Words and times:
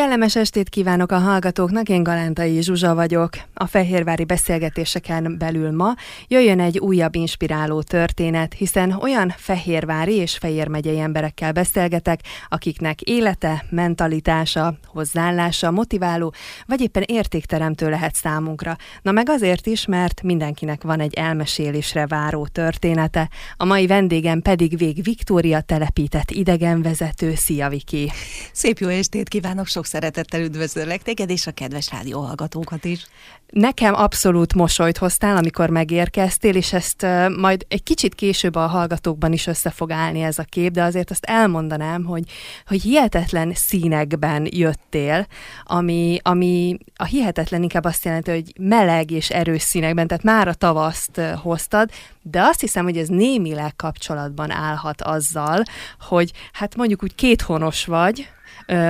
Kellemes 0.00 0.36
estét 0.36 0.68
kívánok 0.68 1.12
a 1.12 1.18
hallgatóknak, 1.18 1.88
én 1.88 2.02
Galántai 2.02 2.62
Zsuzsa 2.62 2.94
vagyok. 2.94 3.30
A 3.54 3.66
fehérvári 3.66 4.24
beszélgetéseken 4.24 5.36
belül 5.38 5.72
ma 5.76 5.94
jöjjön 6.28 6.60
egy 6.60 6.78
újabb 6.78 7.14
inspiráló 7.14 7.82
történet, 7.82 8.54
hiszen 8.54 8.92
olyan 8.92 9.34
fehérvári 9.36 10.14
és 10.14 10.36
fehér 10.36 10.68
megyei 10.68 10.98
emberekkel 10.98 11.52
beszélgetek, 11.52 12.20
akiknek 12.48 13.00
élete, 13.00 13.64
mentalitása, 13.70 14.74
hozzáállása 14.86 15.70
motiváló, 15.70 16.34
vagy 16.66 16.80
éppen 16.80 17.04
értékteremtő 17.06 17.88
lehet 17.88 18.14
számunkra. 18.14 18.76
Na 19.02 19.12
meg 19.12 19.28
azért 19.28 19.66
is, 19.66 19.86
mert 19.86 20.22
mindenkinek 20.22 20.82
van 20.82 21.00
egy 21.00 21.14
elmesélésre 21.14 22.06
váró 22.06 22.46
története. 22.46 23.28
A 23.56 23.64
mai 23.64 23.86
vendégem 23.86 24.40
pedig 24.40 24.76
Vég 24.78 25.02
Viktória 25.02 25.60
telepített 25.60 26.30
idegenvezető. 26.30 27.34
Szia, 27.34 27.68
Viki! 27.68 28.10
Szép 28.52 28.78
jó 28.78 28.88
estét 28.88 29.28
kívánok, 29.28 29.66
sok 29.66 29.88
szeretettel 29.90 30.40
üdvözöllek 30.40 31.02
téged 31.02 31.30
és 31.30 31.46
a 31.46 31.50
kedves 31.50 31.90
rádióhallgatókat 31.90 32.84
is. 32.84 33.06
Nekem 33.50 33.94
abszolút 33.94 34.54
mosolyt 34.54 34.98
hoztál, 34.98 35.36
amikor 35.36 35.70
megérkeztél, 35.70 36.54
és 36.54 36.72
ezt 36.72 37.02
uh, 37.02 37.36
majd 37.36 37.66
egy 37.68 37.82
kicsit 37.82 38.14
később 38.14 38.54
a 38.54 38.66
hallgatókban 38.66 39.32
is 39.32 39.46
össze 39.46 39.70
fog 39.70 39.90
állni 39.90 40.20
ez 40.20 40.38
a 40.38 40.42
kép, 40.42 40.72
de 40.72 40.82
azért 40.82 41.10
azt 41.10 41.24
elmondanám, 41.24 42.04
hogy, 42.04 42.24
hogy 42.66 42.82
hihetetlen 42.82 43.52
színekben 43.54 44.46
jöttél, 44.50 45.26
ami, 45.64 46.18
ami 46.22 46.78
a 46.96 47.04
hihetetlen 47.04 47.62
inkább 47.62 47.84
azt 47.84 48.04
jelenti, 48.04 48.30
hogy 48.30 48.52
meleg 48.58 49.10
és 49.10 49.30
erős 49.30 49.62
színekben, 49.62 50.06
tehát 50.06 50.24
már 50.24 50.48
a 50.48 50.54
tavaszt 50.54 51.16
uh, 51.16 51.32
hoztad, 51.32 51.90
de 52.22 52.42
azt 52.42 52.60
hiszem, 52.60 52.84
hogy 52.84 52.96
ez 52.96 53.08
némileg 53.08 53.76
kapcsolatban 53.76 54.50
állhat 54.50 55.02
azzal, 55.02 55.62
hogy 56.00 56.32
hát 56.52 56.76
mondjuk 56.76 57.02
úgy 57.02 57.14
kéthonos 57.14 57.84
vagy, 57.84 58.28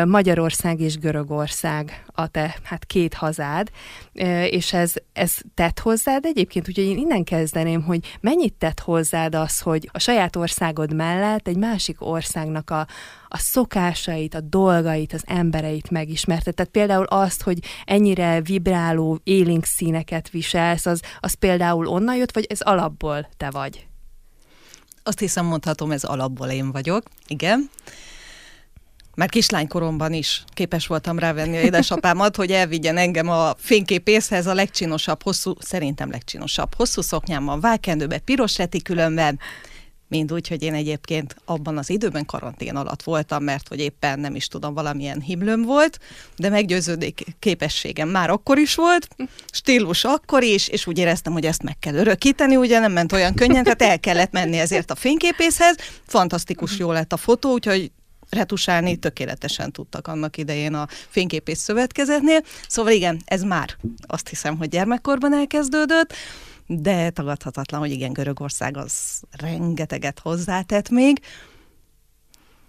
Magyarország 0.07 0.81
és 0.81 0.99
Görögország 0.99 2.05
a 2.07 2.27
te 2.27 2.57
hát 2.63 2.85
két 2.85 3.15
hazád, 3.15 3.71
és 4.51 4.73
ez, 4.73 4.93
ez 5.13 5.37
tett 5.55 5.79
hozzád 5.79 6.25
egyébként, 6.25 6.69
úgyhogy 6.69 6.85
én 6.85 6.99
innen 6.99 7.25
kezdeném, 7.25 7.83
hogy 7.83 8.17
mennyit 8.21 8.55
tett 8.55 8.81
hozzád 8.81 9.35
az, 9.35 9.61
hogy 9.61 9.89
a 9.93 9.99
saját 9.99 10.37
országod 10.37 10.95
mellett 10.95 11.49
egy 11.49 11.57
másik 11.57 11.97
országnak 12.07 12.71
a, 12.71 12.87
a 13.29 13.39
szokásait, 13.39 14.35
a 14.35 14.41
dolgait, 14.41 15.13
az 15.13 15.23
embereit 15.27 15.91
megismerted. 15.91 16.55
Tehát 16.55 16.71
például 16.71 17.05
azt, 17.05 17.43
hogy 17.43 17.59
ennyire 17.85 18.41
vibráló, 18.41 19.21
élénk 19.25 19.65
színeket 19.65 20.31
viselsz, 20.31 20.87
az, 20.87 21.01
az 21.21 21.35
például 21.35 21.87
onnan 21.87 22.17
jött, 22.17 22.35
vagy 22.35 22.47
ez 22.49 22.61
alapból 22.61 23.29
te 23.37 23.51
vagy? 23.51 23.87
Azt 25.03 25.19
hiszem, 25.19 25.47
mondhatom, 25.47 25.91
ez 25.91 26.05
alapból 26.05 26.49
én 26.49 26.73
vagyok, 26.73 27.03
igen. 27.27 27.71
Már 29.21 29.29
kislánykoromban 29.29 30.13
is 30.13 30.45
képes 30.55 30.87
voltam 30.87 31.19
rávenni 31.19 31.57
a 31.57 31.61
édesapámat, 31.61 32.37
hogy 32.37 32.51
elvigyen 32.51 32.97
engem 32.97 33.29
a 33.29 33.55
fényképészhez 33.57 34.47
a 34.47 34.55
legcsinosabb, 34.55 35.23
hosszú, 35.23 35.55
szerintem 35.59 36.11
legcsinosabb, 36.11 36.75
hosszú 36.75 37.01
szoknyámmal, 37.01 37.61
válkendőbe, 37.61 38.19
piros 38.19 38.57
retikülönben, 38.57 39.39
mind 40.09 40.33
úgy, 40.33 40.49
hogy 40.49 40.63
én 40.63 40.75
egyébként 40.75 41.37
abban 41.45 41.79
az 41.79 41.91
időben 41.91 42.27
karantén 42.27 42.77
alatt 42.77 43.03
voltam, 43.03 43.43
mert 43.45 43.69
hogy 43.69 43.81
éppen 43.81 44.21
nem 44.21 44.35
is 44.35 44.49
tudom, 44.49 44.75
valamilyen 44.75 45.21
himlőm 45.21 45.63
volt, 45.63 45.99
de 46.37 46.49
meggyőződik 46.49 47.25
képességem 47.39 48.09
már 48.09 48.31
akkor 48.31 48.59
is 48.59 48.75
volt, 48.75 49.09
stílus 49.53 50.05
akkor 50.05 50.43
is, 50.43 50.69
és 50.69 50.87
úgy 50.87 50.99
éreztem, 50.99 51.33
hogy 51.33 51.47
ezt 51.47 51.63
meg 51.63 51.79
kell 51.79 51.95
örökíteni, 51.95 52.57
ugye 52.57 52.79
nem 52.79 52.93
ment 52.93 53.13
olyan 53.13 53.35
könnyen, 53.35 53.63
tehát 53.65 53.83
el 53.83 54.01
kellett 54.01 54.33
menni 54.33 54.59
ezért 54.59 54.91
a 54.91 54.95
fényképészhez, 54.95 55.77
fantasztikus 56.07 56.79
jó 56.79 56.93
lett 56.93 57.13
a 57.13 57.17
fotó, 57.17 57.53
úgyhogy 57.53 57.91
retusálni 58.31 58.97
tökéletesen 58.97 59.73
tudtak 59.73 60.07
annak 60.07 60.37
idején 60.37 60.75
a 60.75 60.87
fényképész 61.09 61.61
szövetkezetnél. 61.61 62.41
Szóval 62.69 62.93
igen, 62.93 63.21
ez 63.25 63.43
már 63.43 63.77
azt 64.07 64.29
hiszem, 64.29 64.57
hogy 64.57 64.69
gyermekkorban 64.69 65.35
elkezdődött, 65.35 66.13
de 66.67 67.11
tagadhatatlan, 67.11 67.81
hogy 67.81 67.91
igen, 67.91 68.13
Görögország 68.13 68.77
az 68.77 69.21
rengeteget 69.31 70.19
hozzátett 70.19 70.89
még. 70.89 71.21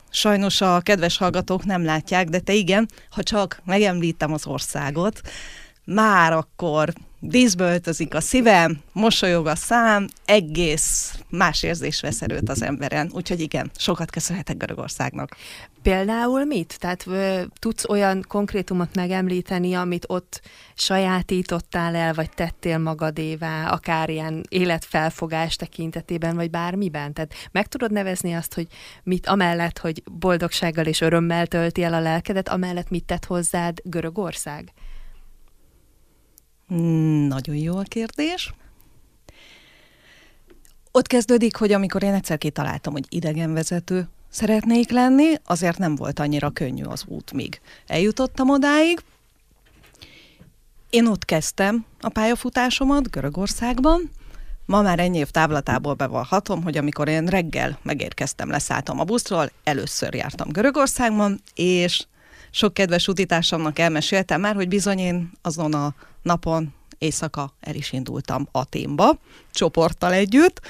Sajnos 0.09 0.61
a 0.61 0.79
kedves 0.79 1.17
hallgatók 1.17 1.65
nem 1.65 1.83
látják, 1.83 2.29
de 2.29 2.39
te 2.39 2.53
igen, 2.53 2.89
ha 3.09 3.23
csak 3.23 3.61
megemlítem 3.65 4.33
az 4.33 4.47
országot, 4.47 5.21
már 5.85 6.33
akkor 6.33 6.93
díszbe 7.23 7.71
öltözik 7.71 8.13
a 8.13 8.21
szívem, 8.21 8.81
mosolyog 8.91 9.47
a 9.47 9.55
szám, 9.55 10.07
egész 10.25 11.19
más 11.29 11.63
érzés 11.63 12.01
vesz 12.01 12.21
erőt 12.21 12.49
az 12.49 12.61
emberen. 12.61 13.11
Úgyhogy 13.13 13.39
igen, 13.39 13.71
sokat 13.77 14.11
köszönhetek 14.11 14.57
Görögországnak. 14.57 15.35
Például 15.81 16.45
mit? 16.45 16.79
Tehát 16.79 17.07
ö, 17.07 17.41
tudsz 17.59 17.89
olyan 17.89 18.25
konkrétumot 18.27 18.95
megemlíteni, 18.95 19.73
amit 19.73 20.05
ott 20.07 20.41
sajátítottál 20.75 21.95
el, 21.95 22.13
vagy 22.13 22.29
tettél 22.29 22.77
magadévá, 22.77 23.69
akár 23.69 24.09
ilyen 24.09 24.45
életfelfogás 24.49 25.55
tekintetében, 25.55 26.35
vagy 26.35 26.49
bármiben? 26.49 27.13
Tehát 27.13 27.33
meg 27.51 27.67
tudod 27.67 27.91
nevezni 27.91 28.33
azt, 28.33 28.53
hogy 28.53 28.67
mit 29.03 29.27
amellett, 29.27 29.77
hogy 29.79 30.03
boldogsággal 30.11 30.85
és 30.85 31.01
örömmel 31.01 31.47
tölti 31.47 31.83
el 31.83 31.93
a 31.93 31.99
lelkedet, 31.99 32.49
amellett 32.49 32.89
mit 32.89 33.05
tett 33.05 33.25
hozzád 33.25 33.79
Görögország? 33.83 34.73
Nagyon 37.27 37.55
jó 37.55 37.77
a 37.77 37.81
kérdés. 37.81 38.53
Ott 40.91 41.07
kezdődik, 41.07 41.55
hogy 41.55 41.71
amikor 41.71 42.03
én 42.03 42.13
egyszer 42.13 42.37
kitaláltam, 42.37 42.93
hogy 42.93 43.05
idegenvezető 43.09 44.09
szeretnék 44.29 44.89
lenni, 44.89 45.33
azért 45.45 45.77
nem 45.77 45.95
volt 45.95 46.19
annyira 46.19 46.49
könnyű 46.49 46.83
az 46.83 47.03
út, 47.07 47.31
míg 47.31 47.61
eljutottam 47.87 48.49
odáig. 48.49 49.03
Én 50.89 51.07
ott 51.07 51.25
kezdtem 51.25 51.85
a 52.01 52.09
pályafutásomat 52.09 53.09
Görögországban, 53.09 54.11
Ma 54.65 54.81
már 54.81 54.99
ennyi 54.99 55.17
év 55.17 55.29
távlatából 55.29 55.93
bevallhatom, 55.93 56.63
hogy 56.63 56.77
amikor 56.77 57.07
én 57.07 57.25
reggel 57.25 57.79
megérkeztem, 57.81 58.49
leszálltam 58.49 58.99
a 58.99 59.03
buszról, 59.03 59.51
először 59.63 60.13
jártam 60.13 60.49
Görögországban, 60.49 61.41
és 61.53 62.05
sok 62.51 62.73
kedves 62.73 63.07
utitársamnak 63.07 63.79
elmeséltem 63.79 64.41
már, 64.41 64.55
hogy 64.55 64.67
bizony 64.67 64.99
én 64.99 65.31
azon 65.41 65.73
a 65.73 65.95
napon 66.21 66.73
éjszaka 66.97 67.53
el 67.59 67.75
is 67.75 67.91
indultam 67.91 68.47
Aténba, 68.51 69.17
csoporttal 69.51 70.13
együtt, 70.13 70.61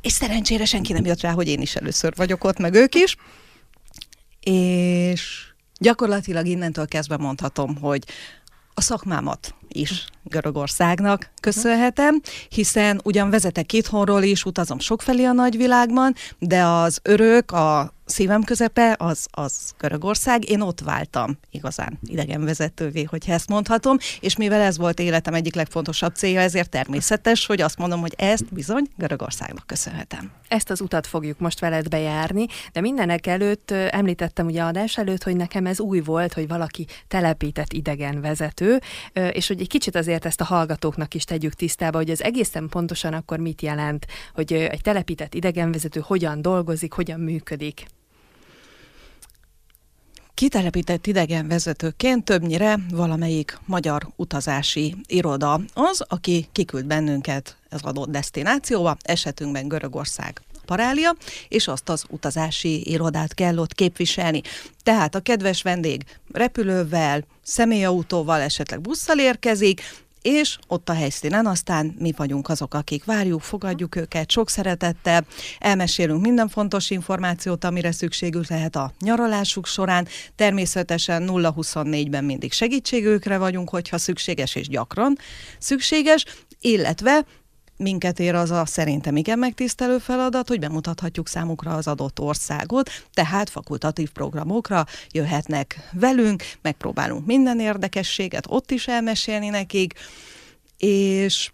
és 0.00 0.12
szerencsére 0.12 0.64
senki 0.64 0.92
nem 0.92 1.04
jött 1.04 1.20
rá, 1.20 1.32
hogy 1.32 1.48
én 1.48 1.60
is 1.60 1.76
először 1.76 2.12
vagyok 2.16 2.44
ott, 2.44 2.58
meg 2.58 2.74
ők 2.74 2.94
is, 2.94 3.16
és 4.40 5.46
gyakorlatilag 5.78 6.46
innentől 6.46 6.86
kezdve 6.86 7.16
mondhatom, 7.16 7.76
hogy 7.76 8.04
a 8.74 8.80
szakmámat 8.80 9.54
is 9.68 10.06
Görögországnak 10.24 11.30
köszönhetem, 11.40 12.20
hiszen 12.48 13.00
ugyan 13.04 13.30
vezetek 13.30 13.72
itthonról 13.72 14.22
is, 14.22 14.44
utazom 14.44 14.78
sokfelé 14.78 15.24
a 15.24 15.32
nagyvilágban, 15.32 16.14
de 16.38 16.64
az 16.64 17.00
örök, 17.02 17.50
a 17.50 17.92
szívem 18.12 18.42
közepe 18.42 18.96
az, 18.98 19.26
az 19.30 19.72
Görögország. 19.78 20.50
Én 20.50 20.60
ott 20.60 20.80
váltam 20.80 21.38
igazán 21.50 21.98
idegenvezetővé, 22.02 23.02
hogyha 23.02 23.32
ezt 23.32 23.48
mondhatom, 23.48 23.96
és 24.20 24.36
mivel 24.36 24.60
ez 24.60 24.78
volt 24.78 25.00
életem 25.00 25.34
egyik 25.34 25.54
legfontosabb 25.54 26.14
célja, 26.14 26.40
ezért 26.40 26.70
természetes, 26.70 27.46
hogy 27.46 27.60
azt 27.60 27.78
mondom, 27.78 28.00
hogy 28.00 28.14
ezt 28.16 28.54
bizony 28.54 28.86
Görögországnak 28.96 29.66
köszönhetem. 29.66 30.30
Ezt 30.48 30.70
az 30.70 30.80
utat 30.80 31.06
fogjuk 31.06 31.38
most 31.38 31.60
veled 31.60 31.88
bejárni, 31.88 32.46
de 32.72 32.80
mindenek 32.80 33.26
előtt 33.26 33.70
említettem 33.70 34.46
ugye 34.46 34.62
adás 34.62 34.98
előtt, 34.98 35.22
hogy 35.22 35.36
nekem 35.36 35.66
ez 35.66 35.80
új 35.80 36.00
volt, 36.00 36.32
hogy 36.32 36.48
valaki 36.48 36.86
telepített 37.08 37.72
idegenvezető, 37.72 38.80
és 39.12 39.48
hogy 39.48 39.60
egy 39.60 39.68
kicsit 39.68 39.96
azért 39.96 40.24
ezt 40.24 40.40
a 40.40 40.44
hallgatóknak 40.44 41.14
is 41.14 41.24
tegyük 41.24 41.54
tisztába, 41.54 41.98
hogy 41.98 42.10
ez 42.10 42.20
egészen 42.20 42.68
pontosan 42.68 43.12
akkor 43.12 43.38
mit 43.38 43.62
jelent, 43.62 44.06
hogy 44.34 44.52
egy 44.52 44.80
telepített 44.80 45.34
idegenvezető 45.34 46.00
hogyan 46.04 46.42
dolgozik, 46.42 46.92
hogyan 46.92 47.20
működik 47.20 47.84
kitelepített 50.42 51.06
idegenvezetőként 51.06 52.24
többnyire 52.24 52.78
valamelyik 52.90 53.58
magyar 53.66 54.08
utazási 54.16 54.94
iroda 55.06 55.60
az, 55.74 56.04
aki 56.08 56.48
kiküld 56.52 56.86
bennünket 56.86 57.56
az 57.70 57.82
adott 57.82 58.10
destinációba, 58.10 58.96
esetünkben 59.02 59.68
Görögország 59.68 60.42
parália, 60.64 61.14
és 61.48 61.68
azt 61.68 61.88
az 61.88 62.04
utazási 62.08 62.90
irodát 62.90 63.34
kell 63.34 63.58
ott 63.58 63.74
képviselni. 63.74 64.40
Tehát 64.82 65.14
a 65.14 65.20
kedves 65.20 65.62
vendég 65.62 66.04
repülővel, 66.32 67.24
személyautóval, 67.42 68.40
esetleg 68.40 68.80
busszal 68.80 69.18
érkezik, 69.18 69.80
és 70.22 70.58
ott 70.66 70.88
a 70.88 70.92
helyszínen 70.92 71.46
aztán 71.46 71.94
mi 71.98 72.12
vagyunk 72.16 72.48
azok, 72.48 72.74
akik 72.74 73.04
várjuk, 73.04 73.40
fogadjuk 73.40 73.96
őket 73.96 74.30
sok 74.30 74.50
szeretettel, 74.50 75.26
elmesélünk 75.58 76.20
minden 76.20 76.48
fontos 76.48 76.90
információt, 76.90 77.64
amire 77.64 77.92
szükségük 77.92 78.48
lehet 78.48 78.76
a 78.76 78.92
nyaralásuk 79.00 79.66
során. 79.66 80.08
Természetesen 80.36 81.28
0-24-ben 81.30 82.24
mindig 82.24 82.52
segítségükre 82.52 83.38
vagyunk, 83.38 83.70
hogyha 83.70 83.98
szükséges 83.98 84.54
és 84.54 84.68
gyakran 84.68 85.18
szükséges, 85.58 86.24
illetve 86.60 87.24
minket 87.82 88.18
ér 88.18 88.34
az 88.34 88.50
a 88.50 88.66
szerintem 88.66 89.16
igen 89.16 89.38
megtisztelő 89.38 89.98
feladat, 89.98 90.48
hogy 90.48 90.58
bemutathatjuk 90.58 91.28
számukra 91.28 91.74
az 91.74 91.86
adott 91.86 92.20
országot, 92.20 92.90
tehát 93.12 93.50
fakultatív 93.50 94.10
programokra 94.10 94.86
jöhetnek 95.10 95.88
velünk, 95.92 96.44
megpróbálunk 96.62 97.26
minden 97.26 97.60
érdekességet 97.60 98.44
ott 98.48 98.70
is 98.70 98.88
elmesélni 98.88 99.48
nekik, 99.48 99.94
és 100.78 101.52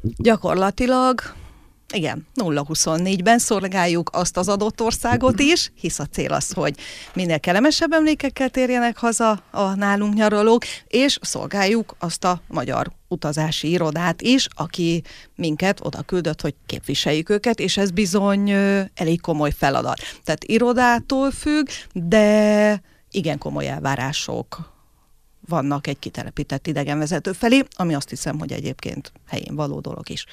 gyakorlatilag 0.00 1.20
igen, 1.94 2.26
0-24-ben 2.34 3.38
szolgáljuk 3.38 4.10
azt 4.12 4.36
az 4.36 4.48
adott 4.48 4.80
országot 4.80 5.40
is, 5.40 5.72
hisz 5.74 5.98
a 5.98 6.06
cél 6.06 6.32
az, 6.32 6.52
hogy 6.52 6.74
minél 7.14 7.40
kellemesebb 7.40 7.92
emlékekkel 7.92 8.48
térjenek 8.48 8.98
haza 8.98 9.30
a 9.50 9.74
nálunk 9.74 10.14
nyaralók, 10.14 10.64
és 10.86 11.18
szolgáljuk 11.20 11.96
azt 11.98 12.24
a 12.24 12.40
magyar 12.48 12.92
utazási 13.08 13.70
irodát 13.70 14.22
is, 14.22 14.46
aki 14.54 15.02
minket 15.34 15.80
oda 15.82 16.02
küldött, 16.02 16.40
hogy 16.40 16.54
képviseljük 16.66 17.28
őket, 17.28 17.60
és 17.60 17.76
ez 17.76 17.90
bizony 17.90 18.50
elég 18.94 19.20
komoly 19.20 19.50
feladat. 19.50 20.00
Tehát 20.24 20.44
irodától 20.44 21.30
függ, 21.30 21.66
de 21.92 22.82
igen 23.10 23.38
komoly 23.38 23.68
elvárások 23.68 24.74
vannak 25.48 25.86
egy 25.86 25.98
kitelepített 25.98 26.66
idegenvezető 26.66 27.32
felé, 27.32 27.62
ami 27.76 27.94
azt 27.94 28.08
hiszem, 28.08 28.38
hogy 28.38 28.52
egyébként 28.52 29.12
helyén 29.28 29.54
való 29.54 29.80
dolog 29.80 30.10
is. 30.10 30.26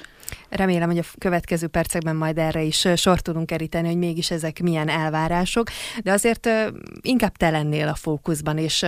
Remélem, 0.48 0.88
hogy 0.88 0.98
a 0.98 1.04
következő 1.18 1.66
percekben 1.66 2.16
majd 2.16 2.38
erre 2.38 2.62
is 2.62 2.88
sor 2.96 3.20
tudunk 3.20 3.46
keríteni, 3.46 3.88
hogy 3.88 3.96
mégis 3.98 4.30
ezek 4.30 4.62
milyen 4.62 4.88
elvárások, 4.88 5.68
de 6.02 6.12
azért 6.12 6.48
inkább 7.00 7.36
te 7.36 7.50
lennél 7.50 7.88
a 7.88 7.94
fókuszban, 7.94 8.58
és 8.58 8.86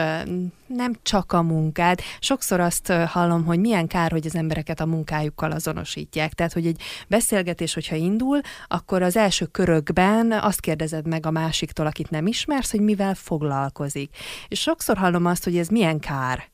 nem 0.66 0.92
csak 1.02 1.32
a 1.32 1.42
munkád. 1.42 2.00
Sokszor 2.20 2.60
azt 2.60 2.92
hallom, 2.92 3.44
hogy 3.44 3.58
milyen 3.58 3.86
kár, 3.86 4.10
hogy 4.10 4.26
az 4.26 4.34
embereket 4.34 4.80
a 4.80 4.86
munkájukkal 4.86 5.50
azonosítják. 5.50 6.32
Tehát, 6.32 6.52
hogy 6.52 6.66
egy 6.66 6.82
beszélgetés, 7.08 7.74
hogyha 7.74 7.96
indul, 7.96 8.40
akkor 8.66 9.02
az 9.02 9.16
első 9.16 9.44
körökben 9.44 10.32
azt 10.32 10.60
kérdezed 10.60 11.06
meg 11.06 11.26
a 11.26 11.30
másiktól, 11.30 11.86
akit 11.86 12.10
nem 12.10 12.26
ismersz, 12.26 12.70
hogy 12.70 12.80
mivel 12.80 13.14
foglalkozik. 13.14 14.16
És 14.48 14.60
sokszor 14.60 14.96
hallom 14.96 15.26
azt, 15.26 15.44
hogy 15.44 15.56
ez 15.56 15.68
milyen 15.68 15.98
kár. 15.98 16.48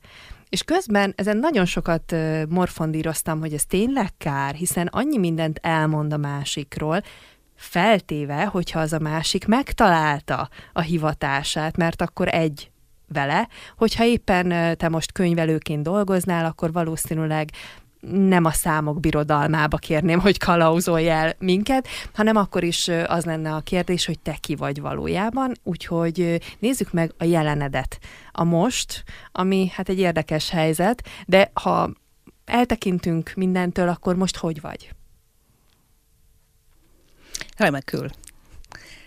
És 0.48 0.62
közben 0.62 1.12
ezen 1.16 1.36
nagyon 1.36 1.64
sokat 1.64 2.14
morfondíroztam, 2.48 3.40
hogy 3.40 3.52
ez 3.52 3.64
tényleg 3.64 4.08
kár, 4.18 4.54
hiszen 4.54 4.86
annyi 4.86 5.18
mindent 5.18 5.58
elmond 5.62 6.12
a 6.12 6.16
másikról, 6.16 7.02
feltéve, 7.54 8.44
hogyha 8.44 8.80
az 8.80 8.92
a 8.92 8.98
másik 8.98 9.46
megtalálta 9.46 10.48
a 10.72 10.80
hivatását, 10.80 11.76
mert 11.76 12.02
akkor 12.02 12.28
egy 12.28 12.71
vele, 13.12 13.48
hogyha 13.76 14.04
éppen 14.04 14.76
te 14.76 14.88
most 14.88 15.12
könyvelőként 15.12 15.82
dolgoznál, 15.82 16.44
akkor 16.44 16.72
valószínűleg 16.72 17.50
nem 18.10 18.44
a 18.44 18.50
számok 18.50 19.00
birodalmába 19.00 19.76
kérném, 19.76 20.20
hogy 20.20 20.38
kalauzolj 20.38 21.08
el 21.08 21.34
minket, 21.38 21.88
hanem 22.14 22.36
akkor 22.36 22.64
is 22.64 22.88
az 23.06 23.24
lenne 23.24 23.54
a 23.54 23.60
kérdés, 23.60 24.06
hogy 24.06 24.18
te 24.18 24.36
ki 24.40 24.54
vagy 24.54 24.80
valójában, 24.80 25.52
úgyhogy 25.62 26.40
nézzük 26.58 26.92
meg 26.92 27.12
a 27.18 27.24
jelenedet. 27.24 27.98
A 28.32 28.44
most, 28.44 29.04
ami 29.32 29.70
hát 29.74 29.88
egy 29.88 29.98
érdekes 29.98 30.50
helyzet, 30.50 31.08
de 31.26 31.50
ha 31.54 31.90
eltekintünk 32.44 33.32
mindentől, 33.36 33.88
akkor 33.88 34.16
most 34.16 34.36
hogy 34.36 34.60
vagy? 34.60 34.90
Remekül. 37.56 38.08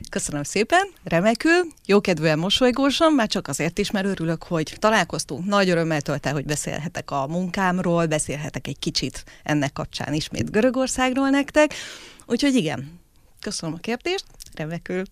Köszönöm 0.09 0.43
szépen, 0.43 0.87
remekül, 1.03 1.67
jókedvűen 1.85 2.39
mosolygósan, 2.39 3.13
már 3.13 3.27
csak 3.27 3.47
azért 3.47 3.79
is, 3.79 3.91
mert 3.91 4.05
örülök, 4.05 4.43
hogy 4.43 4.75
találkoztunk. 4.79 5.45
Nagy 5.45 5.69
örömmel 5.69 6.01
tölt 6.01 6.25
el, 6.25 6.33
hogy 6.33 6.45
beszélhetek 6.45 7.11
a 7.11 7.27
munkámról, 7.27 8.05
beszélhetek 8.05 8.67
egy 8.67 8.79
kicsit 8.79 9.23
ennek 9.43 9.73
kapcsán 9.73 10.13
ismét 10.13 10.51
Görögországról 10.51 11.29
nektek. 11.29 11.73
Úgyhogy 12.25 12.55
igen, 12.55 12.99
köszönöm 13.41 13.75
a 13.75 13.79
kérdést, 13.79 14.25
remekül. 14.55 15.03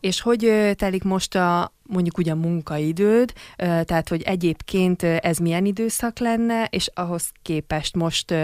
És 0.00 0.20
hogy 0.20 0.72
telik 0.76 1.02
most 1.04 1.34
a 1.34 1.72
mondjuk 1.82 2.18
ugye 2.18 2.32
a 2.32 2.34
munkaidőd, 2.34 3.32
tehát 3.56 4.08
hogy 4.08 4.22
egyébként 4.22 5.02
ez 5.02 5.38
milyen 5.38 5.64
időszak 5.64 6.18
lenne, 6.18 6.64
és 6.64 6.90
ahhoz 6.94 7.30
képest 7.42 7.96
most 7.96 8.34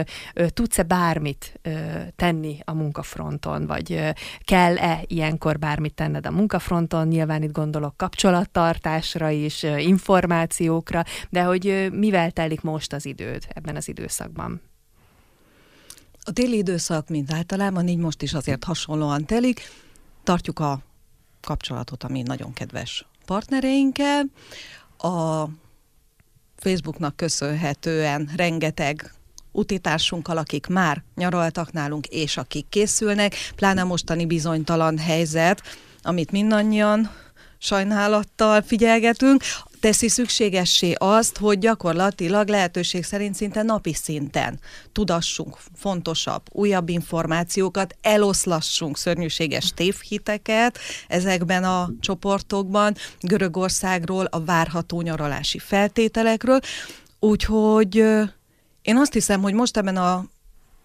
tudsz-e 0.48 0.82
bármit 0.82 1.60
tenni 2.16 2.58
a 2.64 2.74
munkafronton, 2.74 3.66
vagy 3.66 4.14
kell-e 4.44 5.00
ilyenkor 5.06 5.58
bármit 5.58 5.94
tenned 5.94 6.26
a 6.26 6.30
munkafronton, 6.30 7.08
nyilván 7.08 7.42
itt 7.42 7.52
gondolok 7.52 7.96
kapcsolattartásra 7.96 9.30
is, 9.30 9.62
információkra, 9.62 11.04
de 11.30 11.42
hogy 11.42 11.88
mivel 11.92 12.30
telik 12.30 12.60
most 12.60 12.92
az 12.92 13.06
időd 13.06 13.42
ebben 13.48 13.76
az 13.76 13.88
időszakban? 13.88 14.60
A 16.26 16.32
téli 16.32 16.56
időszak, 16.56 17.08
mint 17.08 17.32
általában, 17.32 17.88
így 17.88 17.98
most 17.98 18.22
is 18.22 18.32
azért 18.32 18.64
hasonlóan 18.64 19.24
telik. 19.24 19.60
Tartjuk 20.24 20.58
a 20.58 20.80
kapcsolatot, 21.40 22.04
ami 22.04 22.22
nagyon 22.22 22.52
kedves 22.52 23.06
partnereinkkel. 23.26 24.24
A 24.98 25.44
Facebooknak 26.56 27.16
köszönhetően 27.16 28.30
rengeteg 28.36 29.14
utitársunkkal, 29.52 30.36
akik 30.36 30.66
már 30.66 31.02
nyaraltak 31.14 31.72
nálunk, 31.72 32.06
és 32.06 32.36
akik 32.36 32.68
készülnek, 32.68 33.34
pláne 33.56 33.82
mostani 33.82 34.26
bizonytalan 34.26 34.98
helyzet, 34.98 35.62
amit 36.02 36.30
mindannyian 36.30 37.10
sajnálattal 37.58 38.62
figyelgetünk, 38.62 39.42
teszi 39.84 40.08
szükségessé 40.08 40.92
azt, 40.98 41.36
hogy 41.36 41.58
gyakorlatilag 41.58 42.48
lehetőség 42.48 43.04
szerint 43.04 43.34
szinte 43.34 43.62
napi 43.62 43.94
szinten 43.94 44.60
tudassunk 44.92 45.56
fontosabb, 45.74 46.42
újabb 46.50 46.88
információkat, 46.88 47.96
eloszlassunk 48.02 48.96
szörnyűséges 48.96 49.72
tévhiteket 49.74 50.78
ezekben 51.08 51.64
a 51.64 51.90
csoportokban, 52.00 52.94
Görögországról, 53.20 54.24
a 54.24 54.44
várható 54.44 55.00
nyaralási 55.00 55.58
feltételekről. 55.58 56.60
Úgyhogy 57.20 57.96
én 58.82 58.96
azt 58.96 59.12
hiszem, 59.12 59.42
hogy 59.42 59.54
most 59.54 59.76
ebben 59.76 59.96
a 59.96 60.24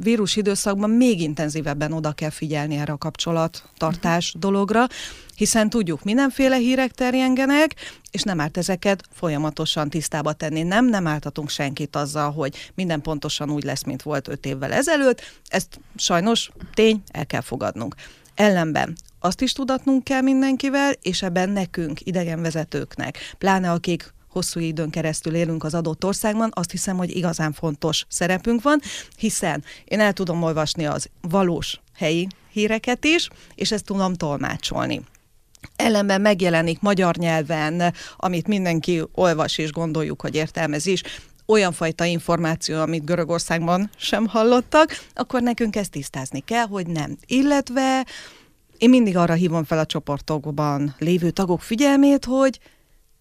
vírus 0.03 0.35
időszakban 0.35 0.89
még 0.89 1.21
intenzívebben 1.21 1.91
oda 1.91 2.11
kell 2.11 2.29
figyelni 2.29 2.75
erre 2.75 2.93
a 2.93 2.97
kapcsolattartás 2.97 4.27
uh-huh. 4.27 4.41
dologra, 4.41 4.87
hiszen 5.35 5.69
tudjuk, 5.69 6.03
mindenféle 6.03 6.55
hírek 6.55 6.91
terjengenek, 6.91 7.75
és 8.11 8.21
nem 8.21 8.39
árt 8.39 8.57
ezeket 8.57 9.03
folyamatosan 9.11 9.89
tisztába 9.89 10.33
tenni. 10.33 10.63
Nem, 10.63 10.85
nem 10.85 11.07
ártatunk 11.07 11.49
senkit 11.49 11.95
azzal, 11.95 12.31
hogy 12.31 12.71
minden 12.75 13.01
pontosan 13.01 13.51
úgy 13.51 13.63
lesz, 13.63 13.83
mint 13.83 14.01
volt 14.01 14.27
öt 14.27 14.45
évvel 14.45 14.71
ezelőtt. 14.71 15.21
Ezt 15.47 15.79
sajnos 15.95 16.51
tény, 16.73 17.03
el 17.11 17.25
kell 17.25 17.41
fogadnunk. 17.41 17.95
Ellenben 18.35 18.95
azt 19.19 19.41
is 19.41 19.53
tudatnunk 19.53 20.03
kell 20.03 20.21
mindenkivel, 20.21 20.93
és 21.01 21.21
ebben 21.21 21.49
nekünk, 21.49 21.99
idegenvezetőknek, 22.05 23.17
pláne 23.37 23.71
akik 23.71 24.13
hosszú 24.29 24.59
időn 24.59 24.89
keresztül 24.89 25.35
élünk 25.35 25.63
az 25.63 25.73
adott 25.73 26.05
országban, 26.05 26.51
azt 26.53 26.71
hiszem, 26.71 26.97
hogy 26.97 27.15
igazán 27.15 27.53
fontos 27.53 28.05
szerepünk 28.09 28.61
van, 28.61 28.81
hiszen 29.17 29.63
én 29.85 29.99
el 29.99 30.13
tudom 30.13 30.43
olvasni 30.43 30.85
az 30.85 31.09
valós 31.21 31.79
helyi 31.95 32.27
híreket 32.51 33.05
is, 33.05 33.29
és 33.55 33.71
ezt 33.71 33.85
tudom 33.85 34.13
tolmácsolni. 34.13 35.01
Ellenben 35.75 36.21
megjelenik 36.21 36.79
magyar 36.79 37.15
nyelven, 37.15 37.93
amit 38.17 38.47
mindenki 38.47 39.03
olvas 39.11 39.57
és 39.57 39.71
gondoljuk, 39.71 40.21
hogy 40.21 40.35
értelmez 40.35 40.85
is, 40.85 41.01
olyan 41.45 41.71
fajta 41.71 42.05
információ, 42.05 42.79
amit 42.79 43.05
Görögországban 43.05 43.89
sem 43.97 44.27
hallottak, 44.27 45.05
akkor 45.13 45.41
nekünk 45.41 45.75
ezt 45.75 45.91
tisztázni 45.91 46.39
kell, 46.39 46.65
hogy 46.65 46.87
nem. 46.87 47.17
Illetve 47.25 48.05
én 48.77 48.89
mindig 48.89 49.17
arra 49.17 49.33
hívom 49.33 49.63
fel 49.63 49.79
a 49.79 49.85
csoportokban 49.85 50.95
lévő 50.97 51.29
tagok 51.29 51.61
figyelmét, 51.61 52.25
hogy 52.25 52.59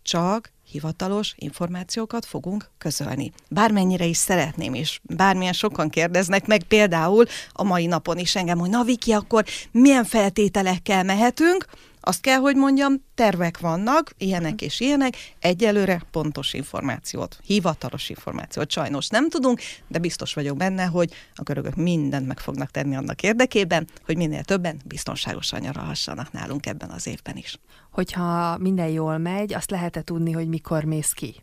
csak 0.02 0.52
hivatalos 0.70 1.34
információkat 1.36 2.24
fogunk 2.24 2.70
közölni. 2.78 3.32
Bármennyire 3.48 4.04
is 4.04 4.16
szeretném, 4.16 4.74
és 4.74 5.00
bármilyen 5.02 5.52
sokan 5.52 5.88
kérdeznek 5.88 6.46
meg, 6.46 6.62
például 6.62 7.24
a 7.52 7.62
mai 7.62 7.86
napon 7.86 8.18
is 8.18 8.36
engem, 8.36 8.58
hogy 8.58 8.70
na 8.70 8.82
Viki, 8.82 9.12
akkor 9.12 9.44
milyen 9.70 10.04
feltételekkel 10.04 11.02
mehetünk, 11.02 11.66
azt 12.08 12.20
kell, 12.20 12.38
hogy 12.38 12.56
mondjam, 12.56 12.94
tervek 13.14 13.58
vannak, 13.58 14.14
ilyenek 14.18 14.62
és 14.62 14.80
ilyenek, 14.80 15.14
egyelőre 15.38 16.02
pontos 16.10 16.52
információt, 16.54 17.38
hivatalos 17.44 18.08
információt 18.08 18.70
sajnos 18.70 19.08
nem 19.08 19.28
tudunk, 19.28 19.60
de 19.88 19.98
biztos 19.98 20.34
vagyok 20.34 20.56
benne, 20.56 20.84
hogy 20.84 21.12
a 21.34 21.42
görögök 21.42 21.74
mindent 21.74 22.26
meg 22.26 22.38
fognak 22.38 22.70
tenni 22.70 22.96
annak 22.96 23.22
érdekében, 23.22 23.88
hogy 24.04 24.16
minél 24.16 24.44
többen 24.44 24.80
biztonságosan 24.84 25.60
nyaralhassanak 25.60 26.32
nálunk 26.32 26.66
ebben 26.66 26.90
az 26.90 27.06
évben 27.06 27.36
is. 27.36 27.58
Hogyha 27.90 28.58
minden 28.58 28.88
jól 28.88 29.18
megy, 29.18 29.54
azt 29.54 29.70
lehet-e 29.70 30.02
tudni, 30.02 30.32
hogy 30.32 30.48
mikor 30.48 30.84
mész 30.84 31.12
ki? 31.12 31.34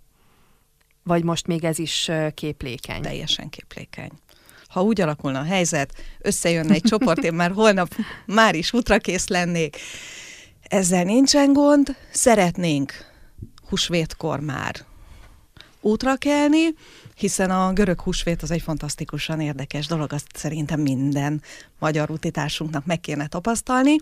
Vagy 1.03 1.23
most 1.23 1.47
még 1.47 1.63
ez 1.63 1.79
is 1.79 2.11
képlékeny? 2.33 3.01
Teljesen 3.01 3.49
képlékeny 3.49 4.11
ha 4.67 4.83
úgy 4.83 5.01
alakulna 5.01 5.39
a 5.39 5.43
helyzet, 5.43 5.93
összejönne 6.19 6.73
egy 6.73 6.81
csoport, 6.81 7.23
én 7.23 7.33
már 7.33 7.51
holnap 7.51 7.95
már 8.25 8.55
is 8.55 8.73
útrakész 8.73 9.27
lennék, 9.27 9.77
ezzel 10.67 11.03
nincsen 11.03 11.53
gond, 11.53 11.95
szeretnénk 12.11 12.93
húsvétkor 13.69 14.39
már 14.39 14.75
útra 15.81 16.15
kelni, 16.15 16.73
hiszen 17.15 17.51
a 17.51 17.73
görög 17.73 17.99
húsvét 18.01 18.41
az 18.41 18.51
egy 18.51 18.61
fantasztikusan 18.61 19.41
érdekes 19.41 19.87
dolog, 19.87 20.13
azt 20.13 20.27
szerintem 20.33 20.79
minden 20.79 21.41
magyar 21.79 22.09
utitársunknak 22.09 22.85
meg 22.85 22.99
kéne 22.99 23.27
tapasztalni, 23.27 23.95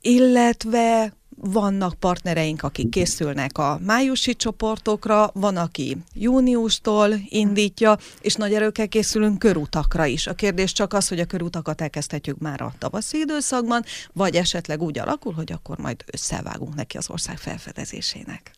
illetve 0.00 1.12
vannak 1.36 1.94
partnereink, 1.94 2.62
akik 2.62 2.88
készülnek 2.88 3.58
a 3.58 3.78
májusi 3.84 4.34
csoportokra, 4.34 5.30
van, 5.34 5.56
aki 5.56 5.96
júniustól 6.14 7.14
indítja, 7.28 7.96
és 8.20 8.34
nagy 8.34 8.54
erőkkel 8.54 8.88
készülünk 8.88 9.38
körutakra 9.38 10.04
is. 10.04 10.26
A 10.26 10.34
kérdés 10.34 10.72
csak 10.72 10.92
az, 10.92 11.08
hogy 11.08 11.20
a 11.20 11.24
körutakat 11.24 11.80
elkezdhetjük 11.80 12.38
már 12.38 12.60
a 12.60 12.72
tavaszi 12.78 13.18
időszakban, 13.18 13.82
vagy 14.12 14.36
esetleg 14.36 14.82
úgy 14.82 14.98
alakul, 14.98 15.32
hogy 15.32 15.52
akkor 15.52 15.78
majd 15.78 16.04
összevágunk 16.12 16.74
neki 16.74 16.96
az 16.96 17.10
ország 17.10 17.38
felfedezésének. 17.38 18.50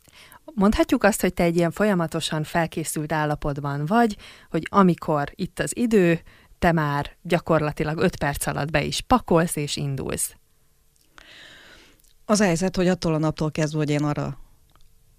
Mondhatjuk 0.54 1.04
azt, 1.04 1.20
hogy 1.20 1.34
te 1.34 1.42
egy 1.42 1.56
ilyen 1.56 1.70
folyamatosan 1.70 2.44
felkészült 2.44 3.12
állapotban 3.12 3.86
vagy, 3.86 4.16
hogy 4.50 4.66
amikor 4.70 5.32
itt 5.34 5.58
az 5.58 5.76
idő, 5.76 6.20
te 6.58 6.72
már 6.72 7.16
gyakorlatilag 7.22 7.98
5 7.98 8.16
perc 8.16 8.46
alatt 8.46 8.70
be 8.70 8.82
is 8.82 9.00
pakolsz 9.00 9.56
és 9.56 9.76
indulsz. 9.76 10.34
Az 12.30 12.40
a 12.40 12.44
helyzet, 12.44 12.76
hogy 12.76 12.88
attól 12.88 13.14
a 13.14 13.18
naptól 13.18 13.50
kezdve, 13.50 13.78
hogy 13.78 13.90
én 13.90 14.04
arra 14.04 14.38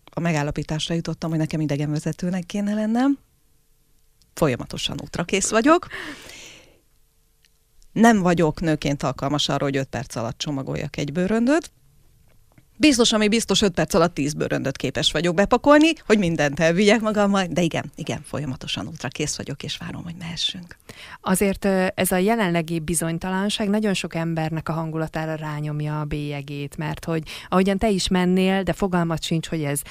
a 0.03 0.19
megállapításra 0.19 0.95
jutottam, 0.95 1.29
hogy 1.29 1.39
nekem 1.39 1.61
idegenvezetőnek 1.61 2.45
kéne 2.45 2.73
lennem, 2.73 3.17
folyamatosan 4.33 4.97
útra 5.03 5.23
kész 5.23 5.49
vagyok. 5.49 5.87
Nem 7.91 8.19
vagyok 8.19 8.61
nőként 8.61 9.03
alkalmas 9.03 9.49
arra, 9.49 9.63
hogy 9.63 9.77
5 9.77 9.87
perc 9.87 10.15
alatt 10.15 10.37
csomagoljak 10.37 10.97
egy 10.97 11.11
bőröndöt, 11.11 11.71
Biztos, 12.81 13.11
ami 13.11 13.27
biztos 13.27 13.61
5 13.61 13.73
perc 13.73 13.93
alatt 13.93 14.13
10 14.13 14.33
bőröndöt 14.33 14.77
képes 14.77 15.11
vagyok 15.11 15.35
bepakolni, 15.35 15.91
hogy 16.05 16.17
mindent 16.17 16.59
elvigyek 16.59 17.01
magammal, 17.01 17.45
de 17.49 17.61
igen, 17.61 17.91
igen, 17.95 18.21
folyamatosan 18.23 18.87
útra 18.87 19.07
kész 19.07 19.37
vagyok, 19.37 19.63
és 19.63 19.77
várom, 19.77 20.03
hogy 20.03 20.15
mehessünk. 20.19 20.77
Azért 21.21 21.65
ez 21.95 22.11
a 22.11 22.17
jelenlegi 22.17 22.79
bizonytalanság 22.79 23.69
nagyon 23.69 23.93
sok 23.93 24.15
embernek 24.15 24.69
a 24.69 24.73
hangulatára 24.73 25.35
rányomja 25.35 25.99
a 25.99 26.05
bélyegét, 26.05 26.77
mert 26.77 27.05
hogy 27.05 27.23
ahogyan 27.49 27.77
te 27.77 27.89
is 27.89 28.07
mennél, 28.07 28.63
de 28.63 28.73
fogalmat 28.73 29.23
sincs, 29.23 29.47
hogy 29.47 29.63
ez 29.63 29.81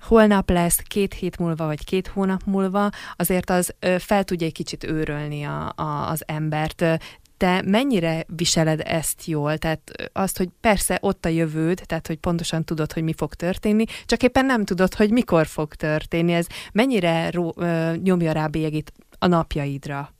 holnap 0.00 0.50
lesz, 0.50 0.78
két 0.78 1.14
hét 1.14 1.38
múlva, 1.38 1.66
vagy 1.66 1.84
két 1.84 2.06
hónap 2.06 2.40
múlva, 2.44 2.90
azért 3.16 3.50
az 3.50 3.74
fel 3.98 4.24
tudja 4.24 4.46
egy 4.46 4.52
kicsit 4.52 4.84
őrölni 4.84 5.42
a, 5.44 5.72
a, 5.76 6.10
az 6.10 6.22
embert 6.26 6.84
te 7.44 7.62
mennyire 7.64 8.24
viseled 8.26 8.80
ezt 8.84 9.24
jól? 9.24 9.58
Tehát 9.58 10.10
azt, 10.12 10.36
hogy 10.36 10.48
persze 10.60 10.98
ott 11.00 11.24
a 11.24 11.28
jövőd, 11.28 11.82
tehát 11.86 12.06
hogy 12.06 12.16
pontosan 12.16 12.64
tudod, 12.64 12.92
hogy 12.92 13.02
mi 13.02 13.12
fog 13.12 13.34
történni, 13.34 13.84
csak 14.06 14.22
éppen 14.22 14.46
nem 14.46 14.64
tudod, 14.64 14.94
hogy 14.94 15.10
mikor 15.10 15.46
fog 15.46 15.74
történni. 15.74 16.32
Ez 16.32 16.46
mennyire 16.72 17.30
ró, 17.30 17.54
nyomja 18.02 18.32
rá 18.32 18.46
bélyegét 18.46 18.92
a 19.18 19.26
napjaidra? 19.26 20.14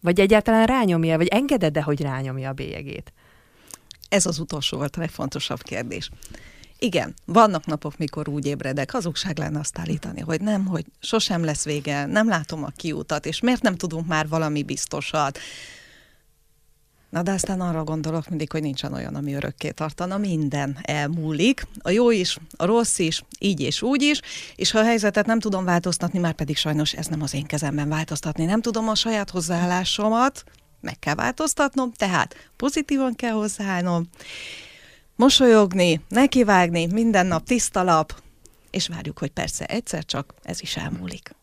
Vagy 0.00 0.20
egyáltalán 0.20 0.66
rányomja, 0.66 1.16
vagy 1.16 1.26
engeded-e, 1.26 1.82
hogy 1.82 2.02
rányomja 2.02 2.48
a 2.48 2.52
bélyegét? 2.52 3.12
Ez 4.08 4.26
az 4.26 4.38
utolsó 4.38 4.76
volt 4.76 4.96
a 4.96 5.00
legfontosabb 5.00 5.62
kérdés. 5.62 6.10
Igen, 6.78 7.14
vannak 7.24 7.66
napok, 7.66 7.96
mikor 7.98 8.28
úgy 8.28 8.46
ébredek, 8.46 8.90
hazugság 8.90 9.38
lenne 9.38 9.58
azt 9.58 9.78
állítani, 9.78 10.20
hogy 10.20 10.40
nem, 10.40 10.66
hogy 10.66 10.84
sosem 11.00 11.44
lesz 11.44 11.64
vége, 11.64 12.06
nem 12.06 12.28
látom 12.28 12.64
a 12.64 12.72
kiutat, 12.76 13.26
és 13.26 13.40
miért 13.40 13.62
nem 13.62 13.76
tudunk 13.76 14.06
már 14.06 14.28
valami 14.28 14.62
biztosat, 14.62 15.38
Na 17.10 17.22
de 17.22 17.32
aztán 17.32 17.60
arra 17.60 17.84
gondolok 17.84 18.28
mindig, 18.28 18.52
hogy 18.52 18.62
nincsen 18.62 18.92
olyan, 18.92 19.14
ami 19.14 19.32
örökké 19.34 19.70
tartana, 19.70 20.18
minden 20.18 20.78
elmúlik, 20.82 21.66
a 21.78 21.90
jó 21.90 22.10
is, 22.10 22.36
a 22.56 22.64
rossz 22.64 22.98
is, 22.98 23.22
így 23.38 23.60
és 23.60 23.82
úgy 23.82 24.02
is, 24.02 24.20
és 24.54 24.70
ha 24.70 24.78
a 24.78 24.84
helyzetet 24.84 25.26
nem 25.26 25.38
tudom 25.38 25.64
változtatni, 25.64 26.18
már 26.18 26.32
pedig 26.32 26.56
sajnos 26.56 26.92
ez 26.92 27.06
nem 27.06 27.22
az 27.22 27.34
én 27.34 27.46
kezemben 27.46 27.88
változtatni, 27.88 28.44
nem 28.44 28.60
tudom 28.60 28.88
a 28.88 28.94
saját 28.94 29.30
hozzáállásomat, 29.30 30.44
meg 30.80 30.98
kell 30.98 31.14
változtatnom, 31.14 31.92
tehát 31.92 32.34
pozitívan 32.56 33.14
kell 33.14 33.32
hozzáállnom, 33.32 34.08
mosolyogni, 35.16 36.00
nekivágni, 36.08 36.86
minden 36.86 37.26
nap 37.26 37.44
tiszta 37.44 37.82
lap, 37.82 38.22
és 38.70 38.88
várjuk, 38.88 39.18
hogy 39.18 39.30
persze 39.30 39.64
egyszer 39.64 40.04
csak 40.04 40.34
ez 40.42 40.62
is 40.62 40.76
elmúlik. 40.76 41.39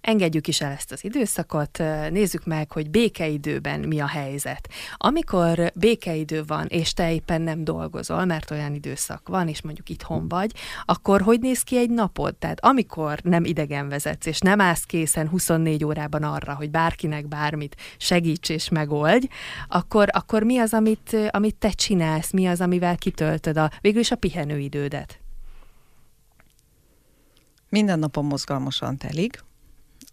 Engedjük 0.00 0.48
is 0.48 0.60
el 0.60 0.72
ezt 0.72 0.92
az 0.92 1.04
időszakot, 1.04 1.78
nézzük 2.10 2.44
meg, 2.44 2.72
hogy 2.72 2.90
békeidőben 2.90 3.80
mi 3.80 4.00
a 4.00 4.06
helyzet. 4.06 4.68
Amikor 4.96 5.72
békeidő 5.74 6.42
van, 6.46 6.66
és 6.66 6.92
te 6.92 7.12
éppen 7.12 7.42
nem 7.42 7.64
dolgozol, 7.64 8.24
mert 8.24 8.50
olyan 8.50 8.74
időszak 8.74 9.28
van, 9.28 9.48
és 9.48 9.62
mondjuk 9.62 9.88
itthon 9.88 10.28
vagy, 10.28 10.52
akkor 10.84 11.20
hogy 11.20 11.40
néz 11.40 11.62
ki 11.62 11.76
egy 11.76 11.90
napod? 11.90 12.36
Tehát 12.36 12.64
amikor 12.64 13.18
nem 13.22 13.44
idegen 13.44 13.88
vezetsz, 13.88 14.26
és 14.26 14.38
nem 14.38 14.60
állsz 14.60 14.84
készen 14.84 15.28
24 15.28 15.84
órában 15.84 16.22
arra, 16.22 16.54
hogy 16.54 16.70
bárkinek 16.70 17.28
bármit 17.28 17.76
segíts 17.96 18.48
és 18.48 18.68
megoldj, 18.68 19.26
akkor, 19.68 20.08
akkor 20.12 20.42
mi 20.42 20.58
az, 20.58 20.72
amit, 20.72 21.16
amit 21.30 21.56
te 21.56 21.70
csinálsz, 21.70 22.30
mi 22.30 22.46
az, 22.46 22.60
amivel 22.60 22.96
kitöltöd 22.96 23.56
a, 23.56 23.70
végül 23.80 24.00
is 24.00 24.10
a 24.10 24.16
pihenőidődet? 24.16 25.18
Minden 27.68 27.98
napon 27.98 28.24
mozgalmasan 28.24 28.96
telik, 28.96 29.44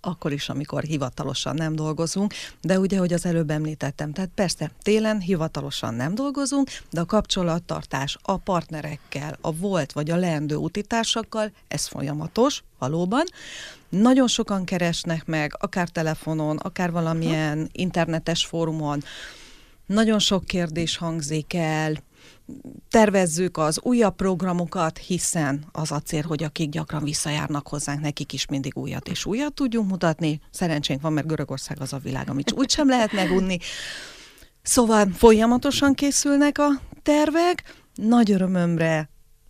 akkor 0.08 0.32
is, 0.32 0.50
amikor 0.50 0.84
hivatalosan 0.84 1.56
nem 1.56 1.76
dolgozunk, 1.76 2.34
de 2.62 2.80
ugye, 2.80 2.98
hogy 2.98 3.14
az 3.14 3.26
előbb 3.26 3.50
említettem, 3.50 4.14
tehát 4.14 4.30
persze 4.36 4.72
télen 4.82 5.20
hivatalosan 5.20 5.94
nem 5.94 6.16
dolgozunk, 6.16 6.70
de 6.92 7.00
a 7.00 7.06
kapcsolattartás 7.06 8.18
a 8.22 8.38
partnerekkel, 8.38 9.38
a 9.42 9.54
volt 9.54 9.92
vagy 9.92 10.10
a 10.10 10.16
leendő 10.16 10.56
utitársakkal, 10.56 11.52
ez 11.68 11.88
folyamatos, 11.88 12.64
valóban. 12.80 13.24
Nagyon 13.90 14.28
sokan 14.28 14.66
keresnek 14.66 15.26
meg, 15.26 15.56
akár 15.60 15.90
telefonon, 15.90 16.58
akár 16.58 16.92
valamilyen 16.92 17.70
internetes 17.72 18.46
fórumon, 18.46 19.04
nagyon 19.86 20.20
sok 20.20 20.46
kérdés 20.46 20.98
hangzik 20.98 21.54
el, 21.54 21.98
tervezzük 22.90 23.58
az 23.58 23.80
újabb 23.82 24.16
programokat, 24.16 24.98
hiszen 24.98 25.66
az 25.72 25.92
a 25.92 26.00
cél, 26.00 26.24
hogy 26.28 26.44
akik 26.44 26.70
gyakran 26.70 27.04
visszajárnak 27.04 27.68
hozzánk, 27.68 28.02
nekik 28.02 28.34
is 28.34 28.46
mindig 28.46 28.78
újat 28.78 29.08
és 29.08 29.26
újat 29.26 29.54
tudjunk 29.54 29.90
mutatni. 29.90 30.40
Szerencsénk 30.52 31.02
van, 31.02 31.14
mert 31.14 31.28
Görögország 31.28 31.82
az 31.82 31.94
a 31.94 31.98
világ, 31.98 32.30
amit 32.30 32.52
úgysem 32.52 32.90
lehet 32.90 33.12
megunni. 33.12 33.58
Szóval 34.62 35.10
folyamatosan 35.14 35.94
készülnek 35.94 36.58
a 36.58 36.68
tervek. 37.04 37.76
Nagy 37.96 38.32
örömömre 38.32 39.10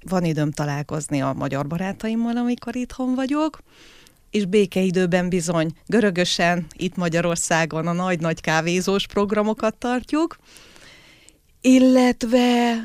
van 0.10 0.24
időm 0.24 0.52
találkozni 0.52 1.22
a 1.22 1.34
magyar 1.34 1.68
barátaimmal, 1.68 2.38
amikor 2.38 2.76
itthon 2.76 3.16
vagyok, 3.16 3.60
és 4.30 4.46
békeidőben 4.46 5.30
bizony 5.30 5.72
görögösen 5.86 6.66
itt 6.74 6.96
Magyarországon 6.96 7.88
a 7.88 7.92
nagy-nagy 7.92 8.42
kávézós 8.42 9.08
programokat 9.08 9.76
tartjuk, 9.76 10.38
illetve, 11.68 12.76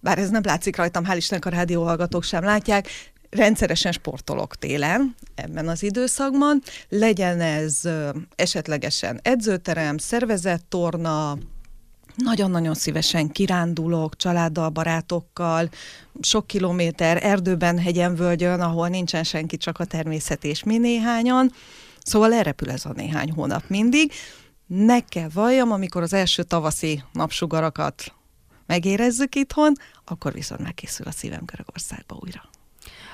bár 0.00 0.18
ez 0.18 0.30
nem 0.30 0.42
látszik 0.44 0.76
rajtam, 0.76 1.04
hál' 1.06 1.16
Istennek 1.16 1.44
a 1.44 1.50
rádióhallgatók 1.50 2.22
sem 2.22 2.44
látják, 2.44 2.88
rendszeresen 3.30 3.92
sportolok 3.92 4.56
télen 4.56 5.14
ebben 5.34 5.68
az 5.68 5.82
időszakban, 5.82 6.62
legyen 6.88 7.40
ez 7.40 7.80
esetlegesen 8.36 9.20
edzőterem, 9.22 9.98
szervezett 9.98 10.64
torna, 10.68 11.38
nagyon-nagyon 12.16 12.74
szívesen 12.74 13.28
kirándulok 13.28 14.16
családdal, 14.16 14.68
barátokkal, 14.68 15.68
sok 16.20 16.46
kilométer 16.46 17.24
erdőben, 17.24 17.78
hegyen, 17.78 18.14
völgyön, 18.14 18.60
ahol 18.60 18.88
nincsen 18.88 19.24
senki, 19.24 19.56
csak 19.56 19.78
a 19.78 19.84
természet 19.84 20.44
és 20.44 20.64
mi 20.64 20.78
néhányan. 20.78 21.52
Szóval 22.02 22.32
elrepül 22.32 22.70
ez 22.70 22.84
a 22.84 22.92
néhány 22.92 23.30
hónap 23.30 23.62
mindig. 23.68 24.12
Meg 24.70 25.04
kell 25.04 25.28
valljam, 25.32 25.72
amikor 25.72 26.02
az 26.02 26.12
első 26.12 26.42
tavaszi 26.42 27.02
napsugarakat 27.12 28.14
megérezzük 28.66 29.34
itthon, 29.34 29.72
akkor 30.04 30.32
viszont 30.32 30.62
megkészül 30.62 31.06
a 31.06 31.10
szívem 31.10 31.44
Görögországba 31.44 32.16
újra. 32.20 32.48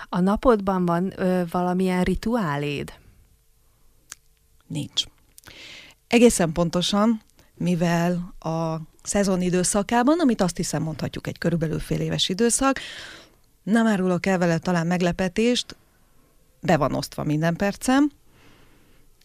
A 0.09 0.21
napodban 0.21 0.85
van 0.87 1.21
ö, 1.21 1.43
valamilyen 1.51 2.03
rituáléd? 2.03 2.93
Nincs. 4.67 5.05
Egészen 6.07 6.53
pontosan, 6.53 7.23
mivel 7.55 8.35
a 8.39 8.77
szezon 9.03 9.41
időszakában, 9.41 10.21
amit 10.21 10.41
azt 10.41 10.57
hiszem 10.57 10.83
mondhatjuk 10.83 11.27
egy 11.27 11.39
körülbelül 11.39 11.79
fél 11.79 12.01
éves 12.01 12.29
időszak, 12.29 12.81
nem 13.63 13.87
árulok 13.87 14.27
el 14.27 14.39
vele 14.39 14.59
talán 14.59 14.87
meglepetést, 14.87 15.77
be 16.61 16.77
van 16.77 16.95
osztva 16.95 17.25
minden 17.25 17.57
percem. 17.57 18.11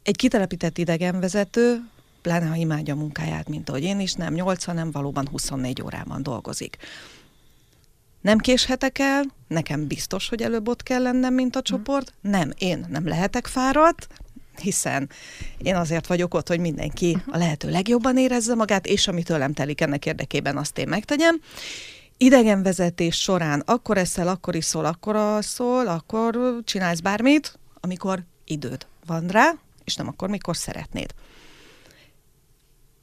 Egy 0.03 0.15
kitelepített 0.15 0.77
idegenvezető, 0.77 1.89
pláne 2.21 2.45
ha 2.45 2.55
imádja 2.55 2.93
a 2.93 2.97
munkáját, 2.97 3.49
mint 3.49 3.69
ahogy 3.69 3.83
én 3.83 3.99
is, 3.99 4.13
nem 4.13 4.33
8, 4.33 4.63
hanem 4.63 4.91
valóban 4.91 5.27
24 5.27 5.81
órában 5.81 6.23
dolgozik. 6.23 6.77
Nem 8.21 8.37
késhetek 8.37 8.99
el, 8.99 9.23
nekem 9.47 9.87
biztos, 9.87 10.29
hogy 10.29 10.41
előbb 10.41 10.67
ott 10.67 10.83
kell 10.83 11.01
lennem, 11.01 11.33
mint 11.33 11.55
a 11.55 11.61
csoport. 11.61 12.13
Nem, 12.21 12.51
én 12.57 12.85
nem 12.89 13.07
lehetek 13.07 13.47
fáradt, 13.47 14.07
hiszen 14.61 15.09
én 15.57 15.75
azért 15.75 16.07
vagyok 16.07 16.33
ott, 16.33 16.47
hogy 16.47 16.59
mindenki 16.59 17.17
a 17.27 17.37
lehető 17.37 17.69
legjobban 17.69 18.17
érezze 18.17 18.55
magát, 18.55 18.87
és 18.87 19.07
ami 19.07 19.23
tőlem 19.23 19.53
telik 19.53 19.81
ennek 19.81 20.05
érdekében, 20.05 20.57
azt 20.57 20.77
én 20.77 20.87
megtegyem. 20.87 21.41
Idegenvezetés 22.17 23.19
során 23.19 23.59
akkor 23.65 23.97
eszel, 23.97 24.27
akkor 24.27 24.55
iszol, 24.55 24.85
akkor 24.85 25.43
szól, 25.43 25.87
akkor 25.87 26.59
csinálsz 26.63 26.99
bármit, 26.99 27.59
amikor 27.79 28.23
időd 28.45 28.87
van 29.05 29.27
rá, 29.27 29.53
és 29.83 29.95
nem 29.95 30.07
akkor, 30.07 30.29
mikor 30.29 30.57
szeretnéd. 30.57 31.13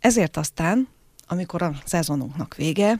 Ezért 0.00 0.36
aztán, 0.36 0.88
amikor 1.26 1.62
a 1.62 1.72
szezonunknak 1.84 2.54
vége, 2.54 2.98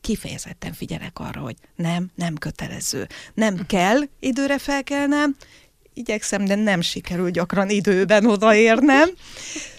kifejezetten 0.00 0.72
figyelek 0.72 1.18
arra, 1.18 1.40
hogy 1.40 1.56
nem, 1.76 2.10
nem 2.14 2.34
kötelező. 2.34 3.06
Nem 3.34 3.66
kell 3.66 4.00
időre 4.20 4.58
felkelnem, 4.58 5.36
igyekszem, 5.94 6.44
de 6.44 6.54
nem 6.54 6.80
sikerül 6.80 7.30
gyakran 7.30 7.68
időben 7.68 8.26
odaérnem. 8.26 9.08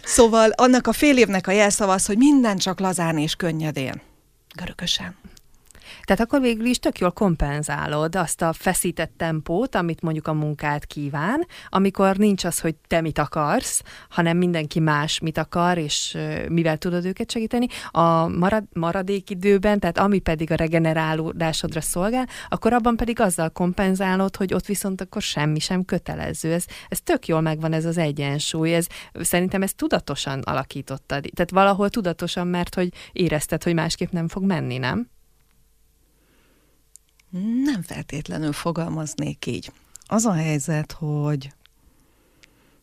Szóval 0.04 0.50
annak 0.50 0.88
a 0.88 0.94
fél 0.94 1.18
évnek 1.18 1.48
a 1.48 1.52
jelszava 1.52 1.94
az, 1.94 2.06
hogy 2.06 2.18
minden 2.18 2.58
csak 2.58 2.80
lazán 2.80 3.18
és 3.18 3.36
könnyedén. 3.36 4.02
Görögösen. 4.56 5.16
Tehát 6.06 6.22
akkor 6.22 6.42
végül 6.42 6.66
is 6.66 6.80
tök 6.80 7.00
jól 7.00 7.12
kompenzálod 7.12 8.16
azt 8.16 8.42
a 8.42 8.54
feszített 8.54 9.12
tempót, 9.18 9.76
amit 9.76 10.02
mondjuk 10.02 10.28
a 10.28 10.34
munkát 10.34 10.86
kíván, 10.86 11.48
amikor 11.70 12.18
nincs 12.18 12.44
az, 12.44 12.60
hogy 12.60 12.76
te 12.88 13.02
mit 13.02 13.18
akarsz, 13.18 13.84
hanem 14.10 14.38
mindenki 14.38 14.80
más 14.80 15.20
mit 15.20 15.38
akar, 15.38 15.78
és 15.78 16.18
mivel 16.50 16.78
tudod 16.78 17.06
őket 17.06 17.32
segíteni. 17.32 17.68
A 17.92 18.28
marad, 18.28 18.64
maradék 18.74 19.30
időben, 19.30 19.80
tehát 19.80 19.98
ami 19.98 20.20
pedig 20.20 20.52
a 20.52 20.56
regenerálódásodra 20.56 21.82
szolgál, 21.82 22.28
akkor 22.50 22.74
abban 22.74 22.96
pedig 22.96 23.20
azzal 23.20 23.50
kompenzálod, 23.50 24.36
hogy 24.36 24.54
ott 24.54 24.66
viszont 24.66 25.02
akkor 25.02 25.22
semmi 25.22 25.60
sem 25.60 25.86
kötelező. 25.86 26.54
Ez, 26.54 26.66
ez 26.90 27.02
tök 27.02 27.28
jól 27.28 27.42
megvan 27.42 27.74
ez 27.74 27.86
az 27.86 27.98
egyensúly. 27.98 28.76
Ez, 28.76 28.88
szerintem 29.14 29.62
ez 29.62 29.74
tudatosan 29.74 30.40
alakítottad. 30.40 31.30
Tehát 31.34 31.52
valahol 31.52 31.90
tudatosan, 31.90 32.48
mert 32.48 32.76
hogy 32.76 32.90
érezted, 33.12 33.64
hogy 33.64 33.74
másképp 33.74 34.12
nem 34.12 34.28
fog 34.28 34.44
menni, 34.44 34.78
nem? 34.78 35.14
Nem 37.64 37.82
feltétlenül 37.82 38.54
fogalmaznék 38.54 39.46
így. 39.46 39.72
Az 40.06 40.26
a 40.26 40.34
helyzet, 40.34 40.92
hogy 40.92 41.54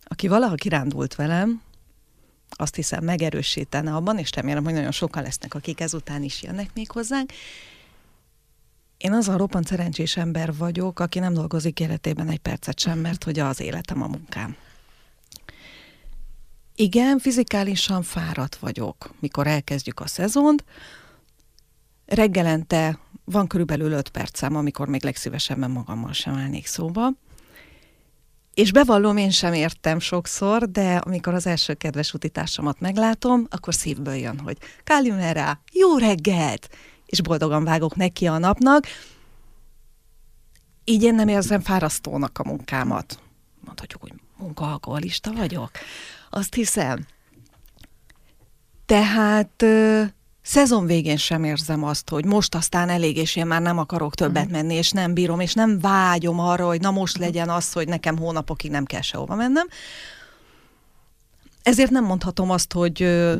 aki 0.05 0.29
valaha 0.29 0.55
kirándult 0.55 1.15
velem, 1.15 1.63
azt 2.49 2.75
hiszem 2.75 3.05
megerősítene 3.05 3.95
abban, 3.95 4.19
és 4.19 4.31
remélem, 4.35 4.65
hogy 4.65 4.73
nagyon 4.73 4.91
sokan 4.91 5.23
lesznek, 5.23 5.55
akik 5.55 5.81
ezután 5.81 6.23
is 6.23 6.43
jönnek 6.43 6.71
még 6.75 6.91
hozzánk. 6.91 7.33
Én 8.97 9.13
az 9.13 9.29
a 9.29 9.37
roppant 9.37 9.67
szerencsés 9.67 10.17
ember 10.17 10.57
vagyok, 10.57 11.01
aki 11.01 11.19
nem 11.19 11.33
dolgozik 11.33 11.81
életében 11.81 12.29
egy 12.29 12.39
percet 12.39 12.79
sem, 12.79 12.99
mert 12.99 13.25
hogy 13.25 13.39
az 13.39 13.61
életem 13.61 14.03
a 14.03 14.07
munkám. 14.07 14.57
Igen, 16.75 17.19
fizikálisan 17.19 18.03
fáradt 18.03 18.57
vagyok, 18.57 19.15
mikor 19.21 19.47
elkezdjük 19.47 20.01
a 20.01 20.07
szezont. 20.07 20.65
Reggelente 22.07 22.99
van 23.25 23.47
körülbelül 23.47 23.93
öt 23.93 24.09
percem, 24.09 24.57
amikor 24.57 24.89
még 24.89 25.05
legszívesebben 25.05 25.71
magammal 25.71 26.13
sem 26.13 26.35
állnék 26.35 26.67
szóba. 26.67 27.11
És 28.55 28.73
bevallom, 28.73 29.17
én 29.17 29.31
sem 29.31 29.53
értem 29.53 29.99
sokszor, 29.99 30.71
de 30.71 30.97
amikor 30.97 31.35
az 31.35 31.47
első 31.47 31.75
kedves 31.75 32.15
utitársamat 32.15 32.81
meglátom, 32.81 33.47
akkor 33.51 33.75
szívből 33.75 34.15
jön, 34.15 34.39
hogy 34.39 34.57
Kalimera, 34.85 35.61
jó 35.73 35.97
reggelt! 35.99 36.69
És 37.07 37.21
boldogan 37.21 37.65
vágok 37.65 37.97
neki 37.97 38.27
a 38.27 38.39
napnak. 38.39 38.87
Így 40.85 41.03
én 41.03 41.15
nem 41.15 41.29
érzem 41.29 41.61
fárasztónak 41.61 42.39
a 42.39 42.45
munkámat. 42.45 43.21
Mondhatjuk, 43.65 44.03
hogy 44.03 44.13
munkaalkoholista 44.37 45.33
vagyok. 45.33 45.71
Azt 46.31 46.55
hiszem. 46.55 47.07
Tehát 48.87 49.65
szezon 50.43 50.87
végén 50.87 51.17
sem 51.17 51.45
érzem 51.45 51.85
azt, 51.85 52.09
hogy 52.09 52.25
most 52.25 52.55
aztán 52.55 52.89
elég, 52.89 53.17
és 53.17 53.37
én 53.37 53.47
már 53.47 53.63
nem 53.63 53.79
akarok 53.79 54.15
többet 54.15 54.45
uh-huh. 54.45 54.61
menni, 54.61 54.75
és 54.75 54.91
nem 54.91 55.15
bírom, 55.15 55.41
és 55.41 55.55
nem 55.55 55.79
vágyom 55.81 56.39
arra, 56.41 56.67
hogy 56.67 56.81
na 56.81 56.91
most 56.91 57.19
legyen 57.19 57.49
az, 57.49 57.73
hogy 57.73 57.89
nekem 57.89 58.19
hónapokig 58.19 58.71
nem 58.71 58.85
kell 58.85 59.01
sehova 59.01 59.35
mennem. 59.35 59.67
Ezért 61.63 61.91
nem 61.91 62.05
mondhatom 62.05 62.51
azt, 62.51 62.73
hogy 62.73 63.03
ö, 63.03 63.37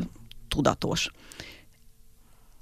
tudatos. 0.47 1.11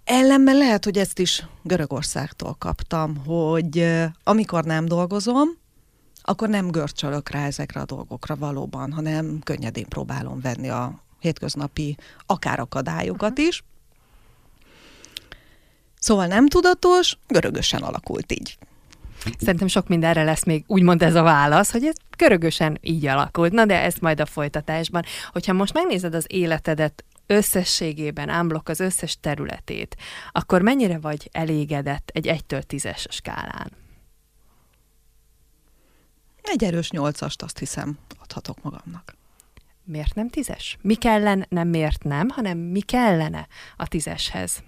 Ellenben 0.03 0.57
lehet, 0.57 0.83
hogy 0.83 0.97
ezt 0.97 1.19
is 1.19 1.45
Görögországtól 1.63 2.55
kaptam, 2.59 3.17
hogy 3.25 3.77
ö, 3.77 4.05
amikor 4.23 4.63
nem 4.63 4.85
dolgozom, 4.85 5.49
akkor 6.21 6.49
nem 6.49 6.71
görcsölök 6.71 7.29
rá 7.29 7.45
ezekre 7.45 7.79
a 7.79 7.85
dolgokra 7.85 8.35
valóban, 8.35 8.91
hanem 8.91 9.39
könnyedén 9.43 9.87
próbálom 9.87 10.41
venni 10.41 10.69
a 10.69 11.03
hétköznapi 11.19 11.97
akár 12.25 12.59
akadályokat 12.59 13.31
uh-huh. 13.31 13.47
is. 13.47 13.63
Szóval 16.01 16.25
nem 16.25 16.47
tudatos, 16.47 17.17
görögösen 17.27 17.81
alakult 17.81 18.31
így. 18.31 18.57
Szerintem 19.39 19.67
sok 19.67 19.87
mindenre 19.87 20.23
lesz 20.23 20.43
még 20.43 20.63
úgymond 20.67 21.01
ez 21.01 21.15
a 21.15 21.21
válasz, 21.21 21.71
hogy 21.71 21.85
ez 21.85 21.95
görögösen 22.17 22.77
így 22.81 23.05
alakult. 23.05 23.51
Na 23.51 23.65
de 23.65 23.81
ezt 23.81 24.01
majd 24.01 24.19
a 24.19 24.25
folytatásban. 24.25 25.03
Hogyha 25.31 25.53
most 25.53 25.73
megnézed 25.73 26.13
az 26.13 26.25
életedet 26.27 27.03
összességében, 27.25 28.29
ámblok 28.29 28.69
az 28.69 28.79
összes 28.79 29.17
területét, 29.19 29.97
akkor 30.31 30.61
mennyire 30.61 30.99
vagy 30.99 31.29
elégedett 31.31 32.09
egy 32.13 32.27
1-től 32.27 32.63
10-es 32.67 33.05
skálán? 33.09 33.71
Egy 36.41 36.63
erős 36.63 36.89
nyolcast 36.89 37.41
azt 37.41 37.57
hiszem 37.57 37.97
adhatok 38.21 38.63
magamnak. 38.63 39.15
Miért 39.83 40.15
nem 40.15 40.29
tízes? 40.29 40.77
Mi 40.81 40.95
kellene, 40.95 41.45
nem 41.49 41.67
miért 41.67 42.03
nem, 42.03 42.29
hanem 42.29 42.57
mi 42.57 42.79
kellene 42.79 43.47
a 43.77 43.87
tízeshez? 43.87 44.63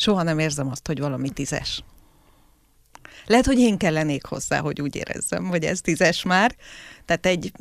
Soha 0.00 0.22
nem 0.22 0.38
érzem 0.38 0.70
azt, 0.70 0.86
hogy 0.86 0.98
valami 1.00 1.30
tízes. 1.30 1.84
Lehet, 3.26 3.46
hogy 3.46 3.58
én 3.58 3.76
kellenék 3.76 4.24
hozzá, 4.24 4.60
hogy 4.60 4.80
úgy 4.80 4.96
érezzem, 4.96 5.44
hogy 5.44 5.64
ez 5.64 5.80
tízes 5.80 6.22
már. 6.22 6.56
Tehát 7.04 7.26
egy 7.26 7.52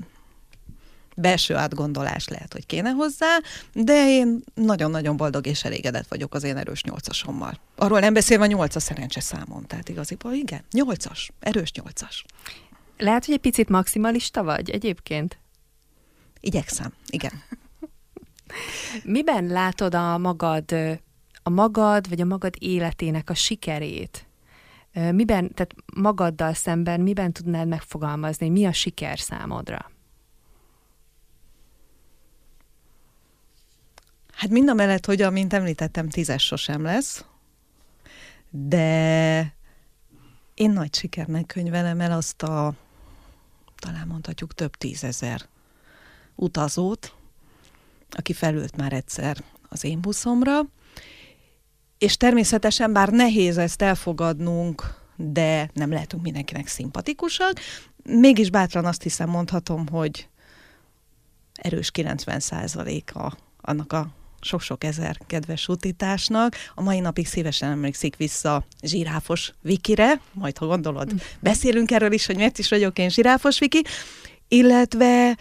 belső 1.16 1.56
átgondolás 1.56 2.28
lehet, 2.28 2.54
hogy 2.54 2.66
kéne 2.66 2.90
hozzá, 2.90 3.38
de 3.74 4.08
én 4.08 4.44
nagyon-nagyon 4.54 5.18
boldog 5.18 5.48
és 5.48 5.64
elégedett 5.64 6.08
vagyok 6.08 6.34
az 6.34 6.44
én 6.44 6.58
erős 6.58 6.84
nyolcasommal. 6.84 7.60
Arról 7.76 8.00
nem 8.00 8.14
beszélve 8.14 8.44
a 8.44 8.48
nyolcas 8.48 8.84
szerencse 8.84 9.20
számon, 9.20 9.68
tehát 9.68 9.90
igaziból 9.90 10.34
igen, 10.34 10.64
nyolcas, 10.72 11.32
erős 11.40 11.72
nyolcas. 11.72 12.26
Lehet, 12.98 13.26
hogy 13.26 13.34
egy 13.34 13.40
picit 13.40 13.70
maximalista 13.70 14.44
vagy 14.44 14.70
egyébként? 14.70 15.38
Igyekszem, 16.40 16.94
igen. 17.10 17.44
Miben 19.04 19.46
látod 19.46 19.96
a 19.96 20.18
magad 20.18 20.74
a 21.44 21.50
magad, 21.50 22.10
vagy 22.10 22.22
a 22.22 22.26
magad 22.26 22.56
életének 22.60 23.30
a 23.30 23.34
sikerét, 23.34 24.28
miben, 24.92 25.54
tehát 25.54 25.76
magaddal 25.96 26.54
szemben 26.54 27.02
miben 27.02 27.32
tudnád 27.32 27.68
megfogalmazni, 27.68 28.50
mi 28.50 28.66
a 28.66 28.74
siker 28.74 29.20
számodra? 29.20 29.92
Hát 34.34 34.50
mind 34.50 34.70
a 34.70 34.74
mellett, 34.74 35.06
hogy 35.06 35.22
amint 35.22 35.54
említettem, 35.54 36.10
tízes 36.10 36.46
sosem 36.46 36.84
lesz, 36.84 37.26
de 38.50 39.54
én 40.54 40.72
nagy 40.72 40.96
sikernek 40.96 41.46
könyvelem 41.46 42.00
el 42.02 42.12
azt 42.12 42.44
a, 42.44 42.74
talán 43.76 44.08
mondhatjuk 44.08 44.54
több 44.54 44.76
tízezer 44.76 45.42
utazót, 46.36 47.16
aki 48.10 48.34
felült 48.34 48.78
már 48.78 48.94
egyszer 48.94 49.44
az 49.70 49.84
én 49.84 50.02
buszomra, 50.02 50.62
és 52.00 52.18
természetesen, 52.18 52.94
bár 52.94 53.10
nehéz 53.10 53.58
ezt 53.58 53.82
elfogadnunk, 53.82 54.98
de 55.16 55.70
nem 55.74 55.92
lehetünk 55.92 56.24
mindenkinek 56.24 56.68
szimpatikusak, 56.68 57.54
mégis 58.04 58.50
bátran 58.50 58.86
azt 58.86 59.04
hiszem 59.04 59.30
mondhatom, 59.30 59.88
hogy 59.88 60.28
erős 61.54 61.92
90 61.92 62.42
a 63.14 63.38
annak 63.62 63.94
a 63.94 64.08
sok-sok 64.42 64.84
ezer 64.84 65.18
kedves 65.28 65.68
utításnak. 65.68 66.56
A 66.76 66.82
mai 66.82 67.00
napig 67.00 67.28
szívesen 67.28 67.72
emlékszik 67.72 68.16
vissza 68.16 68.66
zsiráfos 68.82 69.54
Vikire, 69.62 70.22
majd 70.34 70.58
ha 70.58 70.66
gondolod, 70.66 71.14
mm. 71.14 71.18
beszélünk 71.40 71.92
erről 71.92 72.12
is, 72.12 72.26
hogy 72.26 72.36
miért 72.36 72.58
is 72.58 72.70
vagyok 72.70 73.00
én 73.00 73.10
zsiráfos 73.10 73.60
Viki, 73.60 73.84
illetve 74.48 75.38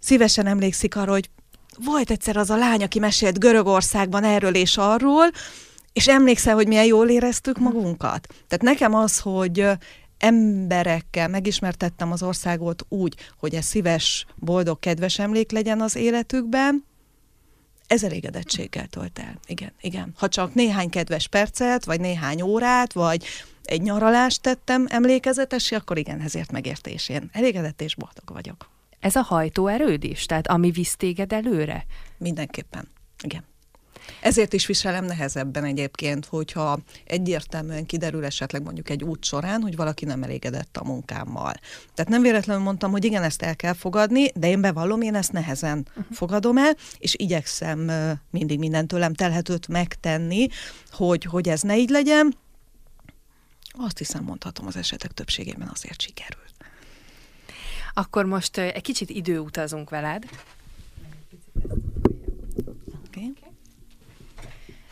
szívesen 0.00 0.46
emlékszik 0.46 0.96
arra, 0.96 1.10
hogy 1.10 1.30
volt 1.84 2.10
egyszer 2.10 2.36
az 2.36 2.50
a 2.50 2.56
lány, 2.56 2.82
aki 2.82 2.98
mesélt 2.98 3.38
Görögországban 3.38 4.24
erről 4.24 4.54
és 4.54 4.76
arról, 4.76 5.30
és 6.00 6.08
emlékszel, 6.08 6.54
hogy 6.54 6.66
milyen 6.66 6.84
jól 6.84 7.08
éreztük 7.08 7.58
magunkat? 7.58 8.26
Tehát 8.28 8.62
nekem 8.62 8.94
az, 8.94 9.18
hogy 9.18 9.66
emberekkel 10.18 11.28
megismertettem 11.28 12.12
az 12.12 12.22
országot 12.22 12.86
úgy, 12.88 13.14
hogy 13.38 13.54
ez 13.54 13.64
szíves, 13.64 14.26
boldog, 14.34 14.78
kedves 14.78 15.18
emlék 15.18 15.50
legyen 15.50 15.80
az 15.80 15.96
életükben, 15.96 16.84
ez 17.86 18.04
elégedettséggel 18.04 18.86
tölt 18.86 19.18
el. 19.18 19.38
Igen, 19.46 19.72
igen. 19.80 20.12
Ha 20.16 20.28
csak 20.28 20.54
néhány 20.54 20.90
kedves 20.90 21.28
percet, 21.28 21.84
vagy 21.84 22.00
néhány 22.00 22.42
órát, 22.42 22.92
vagy 22.92 23.24
egy 23.64 23.82
nyaralást 23.82 24.42
tettem 24.42 24.86
emlékezetesi, 24.88 25.74
akkor 25.74 25.98
igen, 25.98 26.20
ezért 26.20 26.52
megértésén. 26.52 27.30
Elégedett 27.32 27.80
és 27.80 27.94
boldog 27.94 28.30
vagyok. 28.32 28.70
Ez 29.00 29.16
a 29.16 29.22
hajtóerőd 29.22 30.04
is? 30.04 30.26
Tehát 30.26 30.46
ami 30.46 30.70
visz 30.70 30.96
téged 30.96 31.32
előre? 31.32 31.86
Mindenképpen, 32.18 32.88
igen. 33.22 33.48
Ezért 34.20 34.52
is 34.52 34.66
viselem 34.66 35.04
nehezebben 35.04 35.64
egyébként, 35.64 36.26
hogyha 36.26 36.78
egyértelműen 37.04 37.86
kiderül 37.86 38.24
esetleg 38.24 38.62
mondjuk 38.62 38.90
egy 38.90 39.04
út 39.04 39.24
során, 39.24 39.62
hogy 39.62 39.76
valaki 39.76 40.04
nem 40.04 40.22
elégedett 40.22 40.76
a 40.76 40.84
munkámmal. 40.84 41.52
Tehát 41.94 42.10
nem 42.10 42.22
véletlenül 42.22 42.62
mondtam, 42.62 42.90
hogy 42.90 43.04
igen, 43.04 43.22
ezt 43.22 43.42
el 43.42 43.56
kell 43.56 43.72
fogadni, 43.72 44.30
de 44.34 44.48
én 44.48 44.60
bevallom, 44.60 45.00
én 45.00 45.14
ezt 45.14 45.32
nehezen 45.32 45.86
uh-huh. 45.88 46.16
fogadom 46.16 46.58
el, 46.58 46.76
és 46.98 47.14
igyekszem 47.18 47.90
mindig 48.30 48.58
mindent 48.58 48.88
tőlem 48.88 49.14
telhetőt 49.14 49.68
megtenni, 49.68 50.46
hogy, 50.90 51.24
hogy 51.24 51.48
ez 51.48 51.60
ne 51.60 51.78
így 51.78 51.90
legyen. 51.90 52.34
Azt 53.72 53.98
hiszem, 53.98 54.24
mondhatom, 54.24 54.66
az 54.66 54.76
esetek 54.76 55.10
többségében 55.12 55.68
azért 55.72 56.00
sikerült. 56.00 56.54
Akkor 57.94 58.24
most 58.24 58.58
egy 58.58 58.82
kicsit 58.82 59.10
időutazunk 59.10 59.90
veled. 59.90 60.24
Okay. 63.06 63.32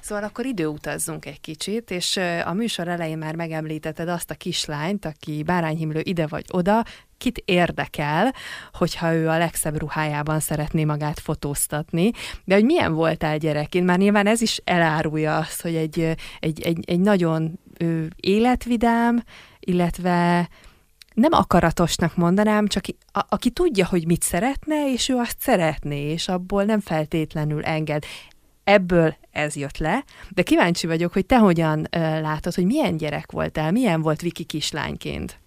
Szóval 0.09 0.25
akkor 0.25 0.47
időutazzunk 0.47 1.27
egy 1.27 1.41
kicsit, 1.41 1.91
és 1.91 2.21
a 2.45 2.53
műsor 2.53 2.89
elején 2.89 3.19
már 3.19 3.35
megemlítetted 3.35 4.09
azt 4.09 4.31
a 4.31 4.35
kislányt, 4.35 5.05
aki 5.05 5.43
bárányhimlő 5.43 6.01
ide 6.03 6.27
vagy 6.27 6.45
oda, 6.51 6.85
kit 7.19 7.43
érdekel, 7.45 8.35
hogyha 8.73 9.15
ő 9.15 9.29
a 9.29 9.39
legszebb 9.39 9.79
ruhájában 9.79 10.41
szeretné 10.41 10.85
magát 10.85 11.21
fotóztatni, 11.21 12.11
de 12.45 12.55
hogy 12.55 12.65
milyen 12.65 12.93
voltál 12.93 13.39
gyerekként, 13.39 13.87
már 13.87 13.99
nyilván 13.99 14.27
ez 14.27 14.41
is 14.41 14.61
elárulja 14.65 15.37
azt, 15.37 15.63
hogy 15.63 15.75
egy, 15.75 16.15
egy, 16.41 16.61
egy, 16.63 16.85
egy 16.87 17.01
nagyon 17.01 17.59
életvidám, 18.17 19.23
illetve 19.61 20.49
nem 21.15 21.33
akaratosnak 21.33 22.17
mondanám, 22.17 22.67
csak 22.67 22.85
a, 23.13 23.21
aki 23.29 23.51
tudja, 23.51 23.87
hogy 23.87 24.07
mit 24.07 24.23
szeretne, 24.23 24.93
és 24.93 25.09
ő 25.09 25.17
azt 25.17 25.41
szeretné, 25.41 26.11
és 26.11 26.29
abból 26.29 26.65
nem 26.65 26.81
feltétlenül 26.81 27.65
enged. 27.65 28.05
Ebből 28.69 29.17
ez 29.31 29.57
jött 29.57 29.79
le, 29.79 30.05
de 30.29 30.43
kíváncsi 30.43 30.87
vagyok, 30.87 31.13
hogy 31.13 31.27
te 31.27 31.37
hogyan 31.37 31.89
látod, 32.21 32.55
hogy 32.55 32.65
milyen 32.65 32.97
gyerek 32.97 33.31
voltál, 33.33 33.73
milyen 33.73 34.03
volt 34.03 34.21
Viki 34.21 34.45
kislányként? 34.45 35.41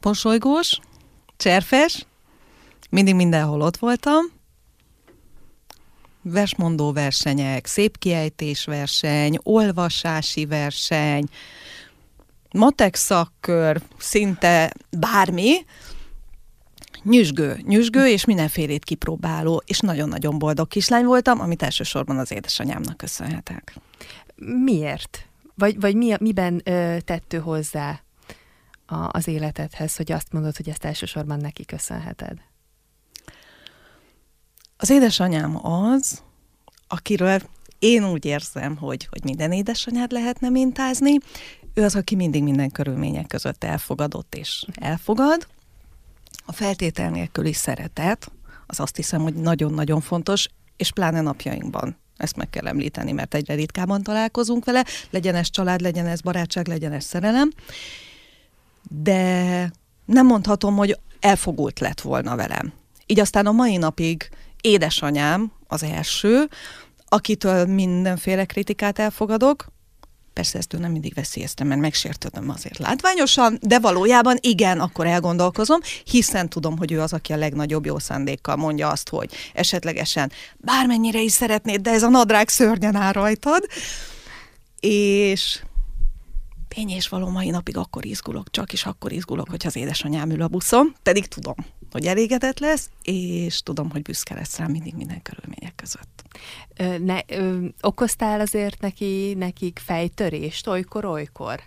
Posolygós, 0.00 0.78
cserfes, 1.36 2.06
mindig 2.90 3.14
mindenhol 3.14 3.60
ott 3.60 3.76
voltam, 3.76 4.24
versmondó 6.22 6.92
versenyek, 6.92 7.66
szép 7.66 7.98
kiejtés 7.98 8.64
verseny, 8.64 9.38
olvasási 9.42 10.46
verseny, 10.46 11.24
matek 12.52 12.94
szakkör, 12.94 13.82
szinte 13.98 14.72
bármi, 14.98 15.64
nyüzsgő, 17.02 17.60
nyüzsgő, 17.66 18.06
és 18.06 18.24
mindenfélét 18.24 18.84
kipróbáló, 18.84 19.62
és 19.66 19.78
nagyon-nagyon 19.78 20.38
boldog 20.38 20.68
kislány 20.68 21.04
voltam, 21.04 21.40
amit 21.40 21.62
elsősorban 21.62 22.18
az 22.18 22.32
édesanyámnak 22.32 22.96
köszönhetek. 22.96 23.76
Miért? 24.64 25.26
Vagy, 25.54 25.80
vagy 25.80 25.94
mi, 25.94 26.14
miben 26.20 26.60
ö, 26.64 26.96
tettő 27.04 27.38
hozzá 27.38 28.00
a, 28.86 29.08
az 29.10 29.28
életedhez, 29.28 29.96
hogy 29.96 30.12
azt 30.12 30.32
mondod, 30.32 30.56
hogy 30.56 30.68
ezt 30.68 30.84
elsősorban 30.84 31.38
neki 31.38 31.64
köszönheted? 31.64 32.38
Az 34.76 34.90
édesanyám 34.90 35.66
az, 35.66 36.22
akiről 36.88 37.40
én 37.78 38.04
úgy 38.04 38.24
érzem, 38.24 38.76
hogy, 38.76 39.06
hogy 39.10 39.24
minden 39.24 39.52
édesanyád 39.52 40.12
lehetne 40.12 40.48
mintázni, 40.48 41.18
ő 41.74 41.84
az, 41.84 41.96
aki 41.96 42.14
mindig 42.14 42.42
minden 42.42 42.70
körülmények 42.70 43.26
között 43.26 43.64
elfogadott 43.64 44.34
és 44.34 44.64
elfogad. 44.74 45.46
A 46.50 46.52
feltétel 46.52 47.10
nélküli 47.10 47.52
szeretet, 47.52 48.32
az 48.66 48.80
azt 48.80 48.96
hiszem, 48.96 49.22
hogy 49.22 49.34
nagyon-nagyon 49.34 50.00
fontos, 50.00 50.48
és 50.76 50.92
pláne 50.92 51.20
napjainkban. 51.20 51.96
Ezt 52.16 52.36
meg 52.36 52.50
kell 52.50 52.66
említeni, 52.66 53.12
mert 53.12 53.34
egyre 53.34 53.54
ritkábban 53.54 54.02
találkozunk 54.02 54.64
vele, 54.64 54.84
legyen 55.10 55.34
ez 55.34 55.50
család, 55.50 55.80
legyen 55.80 56.06
ez 56.06 56.20
barátság, 56.20 56.68
legyen 56.68 56.92
ez 56.92 57.04
szerelem. 57.04 57.50
De 58.88 59.70
nem 60.04 60.26
mondhatom, 60.26 60.76
hogy 60.76 60.98
elfogult 61.20 61.80
lett 61.80 62.00
volna 62.00 62.36
velem. 62.36 62.72
Így 63.06 63.20
aztán 63.20 63.46
a 63.46 63.52
mai 63.52 63.76
napig 63.76 64.28
édesanyám 64.60 65.52
az 65.66 65.82
első, 65.82 66.48
akitől 67.08 67.66
mindenféle 67.66 68.44
kritikát 68.44 68.98
elfogadok, 68.98 69.66
Persze 70.32 70.58
ezt 70.58 70.74
ő 70.74 70.78
nem 70.78 70.90
mindig 70.90 71.14
veszélyeztem, 71.14 71.66
mert 71.66 71.80
megsértődöm 71.80 72.50
azért 72.50 72.78
látványosan, 72.78 73.58
de 73.62 73.78
valójában 73.78 74.36
igen, 74.40 74.80
akkor 74.80 75.06
elgondolkozom, 75.06 75.80
hiszen 76.04 76.48
tudom, 76.48 76.78
hogy 76.78 76.92
ő 76.92 77.00
az, 77.00 77.12
aki 77.12 77.32
a 77.32 77.36
legnagyobb 77.36 77.86
jó 77.86 77.98
szándékkal 77.98 78.56
mondja 78.56 78.88
azt, 78.88 79.08
hogy 79.08 79.32
esetlegesen 79.54 80.32
bármennyire 80.56 81.20
is 81.20 81.32
szeretnéd, 81.32 81.80
de 81.80 81.90
ez 81.90 82.02
a 82.02 82.08
nadrág 82.08 82.48
szörnyen 82.48 82.94
áll 82.94 83.12
rajtad. 83.12 83.66
És 84.80 85.60
és 86.86 87.08
való 87.08 87.28
mai 87.28 87.50
napig 87.50 87.76
akkor 87.76 88.04
izgulok, 88.04 88.50
csak 88.50 88.72
is 88.72 88.84
akkor 88.84 89.12
izgulok, 89.12 89.48
hogyha 89.50 89.68
az 89.68 89.76
édesanyám 89.76 90.30
ül 90.30 90.42
a 90.42 90.48
buszon, 90.48 90.94
pedig 91.02 91.26
tudom, 91.26 91.54
hogy 91.92 92.06
elégedett 92.06 92.58
lesz, 92.58 92.90
és 93.02 93.62
tudom, 93.62 93.90
hogy 93.90 94.02
büszke 94.02 94.34
lesz 94.34 94.56
rám 94.58 94.70
mindig 94.70 94.94
minden 94.94 95.22
körülmények 95.22 95.74
között. 95.74 96.22
Ö, 96.76 96.98
ne, 96.98 97.18
ö, 97.26 97.66
okoztál 97.80 98.40
azért 98.40 98.80
neki, 98.80 99.34
nekik 99.36 99.80
fejtörést 99.84 100.66
olykor-olykor? 100.66 101.62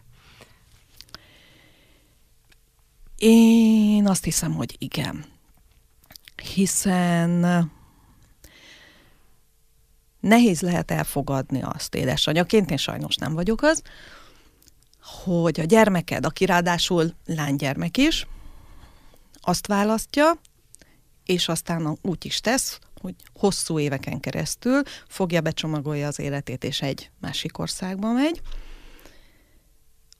Én 3.17 4.07
azt 4.07 4.23
hiszem, 4.23 4.53
hogy 4.53 4.75
igen. 4.77 5.25
Hiszen 6.53 7.71
nehéz 10.19 10.61
lehet 10.61 10.91
elfogadni 10.91 11.61
azt 11.61 11.95
édesanyaként, 11.95 12.71
én 12.71 12.77
sajnos 12.77 13.15
nem 13.15 13.33
vagyok 13.33 13.61
az, 13.61 13.81
hogy 15.23 15.59
a 15.59 15.63
gyermeked, 15.63 16.25
aki 16.25 16.45
ráadásul 16.45 17.13
lánygyermek 17.25 17.97
is, 17.97 18.27
azt 19.45 19.67
választja, 19.67 20.31
és 21.25 21.47
aztán 21.47 21.97
úgy 22.01 22.25
is 22.25 22.39
tesz, 22.39 22.79
hogy 23.01 23.15
hosszú 23.33 23.79
éveken 23.79 24.19
keresztül 24.19 24.81
fogja, 25.07 25.41
becsomagolja 25.41 26.07
az 26.07 26.19
életét, 26.19 26.63
és 26.63 26.81
egy 26.81 27.11
másik 27.19 27.57
országba 27.57 28.11
megy, 28.11 28.41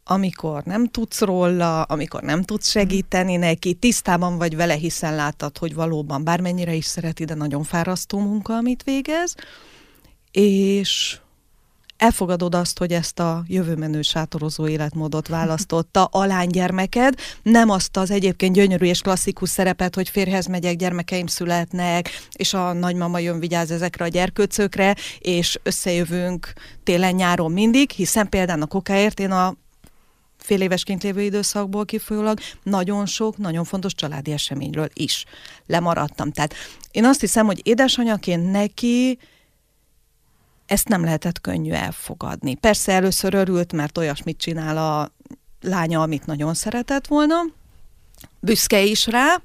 amikor 0.04 0.64
nem 0.64 0.88
tudsz 0.88 1.22
róla, 1.22 1.82
amikor 1.82 2.22
nem 2.22 2.44
tudsz 2.44 2.70
segíteni 2.70 3.36
neki, 3.36 3.74
tisztában 3.74 4.38
vagy 4.38 4.56
vele, 4.56 4.74
hiszen 4.74 5.16
láttad, 5.16 5.58
hogy 5.58 5.74
valóban 5.74 6.24
bármennyire 6.24 6.74
is 6.74 6.86
szereti, 6.86 7.26
de 7.26 7.34
nagyon 7.34 7.64
fárasztó 7.64 8.20
munka, 8.20 8.54
amit 8.56 8.84
végez, 8.84 9.36
és 10.32 11.20
elfogadod 11.98 12.56
azt, 12.56 12.78
hogy 12.78 12.92
ezt 12.92 13.20
a 13.20 13.44
jövőmenő 13.48 14.02
sátorozó 14.02 14.68
életmódot 14.68 15.28
választotta 15.28 16.06
a 16.06 16.26
lánygyermeked, 16.26 17.14
nem 17.42 17.70
azt 17.70 17.98
az 17.98 18.12
egyébként 18.12 18.54
gyönyörű 18.54 18.86
és 18.86 19.02
klasszikus 19.02 19.50
szerepet, 19.50 19.96
hogy 19.96 20.10
férhez 20.10 20.46
megyek, 20.46 20.76
gyermekeim 20.76 21.28
születnek, 21.28 22.10
és 22.32 22.54
a 22.54 22.74
nagymama 22.74 23.20
jön 23.20 23.40
vigyáz 23.40 23.72
ezekre 23.72 24.06
a 24.06 24.08
gyerkőcökre, 24.08 24.96
és 25.20 25.60
összejövünk 25.64 26.54
télen-nyáron 26.84 27.52
mindig, 27.52 27.92
hiszen 27.92 28.30
például 28.30 28.62
a 28.62 28.66
kokáért 28.66 29.20
én 29.20 29.32
a 29.32 29.56
fél 30.38 30.62
évesként 30.62 31.04
lévő 31.04 31.22
időszakból 31.22 31.86
kifolyólag 31.86 32.40
nagyon 32.64 33.06
sok, 33.06 33.38
nagyon 33.38 33.64
fontos 33.64 33.94
családi 33.94 34.32
eseményről 34.32 34.90
is 34.94 35.26
lemaradtam. 35.66 36.32
Tehát 36.32 36.54
én 36.92 37.06
azt 37.06 37.20
hiszem, 37.20 37.46
hogy 37.46 37.62
édesanyaként 37.64 38.52
neki 38.52 39.18
ezt 40.66 40.88
nem 40.88 41.04
lehetett 41.04 41.42
könnyű 41.42 41.72
elfogadni. 41.72 42.56
Persze 42.56 42.92
először 42.92 43.34
örült, 43.34 43.74
mert 43.74 43.98
olyasmit 43.98 44.38
csinál 44.38 44.78
a 44.78 45.12
lánya, 45.62 46.02
amit 46.02 46.26
nagyon 46.26 46.54
szeretett 46.54 47.08
volna. 47.08 47.36
Büszke 48.40 48.82
is 48.82 49.08
rá. 49.08 49.42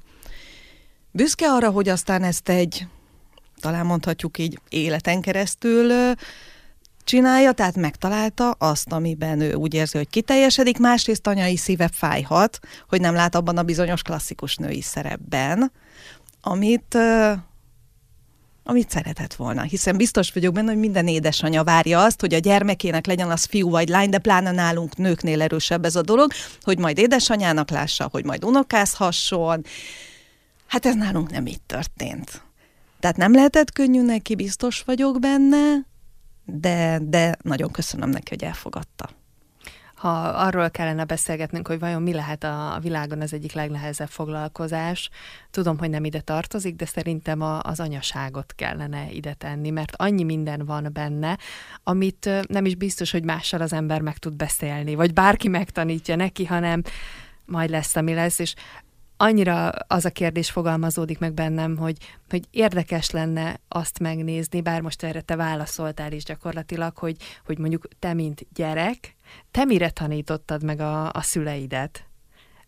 Büszke 1.11 1.47
arra, 1.47 1.69
hogy 1.69 1.89
aztán 1.89 2.23
ezt 2.23 2.49
egy, 2.49 2.87
talán 3.59 3.85
mondhatjuk 3.85 4.37
így, 4.37 4.59
életen 4.69 5.21
keresztül 5.21 6.13
csinálja, 7.03 7.51
tehát 7.51 7.75
megtalálta 7.75 8.51
azt, 8.51 8.91
amiben 8.91 9.41
ő 9.41 9.53
úgy 9.53 9.73
érzi, 9.73 9.97
hogy 9.97 10.09
kiteljesedik, 10.09 10.77
másrészt 10.77 11.27
anyai 11.27 11.57
szíve 11.57 11.89
fájhat, 11.93 12.59
hogy 12.87 13.01
nem 13.01 13.13
lát 13.13 13.35
abban 13.35 13.57
a 13.57 13.63
bizonyos 13.63 14.01
klasszikus 14.01 14.55
női 14.55 14.81
szerepben, 14.81 15.71
amit 16.41 16.97
amit 18.69 18.89
szeretett 18.89 19.33
volna. 19.33 19.61
Hiszen 19.61 19.97
biztos 19.97 20.31
vagyok 20.31 20.53
benne, 20.53 20.69
hogy 20.71 20.79
minden 20.79 21.07
édesanyja 21.07 21.63
várja 21.63 22.03
azt, 22.03 22.19
hogy 22.19 22.33
a 22.33 22.37
gyermekének 22.37 23.05
legyen 23.05 23.31
az 23.31 23.43
fiú 23.45 23.69
vagy 23.69 23.87
lány, 23.87 24.09
de 24.09 24.17
pláne 24.17 24.51
nálunk 24.51 24.97
nőknél 24.97 25.41
erősebb 25.41 25.85
ez 25.85 25.95
a 25.95 26.01
dolog, 26.01 26.31
hogy 26.61 26.77
majd 26.77 26.97
édesanyának 26.97 27.69
lássa, 27.69 28.07
hogy 28.11 28.25
majd 28.25 28.45
unokázhasson. 28.45 29.65
Hát 30.67 30.85
ez 30.85 30.95
nálunk 30.95 31.31
nem 31.31 31.45
így 31.45 31.61
történt. 31.61 32.41
Tehát 32.99 33.17
nem 33.17 33.33
lehetett 33.33 33.71
könnyű 33.71 34.01
neki, 34.01 34.35
biztos 34.35 34.81
vagyok 34.85 35.19
benne, 35.19 35.85
de, 36.45 36.99
de 37.01 37.37
nagyon 37.41 37.71
köszönöm 37.71 38.09
neki, 38.09 38.29
hogy 38.29 38.43
elfogadta. 38.43 39.09
Ha 39.99 40.09
arról 40.19 40.69
kellene 40.69 41.03
beszélgetnünk, 41.03 41.67
hogy 41.67 41.79
vajon 41.79 42.01
mi 42.01 42.13
lehet 42.13 42.43
a 42.43 42.77
világon 42.81 43.21
az 43.21 43.33
egyik 43.33 43.53
legnehezebb 43.53 44.07
foglalkozás, 44.07 45.09
tudom, 45.51 45.77
hogy 45.77 45.89
nem 45.89 46.05
ide 46.05 46.21
tartozik, 46.21 46.75
de 46.75 46.85
szerintem 46.85 47.41
a, 47.41 47.59
az 47.61 47.79
anyaságot 47.79 48.53
kellene 48.55 49.11
ide 49.11 49.33
tenni, 49.33 49.69
mert 49.69 49.95
annyi 49.95 50.23
minden 50.23 50.65
van 50.65 50.89
benne, 50.93 51.37
amit 51.83 52.29
nem 52.47 52.65
is 52.65 52.75
biztos, 52.75 53.11
hogy 53.11 53.23
mással 53.23 53.61
az 53.61 53.73
ember 53.73 54.01
meg 54.01 54.17
tud 54.17 54.35
beszélni, 54.35 54.95
vagy 54.95 55.13
bárki 55.13 55.47
megtanítja 55.47 56.15
neki, 56.15 56.45
hanem 56.45 56.81
majd 57.45 57.69
lesz, 57.69 57.95
ami 57.95 58.13
lesz, 58.13 58.39
és 58.39 58.53
annyira 59.17 59.69
az 59.69 60.05
a 60.05 60.09
kérdés 60.09 60.51
fogalmazódik 60.51 61.19
meg 61.19 61.33
bennem, 61.33 61.77
hogy, 61.77 61.97
hogy 62.29 62.43
érdekes 62.51 63.09
lenne 63.09 63.59
azt 63.67 63.99
megnézni, 63.99 64.61
bár 64.61 64.81
most 64.81 65.03
erre 65.03 65.21
te 65.21 65.35
válaszoltál 65.35 66.11
is 66.11 66.23
gyakorlatilag, 66.23 66.97
hogy, 66.97 67.15
hogy 67.45 67.57
mondjuk 67.57 67.87
te, 67.99 68.13
mint 68.13 68.45
gyerek, 68.53 69.15
te 69.51 69.65
mire 69.65 69.89
tanítottad 69.89 70.63
meg 70.63 70.79
a, 70.79 71.11
a 71.11 71.21
szüleidet? 71.21 72.03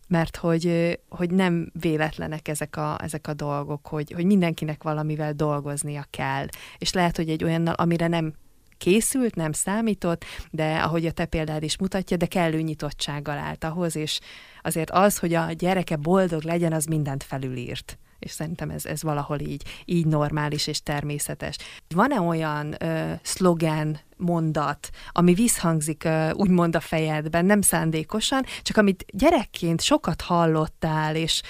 Mert 0.08 0.36
hogy, 0.36 0.98
hogy 1.08 1.30
nem 1.30 1.70
véletlenek 1.80 2.48
ezek 2.48 2.76
a, 2.76 3.02
ezek 3.02 3.26
a 3.26 3.34
dolgok, 3.34 3.86
hogy, 3.86 4.12
hogy 4.12 4.24
mindenkinek 4.24 4.82
valamivel 4.82 5.32
dolgoznia 5.32 6.06
kell. 6.10 6.46
És 6.78 6.92
lehet, 6.92 7.16
hogy 7.16 7.28
egy 7.28 7.44
olyannal, 7.44 7.74
amire 7.74 8.06
nem 8.06 8.34
készült, 8.78 9.34
nem 9.34 9.52
számított, 9.52 10.24
de 10.50 10.76
ahogy 10.76 11.06
a 11.06 11.12
te 11.12 11.24
példád 11.24 11.62
is 11.62 11.78
mutatja, 11.78 12.16
de 12.16 12.26
kellő 12.26 12.60
nyitottsággal 12.60 13.38
állt 13.38 13.64
ahhoz, 13.64 13.96
és 13.96 14.20
azért 14.62 14.90
az, 14.90 15.18
hogy 15.18 15.34
a 15.34 15.52
gyereke 15.52 15.96
boldog 15.96 16.42
legyen, 16.42 16.72
az 16.72 16.84
mindent 16.84 17.22
felülírt 17.22 17.98
és 18.22 18.30
szerintem 18.30 18.70
ez, 18.70 18.86
ez 18.86 19.02
valahol 19.02 19.38
így, 19.38 19.62
így 19.84 20.06
normális 20.06 20.66
és 20.66 20.82
természetes. 20.82 21.56
Van-e 21.94 22.20
olyan 22.20 22.74
ö, 22.78 23.12
szlogen, 23.22 23.98
mondat, 24.16 24.90
ami 25.12 25.34
visszhangzik 25.34 26.08
úgymond 26.32 26.76
a 26.76 26.80
fejedben, 26.80 27.44
nem 27.44 27.60
szándékosan, 27.60 28.44
csak 28.62 28.76
amit 28.76 29.04
gyerekként 29.08 29.80
sokat 29.80 30.20
hallottál, 30.20 31.16
és 31.16 31.42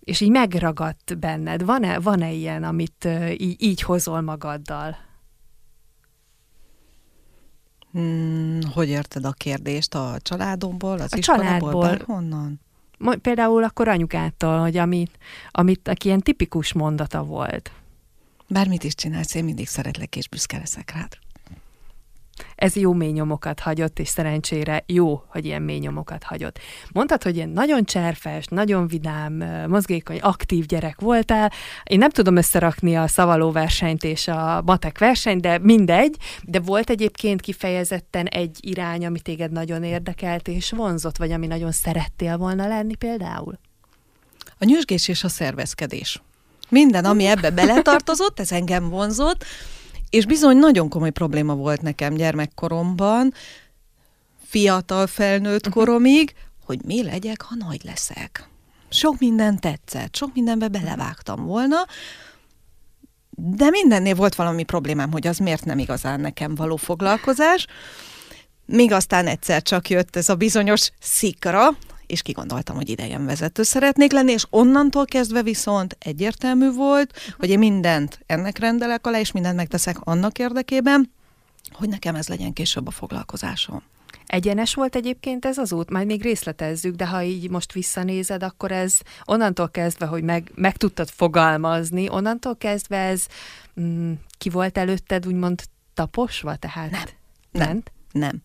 és 0.00 0.20
így 0.20 0.30
megragadt 0.30 1.18
benned. 1.18 1.64
Van-e, 1.64 1.98
van-e 1.98 2.32
ilyen, 2.32 2.64
amit 2.64 3.08
így, 3.36 3.62
így 3.62 3.80
hozol 3.80 4.20
magaddal? 4.20 4.96
Hmm, 7.92 8.60
hogy 8.72 8.88
érted 8.88 9.24
a 9.24 9.32
kérdést? 9.32 9.94
A 9.94 10.16
családomból, 10.22 10.98
az 10.98 11.12
a 11.12 11.18
családból. 11.18 11.98
Honnan? 12.04 12.60
Például 13.22 13.64
akkor 13.64 13.88
anyukától, 13.88 14.58
hogy 14.58 14.76
amit, 14.76 15.18
amit 15.50 15.88
aki 15.88 16.06
ilyen 16.06 16.20
tipikus 16.20 16.72
mondata 16.72 17.22
volt. 17.22 17.70
Bármit 18.48 18.84
is 18.84 18.94
csinálsz, 18.94 19.34
én 19.34 19.44
mindig 19.44 19.66
szeretlek 19.66 20.16
és 20.16 20.28
büszke 20.28 20.58
leszek 20.58 20.92
rád 20.92 21.18
ez 22.56 22.76
jó 22.76 22.92
mély 22.92 23.10
nyomokat 23.10 23.60
hagyott, 23.60 23.98
és 23.98 24.08
szerencsére 24.08 24.82
jó, 24.86 25.22
hogy 25.28 25.44
ilyen 25.44 25.62
mély 25.62 25.78
nyomokat 25.78 26.22
hagyott. 26.22 26.58
Mondtad, 26.92 27.22
hogy 27.22 27.36
ilyen 27.36 27.48
nagyon 27.48 27.84
cserfes, 27.84 28.46
nagyon 28.46 28.86
vidám, 28.86 29.32
mozgékony, 29.68 30.18
aktív 30.18 30.66
gyerek 30.66 31.00
voltál. 31.00 31.52
Én 31.84 31.98
nem 31.98 32.10
tudom 32.10 32.36
összerakni 32.36 32.96
a 32.96 33.06
szavaló 33.06 33.50
versenyt 33.50 34.04
és 34.04 34.28
a 34.28 34.62
matek 34.64 34.98
versenyt, 34.98 35.40
de 35.40 35.58
mindegy, 35.58 36.16
de 36.42 36.60
volt 36.60 36.90
egyébként 36.90 37.40
kifejezetten 37.40 38.26
egy 38.26 38.58
irány, 38.60 39.06
ami 39.06 39.20
téged 39.20 39.52
nagyon 39.52 39.82
érdekelt 39.84 40.48
és 40.48 40.70
vonzott, 40.70 41.16
vagy 41.16 41.32
ami 41.32 41.46
nagyon 41.46 41.72
szerettél 41.72 42.36
volna 42.36 42.68
lenni 42.68 42.94
például? 42.94 43.58
A 44.58 44.64
nyüzsgés 44.64 45.08
és 45.08 45.24
a 45.24 45.28
szervezkedés. 45.28 46.22
Minden, 46.68 47.04
ami 47.04 47.24
ebbe 47.24 47.50
beletartozott, 47.50 48.40
ez 48.40 48.52
engem 48.52 48.88
vonzott, 48.88 49.44
és 50.16 50.26
bizony 50.26 50.56
nagyon 50.56 50.88
komoly 50.88 51.10
probléma 51.10 51.54
volt 51.54 51.82
nekem 51.82 52.14
gyermekkoromban, 52.14 53.34
fiatal 54.44 55.06
felnőtt 55.06 55.66
mhm. 55.66 55.74
koromig, 55.74 56.34
hogy 56.64 56.78
mi 56.84 57.02
legyek, 57.02 57.42
ha 57.42 57.54
nagy 57.54 57.80
leszek. 57.84 58.48
Sok 58.88 59.18
minden 59.18 59.60
tetszett, 59.60 60.16
sok 60.16 60.34
mindenbe 60.34 60.68
belevágtam 60.68 61.44
volna, 61.44 61.76
de 63.30 63.70
mindennél 63.70 64.14
volt 64.14 64.34
valami 64.34 64.62
problémám, 64.62 65.12
hogy 65.12 65.26
az 65.26 65.38
miért 65.38 65.64
nem 65.64 65.78
igazán 65.78 66.20
nekem 66.20 66.54
való 66.54 66.76
foglalkozás. 66.76 67.66
Míg 68.66 68.92
aztán 68.92 69.26
egyszer 69.26 69.62
csak 69.62 69.88
jött 69.88 70.16
ez 70.16 70.28
a 70.28 70.34
bizonyos 70.34 70.90
szikra, 71.00 71.68
és 72.06 72.22
kigondoltam, 72.22 72.76
hogy 72.76 72.88
idegenvezető 72.88 73.62
szeretnék 73.62 74.12
lenni, 74.12 74.32
és 74.32 74.46
onnantól 74.50 75.04
kezdve 75.04 75.42
viszont 75.42 75.96
egyértelmű 76.00 76.70
volt, 76.72 77.12
hogy 77.38 77.50
én 77.50 77.58
mindent 77.58 78.20
ennek 78.26 78.58
rendelek 78.58 79.06
alá, 79.06 79.20
és 79.20 79.32
mindent 79.32 79.56
megteszek 79.56 79.96
annak 80.00 80.38
érdekében, 80.38 81.10
hogy 81.72 81.88
nekem 81.88 82.14
ez 82.14 82.28
legyen 82.28 82.52
később 82.52 82.86
a 82.86 82.90
foglalkozásom. 82.90 83.82
Egyenes 84.26 84.74
volt 84.74 84.96
egyébként 84.96 85.44
ez 85.44 85.58
az 85.58 85.72
út? 85.72 85.90
Majd 85.90 86.06
még 86.06 86.22
részletezzük, 86.22 86.94
de 86.94 87.06
ha 87.06 87.22
így 87.22 87.50
most 87.50 87.72
visszanézed, 87.72 88.42
akkor 88.42 88.72
ez 88.72 88.98
onnantól 89.24 89.68
kezdve, 89.68 90.06
hogy 90.06 90.22
meg, 90.22 90.50
meg 90.54 90.76
tudtad 90.76 91.08
fogalmazni, 91.08 92.08
onnantól 92.08 92.56
kezdve 92.56 92.96
ez 92.96 93.26
mm, 93.80 94.12
ki 94.38 94.48
volt 94.48 94.78
előtted 94.78 95.26
úgymond 95.26 95.62
taposva? 95.94 96.56
Tehát 96.56 96.90
nem. 96.90 97.02
Nem. 97.50 97.82
nem. 98.12 98.42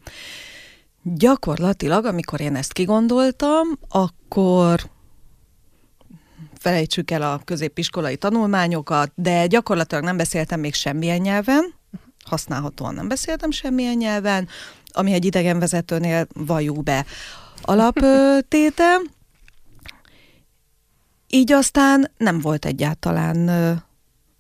Gyakorlatilag, 1.04 2.06
amikor 2.06 2.42
én 2.42 2.56
ezt 2.56 2.74
kigondoltam, 2.74 3.68
akkor 3.90 4.90
felejtsük 6.58 7.12
el 7.12 7.22
a 7.22 7.42
középiskolai 7.46 8.18
tanulmányokat, 8.18 9.12
de 9.16 9.48
gyakorlatilag 9.48 10.04
nem 10.04 10.18
beszéltem 10.18 10.60
még 10.60 10.74
semmilyen 10.74 11.22
nyelven, 11.22 11.74
használhatóan 12.26 12.94
nem 12.94 13.08
beszéltem 13.08 13.52
semmilyen 13.52 13.98
nyelven, 13.98 14.48
ami 14.92 15.14
egy 15.14 15.26
idegenvezetőnél 15.26 16.28
valljuk 16.34 16.84
be 16.84 17.06
alaptéte. 17.62 18.96
Így 21.28 21.52
aztán 21.52 22.12
nem 22.18 22.40
volt 22.40 22.66
egyáltalán 22.66 23.50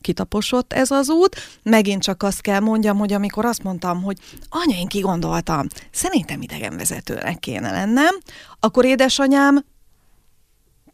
kitaposott 0.01 0.73
ez 0.73 0.91
az 0.91 1.09
út. 1.09 1.35
Megint 1.63 2.01
csak 2.01 2.23
azt 2.23 2.41
kell 2.41 2.59
mondjam, 2.59 2.97
hogy 2.97 3.13
amikor 3.13 3.45
azt 3.45 3.63
mondtam, 3.63 4.03
hogy 4.03 4.17
anya, 4.49 4.75
én 4.77 4.87
kigondoltam, 4.87 5.67
szerintem 5.91 6.41
idegenvezetőnek 6.41 7.39
kéne 7.39 7.71
lennem, 7.71 8.15
akkor 8.59 8.85
édesanyám 8.85 9.63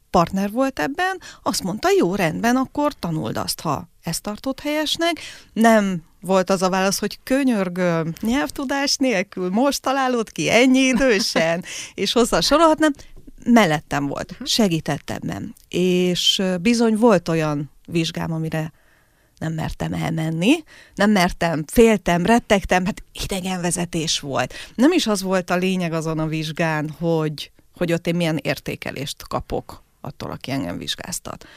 partner 0.10 0.52
volt 0.52 0.80
ebben, 0.80 1.22
azt 1.44 1.64
mondta, 1.64 1.90
jó, 1.98 2.16
rendben, 2.16 2.56
akkor 2.56 2.94
tanuld 2.94 3.38
azt, 3.38 3.62
ha 3.62 3.90
ezt 4.04 4.22
tartott 4.22 4.60
helyesnek. 4.60 5.20
Nem 5.54 6.02
volt 6.22 6.50
az 6.50 6.62
a 6.62 6.70
válasz, 6.70 7.00
hogy 7.00 7.20
könyörgöm, 7.24 8.14
nyelvtudás 8.22 8.96
nélkül, 8.96 9.50
most 9.50 9.82
találod 9.82 10.32
ki 10.32 10.50
ennyi 10.50 10.80
idősen, 10.80 11.64
és 11.94 12.12
hozzá 12.12 12.40
sorolhatnám, 12.40 12.94
mellettem 13.44 14.08
volt, 14.08 14.32
mhm. 14.32 14.44
segített 14.44 15.10
ebben. 15.10 15.56
És 15.70 16.42
bizony 16.62 16.96
volt 16.96 17.28
olyan 17.28 17.72
vizsgám, 17.86 18.32
amire 18.32 18.72
nem 19.38 19.54
mertem 19.54 19.94
elmenni, 19.94 20.64
nem 20.96 21.12
mertem, 21.12 21.64
féltem, 21.68 22.26
rettegtem, 22.26 22.86
hát 22.86 23.04
idegenvezetés 23.24 24.20
volt. 24.20 24.54
Nem 24.76 24.92
is 24.92 25.08
az 25.08 25.22
volt 25.22 25.50
a 25.50 25.56
lényeg 25.56 25.94
azon 25.94 26.20
a 26.20 26.28
vizsgán, 26.28 26.90
hogy, 26.90 27.52
hogy 27.76 27.94
ott 27.94 28.08
én 28.08 28.16
milyen 28.16 28.40
értékelést 28.42 29.28
kapok 29.28 29.84
attól, 30.02 30.32
aki 30.32 30.52
engem 30.52 30.78
vizsgáztat. 30.78 31.48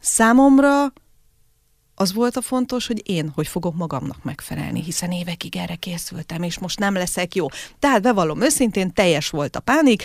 Számomra 0.00 0.92
az 1.94 2.12
volt 2.12 2.36
a 2.36 2.40
fontos, 2.40 2.86
hogy 2.86 3.02
én 3.10 3.32
hogy 3.34 3.46
fogok 3.46 3.74
magamnak 3.74 4.24
megfelelni, 4.24 4.82
hiszen 4.82 5.12
évekig 5.12 5.56
erre 5.56 5.74
készültem, 5.74 6.42
és 6.42 6.58
most 6.58 6.78
nem 6.78 6.94
leszek 6.94 7.34
jó. 7.34 7.46
Tehát 7.78 8.02
bevallom 8.02 8.42
őszintén, 8.42 8.92
teljes 8.92 9.28
volt 9.28 9.56
a 9.56 9.60
pánik, 9.60 10.02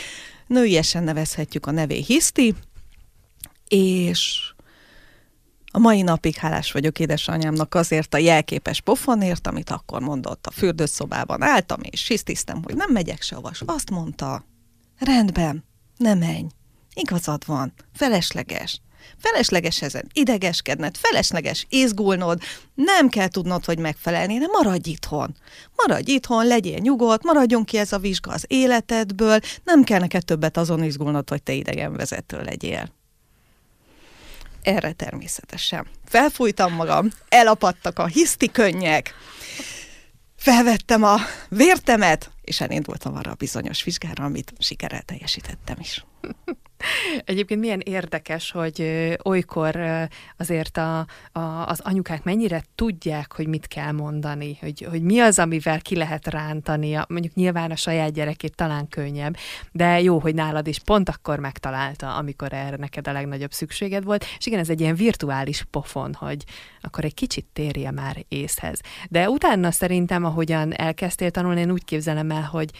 nőiesen 0.47 1.03
nevezhetjük 1.03 1.65
a 1.65 1.71
nevé 1.71 1.99
hiszti, 1.99 2.55
és 3.67 4.50
a 5.71 5.79
mai 5.79 6.01
napig 6.01 6.35
hálás 6.35 6.71
vagyok 6.71 6.99
édesanyámnak 6.99 7.75
azért 7.75 8.13
a 8.13 8.17
jelképes 8.17 8.81
pofonért, 8.81 9.47
amit 9.47 9.69
akkor 9.69 10.01
mondott. 10.01 10.45
A 10.47 10.51
fürdőszobában 10.51 11.41
álltam, 11.41 11.79
és 11.89 12.07
hisztisztem, 12.07 12.63
hogy 12.63 12.75
nem 12.75 12.91
megyek 12.91 13.21
sehova. 13.21 13.51
Azt 13.65 13.89
mondta, 13.89 14.45
rendben, 14.99 15.63
ne 15.97 16.13
menj. 16.13 16.47
Igazad 16.93 17.45
van, 17.45 17.73
felesleges. 17.93 18.81
Felesleges 19.17 19.81
ezen 19.81 20.09
idegeskedned, 20.13 20.97
felesleges 20.97 21.65
izgulnod, 21.69 22.41
nem 22.73 23.09
kell 23.09 23.27
tudnod, 23.27 23.65
hogy 23.65 23.79
megfelelni, 23.79 24.37
de 24.37 24.47
maradj 24.51 24.89
itthon. 24.89 25.35
Maradj 25.75 26.11
itthon, 26.11 26.47
legyél 26.47 26.77
nyugodt, 26.77 27.23
maradjon 27.23 27.63
ki 27.63 27.77
ez 27.77 27.91
a 27.91 27.99
vizsga 27.99 28.31
az 28.31 28.45
életedből, 28.47 29.39
nem 29.63 29.83
kell 29.83 29.99
neked 29.99 30.25
többet 30.25 30.57
azon 30.57 30.83
izgulnod, 30.83 31.29
hogy 31.29 31.43
te 31.43 31.53
idegenvezető 31.53 32.41
legyél. 32.41 32.99
Erre 34.61 34.91
természetesen. 34.91 35.87
Felfújtam 36.05 36.73
magam, 36.73 37.09
elapadtak 37.29 37.99
a 37.99 38.05
hiszti 38.05 38.51
könnyek, 38.51 39.15
felvettem 40.37 41.03
a 41.03 41.17
vértemet, 41.49 42.31
és 42.41 42.61
elindultam 42.61 43.15
arra 43.15 43.31
a 43.31 43.35
bizonyos 43.35 43.83
vizsgára, 43.83 44.23
amit 44.23 44.53
sikerrel 44.59 45.01
teljesítettem 45.01 45.77
is. 45.79 46.05
Egyébként 47.25 47.59
milyen 47.59 47.79
érdekes, 47.79 48.51
hogy 48.51 48.87
olykor 49.23 49.79
azért 50.37 50.77
a, 50.77 51.05
a, 51.31 51.39
az 51.39 51.79
anyukák 51.79 52.23
mennyire 52.23 52.63
tudják, 52.75 53.33
hogy 53.33 53.47
mit 53.47 53.67
kell 53.67 53.91
mondani, 53.91 54.57
hogy, 54.61 54.87
hogy 54.89 55.01
mi 55.01 55.19
az, 55.19 55.39
amivel 55.39 55.81
ki 55.81 55.95
lehet 55.95 56.27
rántani. 56.27 56.97
Mondjuk 57.07 57.33
nyilván 57.33 57.71
a 57.71 57.75
saját 57.75 58.11
gyerekét 58.13 58.55
talán 58.55 58.87
könnyebb, 58.87 59.35
de 59.71 60.01
jó, 60.01 60.19
hogy 60.19 60.35
nálad 60.35 60.67
is 60.67 60.79
pont 60.79 61.09
akkor 61.09 61.39
megtalálta, 61.39 62.15
amikor 62.15 62.53
erre 62.53 62.75
neked 62.75 63.07
a 63.07 63.11
legnagyobb 63.11 63.51
szükséged 63.51 64.03
volt. 64.03 64.25
És 64.37 64.45
igen, 64.45 64.59
ez 64.59 64.69
egy 64.69 64.81
ilyen 64.81 64.95
virtuális 64.95 65.65
pofon, 65.71 66.13
hogy 66.13 66.43
akkor 66.81 67.05
egy 67.05 67.13
kicsit 67.13 67.45
térje 67.53 67.91
már 67.91 68.25
észhez. 68.27 68.79
De 69.09 69.29
utána 69.29 69.71
szerintem, 69.71 70.25
ahogyan 70.25 70.73
elkezdtél 70.73 71.31
tanulni, 71.31 71.59
én 71.59 71.71
úgy 71.71 71.83
képzelem 71.83 72.30
el, 72.31 72.43
hogy 72.43 72.71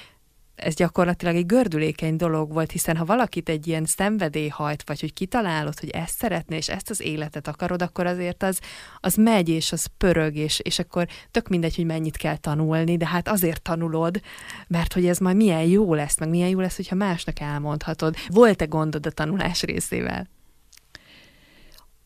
ez 0.62 0.76
gyakorlatilag 0.76 1.36
egy 1.36 1.46
gördülékeny 1.46 2.16
dolog 2.16 2.54
volt, 2.54 2.72
hiszen 2.72 2.98
ha 2.98 3.06
valakit 3.06 3.50
egy 3.50 3.68
ilyen 3.68 3.86
szenvedély 3.86 4.48
hajt, 4.48 4.84
vagy 4.86 5.00
hogy 5.00 5.14
kitalálod, 5.14 5.80
hogy 5.80 5.90
ezt 5.90 6.18
szeretné, 6.18 6.56
és 6.56 6.70
ezt 6.70 6.90
az 6.90 7.02
életet 7.02 7.48
akarod, 7.48 7.82
akkor 7.82 8.06
azért 8.06 8.44
az, 8.44 8.60
az 9.00 9.16
megy, 9.16 9.50
és 9.50 9.72
az 9.72 9.86
pörög, 9.98 10.36
és, 10.36 10.60
és 10.60 10.80
akkor 10.80 11.08
tök 11.32 11.48
mindegy, 11.48 11.76
hogy 11.76 11.86
mennyit 11.86 12.18
kell 12.18 12.38
tanulni, 12.38 12.98
de 12.98 13.08
hát 13.08 13.28
azért 13.28 13.62
tanulod, 13.62 14.22
mert 14.68 14.94
hogy 14.94 15.06
ez 15.06 15.18
majd 15.18 15.36
milyen 15.36 15.64
jó 15.64 15.94
lesz, 15.94 16.20
meg 16.20 16.30
milyen 16.30 16.50
jó 16.50 16.60
lesz, 16.60 16.76
hogyha 16.76 16.96
másnak 16.96 17.40
elmondhatod. 17.40 18.16
Volt-e 18.28 18.66
gondod 18.66 19.06
a 19.06 19.12
tanulás 19.12 19.62
részével? 19.62 20.28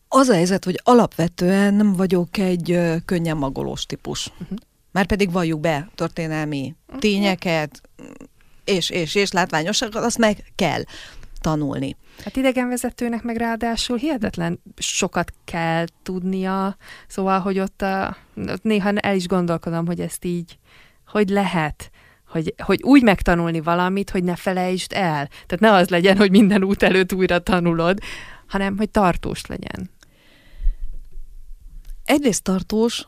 Az 0.08 0.28
a 0.28 0.34
helyzet, 0.34 0.64
hogy 0.64 0.80
alapvetően 0.84 1.74
nem 1.74 1.92
vagyok 1.92 2.38
egy 2.38 2.80
könnyen 3.04 3.36
magolós 3.36 3.86
típus. 3.86 4.30
Uh-huh. 4.40 4.58
Már 4.96 5.06
pedig 5.06 5.32
valljuk 5.32 5.60
be 5.60 5.88
történelmi 5.94 6.74
uh-huh. 6.86 7.00
tényeket, 7.00 7.80
és, 8.64 8.90
és, 8.90 9.14
és 9.14 9.32
látványosak, 9.32 9.94
azt 9.94 10.18
meg 10.18 10.52
kell 10.54 10.82
tanulni. 11.40 11.96
Hát 12.24 12.36
idegenvezetőnek 12.36 13.22
meg 13.22 13.36
ráadásul 13.36 13.96
hihetetlen 13.96 14.60
sokat 14.76 15.32
kell 15.44 15.84
tudnia, 16.02 16.76
szóval, 17.06 17.40
hogy 17.40 17.58
ott, 17.58 17.82
a, 17.82 18.16
ott 18.36 18.62
néha 18.62 18.88
el 18.88 19.16
is 19.16 19.26
gondolkodom, 19.26 19.86
hogy 19.86 20.00
ezt 20.00 20.24
így, 20.24 20.58
hogy 21.06 21.28
lehet, 21.28 21.90
hogy, 22.28 22.54
hogy 22.62 22.82
úgy 22.82 23.02
megtanulni 23.02 23.60
valamit, 23.60 24.10
hogy 24.10 24.24
ne 24.24 24.36
felejtsd 24.36 24.92
el. 24.92 25.26
Tehát 25.26 25.60
ne 25.60 25.72
az 25.72 25.88
legyen, 25.88 26.16
hogy 26.16 26.30
minden 26.30 26.64
út 26.64 26.82
előtt 26.82 27.12
újra 27.12 27.38
tanulod, 27.38 27.98
hanem 28.46 28.76
hogy 28.76 28.90
tartós 28.90 29.46
legyen. 29.46 29.90
Egyrészt 32.04 32.42
tartós, 32.42 33.06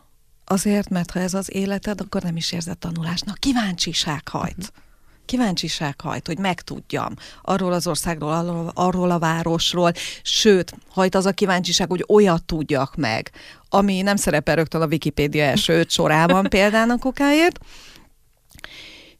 azért, 0.49 0.89
mert 0.89 1.11
ha 1.11 1.21
ez 1.21 1.35
az 1.35 1.55
életed, 1.55 2.01
akkor 2.01 2.23
nem 2.23 2.37
is 2.37 2.53
érzed 2.53 2.79
tanulásnak. 2.79 3.39
Kíváncsiság 3.39 4.29
hajt. 4.29 4.57
Uh-huh 4.59 4.87
kíváncsiság 5.29 6.01
hajt, 6.01 6.27
hogy 6.27 6.39
megtudjam 6.39 7.15
arról 7.43 7.73
az 7.73 7.87
országról, 7.87 8.33
arról, 8.33 8.71
arról 8.75 9.11
a 9.11 9.19
városról, 9.19 9.93
sőt, 10.23 10.73
hajt 10.89 11.15
az 11.15 11.27
a 11.27 11.33
kíváncsiság, 11.33 11.89
hogy 11.89 12.05
olyat 12.09 12.45
tudjak 12.45 12.97
meg, 12.97 13.31
ami 13.69 14.01
nem 14.01 14.17
szerepel 14.17 14.55
rögtön 14.55 14.81
a 14.81 14.87
Wikipédia 14.87 15.45
első 15.45 15.85
sorában 15.89 16.45
példának 16.57 17.05
okáért. 17.05 17.59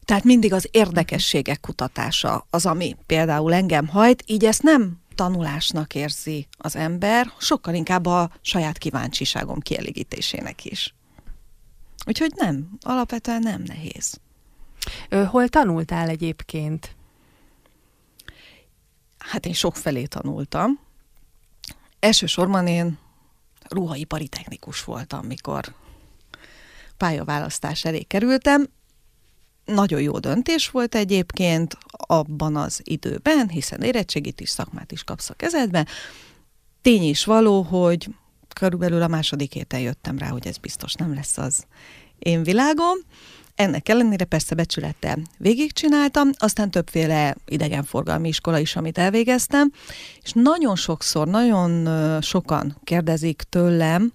Tehát 0.05 0.23
mindig 0.23 0.53
az 0.53 0.67
érdekességek 0.71 1.59
kutatása 1.59 2.47
az, 2.49 2.65
ami 2.65 2.95
például 3.05 3.53
engem 3.53 3.87
hajt, 3.87 4.23
így 4.25 4.45
ezt 4.45 4.63
nem 4.63 4.97
tanulásnak 5.15 5.95
érzi 5.95 6.47
az 6.57 6.75
ember, 6.75 7.31
sokkal 7.39 7.73
inkább 7.73 8.05
a 8.05 8.31
saját 8.41 8.77
kíváncsiságom 8.77 9.59
kielégítésének 9.59 10.65
is. 10.65 10.93
Úgyhogy 12.05 12.31
nem, 12.35 12.69
alapvetően 12.81 13.41
nem 13.41 13.61
nehéz. 13.61 14.19
Hol 15.27 15.47
tanultál 15.47 16.09
egyébként? 16.09 16.95
Hát 19.17 19.45
én 19.45 19.53
sok 19.53 19.75
felé 19.75 20.05
tanultam. 20.05 20.79
Elsősorban 21.99 22.67
én 22.67 22.97
ruhaipari 23.69 24.27
technikus 24.27 24.83
voltam, 24.83 25.25
mikor 25.25 25.75
pályaválasztás 26.97 27.85
elé 27.85 28.01
kerültem. 28.01 28.67
Nagyon 29.65 30.01
jó 30.01 30.19
döntés 30.19 30.69
volt 30.69 30.95
egyébként 30.95 31.77
abban 31.91 32.55
az 32.55 32.81
időben, 32.83 33.49
hiszen 33.49 33.81
érettségit 33.81 34.41
is, 34.41 34.49
szakmát 34.49 34.91
is 34.91 35.03
kapsz 35.03 35.29
a 35.29 35.33
kezedbe. 35.33 35.87
Tény 36.81 37.03
is 37.03 37.25
való, 37.25 37.61
hogy 37.61 38.07
körülbelül 38.59 39.01
a 39.01 39.07
második 39.07 39.53
héten 39.53 39.79
jöttem 39.79 40.17
rá, 40.17 40.27
hogy 40.27 40.47
ez 40.47 40.57
biztos 40.57 40.93
nem 40.93 41.13
lesz 41.13 41.37
az 41.37 41.65
én 42.19 42.43
világom. 42.43 42.97
Ennek 43.55 43.89
ellenére 43.89 44.25
persze 44.25 44.55
becsülettel 44.55 45.17
végigcsináltam, 45.37 46.29
aztán 46.37 46.71
többféle 46.71 47.35
idegenforgalmi 47.45 48.27
iskola 48.27 48.59
is, 48.59 48.75
amit 48.75 48.97
elvégeztem, 48.97 49.71
és 50.23 50.31
nagyon 50.33 50.75
sokszor, 50.75 51.27
nagyon 51.27 51.87
sokan 52.21 52.77
kérdezik 52.83 53.43
tőlem, 53.49 54.13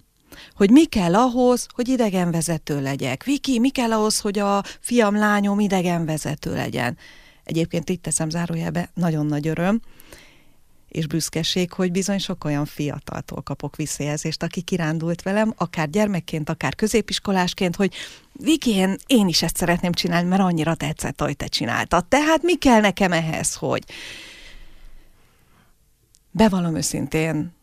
hogy 0.55 0.69
mi 0.69 0.85
kell 0.85 1.15
ahhoz, 1.15 1.67
hogy 1.73 1.87
idegenvezető 1.87 2.81
legyek. 2.81 3.23
Viki, 3.23 3.59
mi 3.59 3.69
kell 3.69 3.91
ahhoz, 3.91 4.19
hogy 4.19 4.39
a 4.39 4.63
fiam, 4.79 5.15
lányom 5.15 5.59
idegenvezető 5.59 6.53
legyen? 6.53 6.97
Egyébként 7.43 7.89
itt 7.89 8.01
teszem 8.01 8.29
zárójelbe, 8.29 8.89
nagyon 8.93 9.25
nagy 9.25 9.47
öröm, 9.47 9.81
és 10.95 11.07
büszkeség, 11.07 11.71
hogy 11.71 11.91
bizony 11.91 12.17
sok 12.17 12.43
olyan 12.43 12.65
fiataltól 12.65 13.41
kapok 13.41 13.75
visszajelzést, 13.75 14.43
aki 14.43 14.61
kirándult 14.61 15.21
velem, 15.21 15.53
akár 15.57 15.89
gyermekként, 15.89 16.49
akár 16.49 16.75
középiskolásként, 16.75 17.75
hogy 17.75 17.93
Viki, 18.31 18.71
én, 19.07 19.27
is 19.27 19.41
ezt 19.41 19.57
szeretném 19.57 19.91
csinálni, 19.91 20.29
mert 20.29 20.41
annyira 20.41 20.75
tetszett, 20.75 21.21
hogy 21.21 21.37
te 21.37 21.47
csináltad. 21.47 22.05
Tehát 22.05 22.41
mi 22.41 22.55
kell 22.55 22.79
nekem 22.79 23.11
ehhez, 23.11 23.55
hogy 23.55 23.83
bevallom 26.31 26.75
őszintén, 26.75 27.53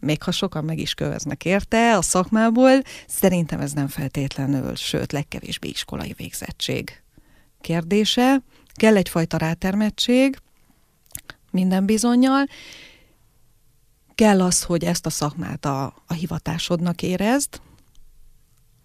még 0.00 0.22
ha 0.22 0.30
sokan 0.30 0.64
meg 0.64 0.78
is 0.78 0.94
köveznek 0.94 1.44
érte 1.44 1.96
a 1.96 2.02
szakmából, 2.02 2.82
szerintem 3.06 3.60
ez 3.60 3.72
nem 3.72 3.88
feltétlenül, 3.88 4.74
sőt, 4.74 5.12
legkevésbé 5.12 5.68
iskolai 5.68 6.14
végzettség 6.16 7.02
kérdése. 7.60 8.42
Kell 8.74 8.96
egyfajta 8.96 9.36
rátermettség, 9.36 10.38
minden 11.58 11.86
bizonyal. 11.86 12.46
Kell 14.14 14.40
az, 14.42 14.62
hogy 14.62 14.84
ezt 14.84 15.06
a 15.06 15.10
szakmát 15.10 15.64
a, 15.64 15.94
a 16.06 16.12
hivatásodnak 16.12 17.02
érezd. 17.02 17.60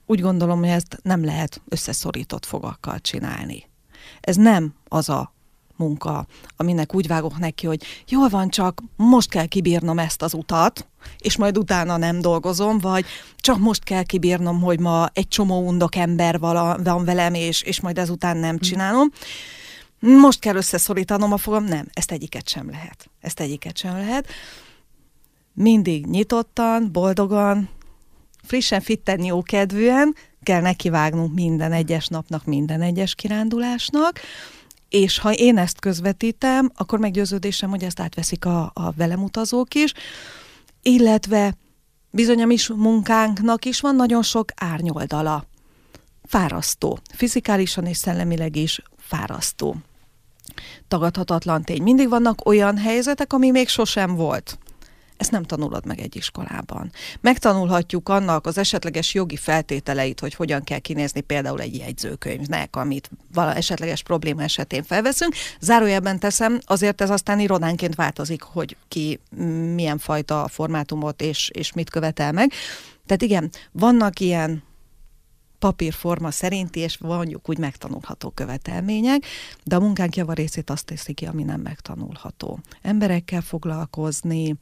Úgy 0.06 0.20
gondolom, 0.20 0.60
hogy 0.60 0.68
ezt 0.68 1.00
nem 1.04 1.24
lehet 1.26 1.62
összeszorított 1.70 2.46
fogakkal 2.46 3.00
csinálni. 3.00 3.70
Ez 4.22 4.36
nem 4.36 4.74
az 4.88 5.10
a 5.10 5.34
munka, 5.76 6.26
aminek 6.58 6.96
úgy 6.96 7.08
vágok 7.08 7.38
neki, 7.38 7.66
hogy 7.66 7.84
jól 8.08 8.30
van, 8.30 8.50
csak 8.50 8.82
most 8.96 9.30
kell 9.30 9.46
kibírnom 9.46 10.00
ezt 10.00 10.22
az 10.22 10.34
utat, 10.34 10.88
és 11.18 11.38
majd 11.38 11.58
utána 11.58 11.98
nem 11.98 12.22
dolgozom, 12.22 12.80
vagy 12.80 13.06
csak 13.36 13.58
most 13.58 13.84
kell 13.84 14.04
kibírnom, 14.04 14.62
hogy 14.62 14.80
ma 14.80 15.08
egy 15.14 15.28
csomó 15.28 15.68
undok 15.68 15.96
ember 15.96 16.40
van 16.40 17.06
velem, 17.06 17.34
és, 17.34 17.62
és 17.62 17.82
majd 17.82 17.98
ezután 17.98 18.38
nem 18.38 18.60
csinálom. 18.60 19.06
Mm 19.06 19.62
most 20.06 20.40
kell 20.40 20.56
összeszorítanom 20.56 21.34
a 21.34 21.38
fogam, 21.38 21.64
nem, 21.64 21.88
ezt 21.94 22.12
egyiket 22.12 22.50
sem 22.50 22.70
lehet. 22.70 23.10
Ezt 23.22 23.40
egyiket 23.40 23.78
sem 23.78 23.98
lehet. 23.98 24.28
Mindig 25.54 26.06
nyitottan, 26.06 26.92
boldogan, 26.92 27.70
frissen, 28.42 28.82
fitten, 28.82 29.24
jókedvűen 29.24 30.16
kell 30.44 30.62
nekivágnunk 30.62 31.34
minden 31.34 31.72
egyes 31.72 32.08
napnak, 32.08 32.46
minden 32.46 32.82
egyes 32.82 33.16
kirándulásnak, 33.16 34.20
és 34.90 35.20
ha 35.20 35.34
én 35.34 35.58
ezt 35.58 35.80
közvetítem, 35.80 36.72
akkor 36.76 37.00
meggyőződésem, 37.00 37.70
hogy 37.70 37.84
ezt 37.84 38.00
átveszik 38.00 38.46
a, 38.46 38.72
a 38.74 38.92
velem 38.92 39.30
is, 39.74 39.94
illetve 40.82 41.58
bizony 42.10 42.42
a 42.42 42.46
mi 42.46 42.58
munkánknak 42.76 43.66
is 43.66 43.80
van 43.80 43.96
nagyon 43.96 44.24
sok 44.24 44.50
árnyoldala. 44.56 45.46
Fárasztó. 46.24 47.00
Fizikálisan 47.14 47.86
és 47.86 47.98
szellemileg 47.98 48.56
is 48.56 48.82
fárasztó 48.98 49.76
tagadhatatlan 50.88 51.64
tény. 51.64 51.82
Mindig 51.82 52.10
vannak 52.10 52.46
olyan 52.46 52.78
helyzetek, 52.78 53.34
ami 53.34 53.52
még 53.52 53.68
sosem 53.68 54.16
volt. 54.16 54.58
Ezt 55.18 55.32
nem 55.32 55.44
tanulod 55.44 55.86
meg 55.86 56.00
egy 56.00 56.16
iskolában. 56.16 56.92
Megtanulhatjuk 57.22 58.10
annak 58.10 58.46
az 58.46 58.58
esetleges 58.58 59.14
jogi 59.14 59.36
feltételeit, 59.36 60.20
hogy 60.20 60.34
hogyan 60.34 60.64
kell 60.64 60.80
kinézni 60.80 61.22
például 61.22 61.62
egy 61.62 61.76
jegyzőkönyvnek, 61.76 62.76
amit 62.76 63.10
vala 63.34 63.54
esetleges 63.54 64.04
probléma 64.04 64.44
esetén 64.44 64.84
felveszünk. 64.84 65.34
Zárójelben 65.60 66.20
teszem, 66.20 66.60
azért 66.66 67.02
ez 67.02 67.10
aztán 67.10 67.40
irodánként 67.40 67.96
változik, 67.96 68.42
hogy 68.42 68.78
ki 68.88 69.20
milyen 69.74 69.98
fajta 69.98 70.48
formátumot 70.48 71.22
és, 71.22 71.50
és 71.54 71.74
mit 71.74 71.90
követel 71.90 72.32
meg. 72.32 72.52
Tehát 73.06 73.22
igen, 73.22 73.50
vannak 73.72 74.20
ilyen 74.20 74.64
papírforma 75.64 76.32
szerinti, 76.32 76.80
és 76.80 76.98
mondjuk 76.98 77.50
úgy 77.50 77.58
megtanulható 77.58 78.30
követelmények, 78.30 79.26
de 79.64 79.76
a 79.76 79.80
munkánk 79.80 80.16
javarészét 80.16 80.70
azt 80.70 80.86
teszi 80.86 81.14
ki, 81.14 81.26
ami 81.26 81.44
nem 81.44 81.62
megtanulható. 81.62 82.60
Emberekkel 82.82 83.42
foglalkozni, 83.42 84.56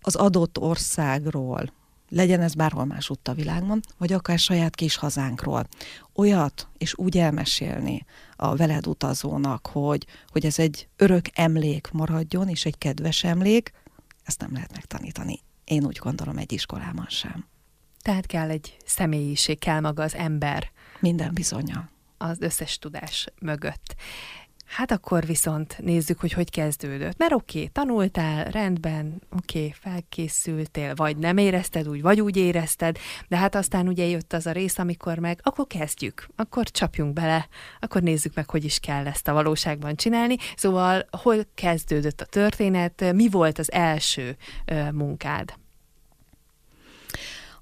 az 0.00 0.14
adott 0.14 0.58
országról 0.58 1.72
legyen 2.08 2.40
ez 2.40 2.54
bárhol 2.54 2.84
más 2.84 3.10
a 3.24 3.32
világban, 3.32 3.80
vagy 3.98 4.12
akár 4.12 4.38
saját 4.38 4.74
kis 4.74 4.96
hazánkról. 4.96 5.66
Olyat, 6.14 6.68
és 6.78 6.98
úgy 6.98 7.18
elmesélni 7.18 8.04
a 8.36 8.56
veled 8.56 8.86
utazónak, 8.86 9.66
hogy, 9.66 10.06
hogy 10.26 10.46
ez 10.46 10.58
egy 10.58 10.88
örök 10.96 11.24
emlék 11.34 11.88
maradjon, 11.92 12.48
és 12.48 12.64
egy 12.64 12.78
kedves 12.78 13.24
emlék, 13.24 13.72
ezt 14.24 14.40
nem 14.40 14.52
lehet 14.52 14.72
megtanítani. 14.72 15.40
Én 15.64 15.84
úgy 15.84 15.98
gondolom 16.02 16.36
egy 16.36 16.52
iskolában 16.52 17.06
sem. 17.08 17.46
Tehát 18.08 18.26
kell 18.26 18.50
egy 18.50 18.76
személyiség, 18.84 19.58
kell 19.58 19.80
maga 19.80 20.02
az 20.02 20.14
ember. 20.14 20.70
Minden 21.00 21.34
bizonyal. 21.34 21.88
Az 22.18 22.36
összes 22.40 22.78
tudás 22.78 23.28
mögött. 23.40 23.94
Hát 24.66 24.90
akkor 24.90 25.26
viszont 25.26 25.78
nézzük, 25.78 26.20
hogy 26.20 26.32
hogy 26.32 26.50
kezdődött. 26.50 27.18
Mert 27.18 27.32
oké, 27.32 27.58
okay, 27.58 27.68
tanultál, 27.68 28.44
rendben, 28.44 29.22
oké, 29.36 29.58
okay, 29.58 29.74
felkészültél, 29.80 30.94
vagy 30.94 31.16
nem 31.16 31.36
érezted 31.36 31.88
úgy, 31.88 32.02
vagy 32.02 32.20
úgy 32.20 32.36
érezted, 32.36 32.98
de 33.28 33.36
hát 33.36 33.54
aztán 33.54 33.88
ugye 33.88 34.04
jött 34.04 34.32
az 34.32 34.46
a 34.46 34.52
rész, 34.52 34.78
amikor 34.78 35.18
meg, 35.18 35.40
akkor 35.42 35.66
kezdjük, 35.66 36.28
akkor 36.36 36.64
csapjunk 36.64 37.12
bele, 37.12 37.48
akkor 37.80 38.02
nézzük 38.02 38.34
meg, 38.34 38.50
hogy 38.50 38.64
is 38.64 38.78
kell 38.78 39.06
ezt 39.06 39.28
a 39.28 39.32
valóságban 39.32 39.96
csinálni. 39.96 40.36
Szóval 40.56 41.08
hol 41.10 41.44
kezdődött 41.54 42.20
a 42.20 42.26
történet, 42.26 43.12
mi 43.12 43.28
volt 43.28 43.58
az 43.58 43.72
első 43.72 44.36
munkád? 44.92 45.54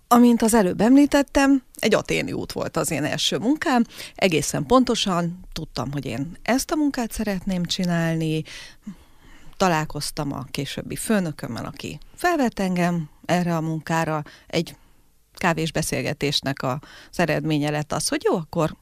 Amint 0.08 0.42
az 0.42 0.54
előbb 0.54 0.80
említettem, 0.80 1.62
egy 1.74 1.94
aténi 1.94 2.32
út 2.32 2.52
volt 2.52 2.76
az 2.76 2.90
én 2.90 3.04
első 3.04 3.38
munkám. 3.38 3.84
Egészen 4.14 4.66
pontosan 4.66 5.40
tudtam, 5.52 5.92
hogy 5.92 6.06
én 6.06 6.36
ezt 6.42 6.70
a 6.70 6.76
munkát 6.76 7.12
szeretném 7.12 7.64
csinálni. 7.64 8.42
Találkoztam 9.56 10.32
a 10.32 10.46
későbbi 10.50 10.96
főnökömmel, 10.96 11.64
aki 11.64 11.98
felvett 12.14 12.58
engem 12.58 13.08
erre 13.24 13.56
a 13.56 13.60
munkára. 13.60 14.22
Egy 14.46 14.76
kávés 15.34 15.72
beszélgetésnek 15.72 16.62
az 16.62 17.18
eredménye 17.18 17.70
lett 17.70 17.92
az, 17.92 18.08
hogy 18.08 18.22
jó, 18.24 18.36
akkor 18.36 18.76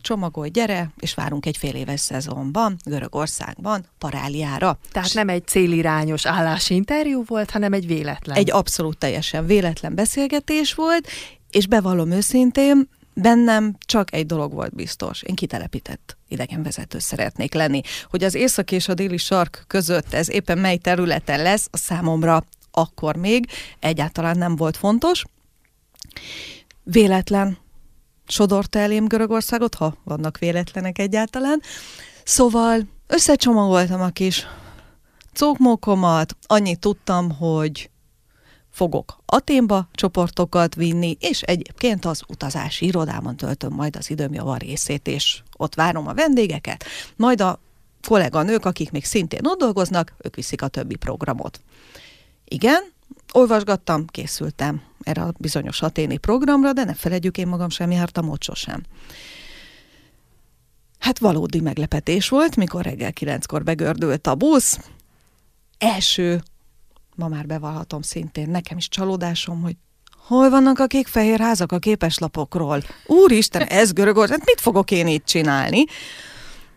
csomagolj, 0.00 0.50
gyere, 0.50 0.90
és 0.98 1.14
várunk 1.14 1.46
egy 1.46 1.56
fél 1.56 1.74
éves 1.74 2.00
szezonban, 2.00 2.76
Görögországban, 2.84 3.86
Paráliára. 3.98 4.78
Tehát 4.92 5.14
nem 5.14 5.28
egy 5.28 5.46
célirányos 5.46 6.26
állásinterjú 6.26 7.24
volt, 7.26 7.50
hanem 7.50 7.72
egy 7.72 7.86
véletlen. 7.86 8.36
Egy 8.36 8.50
abszolút 8.50 8.98
teljesen 8.98 9.46
véletlen 9.46 9.94
beszélgetés 9.94 10.74
volt, 10.74 11.08
és 11.50 11.66
bevallom 11.66 12.10
őszintén, 12.10 12.88
bennem 13.14 13.76
csak 13.86 14.12
egy 14.12 14.26
dolog 14.26 14.52
volt 14.52 14.74
biztos. 14.74 15.22
Én 15.22 15.34
kitelepített 15.34 16.16
idegenvezető 16.28 16.98
szeretnék 16.98 17.54
lenni. 17.54 17.80
Hogy 18.10 18.24
az 18.24 18.34
észak 18.34 18.72
és 18.72 18.88
a 18.88 18.94
déli 18.94 19.16
sark 19.16 19.64
között 19.66 20.14
ez 20.14 20.30
éppen 20.30 20.58
mely 20.58 20.76
területen 20.76 21.42
lesz, 21.42 21.68
a 21.70 21.76
számomra 21.76 22.44
akkor 22.70 23.16
még 23.16 23.46
egyáltalán 23.78 24.38
nem 24.38 24.56
volt 24.56 24.76
fontos. 24.76 25.24
Véletlen 26.82 27.58
sodorta 28.28 28.78
elém 28.78 29.06
Görögországot, 29.06 29.74
ha 29.74 29.96
vannak 30.04 30.38
véletlenek 30.38 30.98
egyáltalán. 30.98 31.62
Szóval 32.24 32.80
összecsomagoltam 33.06 34.00
a 34.00 34.08
kis 34.08 34.46
cókmókomat, 35.34 36.36
annyit 36.46 36.78
tudtam, 36.78 37.30
hogy 37.30 37.90
fogok 38.70 39.18
Aténba 39.26 39.88
csoportokat 39.92 40.74
vinni, 40.74 41.16
és 41.20 41.42
egyébként 41.42 42.04
az 42.04 42.22
utazási 42.28 42.86
irodában 42.86 43.36
töltöm 43.36 43.72
majd 43.72 43.96
az 43.96 44.10
időm 44.10 44.32
java 44.32 44.56
részét, 44.56 45.06
és 45.06 45.42
ott 45.56 45.74
várom 45.74 46.06
a 46.08 46.14
vendégeket, 46.14 46.84
majd 47.16 47.40
a 47.40 47.60
kolléganők, 48.08 48.64
akik 48.64 48.90
még 48.90 49.04
szintén 49.04 49.40
ott 49.46 49.58
dolgoznak, 49.58 50.14
ők 50.18 50.34
viszik 50.34 50.62
a 50.62 50.68
többi 50.68 50.96
programot. 50.96 51.60
Igen, 52.44 52.82
olvasgattam, 53.32 54.06
készültem 54.06 54.82
erre 55.02 55.22
a 55.22 55.32
bizonyos 55.38 55.82
aténi 55.82 56.16
programra, 56.16 56.72
de 56.72 56.84
ne 56.84 56.94
felejtjük, 56.94 57.38
én 57.38 57.46
magam 57.46 57.68
sem 57.68 57.90
jártam 57.90 58.28
ott 58.28 58.42
sosem. 58.42 58.82
Hát 60.98 61.18
valódi 61.18 61.60
meglepetés 61.60 62.28
volt, 62.28 62.56
mikor 62.56 62.82
reggel 62.82 63.12
kilenckor 63.12 63.62
begördült 63.62 64.26
a 64.26 64.34
busz. 64.34 64.78
Első, 65.78 66.42
ma 67.14 67.28
már 67.28 67.46
bevallhatom 67.46 68.02
szintén, 68.02 68.50
nekem 68.50 68.76
is 68.76 68.88
csalódásom, 68.88 69.62
hogy 69.62 69.76
hol 70.26 70.50
vannak 70.50 70.78
a 70.78 70.86
kék-fehér 70.86 71.40
házak 71.40 71.72
a 71.72 71.78
képeslapokról? 71.78 72.82
Úristen, 73.06 73.62
ez 73.62 73.92
Görögország, 73.92 74.38
hát 74.38 74.46
mit 74.46 74.60
fogok 74.60 74.90
én 74.90 75.06
itt 75.06 75.24
csinálni? 75.24 75.84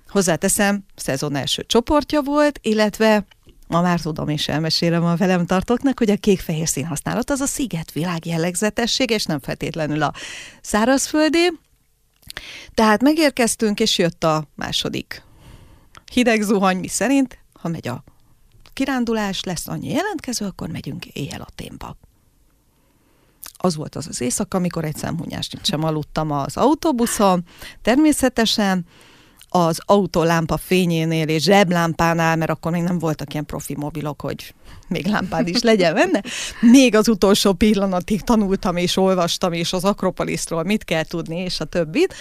Hozzáteszem, 0.09 0.83
szezon 0.95 1.35
első 1.35 1.63
csoportja 1.63 2.21
volt, 2.21 2.59
illetve 2.61 3.25
ma 3.71 3.81
már 3.81 3.99
tudom 3.99 4.29
és 4.29 4.47
elmesélem 4.47 5.03
a 5.03 5.15
velem 5.15 5.45
tartóknak, 5.45 5.97
hogy 5.97 6.09
a 6.09 6.15
kék-fehér 6.15 6.67
színhasználat 6.67 7.29
az 7.29 7.39
a 7.39 7.45
szigetvilág 7.45 8.25
jellegzetesség, 8.25 9.09
és 9.09 9.25
nem 9.25 9.39
feltétlenül 9.39 10.01
a 10.01 10.13
szárazföldé. 10.61 11.51
Tehát 12.73 13.01
megérkeztünk, 13.01 13.79
és 13.79 13.97
jött 13.97 14.23
a 14.23 14.47
második 14.55 15.23
hideg 16.11 16.41
zuhany, 16.41 16.77
mi 16.77 16.87
szerint, 16.87 17.37
ha 17.53 17.67
megy 17.67 17.87
a 17.87 18.03
kirándulás, 18.73 19.43
lesz 19.43 19.67
annyi 19.67 19.89
jelentkező, 19.89 20.45
akkor 20.45 20.69
megyünk 20.69 21.05
éjjel 21.05 21.41
a 21.41 21.51
témba. 21.55 21.97
Az 23.57 23.75
volt 23.75 23.95
az 23.95 24.07
az 24.07 24.21
éjszaka, 24.21 24.57
amikor 24.57 24.85
egy 24.85 24.95
szemhunyást 24.95 25.65
sem 25.65 25.83
aludtam 25.83 26.31
az 26.31 26.57
autóbuszon. 26.57 27.45
Természetesen 27.81 28.85
az 29.53 29.79
autólámpa 29.85 30.57
fényénél 30.57 31.27
és 31.27 31.43
zseblámpánál, 31.43 32.35
mert 32.35 32.51
akkor 32.51 32.71
még 32.71 32.81
nem 32.81 32.99
voltak 32.99 33.33
ilyen 33.33 33.45
profi 33.45 33.75
mobilok, 33.75 34.21
hogy 34.21 34.53
még 34.87 35.05
lámpád 35.05 35.47
is 35.47 35.61
legyen 35.61 35.93
benne. 35.93 36.21
Még 36.61 36.95
az 36.95 37.07
utolsó 37.07 37.53
pillanatig 37.53 38.21
tanultam 38.21 38.77
és 38.77 38.97
olvastam, 38.97 39.53
és 39.53 39.73
az 39.73 39.83
Akropoliszról 39.83 40.63
mit 40.63 40.83
kell 40.83 41.03
tudni, 41.03 41.37
és 41.37 41.59
a 41.59 41.65
többit. 41.65 42.13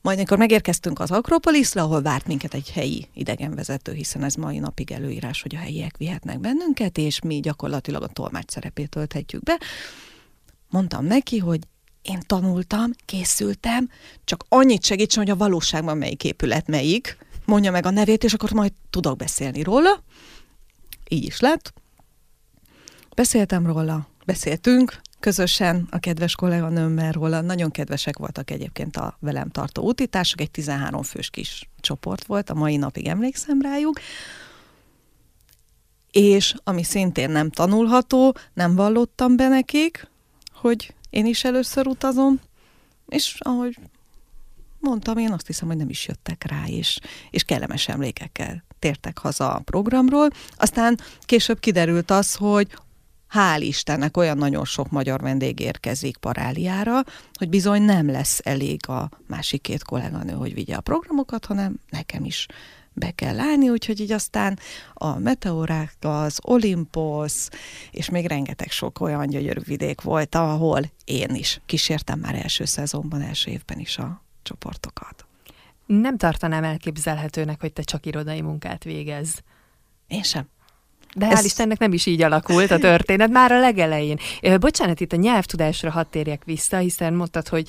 Majd 0.00 0.16
amikor 0.18 0.38
megérkeztünk 0.38 1.00
az 1.00 1.10
Akropoliszra, 1.10 1.82
ahol 1.82 2.02
várt 2.02 2.26
minket 2.26 2.54
egy 2.54 2.70
helyi 2.70 3.08
idegenvezető, 3.14 3.92
hiszen 3.92 4.24
ez 4.24 4.34
mai 4.34 4.58
napig 4.58 4.90
előírás, 4.92 5.42
hogy 5.42 5.54
a 5.54 5.58
helyiek 5.58 5.96
vihetnek 5.96 6.40
bennünket, 6.40 6.98
és 6.98 7.20
mi 7.20 7.40
gyakorlatilag 7.40 8.02
a 8.02 8.08
tolmács 8.08 8.50
szerepét 8.50 8.88
tölthetjük 8.88 9.42
be, 9.42 9.58
mondtam 10.70 11.04
neki, 11.04 11.38
hogy 11.38 11.60
én 12.02 12.20
tanultam, 12.26 12.90
készültem, 13.04 13.90
csak 14.24 14.44
annyit 14.48 14.84
segítsen, 14.84 15.22
hogy 15.22 15.32
a 15.32 15.36
valóságban 15.36 15.98
melyik 15.98 16.24
épület 16.24 16.66
melyik, 16.66 17.18
mondja 17.44 17.70
meg 17.70 17.86
a 17.86 17.90
nevét, 17.90 18.24
és 18.24 18.32
akkor 18.32 18.52
majd 18.52 18.72
tudok 18.90 19.16
beszélni 19.16 19.62
róla. 19.62 20.02
Így 21.08 21.24
is 21.24 21.40
lett. 21.40 21.72
Beszéltem 23.14 23.66
róla, 23.66 24.08
beszéltünk 24.24 25.00
közösen 25.20 25.86
a 25.90 25.98
kedves 25.98 26.34
kolléganőmmel 26.34 27.12
róla. 27.12 27.40
Nagyon 27.40 27.70
kedvesek 27.70 28.18
voltak 28.18 28.50
egyébként 28.50 28.96
a 28.96 29.16
velem 29.20 29.50
tartó 29.50 29.82
útítások, 29.82 30.40
egy 30.40 30.50
13 30.50 31.02
fős 31.02 31.30
kis 31.30 31.68
csoport 31.80 32.24
volt, 32.24 32.50
a 32.50 32.54
mai 32.54 32.76
napig 32.76 33.06
emlékszem 33.06 33.60
rájuk. 33.60 34.00
És 36.10 36.54
ami 36.64 36.82
szintén 36.82 37.30
nem 37.30 37.50
tanulható, 37.50 38.36
nem 38.54 38.74
vallottam 38.74 39.36
be 39.36 39.48
nekik, 39.48 40.10
hogy 40.52 40.94
én 41.10 41.26
is 41.26 41.44
először 41.44 41.86
utazom, 41.86 42.40
és 43.08 43.36
ahogy 43.38 43.78
mondtam, 44.80 45.18
én 45.18 45.32
azt 45.32 45.46
hiszem, 45.46 45.68
hogy 45.68 45.76
nem 45.76 45.88
is 45.88 46.06
jöttek 46.06 46.44
rá, 46.48 46.64
és, 46.66 46.98
és 47.30 47.44
kellemes 47.44 47.88
emlékekkel 47.88 48.64
tértek 48.78 49.18
haza 49.18 49.54
a 49.54 49.60
programról. 49.60 50.28
Aztán 50.56 50.98
később 51.20 51.60
kiderült 51.60 52.10
az, 52.10 52.34
hogy 52.34 52.76
hál' 53.34 53.60
Istennek 53.60 54.16
olyan 54.16 54.36
nagyon 54.36 54.64
sok 54.64 54.90
magyar 54.90 55.20
vendég 55.20 55.60
érkezik 55.60 56.16
Paráliára, 56.16 57.02
hogy 57.32 57.48
bizony 57.48 57.82
nem 57.82 58.10
lesz 58.10 58.40
elég 58.44 58.88
a 58.88 59.10
másik 59.26 59.60
két 59.60 59.82
kolléganő, 59.82 60.32
hogy 60.32 60.54
vigye 60.54 60.76
a 60.76 60.80
programokat, 60.80 61.44
hanem 61.44 61.80
nekem 61.90 62.24
is 62.24 62.46
be 62.98 63.10
kell 63.10 63.38
állni, 63.38 63.68
úgyhogy 63.68 64.00
így 64.00 64.12
aztán 64.12 64.58
a 64.94 65.18
meteorák, 65.18 65.96
az 66.00 66.38
Olympos, 66.46 67.48
és 67.90 68.10
még 68.10 68.26
rengeteg 68.26 68.70
sok 68.70 69.00
olyan 69.00 69.26
gyönyörű 69.26 69.60
vidék 69.60 70.00
volt, 70.00 70.34
ahol 70.34 70.82
én 71.04 71.34
is 71.34 71.60
kísértem 71.66 72.18
már 72.18 72.34
első 72.34 72.64
szezonban, 72.64 73.20
első 73.20 73.50
évben 73.50 73.78
is 73.78 73.98
a 73.98 74.22
csoportokat. 74.42 75.26
Nem 75.86 76.16
tartanám 76.16 76.64
elképzelhetőnek, 76.64 77.60
hogy 77.60 77.72
te 77.72 77.82
csak 77.82 78.06
irodai 78.06 78.40
munkát 78.40 78.84
végez. 78.84 79.42
Én 80.06 80.22
sem. 80.22 80.48
De 81.14 81.26
hál' 81.26 81.32
Ez... 81.32 81.44
Istennek 81.44 81.78
nem 81.78 81.92
is 81.92 82.06
így 82.06 82.22
alakult 82.22 82.70
a 82.70 82.78
történet, 82.78 83.30
már 83.30 83.52
a 83.52 83.60
legelején. 83.60 84.18
Bocsánat, 84.60 85.00
itt 85.00 85.12
a 85.12 85.16
nyelvtudásra 85.16 85.90
hadd 85.90 86.06
térjek 86.10 86.44
vissza, 86.44 86.76
hiszen 86.76 87.14
mondtad, 87.14 87.48
hogy 87.48 87.68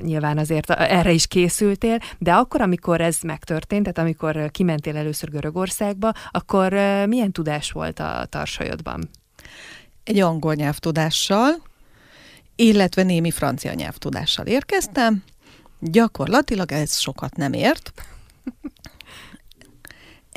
nyilván 0.00 0.38
azért 0.38 0.70
erre 0.70 1.12
is 1.12 1.26
készültél, 1.26 1.98
de 2.18 2.32
akkor, 2.32 2.60
amikor 2.60 3.00
ez 3.00 3.18
megtörtént, 3.22 3.82
tehát 3.82 3.98
amikor 3.98 4.50
kimentél 4.50 4.96
először 4.96 5.30
Görögországba, 5.30 6.12
akkor 6.30 6.72
milyen 7.06 7.32
tudás 7.32 7.70
volt 7.70 8.00
a 8.00 8.26
tarsajodban? 8.28 9.08
Egy 10.04 10.20
angol 10.20 10.54
nyelvtudással, 10.54 11.62
illetve 12.56 13.02
némi 13.02 13.30
francia 13.30 13.72
nyelvtudással 13.72 14.46
érkeztem. 14.46 15.22
Gyakorlatilag 15.80 16.72
ez 16.72 16.98
sokat 16.98 17.36
nem 17.36 17.52
ért. 17.52 17.92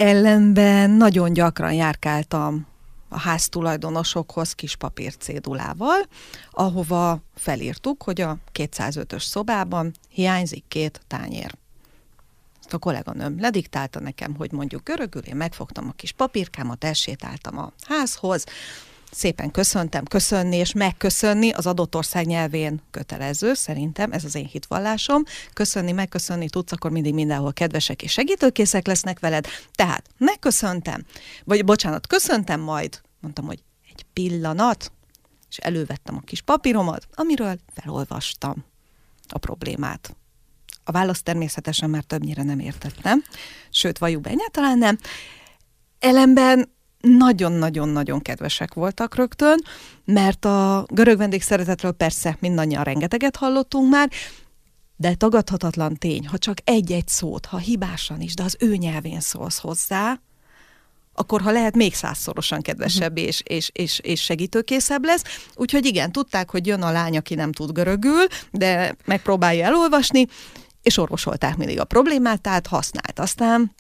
Ellenben 0.02 0.90
nagyon 0.90 1.34
gyakran 1.34 1.74
járkáltam 1.74 2.68
a 3.10 3.20
háztulajdonosokhoz 3.20 4.54
kis 4.54 4.76
papír 4.76 5.18
cédulával, 5.18 6.02
ahova 6.52 7.22
felírtuk, 7.36 8.04
hogy 8.04 8.22
a 8.22 8.38
205-ös 8.54 9.22
szobában 9.22 9.92
hiányzik 10.10 10.64
két 10.68 11.02
tányér. 11.08 11.56
Ezt 12.60 12.74
a 12.74 12.78
kolléganőm 12.78 13.40
lediktálta 13.40 14.00
nekem, 14.00 14.36
hogy 14.36 14.52
mondjuk 14.52 14.84
görögül, 14.84 15.22
én 15.22 15.36
megfogtam 15.36 15.88
a 15.88 15.96
kis 15.96 16.12
papírkámat, 16.12 16.84
elsétáltam 16.84 17.58
a 17.58 17.72
házhoz, 17.88 18.46
szépen 19.12 19.52
köszöntem, 19.52 20.06
köszönni 20.06 20.56
és 20.56 20.74
megköszönni 20.74 21.50
az 21.50 21.66
adott 21.66 21.96
ország 21.96 22.26
nyelvén 22.26 22.82
kötelező, 22.92 23.54
szerintem 23.54 24.12
ez 24.12 24.24
az 24.24 24.36
én 24.36 24.46
hitvallásom. 24.46 25.24
Köszönni, 25.54 25.92
megköszönni 25.92 26.50
tudsz, 26.50 26.72
akkor 26.72 26.92
mindig 26.92 27.14
mindenhol 27.14 27.54
kedvesek 27.54 28.02
és 28.02 28.12
segítőkészek 28.12 28.88
lesznek 28.88 29.20
veled. 29.20 29.48
Tehát 29.76 30.10
megköszöntem, 30.18 31.06
vagy 31.44 31.66
bocsánat, 31.66 32.08
köszöntem 32.08 32.60
majd, 32.60 33.02
mondtam, 33.20 33.46
hogy 33.46 33.64
egy 33.94 34.06
pillanat, 34.14 34.92
és 35.50 35.58
elővettem 35.58 36.16
a 36.16 36.22
kis 36.26 36.42
papíromat, 36.42 37.08
amiről 37.14 37.60
felolvastam 37.74 38.66
a 39.28 39.38
problémát. 39.38 40.16
A 40.84 40.92
választ 40.92 41.24
természetesen 41.24 41.90
már 41.90 42.04
többnyire 42.04 42.44
nem 42.44 42.60
értettem, 42.60 43.24
sőt, 43.70 43.98
valljuk 43.98 44.22
be, 44.22 44.30
egyáltalán 44.30 44.78
nem. 44.78 44.98
Ellenben 46.00 46.70
nagyon-nagyon-nagyon 47.02 48.22
kedvesek 48.22 48.74
voltak 48.74 49.16
rögtön, 49.16 49.62
mert 50.06 50.46
a 50.46 50.86
görög 50.88 51.18
vendégszeretetről 51.18 51.92
persze 51.92 52.38
mindannyian 52.40 52.84
rengeteget 52.84 53.36
hallottunk 53.36 53.90
már, 53.90 54.10
de 54.96 55.16
tagadhatatlan 55.16 55.96
tény, 55.96 56.28
ha 56.28 56.38
csak 56.38 56.58
egy-egy 56.64 57.08
szót, 57.08 57.46
ha 57.46 57.58
hibásan 57.58 58.22
is, 58.22 58.34
de 58.34 58.44
az 58.44 58.56
ő 58.60 58.76
nyelvén 58.76 59.20
szólsz 59.20 59.60
hozzá, 59.60 60.20
akkor 61.14 61.42
ha 61.42 61.52
lehet, 61.52 61.76
még 61.76 61.94
százszorosan 61.94 62.62
kedvesebb 62.62 63.12
uh-huh. 63.12 63.28
és, 63.28 63.42
és, 63.46 63.70
és, 63.74 64.00
és 64.00 64.22
segítőkészebb 64.22 65.06
lesz. 65.06 65.24
Úgyhogy 65.56 65.86
igen, 65.86 66.12
tudták, 66.12 66.50
hogy 66.50 66.68
jön 66.68 66.82
a 66.82 66.92
lány, 66.92 67.18
aki 67.18 67.36
nem 67.36 67.52
tud 67.52 67.72
görögül, 67.72 68.26
de 68.52 68.96
megpróbálja 69.06 69.66
elolvasni, 69.66 70.28
és 70.82 70.98
orvosolták 70.98 71.58
mindig 71.58 71.80
a 71.80 71.84
problémát, 71.84 72.42
tehát 72.42 72.68
használt. 72.68 73.20
Aztán 73.20 73.72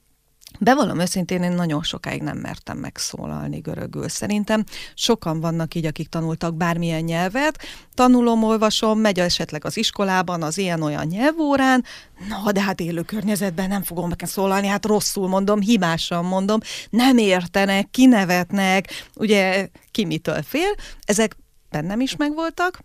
Bevallom 0.59 0.99
őszintén, 0.99 1.43
én 1.43 1.51
nagyon 1.51 1.83
sokáig 1.83 2.21
nem 2.21 2.37
mertem 2.37 2.77
megszólalni 2.77 3.59
görögül. 3.59 4.09
Szerintem 4.09 4.63
sokan 4.93 5.39
vannak 5.39 5.75
így, 5.75 5.85
akik 5.85 6.09
tanultak 6.09 6.55
bármilyen 6.55 7.03
nyelvet, 7.03 7.57
tanulom, 7.93 8.43
olvasom, 8.43 8.99
megy 8.99 9.19
esetleg 9.19 9.65
az 9.65 9.77
iskolában, 9.77 10.43
az 10.43 10.57
ilyen-olyan 10.57 11.07
nyelvórán, 11.07 11.83
na, 12.29 12.51
de 12.51 12.61
hát 12.61 12.79
élő 12.79 13.01
környezetben 13.01 13.67
nem 13.67 13.83
fogom 13.83 14.09
meg 14.09 14.21
szólalni, 14.23 14.67
hát 14.67 14.85
rosszul 14.85 15.27
mondom, 15.27 15.59
hibásan 15.59 16.25
mondom, 16.25 16.59
nem 16.89 17.17
értenek, 17.17 17.89
kinevetnek, 17.91 18.89
ugye 19.15 19.69
ki 19.91 20.05
mitől 20.05 20.41
fél, 20.41 20.75
ezek 21.05 21.35
bennem 21.69 21.99
is 21.99 22.15
megvoltak, 22.15 22.79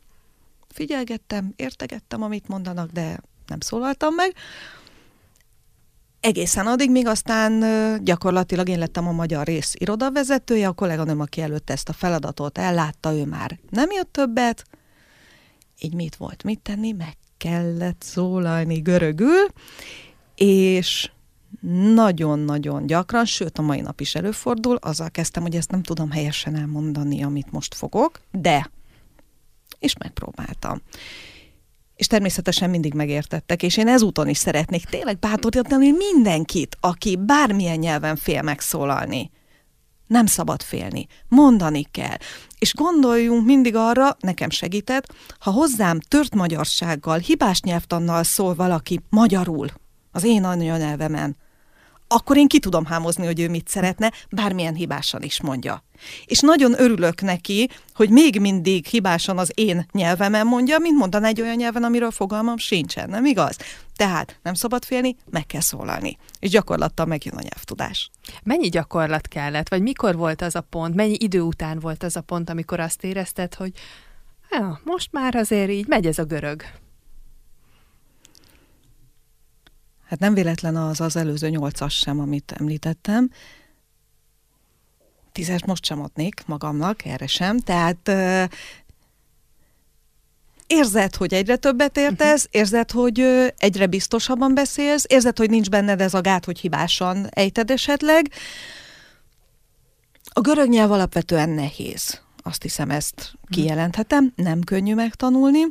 figyelgettem, 0.68 1.52
értegettem, 1.56 2.22
amit 2.22 2.48
mondanak, 2.48 2.90
de 2.90 3.20
nem 3.46 3.60
szólaltam 3.60 4.14
meg. 4.14 4.34
Egészen 6.26 6.66
addig, 6.66 6.90
míg 6.90 7.06
aztán 7.06 7.64
gyakorlatilag 8.04 8.68
én 8.68 8.78
lettem 8.78 9.08
a 9.08 9.12
magyar 9.12 9.46
rész 9.46 9.74
irodavezetője, 9.78 10.68
a 10.68 10.72
kolléganőm, 10.72 11.20
aki 11.20 11.40
előtte 11.40 11.72
ezt 11.72 11.88
a 11.88 11.92
feladatot 11.92 12.58
ellátta, 12.58 13.14
ő 13.14 13.24
már 13.24 13.58
nem 13.70 13.90
jött 13.90 14.12
többet, 14.12 14.64
így 15.78 15.94
mit 15.94 16.16
volt 16.16 16.42
mit 16.42 16.60
tenni, 16.60 16.92
meg 16.92 17.16
kellett 17.36 18.02
szólalni 18.02 18.78
görögül, 18.78 19.46
és 20.34 21.10
nagyon-nagyon 21.94 22.86
gyakran, 22.86 23.24
sőt 23.24 23.58
a 23.58 23.62
mai 23.62 23.80
nap 23.80 24.00
is 24.00 24.14
előfordul, 24.14 24.76
azzal 24.76 25.10
kezdtem, 25.10 25.42
hogy 25.42 25.56
ezt 25.56 25.70
nem 25.70 25.82
tudom 25.82 26.10
helyesen 26.10 26.56
elmondani, 26.56 27.22
amit 27.22 27.52
most 27.52 27.74
fogok, 27.74 28.20
de, 28.32 28.70
és 29.78 29.96
megpróbáltam 29.98 30.82
és 31.97 32.07
természetesen 32.07 32.70
mindig 32.70 32.94
megértettek, 32.94 33.62
és 33.62 33.76
én 33.76 33.88
ezúton 33.88 34.28
is 34.28 34.38
szeretnék 34.38 34.84
tényleg 34.84 35.18
bátorítani 35.18 35.90
mindenkit, 35.90 36.76
aki 36.80 37.16
bármilyen 37.16 37.78
nyelven 37.78 38.16
fél 38.16 38.42
megszólalni. 38.42 39.30
Nem 40.07 40.26
szabad 40.26 40.62
félni, 40.62 41.07
mondani 41.28 41.82
kell. 41.90 42.16
És 42.59 42.74
gondoljunk 42.74 43.44
mindig 43.44 43.76
arra, 43.76 44.16
nekem 44.20 44.51
segített, 44.51 45.14
ha 45.38 45.51
hozzám 45.51 46.01
tört 46.01 46.34
magyarsággal, 46.34 47.18
hibás 47.18 47.61
nyelvtannal 47.61 48.22
szól 48.22 48.55
valaki 48.55 49.01
magyarul, 49.09 49.68
az 50.12 50.24
én 50.24 50.44
anyanyelvemen, 50.44 51.36
akkor 52.09 52.36
én 52.36 52.46
ki 52.46 52.59
tudom 52.59 52.84
hámozni, 52.84 53.26
hogy 53.26 53.40
ő 53.40 53.48
mit 53.48 53.68
szeretne, 53.68 54.12
bármilyen 54.30 54.74
hibásan 54.74 55.22
is 55.22 55.40
mondja. 55.40 55.84
És 56.24 56.40
nagyon 56.40 56.80
örülök 56.80 57.20
neki, 57.20 57.68
hogy 57.94 58.11
még 58.11 58.40
mindig 58.40 58.86
hibásan 58.86 59.38
az 59.38 59.52
én 59.54 59.86
nyelvemen 59.92 60.46
mondja, 60.46 60.78
mint 60.78 60.96
mondan 60.96 61.24
egy 61.24 61.40
olyan 61.40 61.57
nyelven, 61.57 61.84
amiről 61.84 62.11
fogalmam 62.11 62.57
sincsen, 62.57 63.09
nem 63.09 63.24
igaz? 63.24 63.57
Tehát 63.96 64.38
nem 64.42 64.54
szabad 64.54 64.84
félni, 64.84 65.16
meg 65.30 65.46
kell 65.46 65.61
szólalni. 65.61 66.18
És 66.40 66.50
gyakorlattal 66.50 67.07
megjön 67.07 67.34
a 67.34 67.42
nyelvtudás. 67.42 68.11
Mennyi 68.42 68.68
gyakorlat 68.68 69.28
kellett, 69.28 69.68
vagy 69.68 69.82
mikor 69.82 70.16
volt 70.16 70.42
az 70.42 70.54
a 70.54 70.61
pont, 70.61 70.94
mennyi 70.94 71.16
idő 71.18 71.40
után 71.40 71.78
volt 71.78 72.02
az 72.02 72.16
a 72.16 72.20
pont, 72.20 72.50
amikor 72.50 72.80
azt 72.80 73.04
érezted, 73.04 73.54
hogy 73.54 73.72
ja, 74.50 74.80
most 74.84 75.12
már 75.12 75.34
azért 75.34 75.70
így 75.70 75.86
megy 75.86 76.07
ez 76.07 76.18
a 76.18 76.24
görög? 76.24 76.62
Hát 80.07 80.18
nem 80.18 80.34
véletlen 80.34 80.76
az 80.76 81.00
az 81.00 81.16
előző 81.16 81.48
nyolcas 81.48 81.94
sem, 81.94 82.20
amit 82.20 82.54
említettem. 82.59 83.30
Tízes 85.32 85.64
most 85.64 85.84
sem 85.84 86.02
adnék 86.02 86.42
magamnak, 86.46 87.04
erre 87.04 87.26
sem. 87.26 87.59
Tehát 87.59 88.11
érzed, 90.66 91.14
hogy 91.14 91.34
egyre 91.34 91.57
többet 91.57 91.96
értesz, 91.96 92.44
uh-huh. 92.44 92.61
érzed, 92.61 92.90
hogy 92.90 93.20
egyre 93.59 93.86
biztosabban 93.86 94.54
beszélsz, 94.54 95.04
érzed, 95.09 95.38
hogy 95.38 95.50
nincs 95.50 95.70
benned 95.70 96.00
ez 96.00 96.14
a 96.14 96.20
gát, 96.20 96.44
hogy 96.44 96.59
hibásan 96.59 97.26
ejted 97.30 97.70
esetleg. 97.70 98.30
A 100.24 100.40
görög 100.40 100.68
nyelv 100.68 100.92
alapvetően 100.92 101.48
nehéz. 101.50 102.20
Azt 102.42 102.62
hiszem, 102.62 102.90
ezt 102.90 103.32
kijelenthetem. 103.48 104.32
Nem 104.36 104.61
könnyű 104.61 104.94
megtanulni 104.94 105.62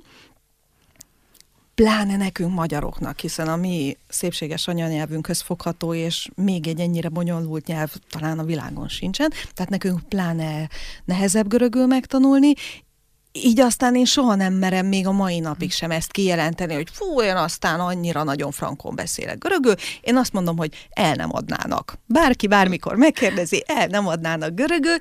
pláne 1.75 2.17
nekünk 2.17 2.53
magyaroknak, 2.53 3.19
hiszen 3.19 3.47
a 3.47 3.55
mi 3.55 3.97
szépséges 4.07 4.67
anyanyelvünkhöz 4.67 5.41
fogható, 5.41 5.93
és 5.93 6.29
még 6.35 6.67
egy 6.67 6.79
ennyire 6.79 7.09
bonyolult 7.09 7.67
nyelv 7.67 7.93
talán 8.09 8.39
a 8.39 8.43
világon 8.43 8.87
sincsen, 8.87 9.33
tehát 9.53 9.71
nekünk 9.71 10.09
pláne 10.09 10.69
nehezebb 11.05 11.47
görögül 11.47 11.85
megtanulni, 11.85 12.53
így 13.31 13.59
aztán 13.59 13.95
én 13.95 14.05
soha 14.05 14.35
nem 14.35 14.53
merem 14.53 14.85
még 14.85 15.07
a 15.07 15.11
mai 15.11 15.39
napig 15.39 15.71
sem 15.71 15.91
ezt 15.91 16.11
kijelenteni, 16.11 16.73
hogy 16.73 16.87
fú, 16.91 17.21
én 17.21 17.35
aztán 17.35 17.79
annyira 17.79 18.23
nagyon 18.23 18.51
frankon 18.51 18.95
beszélek 18.95 19.37
görögül. 19.37 19.73
Én 20.01 20.17
azt 20.17 20.33
mondom, 20.33 20.57
hogy 20.57 20.87
el 20.89 21.13
nem 21.13 21.29
adnának. 21.31 21.97
Bárki 22.05 22.47
bármikor 22.47 22.95
megkérdezi, 22.95 23.63
el 23.67 23.87
nem 23.87 24.07
adnának 24.07 24.53
görögül, 24.53 24.97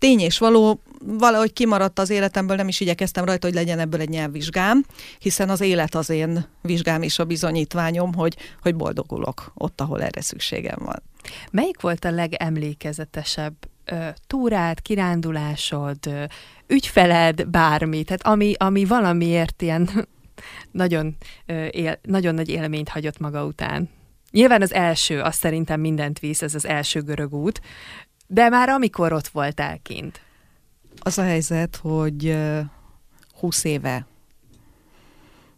tény 0.00 0.20
és 0.20 0.38
való, 0.38 0.82
valahogy 1.04 1.52
kimaradt 1.52 1.98
az 1.98 2.10
életemből, 2.10 2.56
nem 2.56 2.68
is 2.68 2.80
igyekeztem 2.80 3.24
rajta, 3.24 3.46
hogy 3.46 3.56
legyen 3.56 3.78
ebből 3.78 4.00
egy 4.00 4.08
nyelvvizsgám, 4.08 4.84
hiszen 5.18 5.48
az 5.50 5.60
élet 5.60 5.94
az 5.94 6.10
én 6.10 6.46
vizsgám 6.62 7.02
is 7.02 7.18
a 7.18 7.24
bizonyítványom, 7.24 8.14
hogy, 8.14 8.36
hogy 8.62 8.74
boldogulok 8.74 9.52
ott, 9.54 9.80
ahol 9.80 10.02
erre 10.02 10.20
szükségem 10.20 10.78
van. 10.84 11.02
Melyik 11.50 11.80
volt 11.80 12.04
a 12.04 12.10
legemlékezetesebb 12.10 13.54
túrád, 14.26 14.82
kirándulásod, 14.82 15.98
ügyfeled, 16.66 17.46
bármi, 17.46 18.02
tehát 18.02 18.26
ami, 18.26 18.54
ami 18.58 18.84
valamiért 18.84 19.62
ilyen 19.62 19.88
nagyon, 20.70 21.16
él, 21.70 21.98
nagyon 22.02 22.34
nagy 22.34 22.48
élményt 22.48 22.88
hagyott 22.88 23.18
maga 23.18 23.44
után? 23.44 23.88
Nyilván 24.30 24.62
az 24.62 24.72
első, 24.72 25.20
azt 25.20 25.38
szerintem 25.38 25.80
mindent 25.80 26.18
visz, 26.18 26.42
ez 26.42 26.54
az 26.54 26.66
első 26.66 27.00
görög 27.00 27.34
út, 27.34 27.60
de 28.32 28.48
már 28.48 28.68
amikor 28.68 29.12
ott 29.12 29.28
voltál 29.28 29.78
kint? 29.82 30.20
Az 30.98 31.18
a 31.18 31.22
helyzet, 31.22 31.76
hogy 31.76 32.36
20 33.40 33.64
éve 33.64 34.06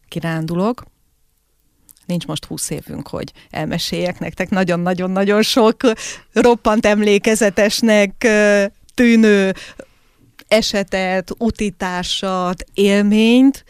kirándulok, 0.08 0.84
nincs 2.06 2.26
most 2.26 2.44
20 2.44 2.70
évünk, 2.70 3.08
hogy 3.08 3.32
elmeséljek 3.50 4.18
nektek 4.18 4.50
nagyon-nagyon-nagyon 4.50 5.42
sok 5.42 5.76
roppant 6.32 6.86
emlékezetesnek 6.86 8.26
tűnő 8.94 9.54
esetet, 10.48 11.30
utitársat, 11.38 12.64
élményt. 12.74 13.64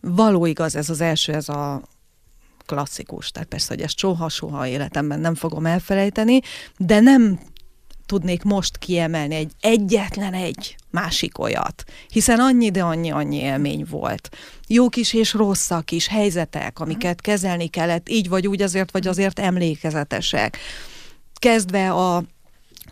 Való 0.00 0.46
igaz, 0.46 0.76
ez 0.76 0.90
az 0.90 1.00
első, 1.00 1.32
ez 1.32 1.48
a 1.48 1.82
klasszikus, 2.66 3.30
tehát 3.30 3.48
persze, 3.48 3.74
hogy 3.74 3.82
ezt 3.82 3.98
soha-soha 3.98 4.66
életemben 4.66 5.20
nem 5.20 5.34
fogom 5.34 5.66
elfelejteni, 5.66 6.40
de 6.76 7.00
nem 7.00 7.40
tudnék 8.06 8.42
most 8.42 8.76
kiemelni 8.76 9.34
egy 9.34 9.52
egyetlen 9.60 10.32
egy 10.34 10.76
másik 10.90 11.38
olyat, 11.38 11.84
hiszen 12.08 12.40
annyi, 12.40 12.70
de 12.70 12.82
annyi, 12.82 13.10
annyi 13.10 13.36
élmény 13.36 13.86
volt. 13.90 14.36
Jók 14.66 14.96
is 14.96 15.12
és 15.12 15.32
rosszak 15.32 15.90
is 15.90 16.08
helyzetek, 16.08 16.80
amiket 16.80 17.20
kezelni 17.20 17.66
kellett, 17.66 18.08
így 18.08 18.28
vagy 18.28 18.46
úgy 18.46 18.62
azért, 18.62 18.90
vagy 18.90 19.06
azért 19.06 19.38
emlékezetesek. 19.38 20.58
Kezdve 21.38 21.92
a 21.92 22.24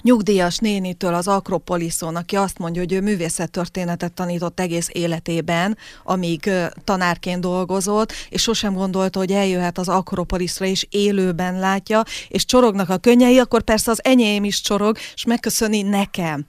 nyugdíjas 0.05 0.59
nénitől 0.59 1.15
az 1.15 1.29
Akropoliszon, 1.29 2.17
aki 2.17 2.37
azt 2.37 2.59
mondja, 2.59 2.83
hogy 2.83 2.93
ő 2.93 3.01
művészettörténetet 3.01 4.13
tanított 4.13 4.61
egész 4.61 4.89
életében, 4.93 5.77
amíg 6.03 6.51
tanárként 6.85 7.41
dolgozott, 7.41 8.13
és 8.29 8.43
sosem 8.43 8.75
gondolta, 8.75 9.19
hogy 9.19 9.33
eljöhet 9.33 9.79
az 9.79 9.89
Akropoliszra, 9.89 10.67
és 10.67 10.87
élőben 10.91 11.59
látja, 11.59 12.03
és 12.29 12.45
csorognak 12.45 12.89
a 12.89 12.97
könnyei, 12.97 13.39
akkor 13.39 13.63
persze 13.63 13.91
az 13.91 14.05
enyém 14.05 14.45
is 14.45 14.61
csorog, 14.61 14.97
és 15.15 15.25
megköszöni 15.25 15.83
nekem. 15.83 16.47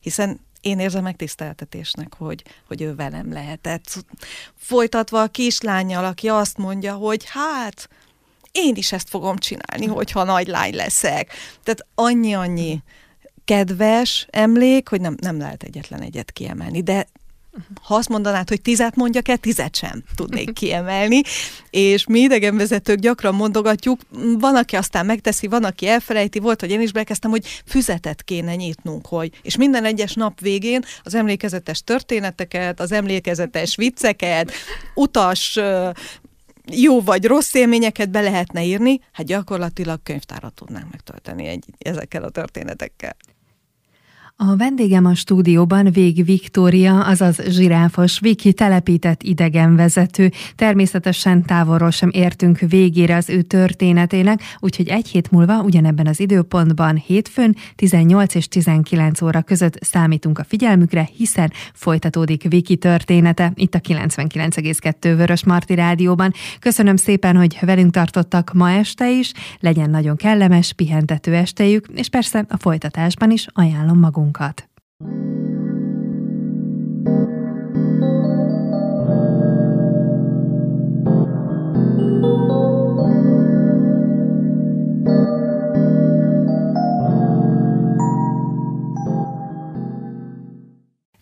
Hiszen 0.00 0.40
én 0.60 0.78
érzem 0.78 1.02
megtiszteltetésnek, 1.02 2.14
hogy, 2.14 2.42
hogy 2.66 2.82
ő 2.82 2.94
velem 2.94 3.32
lehetett. 3.32 4.04
Folytatva 4.56 5.22
a 5.22 5.26
kislányjal, 5.26 6.04
aki 6.04 6.28
azt 6.28 6.58
mondja, 6.58 6.94
hogy 6.94 7.24
hát, 7.28 7.88
én 8.52 8.74
is 8.74 8.92
ezt 8.92 9.08
fogom 9.08 9.36
csinálni, 9.36 9.86
hogyha 9.86 10.24
nagy 10.24 10.46
lány 10.46 10.74
leszek. 10.74 11.32
Tehát 11.62 11.86
annyi-annyi 11.94 12.82
kedves 13.44 14.26
emlék, 14.30 14.88
hogy 14.88 15.00
nem, 15.00 15.16
nem 15.20 15.38
lehet 15.38 15.62
egyetlen 15.62 16.00
egyet 16.00 16.30
kiemelni, 16.30 16.82
de 16.82 17.06
ha 17.82 17.94
azt 17.94 18.08
mondanád, 18.08 18.48
hogy 18.48 18.60
tizet 18.60 18.96
mondjak 18.96 19.28
el, 19.28 19.36
tizet 19.36 19.76
sem 19.76 20.02
tudnék 20.14 20.52
kiemelni, 20.52 21.20
és 21.70 22.06
mi 22.06 22.20
idegenvezetők 22.20 22.98
gyakran 22.98 23.34
mondogatjuk, 23.34 24.00
van, 24.38 24.56
aki 24.56 24.76
aztán 24.76 25.06
megteszi, 25.06 25.46
van, 25.46 25.64
aki 25.64 25.88
elfelejti, 25.88 26.38
volt, 26.38 26.60
hogy 26.60 26.70
én 26.70 26.80
is 26.80 26.92
bekezdtem, 26.92 27.30
hogy 27.30 27.46
füzetet 27.66 28.22
kéne 28.22 28.54
nyitnunk, 28.54 29.06
hogy, 29.06 29.30
és 29.42 29.56
minden 29.56 29.84
egyes 29.84 30.14
nap 30.14 30.40
végén 30.40 30.84
az 31.02 31.14
emlékezetes 31.14 31.82
történeteket, 31.82 32.80
az 32.80 32.92
emlékezetes 32.92 33.76
vicceket, 33.76 34.52
utas 34.94 35.58
jó 36.70 37.00
vagy 37.00 37.24
rossz 37.24 37.54
élményeket 37.54 38.10
be 38.10 38.20
lehetne 38.20 38.64
írni, 38.64 39.00
hát 39.12 39.26
gyakorlatilag 39.26 40.02
könyvtárat 40.02 40.54
tudnánk 40.54 40.90
megtölteni 40.90 41.46
egy, 41.46 41.64
ezekkel 41.78 42.22
a 42.22 42.30
történetekkel. 42.30 43.16
A 44.40 44.56
vendégem 44.56 45.04
a 45.04 45.14
stúdióban 45.14 45.90
Vég 45.90 46.24
Viktória, 46.24 47.04
azaz 47.04 47.42
zsiráfos 47.48 48.18
Viki 48.20 48.52
telepített 48.52 49.22
idegenvezető. 49.22 50.30
Természetesen 50.54 51.42
távolról 51.44 51.90
sem 51.90 52.10
értünk 52.12 52.58
végére 52.58 53.16
az 53.16 53.30
ő 53.30 53.42
történetének, 53.42 54.40
úgyhogy 54.58 54.88
egy 54.88 55.08
hét 55.08 55.30
múlva 55.30 55.62
ugyanebben 55.62 56.06
az 56.06 56.20
időpontban 56.20 56.96
hétfőn 56.96 57.56
18 57.74 58.34
és 58.34 58.48
19 58.48 59.22
óra 59.22 59.42
között 59.42 59.78
számítunk 59.80 60.38
a 60.38 60.44
figyelmükre, 60.44 61.08
hiszen 61.16 61.52
folytatódik 61.72 62.48
Viki 62.48 62.76
története 62.76 63.52
itt 63.54 63.74
a 63.74 63.80
99,2 63.80 64.92
Vörös 65.00 65.44
Marti 65.44 65.74
Rádióban. 65.74 66.32
Köszönöm 66.60 66.96
szépen, 66.96 67.36
hogy 67.36 67.58
velünk 67.60 67.92
tartottak 67.92 68.52
ma 68.54 68.70
este 68.70 69.10
is, 69.10 69.32
legyen 69.60 69.90
nagyon 69.90 70.16
kellemes, 70.16 70.72
pihentető 70.72 71.34
estejük, 71.34 71.86
és 71.94 72.08
persze 72.08 72.44
a 72.48 72.56
folytatásban 72.58 73.30
is 73.30 73.46
ajánlom 73.52 73.98
magunk 73.98 74.27
magunkat. 74.28 74.67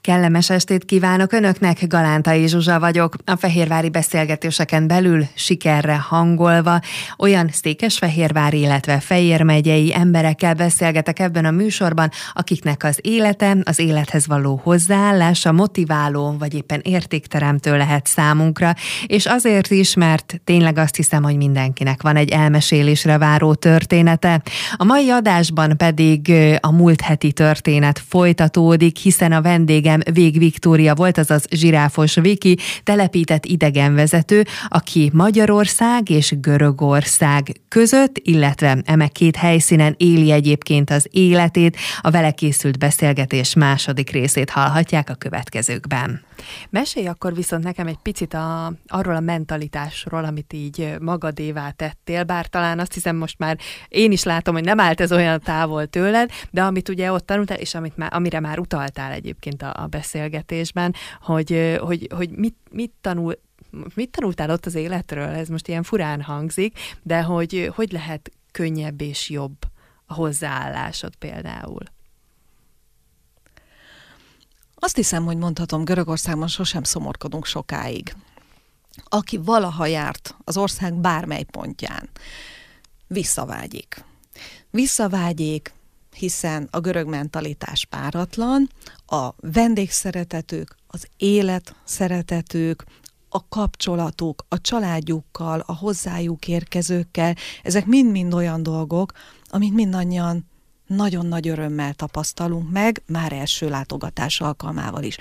Kellemes 0.06 0.50
estét 0.50 0.84
kívánok 0.84 1.32
Önöknek, 1.32 1.86
Galántai 1.86 2.48
Zsuzsa 2.48 2.78
vagyok. 2.78 3.14
A 3.24 3.36
fehérvári 3.36 3.88
beszélgetéseken 3.88 4.86
belül 4.86 5.26
sikerre 5.34 5.96
hangolva 5.96 6.80
olyan 7.18 7.48
székesfehérvári, 7.52 8.60
illetve 8.60 9.00
Fejér 9.00 9.42
megyei 9.42 9.94
emberekkel 9.94 10.54
beszélgetek 10.54 11.18
ebben 11.18 11.44
a 11.44 11.50
műsorban, 11.50 12.10
akiknek 12.32 12.84
az 12.84 12.98
élete, 13.02 13.56
az 13.62 13.78
élethez 13.78 14.26
való 14.26 14.60
hozzáállása 14.62 15.52
motiváló, 15.52 16.36
vagy 16.38 16.54
éppen 16.54 16.80
értékteremtő 16.84 17.76
lehet 17.76 18.06
számunkra, 18.06 18.74
és 19.06 19.26
azért 19.26 19.70
is, 19.70 19.94
mert 19.94 20.40
tényleg 20.44 20.78
azt 20.78 20.96
hiszem, 20.96 21.22
hogy 21.22 21.36
mindenkinek 21.36 22.02
van 22.02 22.16
egy 22.16 22.30
elmesélésre 22.30 23.18
váró 23.18 23.54
története. 23.54 24.42
A 24.76 24.84
mai 24.84 25.10
adásban 25.10 25.76
pedig 25.76 26.32
a 26.60 26.72
múlt 26.72 27.00
heti 27.00 27.32
történet 27.32 28.02
folytatódik, 28.08 28.96
hiszen 28.96 29.32
a 29.32 29.42
vendégem 29.42 29.94
vendégem 29.96 30.24
Vég 30.24 30.38
Viktória 30.38 30.94
volt, 30.94 31.18
azaz 31.18 31.44
Zsiráfos 31.50 32.14
Viki, 32.14 32.58
telepített 32.82 33.44
idegenvezető, 33.44 34.44
aki 34.68 35.10
Magyarország 35.12 36.10
és 36.10 36.34
Görögország 36.40 37.60
között, 37.68 38.18
illetve 38.18 38.78
eme 38.84 39.08
két 39.08 39.36
helyszínen 39.36 39.94
éli 39.98 40.30
egyébként 40.30 40.90
az 40.90 41.08
életét. 41.10 41.76
A 42.00 42.10
vele 42.10 42.30
készült 42.30 42.78
beszélgetés 42.78 43.54
második 43.54 44.10
részét 44.10 44.50
hallhatják 44.50 45.10
a 45.10 45.14
következőkben. 45.14 46.24
Mesélj 46.70 47.06
akkor 47.06 47.34
viszont 47.34 47.64
nekem 47.64 47.86
egy 47.86 47.98
picit 48.02 48.34
a, 48.34 48.72
arról 48.86 49.14
a 49.14 49.20
mentalitásról, 49.20 50.24
amit 50.24 50.52
így 50.52 50.94
magadévá 51.00 51.70
tettél, 51.70 52.24
bár 52.24 52.46
talán 52.46 52.78
azt 52.78 52.94
hiszem 52.94 53.16
most 53.16 53.38
már 53.38 53.58
én 53.88 54.12
is 54.12 54.22
látom, 54.22 54.54
hogy 54.54 54.64
nem 54.64 54.80
állt 54.80 55.00
ez 55.00 55.12
olyan 55.12 55.40
távol 55.40 55.86
tőled, 55.86 56.30
de 56.50 56.62
amit 56.62 56.88
ugye 56.88 57.12
ott 57.12 57.26
tanultál, 57.26 57.58
és 57.58 57.74
amit 57.74 57.96
már, 57.96 58.10
amire 58.12 58.40
már 58.40 58.58
utaltál 58.58 59.12
egyébként 59.12 59.62
a, 59.62 59.72
a 59.76 59.85
beszélgetésben, 59.86 60.94
hogy, 61.20 61.76
hogy, 61.80 62.08
hogy 62.14 62.30
mit, 62.30 62.56
mit 62.70 62.92
tanul, 63.00 63.38
mit 63.94 64.10
tanultál 64.10 64.50
ott 64.50 64.66
az 64.66 64.74
életről? 64.74 65.28
Ez 65.28 65.48
most 65.48 65.68
ilyen 65.68 65.82
furán 65.82 66.22
hangzik, 66.22 66.78
de 67.02 67.22
hogy 67.22 67.70
hogy 67.74 67.92
lehet 67.92 68.30
könnyebb 68.52 69.00
és 69.00 69.30
jobb 69.30 69.56
a 70.06 70.14
hozzáállásod 70.14 71.16
például? 71.16 71.82
Azt 74.74 74.96
hiszem, 74.96 75.24
hogy 75.24 75.36
mondhatom, 75.36 75.84
Görögországban 75.84 76.48
sosem 76.48 76.82
szomorkodunk 76.82 77.44
sokáig. 77.44 78.14
Aki 79.04 79.36
valaha 79.36 79.86
járt 79.86 80.36
az 80.44 80.56
ország 80.56 80.94
bármely 80.94 81.42
pontján, 81.42 82.08
visszavágyik. 83.06 84.04
Visszavágyik, 84.70 85.72
hiszen 86.16 86.68
a 86.70 86.80
görög 86.80 87.08
mentalitás 87.08 87.84
páratlan, 87.84 88.70
a 89.06 89.28
vendégszeretetők, 89.36 90.76
az 90.86 91.08
élet 91.16 91.74
szeretetők, 91.84 92.84
a 93.28 93.48
kapcsolatuk, 93.48 94.44
a 94.48 94.60
családjukkal, 94.60 95.62
a 95.66 95.76
hozzájuk 95.76 96.48
érkezőkkel, 96.48 97.34
ezek 97.62 97.86
mind-mind 97.86 98.34
olyan 98.34 98.62
dolgok, 98.62 99.12
amit 99.44 99.74
mindannyian 99.74 100.46
nagyon 100.86 101.26
nagy 101.26 101.48
örömmel 101.48 101.94
tapasztalunk 101.94 102.70
meg, 102.70 103.02
már 103.06 103.32
első 103.32 103.68
látogatás 103.68 104.40
alkalmával 104.40 105.02
is. 105.02 105.16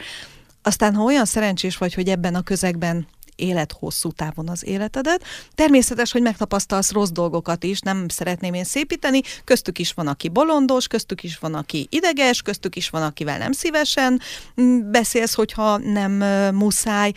Aztán, 0.61 0.95
ha 0.95 1.03
olyan 1.03 1.25
szerencsés 1.25 1.77
vagy, 1.77 1.93
hogy 1.93 2.09
ebben 2.09 2.35
a 2.35 2.41
közegben 2.41 3.07
élet 3.35 3.71
hosszú 3.71 4.11
távon 4.11 4.49
az 4.49 4.65
életedet. 4.65 5.23
Természetes, 5.55 6.11
hogy 6.11 6.21
megtapasztalsz 6.21 6.91
rossz 6.91 7.09
dolgokat 7.09 7.63
is, 7.63 7.79
nem 7.79 8.07
szeretném 8.07 8.53
én 8.53 8.63
szépíteni, 8.63 9.21
köztük 9.43 9.79
is 9.79 9.93
van, 9.93 10.07
aki 10.07 10.29
bolondos, 10.29 10.87
köztük 10.87 11.23
is 11.23 11.37
van, 11.37 11.53
aki 11.53 11.87
ideges, 11.89 12.41
köztük 12.41 12.75
is 12.75 12.89
van, 12.89 13.03
akivel 13.03 13.37
nem 13.37 13.51
szívesen 13.51 14.21
mm, 14.61 14.91
beszélsz, 14.91 15.33
hogyha 15.33 15.77
nem 15.77 16.11
muszáj, 16.55 17.11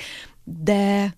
de 0.44 1.16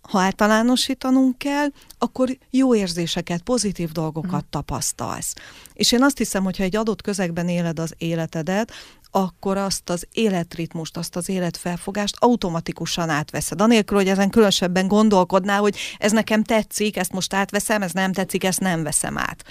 ha 0.00 0.20
általánosítanunk 0.20 1.38
kell, 1.38 1.66
akkor 1.98 2.36
jó 2.50 2.74
érzéseket, 2.74 3.42
pozitív 3.42 3.90
dolgokat 3.90 4.44
mm. 4.44 4.50
tapasztalsz. 4.50 5.34
És 5.72 5.92
én 5.92 6.02
azt 6.02 6.18
hiszem, 6.18 6.44
hogyha 6.44 6.62
egy 6.62 6.76
adott 6.76 7.02
közegben 7.02 7.48
éled 7.48 7.78
az 7.78 7.94
életedet, 7.98 8.72
akkor 9.10 9.56
azt 9.56 9.90
az 9.90 10.06
életritmust, 10.12 10.96
azt 10.96 11.16
az 11.16 11.28
életfelfogást 11.28 12.16
automatikusan 12.18 13.08
átveszed. 13.08 13.60
Anélkül, 13.60 13.96
hogy 13.96 14.08
ezen 14.08 14.30
különösebben 14.30 14.88
gondolkodnál, 14.88 15.60
hogy 15.60 15.76
ez 15.98 16.12
nekem 16.12 16.42
tetszik, 16.42 16.96
ezt 16.96 17.12
most 17.12 17.34
átveszem, 17.34 17.82
ez 17.82 17.92
nem 17.92 18.12
tetszik, 18.12 18.44
ezt 18.44 18.60
nem 18.60 18.82
veszem 18.82 19.18
át. 19.18 19.44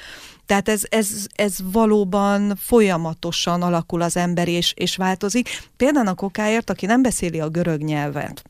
Tehát 0.46 0.70
ez, 0.70 0.82
ez, 0.90 1.26
ez 1.36 1.58
valóban 1.72 2.56
folyamatosan 2.56 3.62
alakul 3.62 4.02
az 4.02 4.18
ember 4.18 4.48
és, 4.48 4.74
és 4.76 4.96
változik. 4.96 5.50
Például 5.78 6.08
a 6.08 6.14
kokáért, 6.14 6.70
aki 6.70 6.86
nem 6.86 7.02
beszéli 7.02 7.40
a 7.40 7.50
görög 7.50 7.82
nyelvet, 7.82 8.44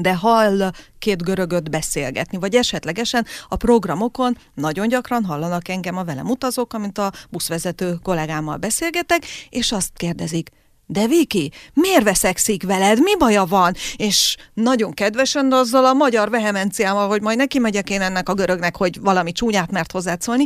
de 0.00 0.14
hall 0.14 0.70
két 0.98 1.22
görögöt 1.22 1.70
beszélgetni, 1.70 2.38
vagy 2.38 2.54
esetlegesen 2.54 3.26
a 3.48 3.56
programokon 3.56 4.38
nagyon 4.54 4.88
gyakran 4.88 5.24
hallanak 5.24 5.68
engem 5.68 5.96
a 5.96 6.04
velem 6.04 6.30
utazók, 6.30 6.72
amint 6.72 6.98
a 6.98 7.12
buszvezető 7.30 7.98
kollégámmal 8.02 8.56
beszélgetek, 8.56 9.24
és 9.48 9.72
azt 9.72 9.90
kérdezik, 9.94 10.50
de 10.86 11.06
Viki, 11.06 11.52
miért 11.74 12.02
veszekszik 12.02 12.62
veled? 12.62 12.98
Mi 13.02 13.16
baja 13.18 13.44
van? 13.44 13.74
És 13.96 14.36
nagyon 14.54 14.92
kedvesen, 14.92 15.48
de 15.48 15.56
azzal 15.56 15.84
a 15.84 15.92
magyar 15.92 16.30
vehemenciával, 16.30 17.08
hogy 17.08 17.22
majd 17.22 17.36
neki 17.36 17.58
megyek 17.58 17.90
én 17.90 18.00
ennek 18.00 18.28
a 18.28 18.34
görögnek, 18.34 18.76
hogy 18.76 19.00
valami 19.00 19.32
csúnyát 19.32 19.70
mert 19.70 19.92
hozzászólni, 19.92 20.44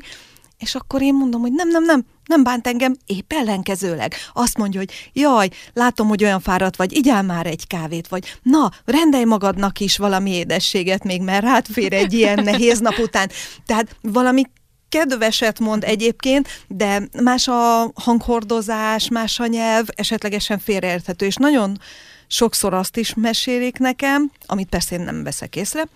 és 0.59 0.75
akkor 0.75 1.03
én 1.03 1.15
mondom, 1.15 1.41
hogy 1.41 1.53
nem, 1.53 1.69
nem, 1.69 1.85
nem, 1.85 2.05
nem 2.31 2.43
bánt 2.43 2.67
engem, 2.67 2.97
épp 3.07 3.33
ellenkezőleg. 3.33 4.15
Azt 4.33 4.59
mondja, 4.59 4.81
hogy 4.81 5.11
jaj, 5.13 5.49
látom, 5.73 6.09
hogy 6.09 6.25
olyan 6.25 6.41
fáradt 6.41 6.77
vagy, 6.77 6.93
igyál 6.97 7.23
már 7.23 7.47
egy 7.47 7.67
kávét, 7.67 8.09
vagy 8.09 8.39
na, 8.43 8.71
rendelj 8.85 9.25
magadnak 9.25 9.81
is 9.81 9.97
valami 9.97 10.31
édességet 10.31 11.05
még, 11.05 11.23
mert 11.23 11.43
rád 11.43 11.67
fér 11.67 11.93
egy 11.93 12.13
ilyen 12.13 12.43
nehéz 12.51 12.79
nap 12.79 12.99
után. 12.99 13.31
Tehát 13.67 13.97
valami 14.01 14.43
kedveset 14.89 15.59
mond 15.59 15.85
egyébként, 15.85 16.49
de 16.69 17.03
más 17.23 17.49
a 17.49 17.91
hanghordozás, 17.95 19.09
más 19.09 19.39
a 19.41 19.47
nyelv, 19.47 19.87
esetlegesen 19.95 20.59
félreérthető, 20.59 21.27
és 21.27 21.35
nagyon 21.35 21.81
sokszor 22.27 22.75
azt 22.75 22.97
is 22.97 23.15
mesélik 23.15 23.79
nekem, 23.79 24.31
amit 24.47 24.69
persze 24.69 24.95
én 24.95 25.01
nem 25.01 25.23
veszek 25.23 25.57
észre, 25.57 25.89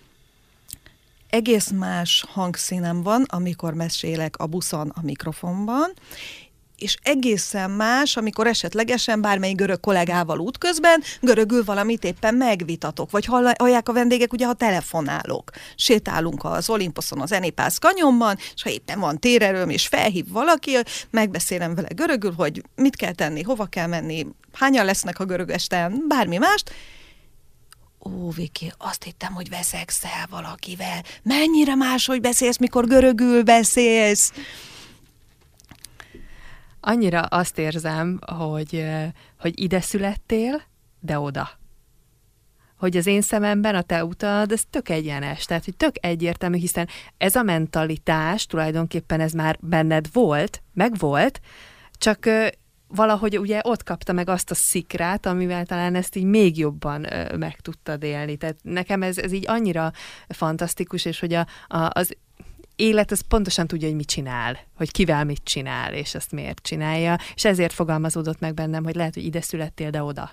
egész 1.35 1.69
más 1.69 2.25
hangszínem 2.27 3.03
van, 3.03 3.25
amikor 3.27 3.73
mesélek 3.73 4.37
a 4.37 4.45
buszon 4.45 4.91
a 4.95 5.01
mikrofonban, 5.01 5.93
és 6.77 6.97
egészen 7.03 7.71
más, 7.71 8.17
amikor 8.17 8.47
esetlegesen 8.47 9.21
bármelyik 9.21 9.55
görög 9.55 9.79
kollégával 9.79 10.39
útközben 10.39 11.03
görögül 11.21 11.63
valamit 11.63 12.03
éppen 12.03 12.35
megvitatok, 12.35 13.11
vagy 13.11 13.25
hallják 13.25 13.89
a 13.89 13.93
vendégek, 13.93 14.33
ugye, 14.33 14.45
ha 14.45 14.53
telefonálok. 14.53 15.51
Sétálunk 15.75 16.43
az 16.43 16.69
Olimposzon 16.69 17.21
az 17.21 17.31
Enipász 17.31 17.77
kanyomban, 17.77 18.37
és 18.55 18.63
ha 18.63 18.69
éppen 18.69 18.99
van 18.99 19.19
térerőm, 19.19 19.69
és 19.69 19.87
felhív 19.87 20.25
valaki, 20.29 20.77
megbeszélem 21.09 21.75
vele 21.75 21.89
görögül, 21.95 22.33
hogy 22.33 22.63
mit 22.75 22.95
kell 22.95 23.13
tenni, 23.13 23.41
hova 23.41 23.65
kell 23.65 23.87
menni, 23.87 24.27
hányan 24.53 24.85
lesznek 24.85 25.19
a 25.19 25.25
görög 25.25 25.55
bármi 26.07 26.37
mást, 26.37 26.71
Ó, 28.05 28.29
Viki, 28.29 28.73
azt 28.77 29.03
hittem, 29.03 29.33
hogy 29.33 29.49
veszekszel 29.49 30.25
valakivel. 30.29 31.03
Mennyire 31.23 31.75
máshogy 31.75 32.21
beszélsz, 32.21 32.57
mikor 32.57 32.87
görögül 32.87 33.43
beszélsz? 33.43 34.31
annyira 36.85 37.21
azt 37.21 37.57
érzem, 37.57 38.19
hogy, 38.37 38.85
hogy 39.39 39.61
ide 39.61 39.81
születtél, 39.81 40.61
de 40.99 41.19
oda. 41.19 41.49
Hogy 42.77 42.97
az 42.97 43.05
én 43.05 43.21
szememben 43.21 43.75
a 43.75 43.81
te 43.81 44.05
utad, 44.05 44.51
ez 44.51 44.63
tök 44.69 44.89
egyenes, 44.89 45.45
tehát 45.45 45.65
hogy 45.65 45.77
tök 45.77 45.95
egyértelmű, 45.99 46.57
hiszen 46.57 46.87
ez 47.17 47.35
a 47.35 47.43
mentalitás, 47.43 48.45
tulajdonképpen 48.45 49.19
ez 49.19 49.31
már 49.31 49.57
benned 49.61 50.07
volt, 50.13 50.61
meg 50.73 50.97
volt, 50.97 51.39
csak 51.91 52.29
valahogy 52.87 53.37
ugye 53.37 53.59
ott 53.63 53.83
kapta 53.83 54.13
meg 54.13 54.29
azt 54.29 54.51
a 54.51 54.55
szikrát, 54.55 55.25
amivel 55.25 55.65
talán 55.65 55.95
ezt 55.95 56.15
így 56.15 56.23
még 56.23 56.57
jobban 56.57 57.13
ö, 57.13 57.37
meg 57.37 57.59
tudtad 57.61 58.03
élni. 58.03 58.35
Tehát 58.35 58.57
nekem 58.61 59.03
ez, 59.03 59.17
ez 59.17 59.31
így 59.31 59.47
annyira 59.47 59.91
fantasztikus, 60.27 61.05
és 61.05 61.19
hogy 61.19 61.33
a, 61.33 61.47
a, 61.67 61.89
az 61.89 62.15
élet 62.75 63.11
az 63.11 63.21
pontosan 63.27 63.67
tudja, 63.67 63.87
hogy 63.87 63.97
mit 63.97 64.07
csinál, 64.07 64.59
hogy 64.77 64.91
kivel 64.91 65.23
mit 65.23 65.41
csinál, 65.43 65.93
és 65.93 66.15
ezt 66.15 66.31
miért 66.31 66.59
csinálja, 66.61 67.17
és 67.35 67.45
ezért 67.45 67.73
fogalmazódott 67.73 68.39
meg 68.39 68.53
bennem, 68.53 68.83
hogy 68.83 68.95
lehet, 68.95 69.13
hogy 69.13 69.25
ide 69.25 69.41
születtél, 69.41 69.89
de 69.89 70.03
oda. 70.03 70.31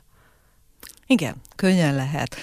Igen, 1.06 1.34
könnyen 1.56 1.94
lehet. 1.94 2.36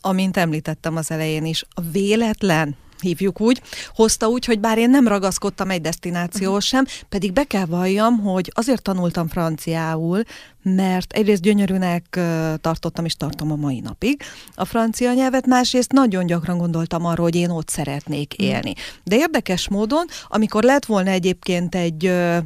Amint 0.00 0.36
említettem 0.36 0.96
az 0.96 1.10
elején 1.10 1.44
is, 1.44 1.64
a 1.68 1.80
véletlen 1.80 2.76
hívjuk 3.00 3.40
úgy, 3.40 3.62
hozta 3.94 4.28
úgy, 4.28 4.44
hogy 4.44 4.60
bár 4.60 4.78
én 4.78 4.90
nem 4.90 5.08
ragaszkodtam 5.08 5.70
egy 5.70 5.80
destinációhoz 5.80 6.64
sem, 6.64 6.84
pedig 7.08 7.32
be 7.32 7.44
kell 7.44 7.64
valljam, 7.64 8.18
hogy 8.18 8.52
azért 8.54 8.82
tanultam 8.82 9.28
franciául, 9.28 10.22
mert 10.62 11.12
egyrészt 11.12 11.42
gyönyörűnek 11.42 12.20
tartottam, 12.60 13.04
és 13.04 13.16
tartom 13.16 13.52
a 13.52 13.56
mai 13.56 13.80
napig 13.80 14.22
a 14.54 14.64
francia 14.64 15.12
nyelvet, 15.12 15.46
másrészt 15.46 15.92
nagyon 15.92 16.26
gyakran 16.26 16.58
gondoltam 16.58 17.04
arra, 17.04 17.22
hogy 17.22 17.34
én 17.34 17.50
ott 17.50 17.68
szeretnék 17.68 18.34
mhm. 18.38 18.46
élni. 18.46 18.74
De 19.04 19.16
érdekes 19.16 19.68
módon, 19.68 20.06
amikor 20.28 20.62
lett 20.62 20.84
volna 20.84 21.10
egyébként 21.10 21.74
egy 21.74 22.06
ö, 22.06 22.38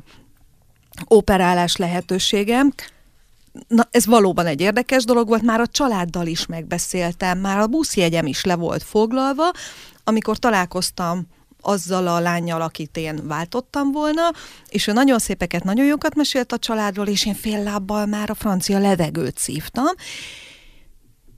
operálás 1.04 1.76
lehetőségem, 1.76 2.72
Na, 3.68 3.88
ez 3.90 4.06
valóban 4.06 4.46
egy 4.46 4.60
érdekes 4.60 5.04
dolog 5.04 5.28
volt, 5.28 5.42
már 5.42 5.60
a 5.60 5.66
családdal 5.66 6.26
is 6.26 6.46
megbeszéltem, 6.46 7.38
már 7.38 7.58
a 7.58 7.66
buszjegyem 7.66 8.26
is 8.26 8.44
le 8.44 8.56
volt 8.56 8.82
foglalva, 8.82 9.50
amikor 10.08 10.38
találkoztam 10.38 11.26
azzal 11.60 12.06
a 12.06 12.20
lányjal, 12.20 12.60
akit 12.60 12.96
én 12.96 13.26
váltottam 13.26 13.92
volna, 13.92 14.30
és 14.68 14.86
ő 14.86 14.92
nagyon 14.92 15.18
szépeket, 15.18 15.64
nagyon 15.64 15.86
jókat 15.86 16.14
mesélt 16.14 16.52
a 16.52 16.58
családról, 16.58 17.06
és 17.06 17.26
én 17.26 17.34
fél 17.34 17.62
lábbal 17.62 18.06
már 18.06 18.30
a 18.30 18.34
francia 18.34 18.78
levegőt 18.78 19.38
szívtam, 19.38 19.86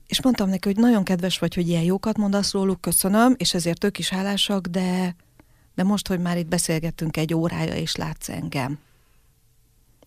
és 0.07 0.21
mondtam 0.21 0.49
neki, 0.49 0.67
hogy 0.67 0.77
nagyon 0.77 1.03
kedves 1.03 1.39
vagy, 1.39 1.53
hogy 1.53 1.67
ilyen 1.67 1.83
jókat 1.83 2.17
mondasz 2.17 2.51
róluk, 2.51 2.81
köszönöm, 2.81 3.35
és 3.37 3.53
ezért 3.53 3.83
ők 3.83 3.97
is 3.97 4.09
hálásak, 4.09 4.67
de, 4.67 5.15
de 5.75 5.83
most, 5.83 6.07
hogy 6.07 6.19
már 6.19 6.37
itt 6.37 6.47
beszélgettünk 6.47 7.17
egy 7.17 7.33
órája, 7.33 7.75
és 7.75 7.95
látsz 7.95 8.29
engem. 8.29 8.79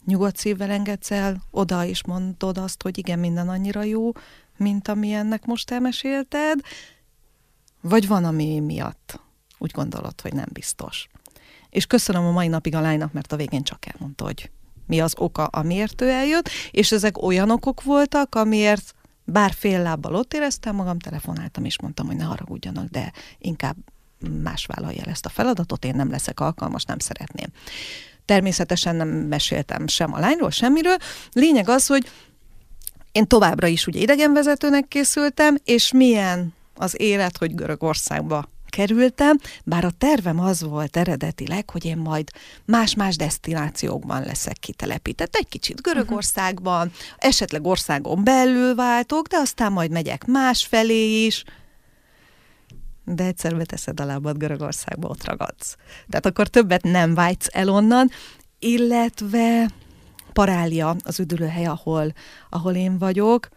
Nyugodt 0.04 0.36
szívvel 0.36 0.70
engedsz 0.70 1.10
el 1.10 1.42
oda, 1.50 1.84
és 1.84 2.04
mondod 2.04 2.58
azt, 2.58 2.82
hogy 2.82 2.98
igen, 2.98 3.18
minden 3.18 3.48
annyira 3.48 3.82
jó, 3.82 4.12
mint 4.56 4.88
ami 4.88 5.12
ennek 5.12 5.44
most 5.44 5.70
elmesélted, 5.70 6.60
vagy 7.88 8.06
van, 8.06 8.24
ami 8.24 8.60
miatt 8.60 9.20
úgy 9.58 9.70
gondolod, 9.70 10.20
hogy 10.20 10.32
nem 10.32 10.48
biztos. 10.52 11.08
És 11.70 11.86
köszönöm 11.86 12.24
a 12.24 12.30
mai 12.30 12.48
napig 12.48 12.74
a 12.74 12.80
lánynak, 12.80 13.12
mert 13.12 13.32
a 13.32 13.36
végén 13.36 13.62
csak 13.62 13.86
elmondta, 13.86 14.24
hogy 14.24 14.50
mi 14.86 15.00
az 15.00 15.14
oka, 15.16 15.44
amiért 15.44 16.00
ő 16.00 16.10
eljött, 16.10 16.48
és 16.70 16.92
ezek 16.92 17.22
olyan 17.22 17.50
okok 17.50 17.82
voltak, 17.82 18.34
amiért 18.34 18.94
bár 19.24 19.52
fél 19.52 19.82
lábbal 19.82 20.14
ott 20.14 20.34
éreztem 20.34 20.74
magam, 20.74 20.98
telefonáltam, 20.98 21.64
és 21.64 21.80
mondtam, 21.80 22.06
hogy 22.06 22.16
ne 22.16 22.24
haragudjanak, 22.24 22.88
de 22.88 23.12
inkább 23.38 23.76
más 24.42 24.66
vállalja 24.66 25.02
el 25.02 25.10
ezt 25.10 25.26
a 25.26 25.28
feladatot, 25.28 25.84
én 25.84 25.94
nem 25.94 26.10
leszek 26.10 26.40
alkalmas, 26.40 26.84
nem 26.84 26.98
szeretném. 26.98 27.48
Természetesen 28.24 28.96
nem 28.96 29.08
meséltem 29.08 29.86
sem 29.86 30.12
a 30.12 30.18
lányról, 30.18 30.50
semmiről. 30.50 30.96
Lényeg 31.32 31.68
az, 31.68 31.86
hogy 31.86 32.10
én 33.12 33.26
továbbra 33.26 33.66
is 33.66 33.86
ugye 33.86 34.00
idegenvezetőnek 34.00 34.88
készültem, 34.88 35.56
és 35.64 35.92
milyen 35.92 36.54
az 36.74 37.00
élet, 37.00 37.38
hogy 37.38 37.54
Görögországba 37.54 38.52
kerültem, 38.74 39.38
bár 39.64 39.84
a 39.84 39.90
tervem 39.90 40.40
az 40.40 40.62
volt 40.62 40.96
eredetileg, 40.96 41.70
hogy 41.70 41.84
én 41.84 41.96
majd 41.96 42.30
más-más 42.64 43.16
destinációkban 43.16 44.22
leszek 44.22 44.56
kitelepített. 44.58 45.34
Egy 45.34 45.48
kicsit 45.48 45.82
Görögországban, 45.82 46.92
esetleg 47.18 47.64
országon 47.64 48.24
belül 48.24 48.74
váltok, 48.74 49.26
de 49.26 49.36
aztán 49.36 49.72
majd 49.72 49.90
megyek 49.90 50.26
más 50.26 50.64
felé 50.66 51.24
is. 51.24 51.44
De 53.04 53.24
egyszer 53.24 53.56
beteszed 53.56 54.00
a 54.00 54.04
lábad 54.04 54.36
Görögországba, 54.36 55.08
ott 55.08 55.24
ragadsz. 55.24 55.76
Tehát 56.08 56.26
akkor 56.26 56.48
többet 56.48 56.82
nem 56.82 57.14
vágysz 57.14 57.48
el 57.52 57.68
onnan, 57.68 58.10
illetve 58.58 59.70
Parália 60.32 60.96
az 61.04 61.20
üdülőhely, 61.20 61.66
ahol, 61.66 62.12
ahol 62.50 62.74
én 62.74 62.98
vagyok, 62.98 63.48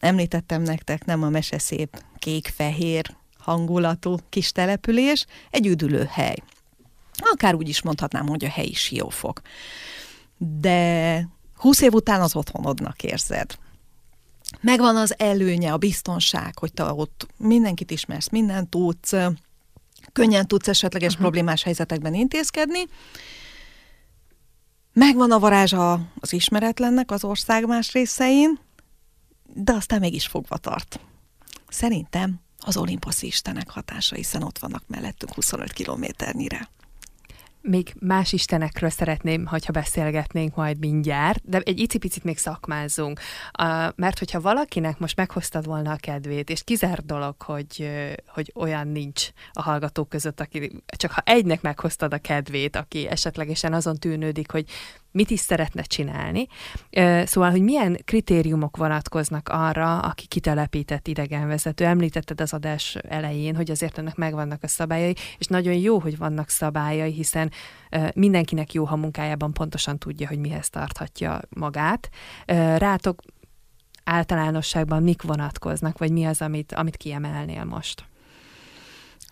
Említettem 0.00 0.62
nektek, 0.62 1.04
nem 1.04 1.22
a 1.22 1.28
meseszép 1.28 2.02
kék-fehér 2.18 3.16
hangulatú 3.38 4.16
kis 4.28 4.52
település, 4.52 5.26
egy 5.50 5.66
üdülőhely. 5.66 6.36
Akár 7.18 7.54
úgy 7.54 7.68
is 7.68 7.82
mondhatnám, 7.82 8.28
hogy 8.28 8.44
a 8.44 8.48
helyi 8.48 8.74
siófok. 8.74 9.40
De 10.38 11.28
húsz 11.56 11.80
év 11.80 11.92
után 11.92 12.20
az 12.20 12.36
otthonodnak 12.36 13.02
érzed. 13.02 13.58
Megvan 14.60 14.96
az 14.96 15.14
előnye, 15.18 15.72
a 15.72 15.76
biztonság, 15.76 16.58
hogy 16.58 16.72
te 16.72 16.84
ott 16.84 17.26
mindenkit 17.36 17.90
ismersz, 17.90 18.28
mindent 18.28 18.68
tudsz, 18.68 19.14
könnyen 20.12 20.46
tudsz 20.46 20.68
esetleges 20.68 21.08
uh-huh. 21.08 21.22
problémás 21.22 21.62
helyzetekben 21.62 22.14
intézkedni. 22.14 22.84
Megvan 24.92 25.30
a 25.30 25.38
varázsa 25.38 26.00
az 26.20 26.32
ismeretlennek 26.32 27.10
az 27.10 27.24
ország 27.24 27.66
más 27.66 27.92
részein, 27.92 28.58
de 29.54 29.72
aztán 29.72 30.00
mégis 30.00 30.26
fogva 30.26 30.56
tart. 30.56 31.00
Szerintem 31.68 32.40
az 32.58 32.76
olimposzi 32.76 33.26
istenek 33.26 33.70
hatása, 33.70 34.14
hiszen 34.14 34.42
ott 34.42 34.58
vannak 34.58 34.82
mellettünk 34.86 35.34
25 35.34 35.72
kilométernyire. 35.72 36.68
Még 37.68 37.94
más 37.98 38.32
istenekről 38.32 38.90
szeretném, 38.90 39.46
hogyha 39.46 39.72
beszélgetnénk 39.72 40.54
majd 40.54 40.78
mindjárt, 40.78 41.42
de 41.44 41.60
egy 41.64 41.80
icipicit 41.80 42.24
még 42.24 42.38
szakmázzunk. 42.38 43.20
Mert 43.94 44.18
hogyha 44.18 44.40
valakinek 44.40 44.98
most 44.98 45.16
meghoztad 45.16 45.66
volna 45.66 45.92
a 45.92 45.96
kedvét, 45.96 46.50
és 46.50 46.64
kizár 46.64 47.04
dolog, 47.04 47.42
hogy, 47.42 47.90
hogy 48.26 48.52
olyan 48.54 48.88
nincs 48.88 49.28
a 49.52 49.62
hallgatók 49.62 50.08
között, 50.08 50.40
aki 50.40 50.82
csak 50.96 51.10
ha 51.10 51.22
egynek 51.24 51.60
meghoztad 51.62 52.12
a 52.12 52.18
kedvét, 52.18 52.76
aki 52.76 53.08
esetlegesen 53.08 53.72
azon 53.72 53.96
tűnődik, 53.96 54.50
hogy 54.50 54.70
mit 55.16 55.30
is 55.30 55.40
szeretne 55.40 55.82
csinálni. 55.82 56.46
Szóval, 57.24 57.50
hogy 57.50 57.62
milyen 57.62 57.98
kritériumok 58.04 58.76
vonatkoznak 58.76 59.48
arra, 59.48 59.98
aki 59.98 60.26
kitelepített 60.26 61.08
idegenvezető. 61.08 61.84
Említetted 61.84 62.40
az 62.40 62.52
adás 62.52 62.94
elején, 62.94 63.56
hogy 63.56 63.70
azért 63.70 63.98
ennek 63.98 64.16
megvannak 64.16 64.62
a 64.62 64.68
szabályai, 64.68 65.14
és 65.38 65.46
nagyon 65.46 65.74
jó, 65.74 65.98
hogy 65.98 66.18
vannak 66.18 66.48
szabályai, 66.48 67.12
hiszen 67.12 67.50
mindenkinek 68.14 68.72
jó, 68.72 68.84
ha 68.84 68.96
munkájában 68.96 69.52
pontosan 69.52 69.98
tudja, 69.98 70.28
hogy 70.28 70.38
mihez 70.38 70.70
tarthatja 70.70 71.40
magát. 71.48 72.08
Rátok 72.76 73.22
általánosságban 74.04 75.02
mik 75.02 75.22
vonatkoznak, 75.22 75.98
vagy 75.98 76.12
mi 76.12 76.24
az, 76.24 76.42
amit, 76.42 76.72
amit 76.72 76.96
kiemelnél 76.96 77.64
most? 77.64 78.04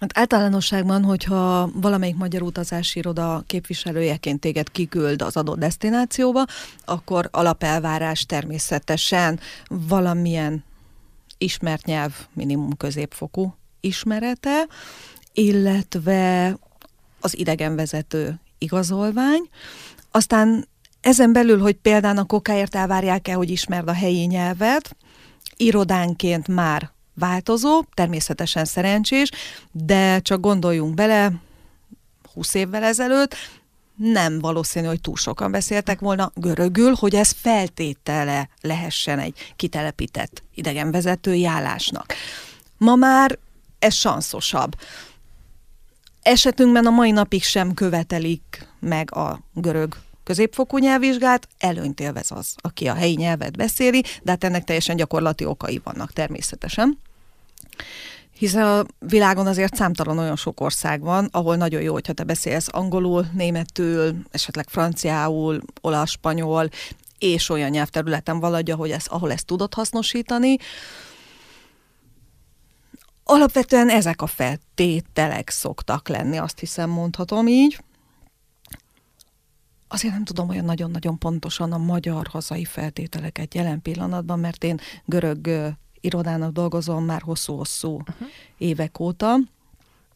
Hát 0.00 0.18
általánosságban, 0.18 1.04
hogyha 1.04 1.70
valamelyik 1.74 2.16
magyar 2.16 2.42
utazási 2.42 2.98
iroda 2.98 3.42
képviselőjeként 3.46 4.40
téged 4.40 4.70
kiküld 4.70 5.22
az 5.22 5.36
adott 5.36 5.58
destinációba, 5.58 6.44
akkor 6.84 7.28
alapelvárás 7.32 8.26
természetesen 8.26 9.40
valamilyen 9.68 10.64
ismert 11.38 11.84
nyelv 11.84 12.12
minimum 12.32 12.76
középfokú 12.76 13.54
ismerete, 13.80 14.66
illetve 15.32 16.56
az 17.20 17.38
idegenvezető 17.38 18.40
igazolvány, 18.58 19.48
aztán 20.10 20.68
ezen 21.00 21.32
belül, 21.32 21.60
hogy 21.60 21.74
például 21.74 22.18
a 22.18 22.24
kokáért 22.24 22.74
elvárják 22.74 23.28
el, 23.28 23.36
hogy 23.36 23.50
ismerd 23.50 23.88
a 23.88 23.92
helyi 23.92 24.24
nyelvet, 24.24 24.96
irodánként 25.56 26.48
már 26.48 26.92
változó, 27.14 27.84
természetesen 27.94 28.64
szerencsés, 28.64 29.30
de 29.72 30.20
csak 30.20 30.40
gondoljunk 30.40 30.94
bele, 30.94 31.32
20 32.32 32.54
évvel 32.54 32.82
ezelőtt 32.82 33.34
nem 33.96 34.38
valószínű, 34.38 34.86
hogy 34.86 35.00
túl 35.00 35.16
sokan 35.16 35.50
beszéltek 35.50 36.00
volna 36.00 36.32
görögül, 36.34 36.94
hogy 36.94 37.14
ez 37.14 37.30
feltétele 37.30 38.48
lehessen 38.60 39.18
egy 39.18 39.52
kitelepített 39.56 40.42
idegenvezetői 40.54 41.46
állásnak. 41.46 42.14
Ma 42.78 42.94
már 42.94 43.38
ez 43.78 43.94
sanszosabb. 43.94 44.76
Esetünkben 46.22 46.86
a 46.86 46.90
mai 46.90 47.10
napig 47.10 47.42
sem 47.42 47.74
követelik 47.74 48.68
meg 48.80 49.14
a 49.14 49.40
görög 49.52 49.96
középfokú 50.24 50.78
nyelvvizsgát, 50.78 51.48
előnyt 51.58 52.00
élvez 52.00 52.30
az, 52.30 52.54
aki 52.56 52.88
a 52.88 52.94
helyi 52.94 53.14
nyelvet 53.14 53.56
beszéli, 53.56 54.04
de 54.22 54.30
hát 54.30 54.44
ennek 54.44 54.64
teljesen 54.64 54.96
gyakorlati 54.96 55.44
okai 55.44 55.80
vannak 55.84 56.12
természetesen. 56.12 56.98
Hiszen 58.38 58.66
a 58.66 58.84
világon 58.98 59.46
azért 59.46 59.74
számtalan 59.74 60.18
olyan 60.18 60.36
sok 60.36 60.60
ország 60.60 61.00
van, 61.00 61.28
ahol 61.32 61.56
nagyon 61.56 61.82
jó, 61.82 61.92
hogyha 61.92 62.12
te 62.12 62.24
beszélsz 62.24 62.68
angolul, 62.70 63.26
németül, 63.32 64.14
esetleg 64.30 64.68
franciául, 64.68 65.60
olasz, 65.80 66.10
spanyol, 66.10 66.68
és 67.18 67.48
olyan 67.48 67.70
nyelvterületen 67.70 68.40
valagy, 68.40 68.70
hogy 68.70 68.90
ezt, 68.90 69.06
ahol 69.06 69.32
ezt 69.32 69.46
tudod 69.46 69.74
hasznosítani. 69.74 70.56
Alapvetően 73.24 73.88
ezek 73.88 74.22
a 74.22 74.26
feltételek 74.26 75.50
szoktak 75.50 76.08
lenni, 76.08 76.36
azt 76.36 76.58
hiszem 76.58 76.90
mondhatom 76.90 77.46
így. 77.46 77.82
Azért 79.94 80.14
nem 80.14 80.24
tudom 80.24 80.48
olyan 80.48 80.64
nagyon-nagyon 80.64 81.18
pontosan 81.18 81.72
a 81.72 81.78
magyar 81.78 82.26
hazai 82.26 82.64
feltételeket 82.64 83.54
jelen 83.54 83.82
pillanatban, 83.82 84.38
mert 84.38 84.64
én 84.64 84.80
görög 85.04 85.50
irodának 86.00 86.52
dolgozom 86.52 87.04
már 87.04 87.22
hosszú-hosszú 87.22 87.94
uh-huh. 87.94 88.28
évek 88.58 89.00
óta. 89.00 89.36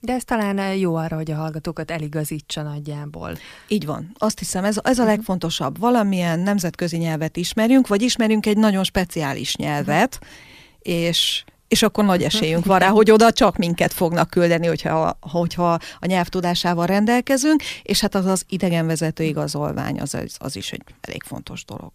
De 0.01 0.13
ez 0.13 0.25
talán 0.25 0.77
jó 0.77 0.95
arra, 0.95 1.17
hogy 1.17 1.31
a 1.31 1.37
hallgatókat 1.37 1.91
eligazítsa 1.91 2.63
nagyjából. 2.63 3.33
Így 3.69 3.87
van. 3.87 4.11
Azt 4.19 4.39
hiszem, 4.39 4.65
ez, 4.65 4.77
ez 4.83 4.99
a 4.99 5.03
mhm. 5.03 5.11
legfontosabb. 5.11 5.79
Valamilyen 5.79 6.41
nemzetközi 6.41 6.97
nyelvet 6.97 7.37
ismerjünk, 7.37 7.87
vagy 7.87 8.03
ismerünk 8.03 8.47
egy 8.47 8.57
nagyon 8.57 8.85
speciális 8.85 9.57
nyelvet, 9.57 10.19
uh-huh. 10.21 11.07
és 11.09 11.45
és 11.69 11.83
akkor 11.83 12.05
nagy 12.05 12.23
esélyünk 12.23 12.65
van 12.65 12.79
rá, 12.79 12.89
hogy 12.89 13.11
oda 13.11 13.33
csak 13.33 13.57
minket 13.57 13.93
fognak 13.93 14.31
küldeni, 14.31 14.67
hogyha, 14.67 15.19
hogyha 15.21 15.79
a 15.99 16.07
nyelvtudásával 16.07 16.87
rendelkezünk, 16.87 17.63
és 17.83 18.01
hát 18.01 18.15
az 18.15 18.27
az 18.27 18.45
idegenvezető 18.49 19.25
igazolvány, 19.25 20.01
az, 20.01 20.17
az 20.39 20.57
is 20.57 20.73
egy 20.73 20.83
elég 21.01 21.23
fontos 21.23 21.65
dolog. 21.65 21.93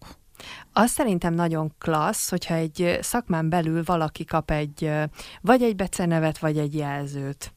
Az 0.72 0.90
szerintem 0.90 1.34
nagyon 1.34 1.72
klassz, 1.78 2.30
hogyha 2.30 2.54
egy 2.54 2.98
szakmán 3.00 3.48
belül 3.48 3.82
valaki 3.84 4.24
kap 4.24 4.50
egy, 4.50 4.90
vagy 5.40 5.62
egy 5.62 5.76
becenevet, 5.76 6.38
vagy 6.38 6.58
egy 6.58 6.74
jelzőt, 6.74 7.52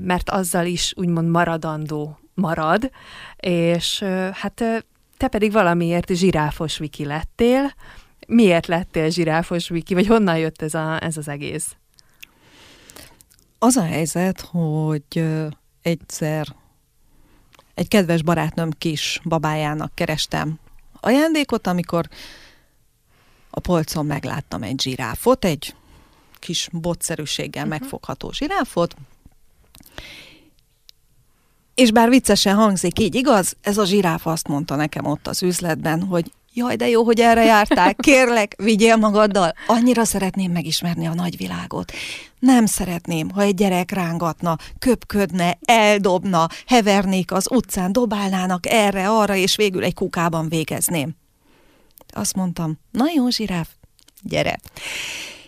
mert 0.00 0.30
azzal 0.30 0.66
is 0.66 0.92
úgymond 0.96 1.28
maradandó 1.28 2.18
marad, 2.34 2.90
és 3.36 4.04
hát 4.32 4.64
te 5.16 5.28
pedig 5.28 5.52
valamiért 5.52 6.14
zsiráfos 6.14 6.78
viki 6.78 7.04
lettél, 7.04 7.72
miért 8.26 8.66
lettél 8.66 9.10
zsiráfos 9.10 9.68
Viki, 9.68 9.94
vagy 9.94 10.06
honnan 10.06 10.38
jött 10.38 10.62
ez, 10.62 10.74
a, 10.74 11.02
ez 11.02 11.16
az 11.16 11.28
egész? 11.28 11.76
Az 13.58 13.76
a 13.76 13.84
helyzet, 13.84 14.40
hogy 14.40 15.24
egyszer 15.82 16.46
egy 17.74 17.88
kedves 17.88 18.22
barátnőm 18.22 18.70
kis 18.78 19.20
babájának 19.24 19.94
kerestem 19.94 20.58
ajándékot, 21.00 21.66
amikor 21.66 22.08
a 23.50 23.60
polcon 23.60 24.06
megláttam 24.06 24.62
egy 24.62 24.80
zsiráfot, 24.80 25.44
egy 25.44 25.74
kis 26.38 26.68
botszerűséggel 26.72 27.64
uh-huh. 27.64 27.78
megfogható 27.80 28.32
zsiráfot, 28.32 28.96
és 31.74 31.92
bár 31.92 32.08
viccesen 32.08 32.54
hangzik, 32.54 32.98
így 32.98 33.14
igaz, 33.14 33.56
ez 33.60 33.78
a 33.78 33.84
zsiráf 33.84 34.26
azt 34.26 34.48
mondta 34.48 34.76
nekem 34.76 35.04
ott 35.04 35.26
az 35.26 35.42
üzletben, 35.42 36.02
hogy 36.02 36.32
jaj, 36.56 36.76
de 36.76 36.88
jó, 36.88 37.04
hogy 37.04 37.20
erre 37.20 37.44
jártál, 37.44 37.94
kérlek, 37.94 38.54
vigyél 38.62 38.96
magaddal. 38.96 39.52
Annyira 39.66 40.04
szeretném 40.04 40.52
megismerni 40.52 41.06
a 41.06 41.14
nagyvilágot. 41.14 41.92
Nem 42.38 42.66
szeretném, 42.66 43.30
ha 43.30 43.42
egy 43.42 43.54
gyerek 43.54 43.90
rángatna, 43.90 44.56
köpködne, 44.78 45.58
eldobna, 45.64 46.48
hevernék 46.66 47.32
az 47.32 47.50
utcán, 47.50 47.92
dobálnának 47.92 48.66
erre, 48.68 49.08
arra, 49.08 49.34
és 49.34 49.56
végül 49.56 49.84
egy 49.84 49.94
kukában 49.94 50.48
végezném. 50.48 51.16
Azt 52.08 52.36
mondtam, 52.36 52.78
na 52.90 53.04
jó, 53.14 53.28
zsiráf, 53.28 53.68
gyere. 54.22 54.58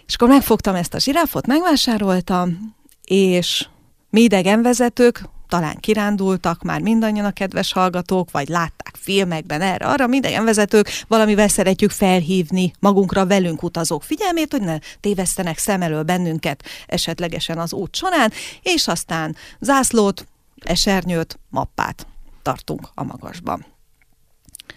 És 0.07 0.15
akkor 0.15 0.29
megfogtam 0.29 0.75
ezt 0.75 0.95
a 0.95 0.99
zsiráfot, 0.99 1.47
megvásároltam, 1.47 2.75
és 3.05 3.67
mi 4.11 4.21
idegenvezetők 4.21 5.23
talán 5.49 5.77
kirándultak 5.81 6.63
már 6.63 6.81
mindannyian 6.81 7.25
a 7.25 7.31
kedves 7.31 7.73
hallgatók, 7.73 8.31
vagy 8.31 8.49
látták 8.49 8.97
filmekben 9.01 9.61
erre, 9.61 9.87
arra 9.87 10.07
minden 10.07 10.45
vezetők 10.45 10.89
valamivel 11.09 11.49
szeretjük 11.49 11.91
felhívni 11.91 12.73
magunkra 12.79 13.27
velünk 13.27 13.63
utazók 13.63 14.03
figyelmét, 14.03 14.53
hogy 14.53 14.63
ne 14.63 14.79
tévesztenek 15.01 15.59
szem 15.59 15.83
elől 15.83 16.03
bennünket 16.03 16.65
esetlegesen 16.87 17.59
az 17.59 17.73
út 17.73 17.97
során, 17.97 18.33
és 18.63 18.89
aztán 18.89 19.37
zászlót, 19.61 20.27
esernyőt, 20.65 21.39
mappát 21.49 22.07
tartunk 22.43 22.89
a 22.95 23.03
magasban. 23.03 23.67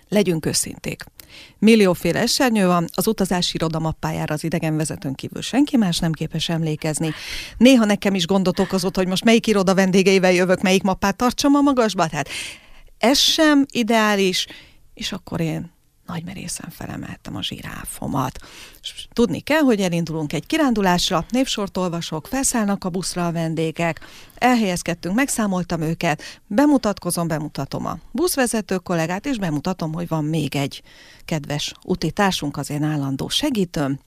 Legyünk 0.10 0.46
őszinték. 0.46 1.04
Millióféle 1.60 2.20
esernyő 2.20 2.66
van, 2.66 2.88
az 2.94 3.08
utazási 3.08 3.56
iroda 3.56 3.80
mappájára 3.80 4.34
az 4.34 4.44
idegenvezetőn 4.44 5.14
kívül 5.14 5.42
senki 5.42 5.78
más 5.78 6.00
nem 6.00 6.12
képes 6.12 6.50
emlékezni. 6.50 7.14
Néha 7.58 7.86
nekem 7.86 8.16
is 8.16 8.26
gondot 8.26 8.60
okozott, 8.60 8.96
hogy 8.96 9.08
most 9.08 9.24
melyik 9.24 9.48
iroda 9.48 9.76
vendégeivel 9.76 10.32
jövök, 10.32 10.62
melyik 10.62 10.84
mappát 10.84 11.16
tartsam 11.16 11.56
a 11.56 11.62
magasba. 11.62 12.08
Tehát 12.08 12.30
ez 12.98 13.18
sem 13.18 13.66
ideális, 13.72 14.48
és 14.94 15.12
akkor 15.12 15.40
én 15.40 15.72
nagy 16.06 16.24
merészen 16.24 16.70
felemeltem 16.70 17.36
a 17.36 17.44
zsiráfomat. 17.44 18.40
És 18.82 19.08
tudni 19.14 19.40
kell, 19.40 19.62
hogy 19.62 19.82
elindulunk 19.82 20.34
egy 20.34 20.46
kirándulásra, 20.46 21.26
névsort 21.30 21.78
olvasok, 21.78 22.28
felszállnak 22.28 22.84
a 22.84 22.90
buszra 22.90 23.28
a 23.28 23.32
vendégek, 23.32 24.00
elhelyezkedtünk, 24.36 25.16
megszámoltam 25.16 25.82
őket, 25.82 26.42
bemutatkozom, 26.48 27.28
bemutatom 27.28 27.86
a 27.86 27.98
buszvezető 28.12 28.78
kollégát, 28.78 29.26
és 29.26 29.38
bemutatom, 29.38 29.94
hogy 29.94 30.08
van 30.08 30.26
még 30.26 30.56
egy 30.56 30.84
kedves 31.26 31.74
utitársunk, 31.86 32.58
az 32.58 32.70
én 32.70 32.84
állandó 32.84 33.28
segítőm, 33.28 34.00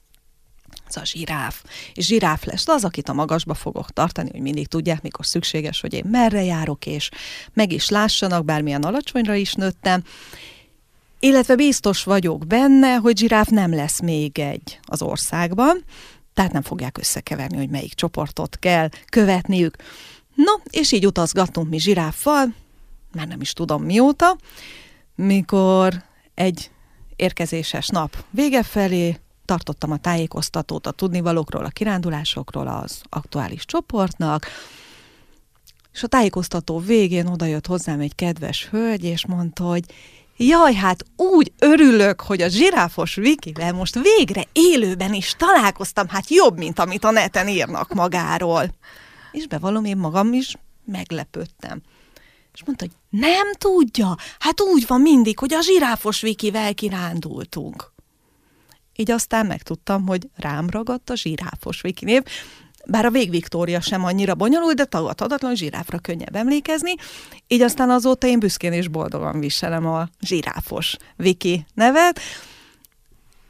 ez 0.87 0.97
a 0.97 1.05
zsiráf. 1.05 1.63
És 1.93 2.05
zsiráf 2.05 2.43
lesz 2.43 2.67
az, 2.67 2.83
akit 2.83 3.09
a 3.09 3.13
magasba 3.13 3.53
fogok 3.53 3.91
tartani, 3.91 4.29
hogy 4.31 4.41
mindig 4.41 4.67
tudják, 4.67 5.01
mikor 5.01 5.25
szükséges, 5.25 5.81
hogy 5.81 5.93
én 5.93 6.05
merre 6.07 6.43
járok, 6.43 6.85
és 6.85 7.09
meg 7.53 7.71
is 7.71 7.89
lássanak, 7.89 8.45
bármilyen 8.45 8.83
alacsonyra 8.83 9.33
is 9.35 9.53
nőttem. 9.53 10.03
Illetve 11.25 11.55
biztos 11.55 12.03
vagyok 12.03 12.47
benne, 12.47 12.95
hogy 12.95 13.17
zsiráf 13.17 13.47
nem 13.47 13.73
lesz 13.73 14.01
még 14.01 14.39
egy 14.39 14.79
az 14.83 15.01
országban, 15.01 15.83
tehát 16.33 16.51
nem 16.51 16.61
fogják 16.61 16.97
összekeverni, 16.97 17.57
hogy 17.57 17.69
melyik 17.69 17.93
csoportot 17.93 18.57
kell 18.59 18.89
követniük. 19.09 19.75
No, 20.35 20.51
és 20.69 20.91
így 20.91 21.05
utazgattunk 21.05 21.69
mi 21.69 21.79
zsiráffal, 21.79 22.53
már 23.13 23.27
nem 23.27 23.41
is 23.41 23.53
tudom 23.53 23.83
mióta, 23.83 24.37
mikor 25.15 26.03
egy 26.33 26.71
érkezéses 27.15 27.87
nap 27.87 28.25
vége 28.29 28.63
felé 28.63 29.19
tartottam 29.45 29.91
a 29.91 29.97
tájékoztatót 29.97 30.87
a 30.87 30.91
tudnivalókról, 30.91 31.65
a 31.65 31.69
kirándulásokról 31.69 32.67
az 32.67 33.01
aktuális 33.09 33.65
csoportnak, 33.65 34.45
és 35.93 36.03
a 36.03 36.07
tájékoztató 36.07 36.79
végén 36.79 37.27
odajött 37.27 37.67
hozzám 37.67 37.99
egy 37.99 38.15
kedves 38.15 38.67
hölgy, 38.67 39.03
és 39.03 39.25
mondta, 39.25 39.63
hogy 39.63 39.83
Jaj, 40.37 40.73
hát 40.73 41.05
úgy 41.15 41.53
örülök, 41.59 42.21
hogy 42.21 42.41
a 42.41 42.47
zsiráfos 42.47 43.15
Vikivel 43.15 43.73
most 43.73 43.99
végre 43.99 44.43
élőben 44.53 45.13
is 45.13 45.33
találkoztam, 45.37 46.07
hát 46.07 46.29
jobb, 46.29 46.57
mint 46.57 46.79
amit 46.79 47.03
a 47.03 47.11
neten 47.11 47.47
írnak 47.47 47.93
magáról. 47.93 48.75
És 49.31 49.47
bevallom, 49.47 49.85
én 49.85 49.97
magam 49.97 50.33
is 50.33 50.55
meglepődtem. 50.85 51.81
És 52.53 52.63
mondta, 52.65 52.85
hogy 52.85 53.19
nem 53.19 53.53
tudja, 53.57 54.15
hát 54.39 54.61
úgy 54.61 54.87
van 54.87 55.01
mindig, 55.01 55.39
hogy 55.39 55.53
a 55.53 55.61
zsiráfos 55.61 56.21
Vikivel 56.21 56.73
kirándultunk. 56.73 57.93
Így 58.95 59.11
aztán 59.11 59.45
megtudtam, 59.45 60.07
hogy 60.07 60.29
rám 60.35 60.69
ragadt 60.69 61.09
a 61.09 61.15
zsiráfos 61.15 61.81
Viki 61.81 62.05
név, 62.05 62.23
bár 62.87 63.05
a 63.05 63.09
Vég 63.09 63.29
Viktória 63.29 63.81
sem 63.81 64.03
annyira 64.03 64.35
bonyolult, 64.35 64.75
de 64.75 64.85
tagadhatatlan 64.85 65.55
zsiráfra 65.55 65.99
könnyebb 65.99 66.35
emlékezni, 66.35 66.93
így 67.47 67.61
aztán 67.61 67.89
azóta 67.89 68.27
én 68.27 68.39
büszkén 68.39 68.73
és 68.73 68.87
boldogan 68.87 69.39
viselem 69.39 69.85
a 69.85 70.07
zsiráfos 70.21 70.97
Viki 71.15 71.65
nevet, 71.73 72.19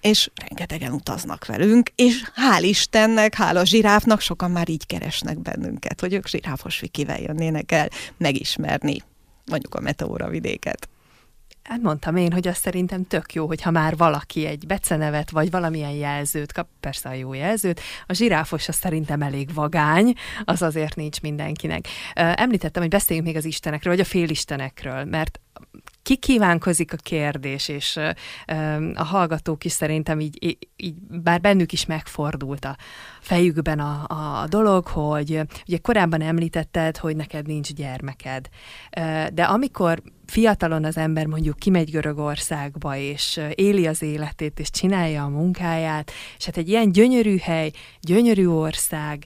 és 0.01 0.29
rengetegen 0.47 0.91
utaznak 0.91 1.45
velünk, 1.45 1.89
és 1.95 2.23
hál' 2.35 2.63
Istennek, 2.63 3.35
a 3.39 3.65
zsiráfnak 3.65 4.21
sokan 4.21 4.51
már 4.51 4.69
így 4.69 4.85
keresnek 4.85 5.39
bennünket, 5.39 5.99
hogy 5.99 6.13
ők 6.13 6.27
zsiráfos 6.27 6.79
vikivel 6.79 7.19
jönnének 7.19 7.71
el 7.71 7.89
megismerni 8.17 8.97
mondjuk 9.45 9.75
a 9.75 9.79
meteóra 9.79 10.29
vidéket. 10.29 10.89
Hát 11.69 11.81
mondtam 11.81 12.15
én, 12.15 12.31
hogy 12.31 12.47
azt 12.47 12.61
szerintem 12.61 13.07
tök 13.07 13.33
jó, 13.33 13.47
hogyha 13.47 13.71
már 13.71 13.97
valaki 13.97 14.45
egy 14.45 14.65
becenevet, 14.65 15.29
vagy 15.29 15.51
valamilyen 15.51 15.91
jelzőt 15.91 16.51
kap, 16.51 16.67
persze 16.79 17.09
a 17.09 17.13
jó 17.13 17.33
jelzőt, 17.33 17.81
a 18.05 18.13
zsiráfos 18.13 18.67
az 18.67 18.75
szerintem 18.75 19.21
elég 19.21 19.53
vagány, 19.53 20.13
az 20.43 20.61
azért 20.61 20.95
nincs 20.95 21.21
mindenkinek. 21.21 21.87
Említettem, 22.13 22.81
hogy 22.81 22.91
beszéljünk 22.91 23.27
még 23.27 23.37
az 23.37 23.45
istenekről, 23.45 23.93
vagy 23.93 24.01
a 24.01 24.07
félistenekről, 24.07 25.03
mert 25.03 25.39
kikívánkozik 26.05 26.93
a 26.93 26.95
kérdés, 26.95 27.67
és 27.67 27.99
a 28.93 29.03
hallgatók 29.03 29.65
is 29.65 29.71
szerintem 29.71 30.19
így, 30.19 30.57
így 30.75 30.95
bár 31.23 31.41
bennük 31.41 31.71
is 31.71 31.85
megfordult 31.85 32.65
a 32.65 32.77
fejükben 33.19 33.79
a, 33.79 34.05
a 34.41 34.47
dolog, 34.47 34.87
hogy 34.87 35.41
ugye 35.67 35.77
korábban 35.77 36.21
említetted, 36.21 36.97
hogy 36.97 37.15
neked 37.15 37.47
nincs 37.47 37.73
gyermeked, 37.73 38.49
de 39.33 39.43
amikor 39.43 40.01
fiatalon 40.25 40.85
az 40.85 40.97
ember 40.97 41.25
mondjuk 41.25 41.59
kimegy 41.59 41.91
Görögországba, 41.91 42.95
és 42.95 43.39
éli 43.55 43.87
az 43.87 44.01
életét, 44.01 44.59
és 44.59 44.69
csinálja 44.69 45.23
a 45.23 45.29
munkáját, 45.29 46.11
és 46.37 46.45
hát 46.45 46.57
egy 46.57 46.69
ilyen 46.69 46.91
gyönyörű 46.91 47.37
hely, 47.37 47.71
gyönyörű 48.01 48.47
ország, 48.47 49.23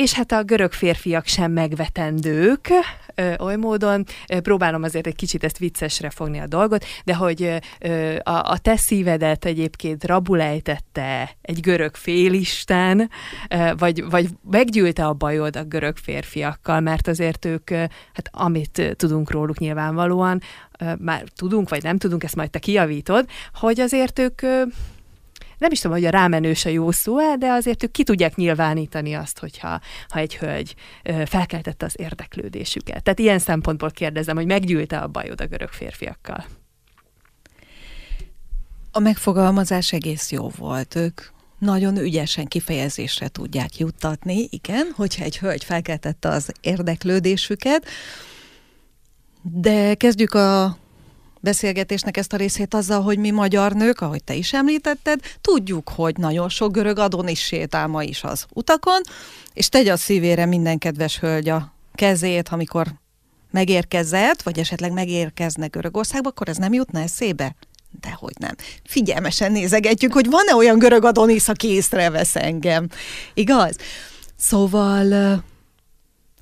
és 0.00 0.12
hát 0.12 0.32
a 0.32 0.42
görög 0.42 0.72
férfiak 0.72 1.26
sem 1.26 1.52
megvetendők, 1.52 2.68
ö, 3.14 3.34
oly 3.38 3.56
módon. 3.56 4.04
Ö, 4.28 4.40
próbálom 4.40 4.82
azért 4.82 5.06
egy 5.06 5.16
kicsit 5.16 5.44
ezt 5.44 5.58
viccesre 5.58 6.10
fogni 6.10 6.38
a 6.38 6.46
dolgot, 6.46 6.84
de 7.04 7.14
hogy 7.14 7.60
ö, 7.80 8.16
a, 8.22 8.50
a 8.50 8.58
te 8.58 8.76
szívedet 8.76 9.44
egyébként 9.44 10.04
rabulejtette 10.04 11.36
egy 11.42 11.60
görög 11.60 11.96
félisten, 11.96 13.10
ö, 13.50 13.70
vagy, 13.78 14.10
vagy 14.10 14.28
meggyűlte 14.50 15.06
a 15.06 15.12
bajod 15.12 15.56
a 15.56 15.64
görög 15.64 15.96
férfiakkal, 15.96 16.80
mert 16.80 17.08
azért 17.08 17.44
ők, 17.44 17.70
ö, 17.70 17.84
hát 18.12 18.30
amit 18.30 18.94
tudunk 18.96 19.30
róluk 19.30 19.58
nyilvánvalóan, 19.58 20.40
ö, 20.78 20.92
már 20.98 21.24
tudunk, 21.34 21.68
vagy 21.68 21.82
nem 21.82 21.98
tudunk, 21.98 22.24
ezt 22.24 22.36
majd 22.36 22.50
te 22.50 22.58
kijavítod, 22.58 23.26
hogy 23.52 23.80
azért 23.80 24.18
ők 24.18 24.40
nem 25.60 25.72
is 25.72 25.80
tudom, 25.80 25.96
hogy 25.96 26.06
a 26.06 26.10
rámenős 26.10 26.64
a 26.64 26.68
jó 26.68 26.90
szó 26.90 27.36
de 27.36 27.50
azért 27.50 27.82
ők 27.82 27.90
ki 27.90 28.02
tudják 28.02 28.34
nyilvánítani 28.34 29.14
azt, 29.14 29.38
hogyha 29.38 29.80
ha 30.08 30.18
egy 30.18 30.36
hölgy 30.36 30.74
felkeltette 31.24 31.84
az 31.84 31.94
érdeklődésüket. 31.98 33.02
Tehát 33.02 33.18
ilyen 33.18 33.38
szempontból 33.38 33.90
kérdezem, 33.90 34.36
hogy 34.36 34.46
meggyűlte 34.46 34.98
a 34.98 35.08
bajod 35.08 35.40
a 35.40 35.46
görög 35.46 35.68
férfiakkal. 35.68 36.44
A 38.92 38.98
megfogalmazás 38.98 39.92
egész 39.92 40.30
jó 40.30 40.48
volt. 40.48 40.94
Ők 40.94 41.20
nagyon 41.58 41.96
ügyesen 41.98 42.46
kifejezésre 42.46 43.28
tudják 43.28 43.78
juttatni, 43.78 44.48
igen, 44.50 44.92
hogyha 44.96 45.24
egy 45.24 45.38
hölgy 45.38 45.64
felkeltette 45.64 46.28
az 46.28 46.52
érdeklődésüket, 46.60 47.86
de 49.42 49.94
kezdjük 49.94 50.34
a 50.34 50.78
beszélgetésnek 51.40 52.16
ezt 52.16 52.32
a 52.32 52.36
részét 52.36 52.74
azzal, 52.74 53.02
hogy 53.02 53.18
mi 53.18 53.30
magyar 53.30 53.72
nők, 53.72 54.00
ahogy 54.00 54.24
te 54.24 54.34
is 54.34 54.52
említetted, 54.52 55.20
tudjuk, 55.40 55.88
hogy 55.88 56.16
nagyon 56.16 56.48
sok 56.48 56.72
görög 56.72 56.98
adon 56.98 57.28
is 57.28 57.40
sétál 57.40 57.86
ma 57.86 58.02
is 58.02 58.24
az 58.24 58.46
utakon, 58.52 59.00
és 59.52 59.68
tegye 59.68 59.92
a 59.92 59.96
szívére 59.96 60.46
minden 60.46 60.78
kedves 60.78 61.18
hölgy 61.18 61.48
a 61.48 61.74
kezét, 61.94 62.48
amikor 62.48 62.86
megérkezett, 63.50 64.42
vagy 64.42 64.58
esetleg 64.58 64.92
megérkezne 64.92 65.66
Görögországba, 65.66 66.28
akkor 66.28 66.48
ez 66.48 66.56
nem 66.56 66.72
jutna 66.72 67.00
eszébe? 67.00 67.54
Dehogy 68.00 68.34
nem. 68.38 68.54
Figyelmesen 68.84 69.52
nézegetjük, 69.52 70.12
hogy 70.12 70.30
van-e 70.30 70.54
olyan 70.54 70.78
görög 70.78 71.04
Adonis, 71.04 71.48
aki 71.48 71.68
észrevesz 71.68 72.36
engem. 72.36 72.88
Igaz? 73.34 73.76
Szóval 74.36 75.42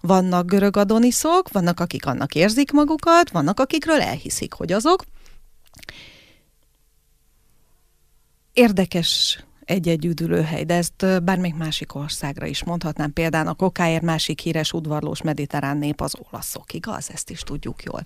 vannak 0.01 0.47
görög 0.47 0.77
adoniszok, 0.77 1.53
vannak 1.53 1.81
akik 1.81 2.07
annak 2.07 2.35
érzik 2.35 2.73
magukat, 2.73 3.31
vannak 3.31 3.61
akikről 3.61 4.01
elhiszik, 4.01 4.53
hogy 4.53 4.73
azok. 4.73 5.05
Érdekes 8.53 9.43
egy-egy 9.65 10.05
üdülőhely, 10.05 10.65
de 10.65 10.75
ezt 10.75 11.25
bármelyik 11.25 11.57
másik 11.57 11.95
országra 11.95 12.47
is 12.47 12.65
mondhatnám. 12.65 13.13
Például 13.13 13.49
a 13.49 13.55
kokáért 13.55 14.03
másik 14.03 14.41
híres 14.41 14.73
udvarlós 14.73 15.23
mediterrán 15.23 15.77
nép 15.77 16.01
az 16.01 16.15
olaszok, 16.31 16.73
igaz? 16.73 17.11
Ezt 17.11 17.31
is 17.31 17.41
tudjuk 17.41 17.83
jól. 17.83 18.03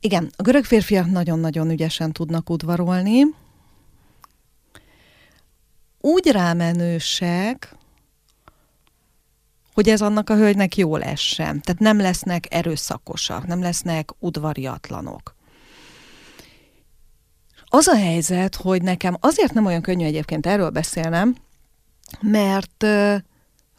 Igen, 0.00 0.30
a 0.36 0.42
görög 0.42 0.64
férfiak 0.64 1.10
nagyon-nagyon 1.10 1.70
ügyesen 1.70 2.12
tudnak 2.12 2.50
udvarolni. 2.50 3.22
Úgy 6.00 6.26
rámenősek, 6.26 7.76
hogy 9.76 9.88
ez 9.88 10.00
annak 10.00 10.30
a 10.30 10.36
hölgynek 10.36 10.76
jól 10.76 11.02
essen. 11.02 11.60
Tehát 11.60 11.80
nem 11.80 12.00
lesznek 12.00 12.46
erőszakosak, 12.50 13.46
nem 13.46 13.60
lesznek 13.60 14.10
udvariatlanok. 14.18 15.34
Az 17.64 17.86
a 17.86 17.96
helyzet, 17.96 18.54
hogy 18.54 18.82
nekem 18.82 19.16
azért 19.20 19.52
nem 19.52 19.66
olyan 19.66 19.82
könnyű 19.82 20.04
egyébként 20.04 20.46
erről 20.46 20.70
beszélnem, 20.70 21.36
mert 22.20 22.82
uh, 22.82 23.16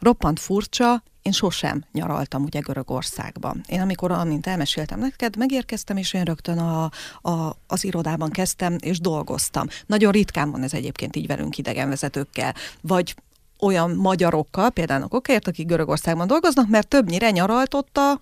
roppant 0.00 0.40
furcsa, 0.40 1.02
én 1.22 1.32
sosem 1.32 1.84
nyaraltam 1.92 2.42
ugye 2.42 2.60
Görögországban. 2.60 3.60
Én 3.68 3.80
amikor, 3.80 4.10
amint 4.10 4.46
elmeséltem 4.46 4.98
neked, 4.98 5.36
megérkeztem, 5.36 5.96
és 5.96 6.12
én 6.12 6.22
rögtön 6.22 6.58
a, 6.58 6.90
a, 7.22 7.56
az 7.66 7.84
irodában 7.84 8.30
kezdtem, 8.30 8.76
és 8.80 9.00
dolgoztam. 9.00 9.66
Nagyon 9.86 10.12
ritkán 10.12 10.50
van 10.50 10.62
ez 10.62 10.74
egyébként 10.74 11.16
így 11.16 11.26
velünk 11.26 11.58
idegenvezetőkkel, 11.58 12.54
vagy 12.80 13.14
olyan 13.60 13.90
magyarokkal, 13.90 14.70
például 14.70 15.02
a 15.10 15.20
akik 15.44 15.66
Görögországban 15.66 16.26
dolgoznak, 16.26 16.68
mert 16.68 16.88
többnyire 16.88 17.30
nyaraltotta 17.30 18.20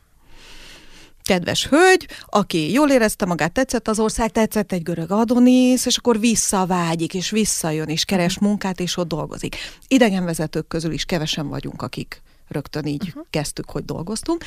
kedves 1.26 1.66
hölgy, 1.66 2.08
aki 2.26 2.72
jól 2.72 2.90
érezte 2.90 3.26
magát, 3.26 3.52
tetszett 3.52 3.88
az 3.88 4.00
ország, 4.00 4.30
tetszett 4.30 4.72
egy 4.72 4.82
görög 4.82 5.10
adonis, 5.10 5.86
és 5.86 5.96
akkor 5.96 6.20
visszavágyik, 6.20 7.14
és 7.14 7.30
visszajön, 7.30 7.88
és 7.88 8.04
keres 8.04 8.38
mhm. 8.38 8.46
munkát, 8.46 8.80
és 8.80 8.96
ott 8.96 9.08
dolgozik. 9.08 9.56
Idegenvezetők 9.88 10.66
közül 10.66 10.92
is 10.92 11.04
kevesen 11.04 11.48
vagyunk, 11.48 11.82
akik 11.82 12.22
rögtön 12.48 12.86
így 12.86 13.06
uh-huh. 13.06 13.24
kezdtük, 13.30 13.70
hogy 13.70 13.84
dolgoztunk. 13.84 14.44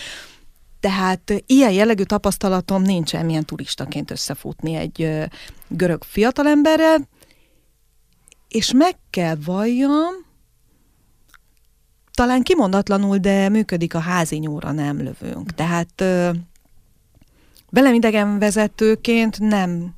Tehát 0.79 1.43
ilyen 1.45 1.71
jellegű 1.71 2.03
tapasztalatom 2.03 2.81
nincsen, 2.81 3.25
milyen 3.25 3.45
turistaként 3.45 4.11
összefutni 4.11 4.75
egy 4.75 5.27
görög 5.67 6.03
fiatalemberrel, 6.03 7.07
és 8.47 8.71
meg 8.75 8.97
kell 9.09 9.37
valljam, 9.45 10.27
talán 12.19 12.43
kimondatlanul, 12.43 13.17
de 13.17 13.49
működik 13.49 13.95
a 13.95 13.99
házi 13.99 14.37
nyúra, 14.37 14.71
nem 14.71 14.97
lövünk. 14.97 15.53
Tehát 15.53 16.03
velem 17.69 17.93
idegen 17.93 18.39
vezetőként 18.39 19.39
nem 19.39 19.93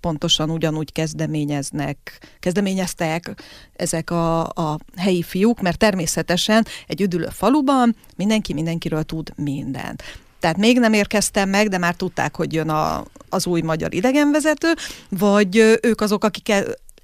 pontosan 0.00 0.50
ugyanúgy 0.50 0.92
kezdeményeznek, 0.92 2.20
kezdeményeztek 2.40 3.34
ezek 3.76 4.10
a, 4.10 4.40
a 4.40 4.78
helyi 4.96 5.22
fiúk, 5.22 5.60
mert 5.60 5.78
természetesen 5.78 6.66
egy 6.86 7.00
üdülő 7.00 7.28
faluban 7.30 7.96
mindenki 8.16 8.52
mindenkiről 8.52 9.02
tud 9.02 9.32
mindent. 9.36 10.02
Tehát 10.40 10.56
még 10.56 10.78
nem 10.78 10.92
érkeztem 10.92 11.48
meg, 11.48 11.68
de 11.68 11.78
már 11.78 11.94
tudták, 11.94 12.36
hogy 12.36 12.52
jön 12.52 12.68
a, 12.68 13.04
az 13.28 13.46
új 13.46 13.60
magyar 13.60 13.94
idegenvezető, 13.94 14.72
vagy 15.08 15.56
ők 15.82 16.00
azok, 16.00 16.24
akik 16.24 16.52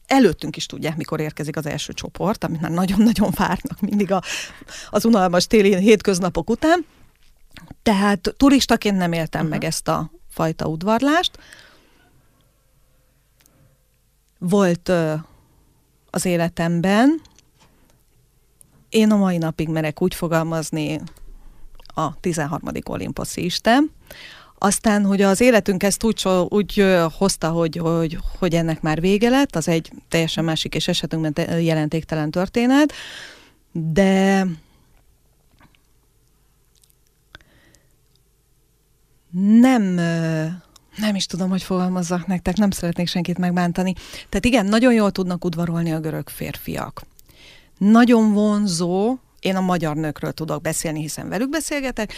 előttünk 0.07 0.57
is 0.57 0.67
tudják, 0.67 0.97
mikor 0.97 1.21
érkezik 1.21 1.57
az 1.57 1.67
első 1.67 1.93
csoport, 1.93 2.45
amit 2.45 2.61
már 2.61 2.71
nagyon-nagyon 2.71 3.31
várnak 3.37 3.81
mindig 3.81 4.13
a, 4.13 4.23
az 4.91 5.05
unalmas 5.05 5.47
téli 5.47 5.77
hétköznapok 5.77 6.51
után. 6.51 6.87
Tehát 7.83 8.35
turistaként 8.37 8.97
nem 8.97 9.13
éltem 9.13 9.41
uh-huh. 9.41 9.59
meg 9.59 9.69
ezt 9.69 9.89
a 9.89 10.11
fajta 10.29 10.67
udvarlást. 10.67 11.39
Volt 14.39 14.89
ö, 14.89 15.15
az 16.11 16.25
életemben, 16.25 17.21
én 18.89 19.11
a 19.11 19.17
mai 19.17 19.39
napig 19.39 19.69
merek 19.69 20.03
úgy 20.03 20.15
fogalmazni, 20.15 21.01
a 21.95 22.21
13. 22.21 22.61
olimposzi 22.85 23.45
Isten, 23.45 23.91
aztán, 24.59 25.05
hogy 25.05 25.23
az 25.23 25.41
életünk 25.41 25.83
ezt 25.83 26.05
úgy, 26.05 26.29
úgy 26.49 26.85
hozta, 27.19 27.49
hogy, 27.49 27.77
hogy, 27.77 28.19
hogy 28.39 28.55
ennek 28.55 28.81
már 28.81 29.01
vége 29.01 29.29
lett, 29.29 29.57
az 29.57 29.69
egy 29.69 29.91
teljesen 30.09 30.45
másik 30.45 30.75
és 30.75 30.89
esetünkben 30.89 31.61
jelentéktelen 31.61 32.31
történet, 32.31 32.93
de 33.73 34.47
nem 39.61 40.01
nem 40.97 41.15
is 41.15 41.27
tudom, 41.27 41.49
hogy 41.51 41.63
fogalmazzak 41.63 42.27
nektek, 42.27 42.57
nem 42.57 42.71
szeretnék 42.71 43.09
senkit 43.09 43.39
megbántani. 43.39 43.93
Tehát 44.29 44.45
igen, 44.45 44.67
nagyon 44.67 44.93
jól 44.93 45.11
tudnak 45.11 45.45
udvarolni 45.45 45.93
a 45.93 46.01
görög 46.01 46.29
férfiak. 46.29 47.03
Nagyon 47.79 48.33
vonzó, 48.33 49.17
én 49.41 49.57
a 49.57 49.61
magyar 49.61 49.97
nőkről 49.97 50.33
tudok 50.33 50.63
beszélni, 50.63 51.01
hiszen 51.01 51.29
velük 51.29 51.49
beszélgetek, 51.49 52.13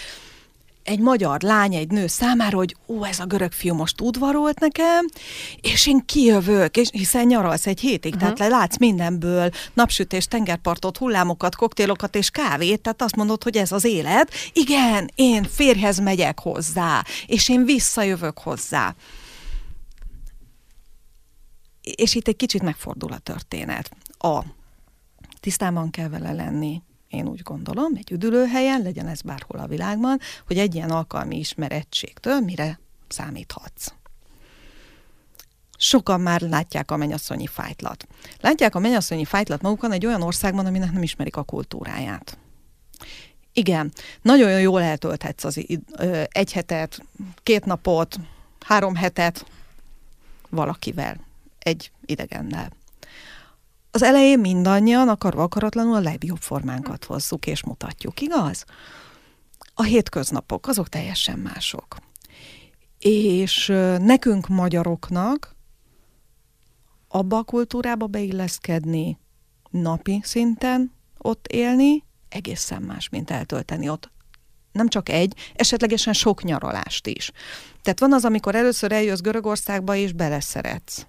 egy 0.87 0.99
magyar 0.99 1.41
lány, 1.41 1.75
egy 1.75 1.91
nő 1.91 2.07
számára, 2.07 2.57
hogy 2.57 2.77
ó, 2.87 3.05
ez 3.05 3.19
a 3.19 3.25
görög 3.25 3.53
fiú 3.53 3.75
most 3.75 4.01
udvarolt 4.01 4.61
nekem, 4.61 5.07
és 5.61 5.87
én 5.87 6.03
kijövök, 6.07 6.77
és 6.77 6.89
hiszen 6.93 7.27
nyaralsz 7.27 7.67
egy 7.67 7.81
hétig, 7.81 8.15
uh-huh. 8.15 8.33
tehát 8.33 8.53
látsz 8.53 8.79
mindenből 8.79 9.51
napsütés, 9.75 10.27
tengerpartot, 10.27 10.97
hullámokat, 10.97 11.57
koktélokat 11.57 12.15
és 12.15 12.31
kávét, 12.31 12.81
tehát 12.81 13.03
azt 13.03 13.17
mondod, 13.17 13.43
hogy 13.43 13.57
ez 13.57 13.73
az 13.73 13.85
élet. 13.85 14.33
Igen, 14.53 15.11
én 15.15 15.43
férhez 15.43 15.99
megyek 15.99 16.41
hozzá, 16.41 17.05
és 17.27 17.49
én 17.49 17.65
visszajövök 17.65 18.39
hozzá. 18.39 18.95
És 21.83 22.15
itt 22.15 22.29
egy 22.29 22.37
kicsit 22.37 22.63
megfordul 22.63 23.13
a 23.13 23.19
történet. 23.19 23.91
A 24.19 24.43
tisztában 25.41 25.91
kell 25.91 26.09
vele 26.09 26.33
lenni, 26.33 26.83
én 27.09 27.29
úgy 27.29 27.43
gondolom, 27.43 27.93
egy 27.97 28.11
üdülőhelyen, 28.11 28.83
legyen 28.83 29.07
ez 29.07 29.21
bárhol 29.21 29.61
a 29.61 29.67
világban, 29.67 30.21
hogy 30.47 30.59
egy 30.59 30.75
ilyen 30.75 30.91
alkalmi 30.91 31.39
ismerettségtől 31.39 32.41
mire 32.41 32.81
számíthatsz. 33.09 33.93
Sokan 35.79 36.21
már 36.21 36.41
látják 36.41 36.91
a 36.91 36.97
mennyasszonyi 36.97 37.47
fájtlat. 37.47 38.07
Látják 38.41 38.75
a 38.75 38.79
mennyasszonyi 38.79 39.25
fájtlat 39.25 39.63
magukon 39.63 39.93
egy 39.93 40.07
olyan 40.07 40.23
országban, 40.23 40.67
aminek 40.67 40.93
nem 40.93 41.03
ismerik 41.03 41.37
a 41.37 41.43
kultúráját. 41.43 42.39
Igen, 43.53 43.93
nagyon 44.23 44.61
jól 44.61 44.83
eltölthetsz 44.83 45.45
az 45.45 45.67
egy 46.29 46.53
hetet, 46.53 47.03
két 47.43 47.65
napot, 47.65 48.17
három 48.61 48.95
hetet 48.95 49.47
valakivel, 50.49 51.17
egy 51.59 51.91
idegennel 52.05 52.71
az 53.97 54.03
elején 54.03 54.39
mindannyian 54.39 55.09
akarva 55.09 55.43
akaratlanul 55.43 55.95
a 55.95 56.01
legjobb 56.01 56.39
formánkat 56.41 57.05
hozzuk 57.05 57.47
és 57.47 57.65
mutatjuk, 57.65 58.21
igaz? 58.21 58.65
A 59.75 59.83
hétköznapok, 59.83 60.67
azok 60.67 60.89
teljesen 60.89 61.39
mások. 61.39 61.97
És 62.99 63.67
nekünk 63.99 64.49
magyaroknak 64.49 65.55
abba 67.09 67.39
a 67.39 67.43
kultúrába 67.43 68.07
beilleszkedni, 68.07 69.19
napi 69.71 70.21
szinten 70.25 70.93
ott 71.19 71.47
élni, 71.47 72.05
egészen 72.29 72.83
más, 72.83 73.09
mint 73.09 73.31
eltölteni 73.31 73.89
ott 73.89 74.11
nem 74.73 74.89
csak 74.89 75.09
egy, 75.09 75.35
esetlegesen 75.55 76.13
sok 76.13 76.43
nyaralást 76.43 77.07
is. 77.07 77.31
Tehát 77.83 78.01
van 78.01 78.13
az, 78.13 78.25
amikor 78.25 78.55
először 78.55 78.93
eljössz 78.93 79.21
Görögországba, 79.21 79.95
és 79.95 80.13
beleszeretsz 80.13 81.07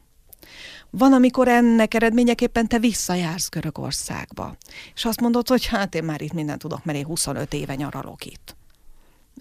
van, 0.89 1.13
amikor 1.13 1.47
ennek 1.47 1.93
eredményeképpen 1.93 2.67
te 2.67 2.79
visszajársz 2.79 3.49
Görögországba, 3.49 4.55
és 4.93 5.05
azt 5.05 5.21
mondod, 5.21 5.47
hogy 5.47 5.65
hát 5.65 5.95
én 5.95 6.03
már 6.03 6.21
itt 6.21 6.33
mindent 6.33 6.59
tudok, 6.59 6.85
mert 6.85 6.97
én 6.97 7.05
25 7.05 7.53
éve 7.53 7.75
nyaralok 7.75 8.25
itt. 8.25 8.55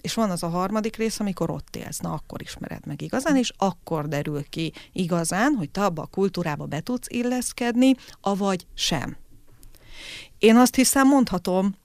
És 0.01 0.13
van 0.13 0.29
az 0.29 0.43
a 0.43 0.47
harmadik 0.47 0.95
rész, 0.95 1.19
amikor 1.19 1.49
ott 1.49 1.75
élsz, 1.75 1.99
na 1.99 2.13
akkor 2.13 2.41
ismered 2.41 2.85
meg 2.85 3.01
igazán, 3.01 3.35
és 3.35 3.51
akkor 3.57 4.07
derül 4.07 4.49
ki 4.49 4.73
igazán, 4.91 5.53
hogy 5.53 5.69
te 5.69 5.83
abba 5.83 6.01
a 6.01 6.05
kultúrába 6.05 6.65
be 6.65 6.79
tudsz 6.79 7.07
illeszkedni, 7.09 7.95
avagy 8.21 8.67
sem. 8.73 9.17
Én 10.39 10.55
azt 10.55 10.75
hiszem, 10.75 11.07
mondhatom 11.07 11.75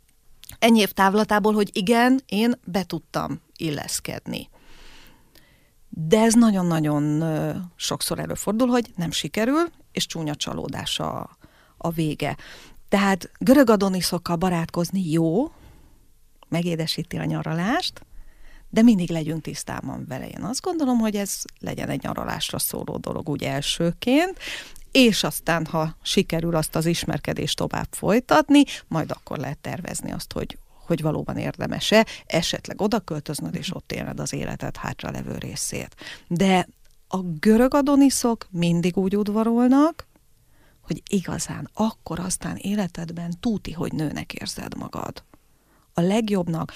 ennyi 0.58 0.80
év 0.80 0.92
távlatából, 0.92 1.52
hogy 1.52 1.70
igen, 1.72 2.22
én 2.26 2.58
be 2.64 2.84
tudtam 2.84 3.40
illeszkedni. 3.56 4.48
De 5.95 6.18
ez 6.18 6.34
nagyon-nagyon 6.34 7.24
sokszor 7.76 8.18
előfordul, 8.18 8.68
hogy 8.68 8.93
nem 8.97 9.11
sikerül, 9.11 9.70
és 9.93 10.07
csúnya 10.07 10.34
csalódás 10.34 10.99
a, 10.99 11.36
a 11.76 11.90
vége. 11.90 12.36
Tehát 12.88 13.30
görög 13.38 13.70
adoniszokkal 13.70 14.36
barátkozni 14.36 15.11
jó, 15.11 15.53
megédesíti 16.49 17.16
a 17.16 17.24
nyaralást, 17.24 18.07
de 18.70 18.82
mindig 18.82 19.11
legyünk 19.11 19.43
tisztában 19.43 20.05
vele. 20.09 20.28
Én 20.28 20.43
azt 20.43 20.61
gondolom, 20.61 20.99
hogy 20.99 21.16
ez 21.16 21.43
legyen 21.59 21.88
egy 21.88 22.03
nyaralásra 22.03 22.59
szóló 22.59 22.97
dolog 22.97 23.28
úgy 23.28 23.43
elsőként, 23.43 24.38
és 24.90 25.24
aztán, 25.24 25.66
ha 25.66 25.97
sikerül 26.03 26.57
azt 26.57 26.76
az 26.76 26.86
ismerkedést 26.86 27.57
tovább 27.57 27.88
folytatni, 27.90 28.62
majd 28.88 29.11
akkor 29.11 29.38
lehet 29.38 29.59
tervezni 29.59 30.12
azt, 30.12 30.32
hogy 30.32 30.59
hogy 30.86 31.02
valóban 31.02 31.36
érdemese 31.36 32.06
esetleg 32.26 32.80
oda 32.80 33.00
költöznöd, 33.00 33.54
és 33.54 33.74
ott 33.74 33.92
élned 33.92 34.20
az 34.20 34.32
életed 34.32 34.76
hátra 34.76 35.10
levő 35.10 35.38
részét. 35.38 35.96
De 36.28 36.68
a 37.08 37.18
görög 37.18 37.74
adoniszok 37.74 38.46
mindig 38.50 38.96
úgy 38.96 39.16
udvarolnak, 39.16 40.06
hogy 40.80 41.02
igazán 41.10 41.68
akkor 41.74 42.20
aztán 42.20 42.56
életedben 42.56 43.34
túti, 43.40 43.72
hogy 43.72 43.92
nőnek 43.92 44.32
érzed 44.32 44.76
magad. 44.76 45.22
A 45.94 46.00
legjobbnak, 46.00 46.72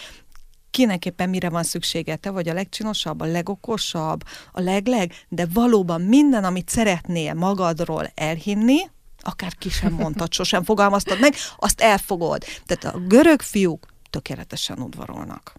kinek 0.70 1.06
éppen 1.06 1.28
mire 1.28 1.48
van 1.48 1.62
szüksége, 1.62 2.16
te 2.16 2.30
vagy 2.30 2.48
a 2.48 2.52
legcsinosabb, 2.52 3.20
a 3.20 3.24
legokosabb, 3.24 4.24
a 4.52 4.60
legleg, 4.60 5.12
de 5.28 5.46
valóban 5.52 6.00
minden, 6.00 6.44
amit 6.44 6.68
szeretnél 6.68 7.34
magadról 7.34 8.10
elhinni, 8.14 8.90
akár 9.20 9.54
ki 9.54 9.68
sem 9.68 9.92
mondtad, 9.92 10.32
sosem 10.32 10.64
fogalmaztad 10.64 11.20
meg, 11.20 11.34
azt 11.56 11.80
elfogod. 11.80 12.44
Tehát 12.64 12.94
a 12.96 12.98
görög 12.98 13.42
fiúk 13.42 13.86
tökéletesen 14.16 14.78
udvarolnak. 14.78 15.54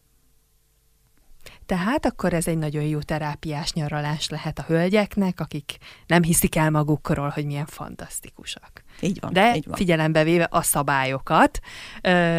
Tehát 1.65 2.05
akkor 2.05 2.33
ez 2.33 2.47
egy 2.47 2.57
nagyon 2.57 2.83
jó 2.83 2.99
terápiás 2.99 3.73
nyaralás 3.73 4.29
lehet 4.29 4.59
a 4.59 4.63
hölgyeknek, 4.67 5.39
akik 5.39 5.77
nem 6.07 6.23
hiszik 6.23 6.55
el 6.55 6.71
magukról, 6.71 7.29
hogy 7.29 7.45
milyen 7.45 7.65
fantasztikusak. 7.65 8.83
Így 8.99 9.19
van. 9.19 9.33
De 9.33 9.55
így 9.55 9.65
van. 9.65 9.75
figyelembe 9.77 10.23
véve 10.23 10.47
a 10.51 10.61
szabályokat, 10.61 11.59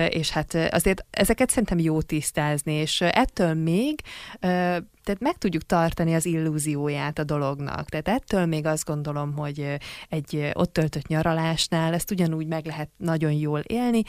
és 0.08 0.30
hát 0.30 0.54
azért 0.54 1.06
ezeket 1.10 1.48
szerintem 1.50 1.78
jó 1.78 2.02
tisztázni, 2.02 2.72
és 2.72 3.00
ettől 3.00 3.54
még 3.54 4.00
tehát 4.40 5.20
meg 5.20 5.38
tudjuk 5.38 5.62
tartani 5.62 6.14
az 6.14 6.24
illúzióját 6.26 7.18
a 7.18 7.24
dolognak. 7.24 7.88
Tehát 7.88 8.08
ettől 8.08 8.46
még 8.46 8.66
azt 8.66 8.84
gondolom, 8.84 9.36
hogy 9.36 9.76
egy 10.08 10.50
ott 10.52 10.72
töltött 10.72 11.06
nyaralásnál 11.06 11.94
ezt 11.94 12.10
ugyanúgy 12.10 12.46
meg 12.46 12.66
lehet 12.66 12.90
nagyon 12.96 13.32
jól 13.32 13.60
élni, 13.60 14.02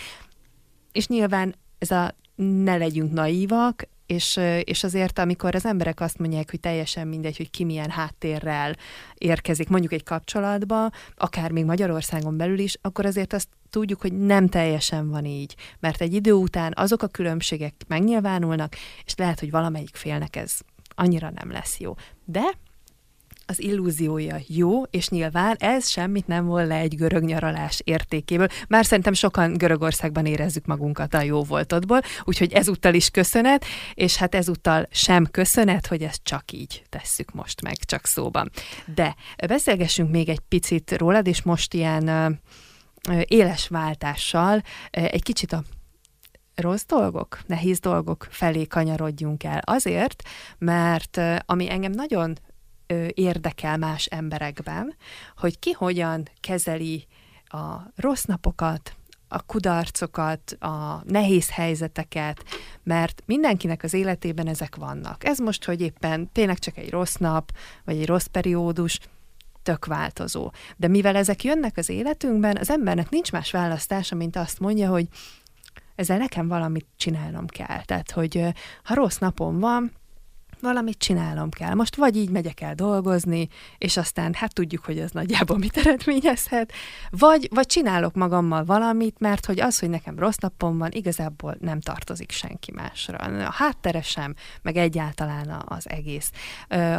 és 0.92 1.08
nyilván 1.08 1.56
ez 1.80 1.92
a 1.92 2.16
ne 2.36 2.78
legyünk 2.78 3.14
naívak, 3.14 3.88
és, 4.06 4.40
és 4.64 4.84
azért, 4.84 5.20
amikor 5.20 5.56
az 5.56 5.66
emberek 5.66 6.00
azt 6.00 6.18
mondják, 6.18 6.50
hogy 6.50 6.60
teljesen 6.60 7.08
mindegy, 7.08 7.38
hogy 7.38 7.50
ki 7.50 7.64
milyen 7.64 7.90
háttérrel 7.90 8.76
érkezik 9.14 9.70
mondjuk 9.70 9.94
egy 9.94 10.04
kapcsolatba, 10.04 10.90
akár 11.16 11.52
még 11.52 11.66
Magyarországon 11.66 12.38
belül 12.38 12.60
is, 12.60 12.78
akkor 12.82 13.06
azért 13.06 13.34
azt 13.34 13.48
tudjuk, 13.70 14.02
hogy 14.02 14.14
nem 14.14 14.48
teljesen 14.48 15.10
van 15.10 15.26
így, 15.26 15.56
mert 15.80 16.02
egy 16.02 16.14
idő 16.14 16.32
után 16.32 16.74
azok 16.76 17.02
a 17.04 17.08
különbségek 17.08 17.74
megnyilvánulnak, 17.88 18.76
és 19.06 19.16
lehet, 19.16 19.40
hogy 19.40 19.52
valamelyik 19.52 19.96
félnek 19.96 20.36
ez 20.36 20.60
annyira 20.96 21.30
nem 21.30 21.52
lesz 21.52 21.80
jó. 21.80 21.96
De 22.26 22.42
az 23.50 23.62
illúziója 23.62 24.38
jó, 24.48 24.84
és 24.84 25.10
nyilván 25.10 25.56
ez 25.60 25.88
semmit 25.90 26.28
nem 26.28 26.46
vol 26.46 26.66
le 26.66 26.76
egy 26.76 26.96
görög 26.96 27.24
nyaralás 27.24 27.82
értékéből. 27.84 28.48
Már 28.68 28.86
szerintem 28.86 29.14
sokan 29.14 29.54
Görögországban 29.54 30.26
érezzük 30.26 30.66
magunkat 30.66 31.14
a 31.14 31.22
jó 31.22 31.44
voltodból, 31.44 32.02
úgyhogy 32.24 32.54
ezúttal 32.54 32.94
is 32.94 33.10
köszönet, 33.10 33.66
és 33.94 34.16
hát 34.16 34.36
ezúttal 34.36 34.88
sem 34.92 35.26
köszönet, 35.32 35.88
hogy 35.88 36.02
ezt 36.02 36.24
csak 36.24 36.52
így 36.52 36.84
tesszük 36.90 37.32
most 37.32 37.62
meg, 37.62 37.76
csak 37.76 38.06
szóban. 38.06 38.50
De 38.96 39.16
beszélgessünk 39.48 40.12
még 40.12 40.30
egy 40.30 40.40
picit 40.40 40.92
rólad, 40.98 41.28
és 41.28 41.42
most 41.42 41.74
ilyen 41.74 42.40
éles 43.24 43.68
váltással 43.68 44.64
egy 44.92 45.24
kicsit 45.24 45.54
a 45.54 45.64
rossz 46.56 46.86
dolgok, 46.86 47.40
nehéz 47.46 47.80
dolgok 47.80 48.28
felé 48.30 48.66
kanyarodjunk 48.66 49.44
el. 49.44 49.62
Azért, 49.66 50.24
mert 50.58 51.20
ami 51.46 51.72
engem 51.72 51.92
nagyon 51.92 52.38
érdekel 53.14 53.78
más 53.78 54.06
emberekben, 54.06 54.96
hogy 55.38 55.60
ki 55.60 55.72
hogyan 55.72 56.28
kezeli 56.40 57.08
a 57.46 57.76
rossz 57.96 58.24
napokat, 58.24 58.94
a 59.28 59.42
kudarcokat, 59.42 60.52
a 60.52 61.04
nehéz 61.06 61.50
helyzeteket, 61.52 62.44
mert 62.84 63.24
mindenkinek 63.26 63.84
az 63.84 63.94
életében 63.94 64.48
ezek 64.48 64.76
vannak. 64.76 65.24
Ez 65.24 65.40
most, 65.40 65.66
hogy 65.66 65.82
éppen 65.82 66.32
tényleg 66.32 66.60
csak 66.60 66.78
egy 66.78 66.90
rossz 66.90 67.16
nap, 67.16 67.52
vagy 67.86 67.98
egy 67.98 68.06
rossz 68.06 68.26
periódus, 68.26 69.00
tök 69.64 69.86
változó. 69.86 70.52
De 70.78 70.88
mivel 70.88 71.16
ezek 71.16 71.44
jönnek 71.44 71.78
az 71.78 71.90
életünkben, 71.90 72.58
az 72.58 72.70
embernek 72.70 73.10
nincs 73.10 73.32
más 73.32 73.52
választása, 73.52 74.16
mint 74.16 74.36
azt 74.36 74.60
mondja, 74.60 74.90
hogy 74.90 75.08
ezzel 75.96 76.18
nekem 76.18 76.48
valamit 76.48 76.88
csinálnom 76.98 77.48
kell. 77.48 77.84
Tehát, 77.86 78.12
hogy 78.12 78.46
ha 78.84 78.94
rossz 78.94 79.18
napom 79.18 79.60
van, 79.60 79.92
valamit 80.62 80.98
csinálnom 80.98 81.50
kell. 81.50 81.74
Most 81.74 81.96
vagy 81.96 82.16
így 82.16 82.30
megyek 82.30 82.62
el 82.62 82.76
dolgozni, 82.76 83.48
és 83.78 83.98
aztán 83.98 84.34
hát 84.34 84.54
tudjuk, 84.54 84.86
hogy 84.86 85.00
ez 85.00 85.12
nagyjából 85.12 85.58
mit 85.58 85.78
eredményezhet, 85.78 86.72
vagy, 87.10 87.48
vagy 87.52 87.66
csinálok 87.66 88.16
magammal 88.16 88.66
valamit, 88.66 89.20
mert 89.20 89.46
hogy 89.46 89.60
az, 89.60 89.80
hogy 89.80 89.90
nekem 89.90 90.20
rossz 90.20 90.38
napom 90.38 90.78
van, 90.78 90.92
igazából 90.92 91.58
nem 91.60 91.80
tartozik 91.80 92.32
senki 92.32 92.72
másra. 92.72 93.18
A 93.18 93.52
háttere 93.52 94.02
sem, 94.02 94.36
meg 94.62 94.76
egyáltalán 94.76 95.64
az 95.66 95.90
egész. 95.90 96.32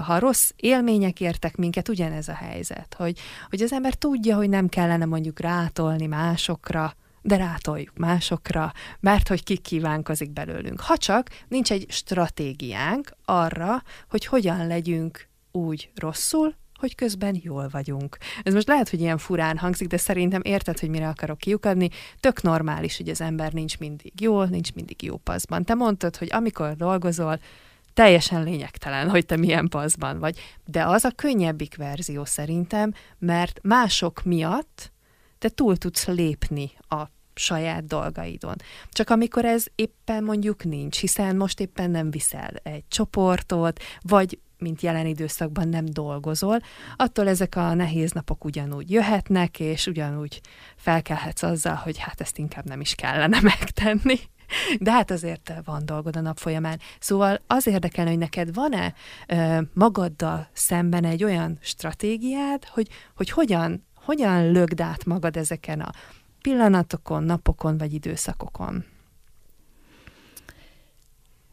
Ha 0.05 0.19
rossz 0.19 0.51
élmények 0.57 1.21
értek 1.21 1.57
minket, 1.57 1.89
ugyanez 1.89 2.29
a 2.29 2.35
helyzet, 2.35 2.95
hogy, 2.99 3.19
hogy 3.49 3.63
az 3.63 3.73
ember 3.73 3.95
tudja, 3.95 4.37
hogy 4.37 4.49
nem 4.49 4.69
kellene 4.69 5.05
mondjuk 5.05 5.41
rátolni 5.41 6.07
másokra, 6.07 6.95
de 7.23 7.37
rátoljuk 7.37 7.97
másokra, 7.97 8.73
mert 9.01 9.29
hogy 9.29 9.43
ki 9.43 9.57
kívánkozik 9.57 10.31
belőlünk. 10.31 10.81
Ha 10.81 10.97
csak 10.97 11.29
nincs 11.49 11.73
egy 11.73 11.87
stratégiánk 11.89 13.11
arra, 13.25 13.83
hogy 14.09 14.27
hogyan 14.27 14.67
legyünk 14.67 15.29
úgy 15.53 15.91
rosszul, 15.95 16.55
hogy 16.81 16.95
közben 16.95 17.41
jól 17.43 17.69
vagyunk. 17.71 18.17
Ez 18.43 18.55
most 18.55 18.69
lehet, 18.69 18.89
hogy 18.89 19.01
ilyen 19.01 19.19
furán 19.19 19.59
hangzik, 19.59 19.89
de 19.89 19.97
szerintem 19.97 20.41
érted, 20.45 20.79
hogy 20.79 20.89
mire 20.89 21.09
akarok 21.09 21.39
kiukadni. 21.39 21.89
Tök 22.21 22.43
normális, 22.43 22.97
hogy 22.97 23.09
az 23.09 23.21
ember 23.21 23.53
nincs 23.53 23.79
mindig 23.79 24.21
jól, 24.21 24.47
nincs 24.47 24.73
mindig 24.73 25.03
jó 25.03 25.17
paszban. 25.17 25.65
Te 25.65 25.75
mondtad, 25.75 26.17
hogy 26.17 26.29
amikor 26.31 26.77
dolgozol, 26.77 27.39
teljesen 27.95 28.43
lényegtelen, 28.43 29.11
hogy 29.11 29.27
te 29.27 29.37
milyen 29.37 29.69
paszban 29.69 30.19
vagy. 30.19 30.39
De 30.67 30.85
az 30.85 31.05
a 31.05 31.11
könnyebbik 31.11 31.77
verzió 31.77 32.25
szerintem, 32.25 32.93
mert 33.19 33.59
mások 33.63 34.23
miatt 34.23 34.93
te 35.41 35.49
túl 35.49 35.77
tudsz 35.77 36.07
lépni 36.07 36.71
a 36.89 37.03
saját 37.35 37.87
dolgaidon. 37.87 38.55
Csak 38.89 39.11
amikor 39.11 39.45
ez 39.45 39.65
éppen 39.75 40.25
mondjuk 40.25 40.65
nincs, 40.65 41.01
hiszen 41.01 41.37
most 41.37 41.61
éppen 41.61 41.91
nem 41.91 42.11
viszel 42.11 42.53
egy 42.63 42.85
csoportot, 42.89 43.83
vagy 44.01 44.39
mint 44.59 44.81
jelen 44.81 45.07
időszakban 45.07 45.69
nem 45.69 45.85
dolgozol, 45.85 46.59
attól 46.97 47.29
ezek 47.29 47.57
a 47.57 47.75
nehéz 47.75 48.13
napok 48.13 48.45
ugyanúgy 48.45 48.91
jöhetnek, 48.91 49.61
és 49.61 49.87
ugyanúgy 49.87 50.41
felkelhetsz 50.77 51.43
azzal, 51.43 51.75
hogy 51.75 51.99
hát 51.99 52.21
ezt 52.21 52.39
inkább 52.39 52.65
nem 52.65 52.81
is 52.81 52.95
kellene 52.95 53.41
megtenni. 53.59 54.19
De 54.79 54.93
hát 54.93 55.11
azért 55.11 55.53
van 55.65 55.85
dolgod 55.85 56.17
a 56.17 56.21
nap 56.21 56.39
folyamán. 56.39 56.81
Szóval 56.99 57.41
az 57.47 57.67
érdekel, 57.67 58.07
hogy 58.07 58.19
neked 58.19 58.55
van-e 58.55 58.95
magaddal 59.73 60.49
szemben 60.53 61.05
egy 61.05 61.25
olyan 61.25 61.59
stratégiád, 61.61 62.65
hogy, 62.65 62.89
hogy 63.15 63.31
hogyan, 63.31 63.87
hogyan 64.11 64.53
lögd 64.53 64.81
át 64.81 65.05
magad 65.05 65.37
ezeken 65.37 65.81
a 65.81 65.93
pillanatokon, 66.43 67.23
napokon 67.23 67.79
vagy 67.79 67.93
időszakokon? 67.93 68.85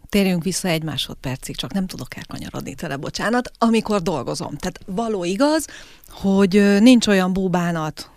Térjünk 0.10 0.44
vissza 0.44 0.68
egy 0.68 0.84
másodpercig, 0.84 1.56
csak 1.56 1.74
nem 1.74 1.88
tudok 1.88 2.16
elkanyarodni 2.16 2.76
tele, 2.76 2.96
bocsánat, 2.96 3.52
amikor 3.58 4.02
dolgozom. 4.02 4.56
Tehát 4.56 4.80
való 4.86 5.24
igaz, 5.24 5.68
hogy 6.10 6.80
nincs 6.80 7.08
olyan 7.08 7.34
búbánat, 7.34 8.10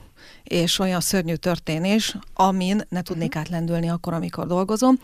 és 0.43 0.79
olyan 0.79 1.01
szörnyű 1.01 1.35
történés, 1.35 2.17
amin 2.35 2.83
ne 2.89 3.03
tudnék 3.03 3.31
mhm. 3.31 3.39
átlendülni 3.39 3.89
akkor, 3.89 4.12
amikor 4.12 4.47
dolgozom. 4.47 4.99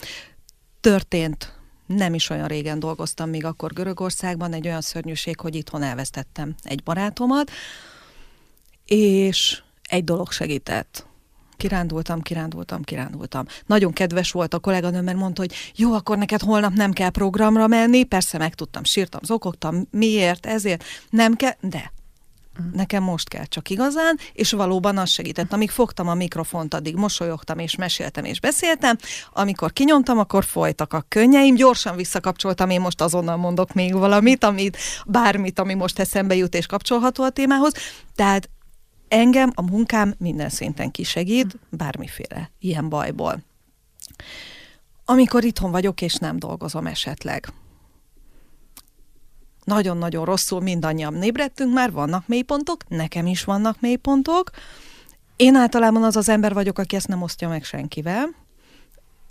Történt 0.81 1.53
nem 1.87 2.15
is 2.15 2.31
olyan 2.31 2.49
régen 2.49 2.79
dolgoztam 2.79 3.31
még 3.31 3.45
akkor 3.45 3.73
Görögországban, 3.73 4.53
egy 4.53 4.67
olyan 4.67 4.81
szörnyűség, 4.81 5.41
hogy 5.41 5.55
itthon 5.55 5.83
elvesztettem 5.83 6.55
egy 6.63 6.83
barátomat, 6.83 7.51
és 8.87 9.63
egy 9.83 10.05
dolog 10.05 10.33
segített 10.33 11.07
kirándultam, 11.57 12.23
kirándultam, 12.23 12.83
kirándultam. 12.83 13.47
Nagyon 13.67 13.93
kedves 13.93 14.31
volt 14.31 14.55
a 14.55 14.59
kolléganő, 14.59 15.01
mert 15.01 15.17
mondta, 15.17 15.41
hogy 15.41 15.55
jó, 15.77 15.93
akkor 15.93 16.19
neked 16.19 16.41
holnap 16.41 16.73
nem 16.73 16.93
kell 16.93 17.11
programra 17.11 17.67
menni, 17.67 18.05
persze 18.05 18.39
megtudtam, 18.39 18.85
sírtam, 18.85 19.21
zokogtam, 19.25 19.87
miért, 19.91 20.47
ezért, 20.47 20.85
nem 21.11 21.35
kell, 21.35 21.55
de 21.61 21.95
Nekem 22.73 23.03
most 23.03 23.29
kell 23.29 23.45
csak 23.45 23.71
igazán, 23.71 24.19
és 24.33 24.53
valóban 24.53 24.99
az 24.99 25.11
segített. 25.11 25.53
Amíg 25.53 25.71
fogtam 25.71 26.09
a 26.09 26.15
mikrofont, 26.15 26.75
addig 26.75 26.95
mosolyogtam, 26.95 27.59
és 27.59 27.77
meséltem, 27.77 28.25
és 28.25 28.41
beszéltem. 28.41 28.97
Amikor 29.33 29.73
kinyomtam, 29.73 30.19
akkor 30.19 30.45
folytak 30.45 30.93
a 30.93 31.05
könnyeim. 31.09 31.55
Gyorsan 31.55 31.97
visszakapcsoltam, 31.97 32.71
én 32.71 32.81
most 32.81 33.01
azonnal 33.01 33.37
mondok 33.37 33.73
még 33.73 33.93
valamit, 33.93 34.45
amit, 34.45 34.77
bármit, 35.07 35.59
ami 35.59 35.75
most 35.75 35.99
eszembe 35.99 36.35
jut, 36.35 36.55
és 36.55 36.67
kapcsolható 36.67 37.25
a 37.25 37.31
témához. 37.31 37.73
Tehát 38.15 38.49
engem 39.09 39.51
a 39.55 39.63
munkám 39.63 40.15
minden 40.19 40.49
szinten 40.49 40.91
kisegít, 40.91 41.59
bármiféle 41.71 42.51
ilyen 42.59 42.89
bajból. 42.89 43.43
Amikor 45.05 45.45
itthon 45.45 45.71
vagyok, 45.71 46.01
és 46.01 46.15
nem 46.15 46.39
dolgozom 46.39 46.87
esetleg. 46.87 47.49
Nagyon-nagyon 49.65 50.25
rosszul 50.25 50.61
mindannyian 50.61 51.13
nébredtünk 51.13 51.73
már, 51.73 51.93
vannak 51.93 52.27
mélypontok, 52.27 52.89
nekem 52.89 53.27
is 53.27 53.45
vannak 53.45 53.81
mélypontok. 53.81 54.51
Én 55.37 55.55
általában 55.55 56.03
az 56.03 56.17
az 56.17 56.29
ember 56.29 56.55
vagyok, 56.55 56.79
aki 56.79 56.97
ezt 56.97 57.09
nem 57.09 57.23
osztja 57.23 57.49
meg 57.49 57.65
senkivel. 57.65 58.35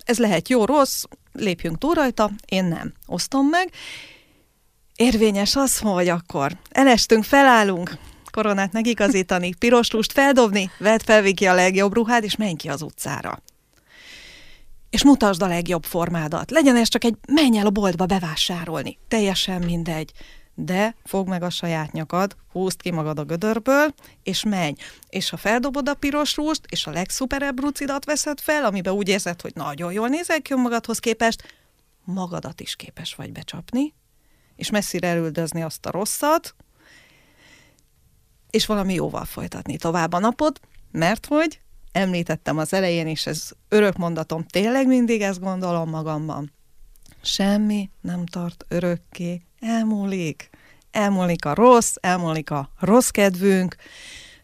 Ez 0.04 0.18
lehet 0.18 0.50
jó, 0.50 0.66
rossz, 0.66 1.04
lépjünk 1.32 1.78
túl 1.78 1.94
rajta, 1.94 2.32
én 2.46 2.66
nem. 2.66 2.94
Osztom 3.06 3.48
meg. 3.48 3.72
Érvényes 4.96 5.56
az, 5.56 5.80
hogy 5.80 6.08
akkor 6.08 6.58
elestünk, 6.70 7.24
felállunk, 7.24 7.98
koronát 8.36 8.74
megigazítani, 8.74 9.54
piros 9.54 9.92
lust 9.92 10.12
feldobni, 10.12 10.72
vedd 10.78 11.00
fel 11.06 11.22
Viki 11.22 11.46
a 11.46 11.54
legjobb 11.54 11.94
ruhád, 11.94 12.24
és 12.24 12.36
menj 12.36 12.56
ki 12.56 12.70
az 12.70 12.82
utcára. 12.82 13.42
És 14.90 15.04
mutasd 15.04 15.42
a 15.42 15.48
legjobb 15.48 15.84
formádat. 15.84 16.52
Legyen 16.52 16.76
ez 16.76 16.88
csak 16.88 17.04
egy 17.04 17.16
menj 17.28 17.58
el 17.58 17.66
a 17.66 17.70
boltba 17.70 18.06
bevásárolni. 18.06 18.98
Teljesen 19.08 19.62
mindegy. 19.62 20.12
De 20.54 20.96
fogd 21.04 21.30
meg 21.30 21.44
a 21.44 21.50
saját 21.50 21.92
nyakad, 21.92 22.36
húzd 22.52 22.82
ki 22.82 22.92
magad 22.92 23.20
a 23.20 23.24
gödörből, 23.24 23.94
és 24.24 24.44
menj. 24.44 24.74
És 25.10 25.30
ha 25.30 25.38
feldobod 25.38 25.90
a 25.90 25.94
piros 25.94 26.36
rúst, 26.36 26.62
és 26.70 26.88
a 26.88 26.92
legszuperebb 26.92 27.60
rucidat 27.60 28.06
veszed 28.06 28.40
fel, 28.40 28.66
amiben 28.66 28.94
úgy 28.94 29.10
érzed, 29.10 29.42
hogy 29.42 29.52
nagyon 29.56 29.92
jól 29.92 30.08
nézel 30.08 30.42
ki 30.42 30.56
magadhoz 30.56 31.00
képest, 31.00 31.44
magadat 32.04 32.62
is 32.62 32.76
képes 32.76 33.16
vagy 33.16 33.32
becsapni, 33.32 33.94
és 34.56 34.70
messzire 34.70 35.08
elüldözni 35.08 35.62
azt 35.62 35.86
a 35.86 35.92
rosszat, 35.92 36.56
és 38.56 38.66
valami 38.66 38.94
jóval 38.94 39.26
folytatni 39.26 39.78
tovább 39.78 40.14
a 40.14 40.20
napot, 40.20 40.60
mert 40.92 41.26
hogy 41.26 41.60
említettem 41.92 42.58
az 42.58 42.74
elején, 42.74 43.08
és 43.08 43.26
ez 43.26 43.52
örök 43.70 43.98
mondatom, 43.98 44.44
tényleg 44.44 44.88
mindig 44.88 45.22
ezt 45.22 45.40
gondolom 45.40 45.90
magamban. 45.90 46.52
Semmi 47.22 47.90
nem 48.02 48.26
tart 48.26 48.66
örökké, 48.68 49.42
elmúlik. 49.60 50.50
Elmúlik 50.92 51.46
a 51.46 51.54
rossz, 51.54 51.96
elmúlik 52.02 52.52
a 52.52 52.70
rossz 52.80 53.10
kedvünk, 53.10 53.76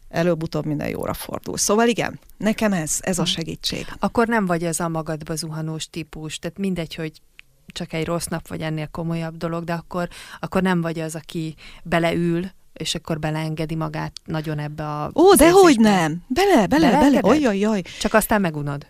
előbb-utóbb 0.09 0.65
minden 0.65 0.89
jóra 0.89 1.13
fordul. 1.13 1.57
Szóval 1.57 1.87
igen, 1.87 2.19
nekem 2.37 2.73
ez, 2.73 2.97
ez 3.01 3.19
a 3.19 3.25
segítség. 3.25 3.85
Akkor 3.99 4.27
nem 4.27 4.45
vagy 4.45 4.63
ez 4.63 4.79
a 4.79 4.87
magadba 4.87 5.35
zuhanós 5.35 5.89
típus, 5.89 6.39
tehát 6.39 6.57
mindegy, 6.57 6.95
hogy 6.95 7.21
csak 7.67 7.93
egy 7.93 8.05
rossz 8.05 8.25
nap, 8.25 8.47
vagy 8.47 8.61
ennél 8.61 8.87
komolyabb 8.87 9.37
dolog, 9.37 9.63
de 9.63 9.73
akkor, 9.73 10.09
akkor 10.39 10.61
nem 10.61 10.81
vagy 10.81 10.99
az, 10.99 11.15
aki 11.15 11.55
beleül, 11.83 12.51
és 12.81 12.95
akkor 12.95 13.19
beleengedi 13.19 13.75
magát 13.75 14.13
nagyon 14.25 14.59
ebbe 14.59 14.83
a... 14.87 15.11
Ó, 15.15 15.33
de 15.33 15.51
hogy 15.51 15.79
nem! 15.79 16.23
Bele, 16.27 16.67
bele, 16.67 16.91
bele, 16.91 17.19
ojjaj, 17.23 17.57
jaj. 17.57 17.81
Csak 17.99 18.13
aztán 18.13 18.41
megunod. 18.41 18.85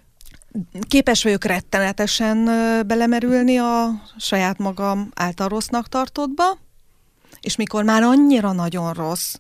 Képes 0.88 1.24
vagyok 1.24 1.44
rettenetesen 1.44 2.46
belemerülni 2.88 3.58
a 3.58 4.02
saját 4.18 4.58
magam 4.58 5.12
által 5.16 5.48
rossznak 5.48 5.88
tartottba, 5.88 6.58
és 7.42 7.56
mikor 7.56 7.84
már 7.84 8.04
annyira 8.04 8.52
nagyon 8.52 8.94
rossz, 8.94 9.36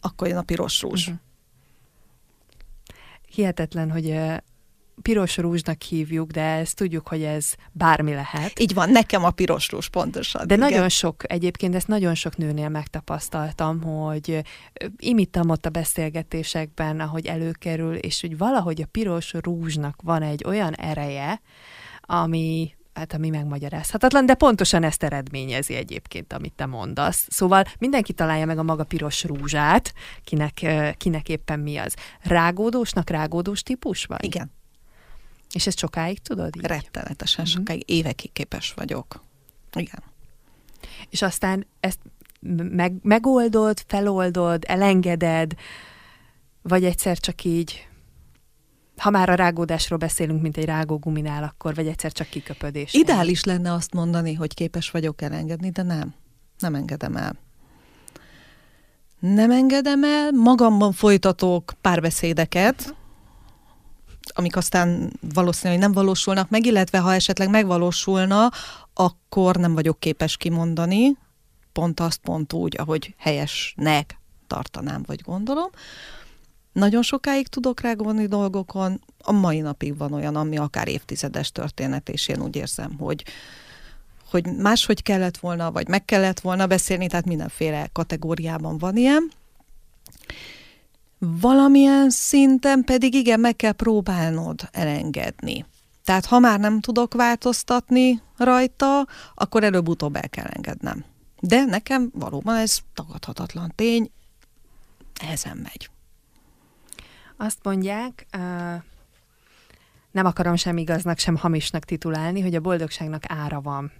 akkor 0.00 0.28
jön 0.28 0.36
a 0.36 0.42
piros 0.42 0.80
rúzs. 0.80 1.06
Uh-huh. 1.06 1.20
Hihetetlen, 3.34 3.90
hogy 3.90 4.18
piros 5.02 5.36
rúzsnak 5.36 5.82
hívjuk, 5.82 6.30
de 6.30 6.40
ezt 6.42 6.76
tudjuk, 6.76 7.08
hogy 7.08 7.22
ez 7.22 7.54
bármi 7.72 8.12
lehet. 8.12 8.60
Így 8.60 8.74
van, 8.74 8.90
nekem 8.90 9.24
a 9.24 9.30
piros 9.30 9.70
rúzs 9.70 9.88
pontosan. 9.88 10.46
De 10.46 10.54
igen. 10.54 10.70
nagyon 10.70 10.88
sok, 10.88 11.32
egyébként 11.32 11.74
ezt 11.74 11.88
nagyon 11.88 12.14
sok 12.14 12.36
nőnél 12.36 12.68
megtapasztaltam, 12.68 13.82
hogy 13.82 14.42
imittam 14.96 15.50
ott 15.50 15.66
a 15.66 15.70
beszélgetésekben, 15.70 17.00
ahogy 17.00 17.26
előkerül, 17.26 17.94
és 17.94 18.20
hogy 18.20 18.38
valahogy 18.38 18.82
a 18.82 18.86
piros 18.86 19.32
rúzsnak 19.32 20.00
van 20.02 20.22
egy 20.22 20.44
olyan 20.44 20.74
ereje, 20.74 21.40
ami 22.00 22.74
hát 22.94 23.14
ami 23.14 23.28
megmagyarázhatatlan, 23.28 24.26
de 24.26 24.34
pontosan 24.34 24.82
ezt 24.82 25.02
eredményezi 25.02 25.74
egyébként, 25.74 26.32
amit 26.32 26.52
te 26.52 26.66
mondasz. 26.66 27.26
Szóval 27.30 27.64
mindenki 27.78 28.12
találja 28.12 28.46
meg 28.46 28.58
a 28.58 28.62
maga 28.62 28.84
piros 28.84 29.24
rúzsát, 29.24 29.92
kinek, 30.24 30.66
kinek 30.96 31.28
éppen 31.28 31.60
mi 31.60 31.76
az. 31.76 31.94
Rágódósnak 32.20 33.10
rágódós 33.10 33.62
típus 33.62 34.04
vagy? 34.04 34.24
Igen. 34.24 34.52
És 35.52 35.66
ezt 35.66 35.78
sokáig 35.78 36.18
tudod? 36.18 36.56
Így? 36.56 36.64
Rettenetesen 36.64 37.44
uh-huh. 37.44 37.60
sokáig, 37.60 37.82
évekig 37.86 38.32
képes 38.32 38.72
vagyok. 38.72 39.24
Igen. 39.74 40.02
És 41.10 41.22
aztán 41.22 41.66
ezt 41.80 41.98
meg, 42.70 42.94
megoldod, 43.02 43.84
feloldod, 43.86 44.64
elengeded, 44.66 45.54
vagy 46.62 46.84
egyszer 46.84 47.18
csak 47.18 47.44
így, 47.44 47.88
ha 48.96 49.10
már 49.10 49.28
a 49.30 49.34
rágódásról 49.34 49.98
beszélünk, 49.98 50.42
mint 50.42 50.56
egy 50.56 50.64
rágóguminál, 50.64 51.42
akkor, 51.42 51.74
vagy 51.74 51.86
egyszer 51.86 52.12
csak 52.12 52.28
kiköpödés. 52.28 52.94
Ideális 52.94 53.44
lenne 53.44 53.72
azt 53.72 53.94
mondani, 53.94 54.34
hogy 54.34 54.54
képes 54.54 54.90
vagyok 54.90 55.22
elengedni, 55.22 55.70
de 55.70 55.82
nem. 55.82 56.14
Nem 56.58 56.74
engedem 56.74 57.16
el. 57.16 57.36
Nem 59.18 59.50
engedem 59.50 60.04
el, 60.04 60.30
magamban 60.30 60.92
folytatok 60.92 61.72
párbeszédeket, 61.80 62.94
amik 64.34 64.56
aztán 64.56 65.12
valószínűleg 65.34 65.80
nem 65.82 65.92
valósulnak 65.92 66.50
meg, 66.50 66.66
illetve 66.66 66.98
ha 66.98 67.14
esetleg 67.14 67.50
megvalósulna, 67.50 68.50
akkor 68.94 69.56
nem 69.56 69.74
vagyok 69.74 70.00
képes 70.00 70.36
kimondani, 70.36 71.16
pont 71.72 72.00
azt, 72.00 72.18
pont 72.18 72.52
úgy, 72.52 72.76
ahogy 72.78 73.14
helyesnek 73.18 74.16
tartanám, 74.46 75.02
vagy 75.06 75.20
gondolom. 75.20 75.70
nagyon 76.72 77.02
sokáig 77.02 77.48
tudok 77.48 77.80
rágolni 77.80 78.26
dolgokon, 78.26 79.00
a 79.22 79.32
mai 79.32 79.60
napig 79.60 79.96
van 79.96 80.12
olyan, 80.12 80.36
ami 80.36 80.56
akár 80.56 80.88
évtizedes 80.88 81.52
történet, 81.52 82.08
és 82.08 82.28
én 82.28 82.42
úgy 82.42 82.56
érzem, 82.56 82.98
hogy, 82.98 83.24
hogy 84.30 84.56
máshogy 84.56 85.02
kellett 85.02 85.36
volna, 85.36 85.72
vagy 85.72 85.88
meg 85.88 86.04
kellett 86.04 86.40
volna 86.40 86.66
beszélni, 86.66 87.06
tehát 87.06 87.24
mindenféle 87.26 87.88
kategóriában 87.92 88.78
van 88.78 88.96
ilyen. 88.96 89.30
Valamilyen 91.24 92.10
szinten 92.10 92.84
pedig 92.84 93.14
igen, 93.14 93.40
meg 93.40 93.56
kell 93.56 93.72
próbálnod 93.72 94.68
elengedni. 94.72 95.64
Tehát 96.04 96.24
ha 96.24 96.38
már 96.38 96.60
nem 96.60 96.80
tudok 96.80 97.14
változtatni 97.14 98.22
rajta, 98.36 99.06
akkor 99.34 99.64
előbb-utóbb 99.64 100.16
el 100.16 100.28
kell 100.28 100.46
engednem. 100.46 101.04
De 101.40 101.64
nekem 101.64 102.10
valóban 102.14 102.56
ez 102.56 102.78
tagadhatatlan 102.94 103.72
tény, 103.74 104.10
ezen 105.30 105.56
megy. 105.56 105.90
Azt 107.36 107.58
mondják, 107.62 108.26
uh, 108.36 108.40
nem 110.10 110.26
akarom 110.26 110.56
sem 110.56 110.76
igaznak, 110.76 111.18
sem 111.18 111.36
hamisnak 111.36 111.84
titulálni, 111.84 112.40
hogy 112.40 112.54
a 112.54 112.60
boldogságnak 112.60 113.22
ára 113.26 113.60
van. 113.60 113.92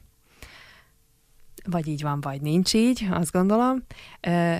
Vagy 1.64 1.86
így 1.86 2.02
van, 2.02 2.20
vagy 2.20 2.40
nincs 2.40 2.74
így, 2.74 3.08
azt 3.10 3.32
gondolom. 3.32 3.82
Uh, 4.26 4.58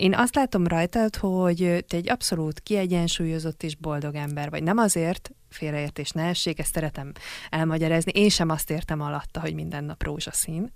én 0.00 0.14
azt 0.14 0.34
látom 0.34 0.66
rajtad, 0.66 1.16
hogy 1.16 1.84
te 1.88 1.96
egy 1.96 2.10
abszolút 2.10 2.60
kiegyensúlyozott 2.60 3.62
és 3.62 3.76
boldog 3.76 4.14
ember 4.14 4.50
vagy. 4.50 4.62
Nem 4.62 4.78
azért, 4.78 5.30
félreértés 5.48 6.10
ne 6.10 6.22
essék, 6.22 6.58
ezt 6.58 6.74
szeretem 6.74 7.12
elmagyarázni. 7.50 8.12
Én 8.14 8.28
sem 8.28 8.48
azt 8.48 8.70
értem 8.70 9.00
alatta, 9.00 9.40
hogy 9.40 9.54
minden 9.54 9.84
nap 9.84 10.02
rózsaszín, 10.02 10.72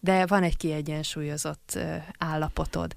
de 0.00 0.26
van 0.26 0.42
egy 0.42 0.56
kiegyensúlyozott 0.56 1.78
állapotod. 2.18 2.94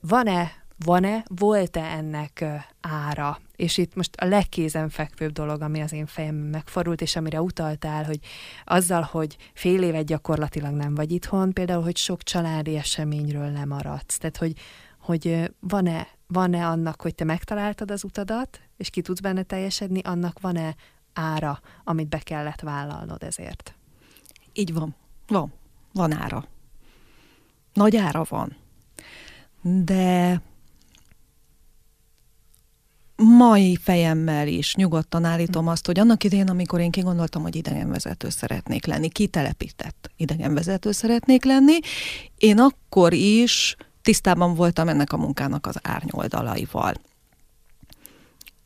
Van-e 0.00 0.52
van-e, 0.84 1.24
volt-e 1.28 1.82
ennek 1.82 2.44
ára? 2.80 3.40
És 3.56 3.78
itt 3.78 3.94
most 3.94 4.16
a 4.16 4.24
legkézenfekvőbb 4.24 5.32
dolog, 5.32 5.60
ami 5.60 5.80
az 5.80 5.92
én 5.92 6.06
fejem 6.06 6.34
megfordult, 6.34 7.00
és 7.00 7.16
amire 7.16 7.42
utaltál, 7.42 8.04
hogy 8.04 8.18
azzal, 8.64 9.02
hogy 9.02 9.36
fél 9.54 9.82
évet 9.82 10.04
gyakorlatilag 10.04 10.74
nem 10.74 10.94
vagy 10.94 11.12
itthon, 11.12 11.52
például, 11.52 11.82
hogy 11.82 11.96
sok 11.96 12.22
családi 12.22 12.76
eseményről 12.76 13.48
nem 13.48 13.68
maradsz. 13.68 14.18
Tehát, 14.18 14.36
hogy, 14.36 14.52
hogy 14.98 15.50
van-e, 15.60 16.08
van-e 16.26 16.66
annak, 16.66 17.02
hogy 17.02 17.14
te 17.14 17.24
megtaláltad 17.24 17.90
az 17.90 18.04
utadat, 18.04 18.60
és 18.76 18.90
ki 18.90 19.00
tudsz 19.00 19.20
benne 19.20 19.42
teljesedni, 19.42 20.00
annak 20.00 20.40
van-e 20.40 20.74
ára, 21.12 21.60
amit 21.84 22.08
be 22.08 22.18
kellett 22.18 22.60
vállalnod 22.60 23.22
ezért? 23.22 23.74
Így 24.52 24.72
van. 24.72 24.94
Van. 25.26 25.52
Van 25.92 26.12
ára. 26.12 26.44
Nagy 27.72 27.96
ára 27.96 28.24
van. 28.28 28.56
De 29.62 30.42
mai 33.22 33.76
fejemmel 33.82 34.48
is 34.48 34.74
nyugodtan 34.74 35.24
állítom 35.24 35.68
azt, 35.68 35.86
hogy 35.86 35.98
annak 35.98 36.24
idején, 36.24 36.48
amikor 36.48 36.80
én 36.80 36.90
kigondoltam, 36.90 37.42
hogy 37.42 37.56
idegenvezető 37.56 38.28
szeretnék 38.28 38.86
lenni, 38.86 39.08
kitelepített 39.08 40.10
idegenvezető 40.16 40.92
szeretnék 40.92 41.44
lenni, 41.44 41.78
én 42.36 42.58
akkor 42.58 43.12
is 43.12 43.76
tisztában 44.02 44.54
voltam 44.54 44.88
ennek 44.88 45.12
a 45.12 45.16
munkának 45.16 45.66
az 45.66 45.76
árnyoldalaival. 45.82 46.94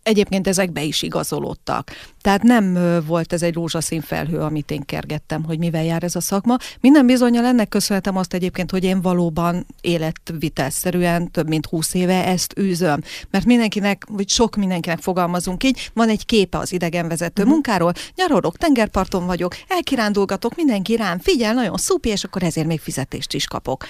Egyébként 0.05 0.49
ezek 0.49 0.73
be 0.73 0.83
is 0.83 1.03
igazolódtak. 1.03 1.91
Tehát 2.21 2.43
nem 2.43 2.79
volt 3.07 3.33
ez 3.33 3.43
egy 3.43 3.55
rózsaszín 3.55 4.01
felhő, 4.01 4.39
amit 4.39 4.71
én 4.71 4.85
kergettem, 4.85 5.45
hogy 5.45 5.59
mivel 5.59 5.85
jár 5.85 6.03
ez 6.03 6.17
a 6.17 6.21
szakma. 6.21 6.57
Minden 6.81 7.07
bizonyal 7.07 7.45
ennek 7.45 7.69
köszönhetem 7.69 8.17
azt 8.17 8.35
egyébként, 8.35 8.71
hogy 8.71 8.85
én 8.85 9.01
valóban 9.01 9.67
életvitelszerűen 9.81 11.31
több 11.31 11.49
mint 11.49 11.67
húsz 11.67 11.95
éve 11.95 12.27
ezt 12.27 12.59
űzöm. 12.59 13.01
Mert 13.31 13.45
mindenkinek, 13.45 14.05
vagy 14.09 14.29
sok 14.29 14.57
mindenkinek 14.57 14.99
fogalmazunk 14.99 15.65
így, 15.65 15.91
van 15.95 16.09
egy 16.09 16.27
képe 16.27 16.59
az 16.59 16.73
idegenvezető 16.73 17.43
uh-huh. 17.43 17.53
munkáról, 17.53 17.93
nyarolok, 18.15 18.57
tengerparton 18.57 19.27
vagyok, 19.27 19.57
elkirándulgatok, 19.69 20.57
mindenki 20.57 20.97
rám 20.97 21.19
figyel, 21.19 21.55
nagyon 21.55 21.77
szupi, 21.77 22.09
és 22.09 22.25
akkor 22.25 22.43
ezért 22.43 22.67
még 22.67 22.81
fizetést 22.81 23.35
is 23.35 23.47
kapok 23.47 23.87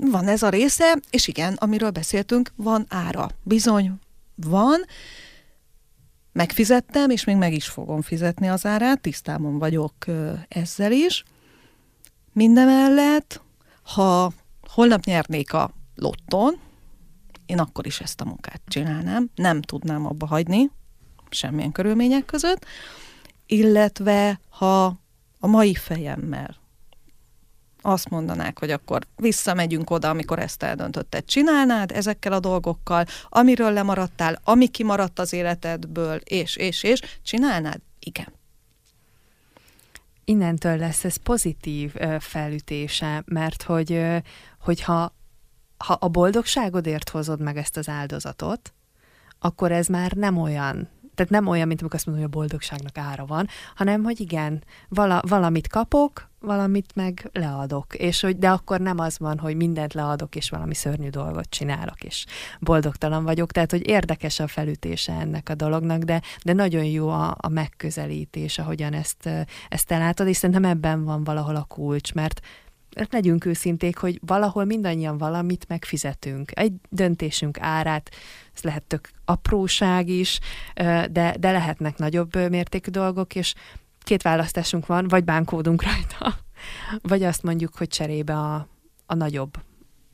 van 0.00 0.28
ez 0.28 0.42
a 0.42 0.48
része, 0.48 0.98
és 1.10 1.28
igen, 1.28 1.54
amiről 1.54 1.90
beszéltünk, 1.90 2.52
van 2.56 2.86
ára. 2.88 3.30
Bizony 3.42 3.92
van, 4.34 4.80
megfizettem, 6.32 7.10
és 7.10 7.24
még 7.24 7.36
meg 7.36 7.52
is 7.52 7.68
fogom 7.68 8.02
fizetni 8.02 8.48
az 8.48 8.66
árát, 8.66 9.00
tisztában 9.00 9.58
vagyok 9.58 9.94
ezzel 10.48 10.92
is. 10.92 11.24
Mindemellett, 12.32 13.42
ha 13.82 14.32
holnap 14.62 15.04
nyernék 15.04 15.52
a 15.52 15.70
lotton, 15.94 16.58
én 17.46 17.58
akkor 17.58 17.86
is 17.86 18.00
ezt 18.00 18.20
a 18.20 18.24
munkát 18.24 18.60
csinálnám, 18.68 19.30
nem 19.34 19.62
tudnám 19.62 20.06
abba 20.06 20.26
hagyni, 20.26 20.70
semmilyen 21.30 21.72
körülmények 21.72 22.24
között, 22.24 22.64
illetve 23.46 24.40
ha 24.48 24.84
a 25.40 25.46
mai 25.46 25.74
fejemmel 25.74 26.56
azt 27.86 28.08
mondanák, 28.08 28.58
hogy 28.58 28.70
akkor 28.70 29.06
visszamegyünk 29.16 29.90
oda, 29.90 30.08
amikor 30.08 30.38
ezt 30.38 30.62
eldöntötted, 30.62 31.24
csinálnád 31.24 31.90
ezekkel 31.92 32.32
a 32.32 32.40
dolgokkal, 32.40 33.04
amiről 33.28 33.72
lemaradtál, 33.72 34.40
ami 34.44 34.68
kimaradt 34.68 35.18
az 35.18 35.32
életedből, 35.32 36.16
és, 36.16 36.56
és, 36.56 36.82
és, 36.82 37.00
csinálnád? 37.22 37.80
Igen. 37.98 38.32
Innentől 40.24 40.76
lesz 40.76 41.04
ez 41.04 41.16
pozitív 41.16 41.94
felütése, 42.18 43.22
mert 43.26 43.62
hogy, 43.62 44.04
hogyha 44.60 45.14
ha 45.76 45.92
a 45.92 46.08
boldogságodért 46.08 47.08
hozod 47.08 47.40
meg 47.40 47.56
ezt 47.56 47.76
az 47.76 47.88
áldozatot, 47.88 48.74
akkor 49.38 49.72
ez 49.72 49.86
már 49.86 50.12
nem 50.12 50.36
olyan 50.36 50.88
tehát 51.16 51.32
nem 51.32 51.46
olyan, 51.46 51.66
mint 51.66 51.80
amikor 51.80 51.98
azt 51.98 52.06
mondom, 52.06 52.24
hogy 52.24 52.34
a 52.34 52.38
boldogságnak 52.38 52.98
ára 52.98 53.26
van, 53.26 53.48
hanem, 53.74 54.02
hogy 54.02 54.20
igen, 54.20 54.64
vala, 54.88 55.22
valamit 55.28 55.68
kapok, 55.68 56.28
valamit 56.40 56.94
meg 56.94 57.30
leadok, 57.32 57.94
és 57.94 58.20
hogy, 58.20 58.38
de 58.38 58.50
akkor 58.50 58.80
nem 58.80 58.98
az 58.98 59.18
van, 59.18 59.38
hogy 59.38 59.56
mindent 59.56 59.94
leadok, 59.94 60.36
és 60.36 60.50
valami 60.50 60.74
szörnyű 60.74 61.08
dolgot 61.08 61.48
csinálok, 61.48 62.04
és 62.04 62.24
boldogtalan 62.60 63.24
vagyok, 63.24 63.52
tehát, 63.52 63.70
hogy 63.70 63.88
érdekes 63.88 64.40
a 64.40 64.46
felütése 64.46 65.12
ennek 65.12 65.48
a 65.48 65.54
dolognak, 65.54 66.02
de, 66.02 66.22
de 66.44 66.52
nagyon 66.52 66.84
jó 66.84 67.08
a, 67.08 67.36
a 67.40 67.48
megközelítés, 67.48 68.58
ahogyan 68.58 68.92
ezt, 68.92 69.28
ezt 69.68 69.90
elátod, 69.92 70.26
és 70.26 70.36
szerintem 70.36 70.64
ebben 70.64 71.04
van 71.04 71.24
valahol 71.24 71.56
a 71.56 71.64
kulcs, 71.64 72.14
mert 72.14 72.40
legyünk 73.10 73.44
őszinték, 73.44 73.96
hogy 73.98 74.20
valahol 74.26 74.64
mindannyian 74.64 75.18
valamit 75.18 75.68
megfizetünk. 75.68 76.50
Egy 76.54 76.72
döntésünk 76.88 77.60
árát, 77.60 78.10
ez 78.54 78.62
lehet 78.62 78.82
tök 78.82 79.10
apróság 79.24 80.08
is, 80.08 80.38
de, 81.10 81.36
de 81.38 81.50
lehetnek 81.50 81.96
nagyobb 81.98 82.48
mértékű 82.50 82.90
dolgok, 82.90 83.34
és 83.34 83.54
két 84.02 84.22
választásunk 84.22 84.86
van, 84.86 85.08
vagy 85.08 85.24
bánkódunk 85.24 85.82
rajta, 85.82 86.38
vagy 87.12 87.22
azt 87.22 87.42
mondjuk, 87.42 87.76
hogy 87.76 87.88
cserébe 87.88 88.34
a, 88.34 88.68
a 89.06 89.14
nagyobb 89.14 89.58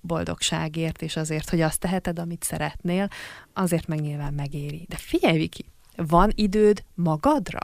boldogságért, 0.00 1.02
és 1.02 1.16
azért, 1.16 1.50
hogy 1.50 1.60
azt 1.60 1.80
teheted, 1.80 2.18
amit 2.18 2.42
szeretnél, 2.42 3.08
azért 3.52 3.86
meg 3.86 4.00
nyilván 4.00 4.34
megéri. 4.34 4.86
De 4.88 4.96
figyelj, 4.96 5.38
Viki, 5.38 5.64
van 5.96 6.30
időd 6.34 6.84
magadra? 6.94 7.60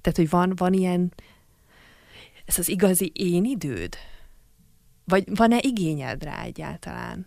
Tehát, 0.00 0.16
hogy 0.16 0.28
van, 0.28 0.52
van 0.56 0.72
ilyen, 0.72 1.12
ez 2.44 2.58
az 2.58 2.68
igazi 2.68 3.12
én 3.14 3.44
időd? 3.44 3.96
Vagy 5.08 5.36
van-e 5.36 5.58
igényed 5.60 6.22
rá 6.22 6.42
egyáltalán? 6.42 7.26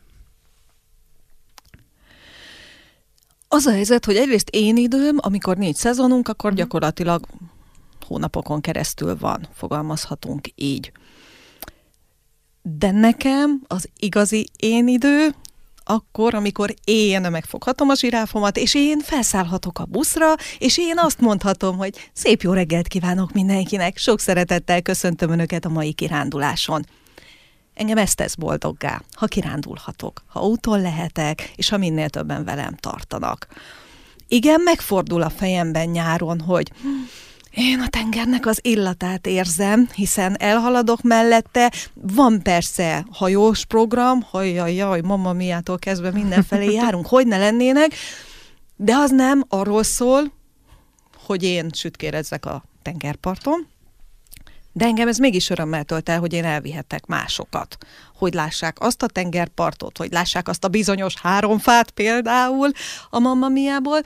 Az 3.47 3.65
a 3.65 3.71
helyzet, 3.71 4.05
hogy 4.05 4.15
egyrészt 4.15 4.49
én 4.49 4.77
időm, 4.77 5.17
amikor 5.19 5.57
négy 5.57 5.75
szezonunk, 5.75 6.27
akkor 6.27 6.51
uh-huh. 6.51 6.65
gyakorlatilag 6.65 7.25
hónapokon 8.07 8.61
keresztül 8.61 9.17
van, 9.17 9.47
fogalmazhatunk 9.53 10.47
így. 10.55 10.91
De 12.61 12.91
nekem 12.91 13.61
az 13.67 13.89
igazi 13.99 14.47
én 14.57 14.87
idő, 14.87 15.35
akkor, 15.83 16.33
amikor 16.33 16.73
én 16.83 17.21
megfoghatom 17.21 17.89
a 17.89 17.95
zsiráfomat, 17.95 18.57
és 18.57 18.75
én 18.75 18.99
felszállhatok 18.99 19.79
a 19.79 19.85
buszra, 19.85 20.33
és 20.57 20.77
én 20.77 20.97
azt 20.97 21.19
mondhatom, 21.19 21.77
hogy 21.77 22.09
szép 22.13 22.41
jó 22.41 22.53
reggelt 22.53 22.87
kívánok 22.87 23.31
mindenkinek, 23.31 23.97
sok 23.97 24.19
szeretettel 24.19 24.81
köszöntöm 24.81 25.31
Önöket 25.31 25.65
a 25.65 25.69
mai 25.69 25.93
kiránduláson. 25.93 26.85
Engem 27.73 27.98
ezt 27.98 28.15
tesz 28.15 28.35
boldoggá, 28.35 29.02
ha 29.14 29.26
kirándulhatok, 29.26 30.23
ha 30.27 30.41
úton 30.41 30.81
lehetek, 30.81 31.52
és 31.56 31.69
ha 31.69 31.77
minél 31.77 32.10
többen 32.10 32.43
velem 32.43 32.76
tartanak. 32.76 33.48
Igen, 34.27 34.61
megfordul 34.61 35.22
a 35.22 35.30
fejemben 35.30 35.89
nyáron, 35.89 36.39
hogy 36.39 36.72
én 37.52 37.80
a 37.80 37.88
tengernek 37.88 38.45
az 38.45 38.60
illatát 38.61 39.27
érzem, 39.27 39.89
hiszen 39.95 40.35
elhaladok 40.39 41.02
mellette. 41.02 41.72
Van 41.93 42.41
persze 42.41 43.06
hajós 43.11 43.65
program, 43.65 44.22
hajjaj, 44.22 44.73
jaj, 44.73 45.02
mama 45.02 45.34
miától 45.34 45.80
kezdve 45.80 46.11
mindenfelé 46.11 46.73
járunk, 46.81 47.07
hogy 47.07 47.27
ne 47.27 47.38
lennének, 47.38 47.93
de 48.76 48.95
az 48.95 49.11
nem 49.11 49.43
arról 49.49 49.84
szól, 49.84 50.31
hogy 51.26 51.43
én 51.43 51.69
sütkérezzek 51.73 52.45
a 52.45 52.64
tengerparton, 52.81 53.68
De 54.73 54.85
engem 54.85 55.07
ez 55.07 55.18
mégis 55.18 55.49
örömmel 55.49 55.84
tölt 55.84 56.10
el, 56.10 56.19
hogy 56.19 56.34
én 56.34 56.45
elvihetek 56.45 57.06
másokat. 57.06 57.77
Hogy 58.15 58.34
lássák 58.34 58.80
azt 58.80 59.03
a 59.03 59.07
tengerpartot, 59.07 59.98
hogy 59.98 60.11
lássák 60.11 60.48
azt 60.48 60.64
a 60.64 60.68
bizonyos 60.68 61.15
háromfát 61.15 61.91
például 61.91 62.72
a 63.10 63.19
Mamma 63.19 63.48
Miából, 63.48 63.99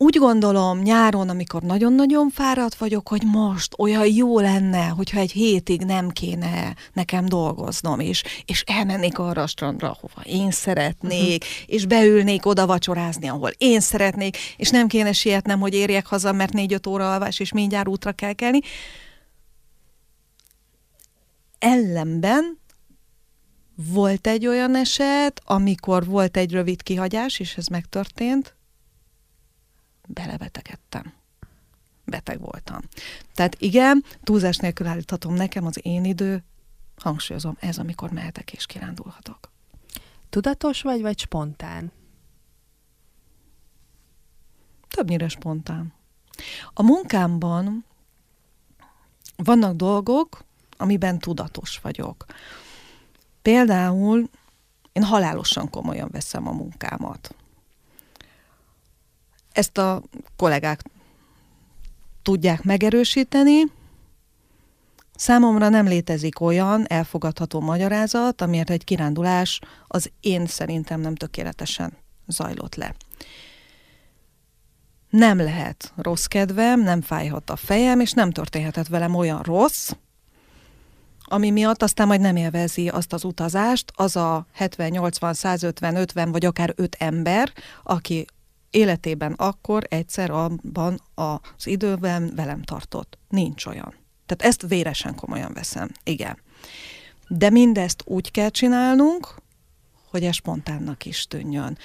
úgy 0.00 0.16
gondolom 0.16 0.78
nyáron, 0.78 1.28
amikor 1.28 1.62
nagyon-nagyon 1.62 2.30
fáradt 2.30 2.74
vagyok, 2.74 3.08
hogy 3.08 3.22
most 3.22 3.74
olyan 3.78 4.06
jó 4.06 4.40
lenne, 4.40 4.86
hogyha 4.86 5.18
egy 5.18 5.32
hétig 5.32 5.80
nem 5.80 6.08
kéne 6.08 6.74
nekem 6.92 7.24
dolgoznom, 7.24 8.00
és, 8.00 8.22
és 8.44 8.62
elmennék 8.66 9.18
arra 9.18 9.42
a 9.42 9.46
strandra, 9.46 9.90
ahova 9.90 10.22
én 10.24 10.50
szeretnék, 10.50 11.42
uh-huh. 11.42 11.74
és 11.74 11.86
beülnék 11.86 12.46
oda 12.46 12.66
vacsorázni, 12.66 13.28
ahol 13.28 13.50
én 13.58 13.80
szeretnék, 13.80 14.36
és 14.56 14.70
nem 14.70 14.86
kéne 14.86 15.12
sietnem, 15.12 15.60
hogy 15.60 15.74
érjek 15.74 16.06
haza, 16.06 16.32
mert 16.32 16.52
négy-öt 16.52 16.86
óra 16.86 17.12
alvás, 17.12 17.40
és 17.40 17.52
mindjárt 17.52 17.88
útra 17.88 18.12
kell 18.12 18.32
kelni. 18.32 18.60
Ellenben 21.58 22.58
volt 23.92 24.26
egy 24.26 24.46
olyan 24.46 24.76
eset, 24.76 25.40
amikor 25.44 26.06
volt 26.06 26.36
egy 26.36 26.52
rövid 26.52 26.82
kihagyás, 26.82 27.40
és 27.40 27.56
ez 27.56 27.66
megtörtént, 27.66 28.57
belebetegedtem. 30.08 31.12
Beteg 32.04 32.40
voltam. 32.40 32.80
Tehát 33.34 33.56
igen, 33.58 34.04
túlzás 34.22 34.56
nélkül 34.56 34.86
állíthatom 34.86 35.34
nekem 35.34 35.66
az 35.66 35.78
én 35.82 36.04
idő, 36.04 36.44
hangsúlyozom, 36.96 37.56
ez 37.60 37.78
amikor 37.78 38.10
mehetek 38.10 38.52
és 38.52 38.66
kirándulhatok. 38.66 39.50
Tudatos 40.30 40.82
vagy, 40.82 41.00
vagy 41.00 41.18
spontán? 41.18 41.92
Többnyire 44.88 45.28
spontán. 45.28 45.92
A 46.72 46.82
munkámban 46.82 47.84
vannak 49.36 49.76
dolgok, 49.76 50.44
amiben 50.76 51.18
tudatos 51.18 51.78
vagyok. 51.78 52.24
Például 53.42 54.28
én 54.92 55.02
halálosan 55.02 55.70
komolyan 55.70 56.08
veszem 56.12 56.46
a 56.46 56.52
munkámat. 56.52 57.34
Ezt 59.58 59.78
a 59.78 60.02
kollégák 60.36 60.82
tudják 62.22 62.62
megerősíteni. 62.62 63.62
Számomra 65.14 65.68
nem 65.68 65.86
létezik 65.86 66.40
olyan 66.40 66.86
elfogadható 66.86 67.60
magyarázat, 67.60 68.40
amiért 68.40 68.70
egy 68.70 68.84
kirándulás 68.84 69.60
az 69.86 70.10
én 70.20 70.46
szerintem 70.46 71.00
nem 71.00 71.14
tökéletesen 71.14 71.96
zajlott 72.26 72.74
le. 72.74 72.94
Nem 75.10 75.38
lehet 75.38 75.92
rossz 75.96 76.24
kedvem, 76.24 76.80
nem 76.80 77.00
fájhat 77.00 77.50
a 77.50 77.56
fejem, 77.56 78.00
és 78.00 78.12
nem 78.12 78.30
történhetett 78.30 78.86
velem 78.86 79.14
olyan 79.14 79.42
rossz, 79.42 79.90
ami 81.24 81.50
miatt 81.50 81.82
aztán 81.82 82.06
majd 82.06 82.20
nem 82.20 82.36
élvezi 82.36 82.88
azt 82.88 83.12
az 83.12 83.24
utazást, 83.24 83.92
az 83.94 84.16
a 84.16 84.46
70, 84.52 84.90
80, 84.90 85.34
150, 85.34 85.96
50 85.96 86.32
vagy 86.32 86.44
akár 86.44 86.72
5 86.76 86.96
ember, 86.98 87.52
aki 87.82 88.26
életében 88.70 89.32
akkor 89.32 89.86
egyszer 89.88 90.30
abban 90.30 91.02
az 91.14 91.66
időben 91.66 92.32
velem 92.34 92.62
tartott. 92.62 93.18
Nincs 93.28 93.66
olyan. 93.66 93.94
Tehát 94.26 94.52
ezt 94.52 94.68
véresen 94.68 95.14
komolyan 95.14 95.52
veszem. 95.52 95.90
Igen. 96.04 96.38
De 97.28 97.50
mindezt 97.50 98.02
úgy 98.04 98.30
kell 98.30 98.48
csinálnunk, 98.48 99.34
hogy 100.10 100.24
ez 100.24 100.34
spontánnak 100.34 101.04
is 101.04 101.26
tűnjön. 101.26 101.78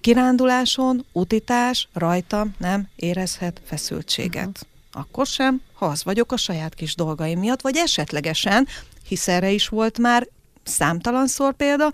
Kirándulláson, 0.00 1.04
utitás 1.12 1.88
rajtam 1.92 2.54
nem 2.58 2.88
érezhet 2.96 3.60
feszültséget. 3.64 4.46
Uh-huh. 4.46 4.68
Akkor 4.92 5.26
sem, 5.26 5.62
ha 5.72 5.86
az 5.86 6.04
vagyok 6.04 6.32
a 6.32 6.36
saját 6.36 6.74
kis 6.74 6.94
dolgaim 6.94 7.38
miatt, 7.38 7.60
vagy 7.60 7.76
esetlegesen, 7.76 8.66
hisz 9.06 9.28
erre 9.28 9.50
is 9.50 9.68
volt 9.68 9.98
már 9.98 10.28
számtalanszor 10.62 11.54
példa, 11.54 11.92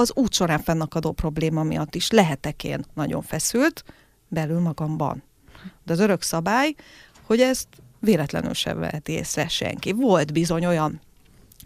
az 0.00 0.12
út 0.14 0.32
során 0.32 0.58
fennakadó 0.58 1.12
probléma 1.12 1.62
miatt 1.62 1.94
is 1.94 2.10
lehetek 2.10 2.64
én 2.64 2.84
nagyon 2.94 3.22
feszült 3.22 3.84
belül 4.28 4.60
magamban. 4.60 5.22
De 5.84 5.92
az 5.92 5.98
örök 5.98 6.22
szabály, 6.22 6.74
hogy 7.22 7.40
ezt 7.40 7.68
véletlenül 7.98 8.54
sem 8.54 8.78
veheti 8.78 9.12
észre 9.12 9.48
senki. 9.48 9.92
Volt 9.92 10.32
bizony 10.32 10.66
olyan 10.66 11.00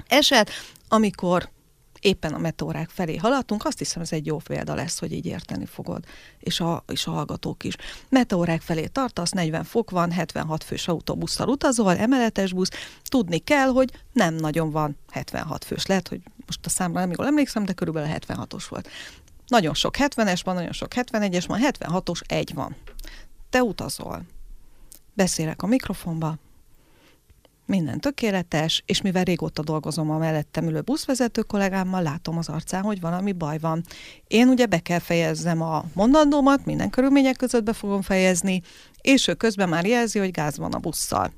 eset, 0.07 0.51
amikor 0.89 1.49
éppen 2.05 2.35
a 2.35 2.39
metórák 2.39 2.89
felé 2.89 3.17
haladtunk, 3.17 3.65
azt 3.65 3.79
hiszem 3.79 4.03
ez 4.03 4.13
egy 4.13 4.27
jó 4.27 4.37
példa 4.37 4.75
lesz, 4.75 4.99
hogy 4.99 5.13
így 5.13 5.27
érteni 5.27 5.67
fogod, 5.67 6.05
és 6.39 6.61
a, 6.61 6.85
és 6.87 7.07
a 7.07 7.11
hallgatók 7.11 7.65
is. 7.65 7.75
Metórák 8.09 8.61
felé 8.61 8.87
tartasz, 8.87 9.31
40 9.31 9.65
fok 9.65 9.91
van, 9.91 10.13
76 10.13 10.65
fős 10.65 10.89
autóbusszal 10.89 11.49
utazol, 11.49 11.97
emeletes 11.97 12.53
busz, 12.53 12.71
tudni 13.03 13.39
kell, 13.39 13.69
hogy 13.69 13.91
nem 14.13 14.35
nagyon 14.35 14.71
van 14.71 14.97
76 15.11 15.65
fős. 15.65 15.87
Lehet, 15.87 16.09
hogy 16.09 16.21
most 16.47 16.67
a 16.67 16.69
számra 16.69 17.01
nem 17.01 17.11
jól 17.17 17.27
emlékszem, 17.27 17.65
de 17.65 17.73
körülbelül 17.73 18.17
76-os 18.19 18.65
volt. 18.69 18.89
Nagyon 19.47 19.75
sok 19.75 19.95
70-es 19.99 20.41
van, 20.45 20.55
nagyon 20.55 20.73
sok 20.73 20.93
71-es 20.95 21.45
van, 21.47 21.61
76-os 21.63 22.21
egy 22.27 22.55
van. 22.55 22.77
Te 23.51 23.63
utazol. 23.63 24.23
Beszélek 25.15 25.63
a 25.63 25.67
mikrofonba, 25.67 26.37
minden 27.67 28.01
tökéletes, 28.01 28.83
és 28.87 29.03
mivel 29.03 29.25
régóta 29.25 29.63
dolgozom 29.63 30.11
a 30.11 30.19
mellettem 30.19 30.67
ülő 30.67 30.81
buszvezető 30.81 31.43
kollégámmal, 31.43 32.03
látom 32.03 32.39
az 32.39 32.49
arcán, 32.49 32.83
hogy 32.83 33.01
valami 33.01 33.33
baj 33.33 33.59
van. 33.59 33.85
Én 34.27 34.49
ugye 34.49 34.67
be 34.67 34.79
kell 34.79 34.99
fejezzem 34.99 35.63
a 35.63 35.85
mondandómat, 35.93 36.65
minden 36.65 36.91
körülmények 36.91 37.37
között 37.37 37.63
be 37.63 37.73
fogom 37.73 38.03
fejezni, 38.03 38.63
és 39.01 39.29
ő 39.29 39.35
közben 39.35 39.69
már 39.69 39.87
jelzi, 39.87 40.19
hogy 40.19 40.31
gáz 40.31 40.59
van 40.59 40.73
a 40.73 40.79
busszal. 40.79 41.33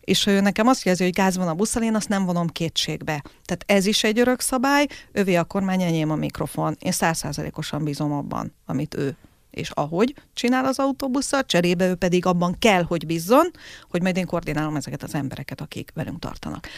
És 0.00 0.24
ha 0.24 0.30
ő 0.30 0.40
nekem 0.40 0.66
azt 0.66 0.84
jelzi, 0.84 1.04
hogy 1.04 1.12
gáz 1.12 1.36
van 1.36 1.48
a 1.48 1.54
busszal, 1.54 1.82
én 1.82 1.94
azt 1.94 2.08
nem 2.08 2.24
vonom 2.24 2.46
kétségbe. 2.46 3.22
Tehát 3.44 3.64
ez 3.66 3.86
is 3.86 4.04
egy 4.04 4.18
örök 4.18 4.40
szabály, 4.40 4.86
övé 5.12 5.34
a 5.34 5.44
kormány, 5.44 5.82
enyém 5.82 6.10
a 6.10 6.14
mikrofon. 6.14 6.76
Én 6.78 6.92
százszázalékosan 6.92 7.84
bízom 7.84 8.12
abban, 8.12 8.54
amit 8.66 8.94
ő 8.94 9.16
és 9.54 9.70
ahogy 9.70 10.14
csinál 10.32 10.64
az 10.64 10.78
autóbusszal, 10.78 11.44
cserébe 11.44 11.88
ő 11.88 11.94
pedig 11.94 12.26
abban 12.26 12.58
kell, 12.58 12.82
hogy 12.82 13.06
bízzon, 13.06 13.50
hogy 13.90 14.02
majd 14.02 14.16
én 14.16 14.26
koordinálom 14.26 14.76
ezeket 14.76 15.02
az 15.02 15.14
embereket, 15.14 15.60
akik 15.60 15.90
velünk 15.94 16.18
tartanak. 16.18 16.68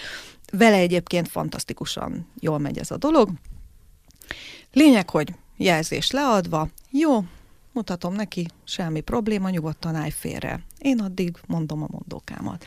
Vele 0.52 0.76
egyébként 0.76 1.28
fantasztikusan 1.28 2.26
jól 2.40 2.58
megy 2.58 2.78
ez 2.78 2.90
a 2.90 2.96
dolog. 2.96 3.30
Lényeg, 4.72 5.10
hogy 5.10 5.34
jelzés 5.56 6.10
leadva, 6.10 6.68
jó, 6.90 7.24
mutatom 7.72 8.14
neki, 8.14 8.46
semmi 8.64 9.00
probléma, 9.00 9.50
nyugodtan 9.50 9.94
állj 9.94 10.10
félre. 10.10 10.60
Én 10.78 11.00
addig 11.00 11.36
mondom 11.46 11.82
a 11.82 11.88
mondókámat 11.90 12.66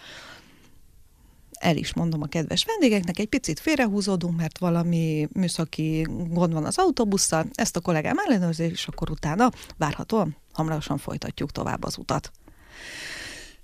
el 1.69 1.77
is 1.77 1.93
mondom 1.93 2.21
a 2.21 2.27
kedves 2.27 2.65
vendégeknek, 2.65 3.19
egy 3.19 3.27
picit 3.27 3.59
félrehúzódunk, 3.59 4.37
mert 4.37 4.57
valami 4.57 5.27
műszaki 5.33 6.07
gond 6.29 6.53
van 6.53 6.65
az 6.65 6.77
autóbusszal, 6.77 7.45
ezt 7.53 7.75
a 7.75 7.79
kollégám 7.79 8.17
ellenőrzi, 8.17 8.63
és 8.63 8.87
akkor 8.87 9.09
utána 9.09 9.51
várhatóan 9.77 10.37
hamarosan 10.53 10.97
folytatjuk 10.97 11.51
tovább 11.51 11.83
az 11.83 11.97
utat. 11.97 12.31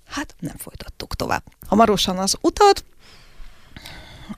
Hát 0.04 0.34
nem 0.38 0.56
folytattuk 0.56 1.14
tovább. 1.14 1.42
Hamarosan 1.66 2.18
az 2.18 2.36
utat, 2.40 2.84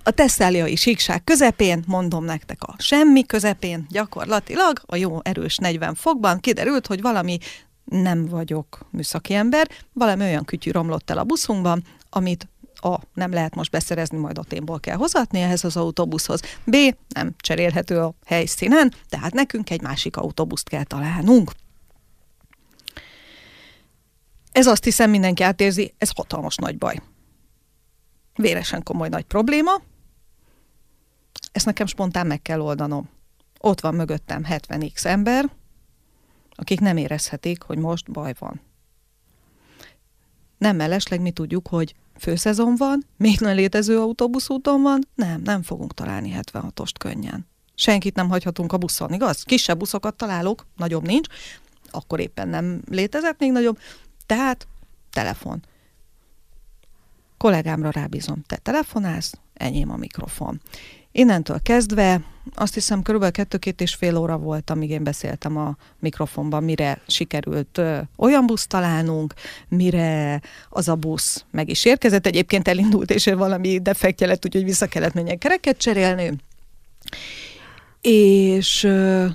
a 0.02 0.10
tesszáliai 0.10 0.76
síkság 0.76 1.24
közepén, 1.24 1.84
mondom 1.86 2.24
nektek 2.24 2.62
a 2.62 2.74
semmi 2.78 3.26
közepén, 3.26 3.86
gyakorlatilag 3.90 4.82
a 4.86 4.96
jó 4.96 5.18
erős 5.22 5.56
40 5.56 5.94
fokban 5.94 6.40
kiderült, 6.40 6.86
hogy 6.86 7.00
valami 7.00 7.38
nem 7.84 8.26
vagyok 8.26 8.86
műszaki 8.90 9.34
ember, 9.34 9.68
valami 9.92 10.22
olyan 10.22 10.44
kütyű 10.44 10.70
romlott 10.70 11.10
el 11.10 11.18
a 11.18 11.24
buszunkban, 11.24 11.84
amit 12.10 12.48
a. 12.80 13.00
Nem 13.14 13.32
lehet 13.32 13.54
most 13.54 13.70
beszerezni, 13.70 14.18
majd 14.18 14.38
a 14.38 14.44
témból 14.44 14.80
kell 14.80 14.96
hozatni 14.96 15.40
ehhez 15.40 15.64
az 15.64 15.76
autóbuszhoz. 15.76 16.40
B. 16.64 16.76
Nem 17.08 17.34
cserélhető 17.36 17.98
a 18.00 18.14
helyszínen, 18.26 18.92
tehát 19.08 19.32
nekünk 19.32 19.70
egy 19.70 19.82
másik 19.82 20.16
autóbuszt 20.16 20.68
kell 20.68 20.84
találnunk. 20.84 21.52
Ez 24.52 24.66
azt 24.66 24.84
hiszem 24.84 25.10
mindenki 25.10 25.42
átérzi, 25.42 25.94
ez 25.98 26.10
hatalmas 26.14 26.56
nagy 26.56 26.78
baj. 26.78 27.00
Véresen 28.34 28.82
komoly 28.82 29.08
nagy 29.08 29.24
probléma. 29.24 29.70
Ezt 31.52 31.66
nekem 31.66 31.86
spontán 31.86 32.26
meg 32.26 32.42
kell 32.42 32.60
oldanom. 32.60 33.08
Ott 33.60 33.80
van 33.80 33.94
mögöttem 33.94 34.44
70x 34.48 35.04
ember, 35.04 35.50
akik 36.50 36.80
nem 36.80 36.96
érezhetik, 36.96 37.62
hogy 37.62 37.78
most 37.78 38.10
baj 38.10 38.34
van. 38.38 38.60
Nem 40.58 40.76
mellesleg 40.76 41.20
mi 41.20 41.30
tudjuk, 41.30 41.68
hogy 41.68 41.94
főszezon 42.18 42.74
van, 42.76 43.06
még 43.16 43.40
nem 43.40 43.54
létező 43.54 43.98
autóbuszúton 43.98 44.82
van, 44.82 45.08
nem, 45.14 45.40
nem 45.44 45.62
fogunk 45.62 45.94
találni 45.94 46.34
76-ost 46.52 46.94
könnyen. 46.98 47.46
Senkit 47.74 48.14
nem 48.14 48.28
hagyhatunk 48.28 48.72
a 48.72 48.78
buszon, 48.78 49.12
igaz? 49.12 49.42
Kisebb 49.42 49.78
buszokat 49.78 50.14
találok, 50.14 50.66
nagyobb 50.76 51.06
nincs, 51.06 51.28
akkor 51.90 52.20
éppen 52.20 52.48
nem 52.48 52.82
létezett 52.90 53.38
még 53.38 53.52
nagyobb, 53.52 53.78
tehát 54.26 54.66
telefon. 55.12 55.64
Kollégámra 57.36 57.90
rábízom, 57.90 58.42
te 58.46 58.56
telefonálsz, 58.56 59.34
enyém 59.54 59.90
a 59.90 59.96
mikrofon. 59.96 60.60
Innentől 61.18 61.60
kezdve 61.62 62.20
azt 62.54 62.74
hiszem 62.74 63.02
körülbelül 63.02 63.34
kettő-két 63.34 63.80
és 63.80 63.94
fél 63.94 64.16
óra 64.16 64.36
volt, 64.36 64.70
amíg 64.70 64.90
én 64.90 65.04
beszéltem 65.04 65.56
a 65.56 65.76
mikrofonban, 65.98 66.64
mire 66.64 67.00
sikerült 67.06 67.78
ö, 67.78 67.98
olyan 68.16 68.46
busz 68.46 68.66
találnunk, 68.66 69.34
mire 69.68 70.40
az 70.68 70.88
a 70.88 70.94
busz 70.94 71.44
meg 71.50 71.68
is 71.68 71.84
érkezett. 71.84 72.26
Egyébként 72.26 72.68
elindult, 72.68 73.10
és 73.10 73.24
valami 73.24 73.78
defektje 73.78 74.26
lett, 74.26 74.44
úgyhogy 74.44 74.64
vissza 74.64 74.86
kellett 74.86 75.14
menjen 75.14 75.38
kereket 75.38 75.78
cserélni. 75.78 76.32
És 78.00 78.84
ö, 78.84 79.26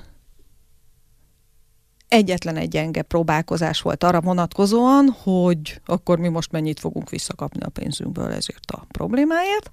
egyetlen 2.08 2.56
egy 2.56 2.68
gyenge 2.68 3.02
próbálkozás 3.02 3.80
volt 3.80 4.04
arra 4.04 4.20
vonatkozóan, 4.20 5.08
hogy 5.22 5.80
akkor 5.86 6.18
mi 6.18 6.28
most 6.28 6.52
mennyit 6.52 6.80
fogunk 6.80 7.10
visszakapni 7.10 7.62
a 7.62 7.68
pénzünkből 7.68 8.30
ezért 8.30 8.70
a 8.70 8.84
problémáért. 8.88 9.70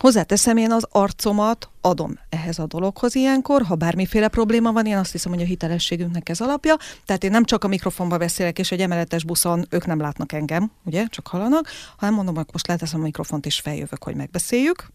Hozzáteszem, 0.00 0.56
én 0.56 0.72
az 0.72 0.86
arcomat 0.90 1.68
adom 1.80 2.18
ehhez 2.28 2.58
a 2.58 2.66
dologhoz 2.66 3.14
ilyenkor, 3.14 3.62
ha 3.62 3.74
bármiféle 3.74 4.28
probléma 4.28 4.72
van, 4.72 4.86
én 4.86 4.96
azt 4.96 5.12
hiszem, 5.12 5.32
hogy 5.32 5.42
a 5.42 5.44
hitelességünknek 5.44 6.28
ez 6.28 6.40
alapja. 6.40 6.76
Tehát 7.04 7.24
én 7.24 7.30
nem 7.30 7.44
csak 7.44 7.64
a 7.64 7.68
mikrofonba 7.68 8.16
beszélek, 8.16 8.58
és 8.58 8.72
egy 8.72 8.80
emeletes 8.80 9.24
buszon 9.24 9.66
ők 9.70 9.86
nem 9.86 10.00
látnak 10.00 10.32
engem, 10.32 10.70
ugye, 10.84 11.06
csak 11.06 11.26
hallanak, 11.26 11.68
hanem 11.96 12.14
mondom, 12.14 12.34
hogy 12.34 12.46
most 12.52 12.66
leteszem 12.66 13.00
a 13.00 13.02
mikrofont, 13.02 13.46
és 13.46 13.60
feljövök, 13.60 14.04
hogy 14.04 14.14
megbeszéljük. 14.14 14.88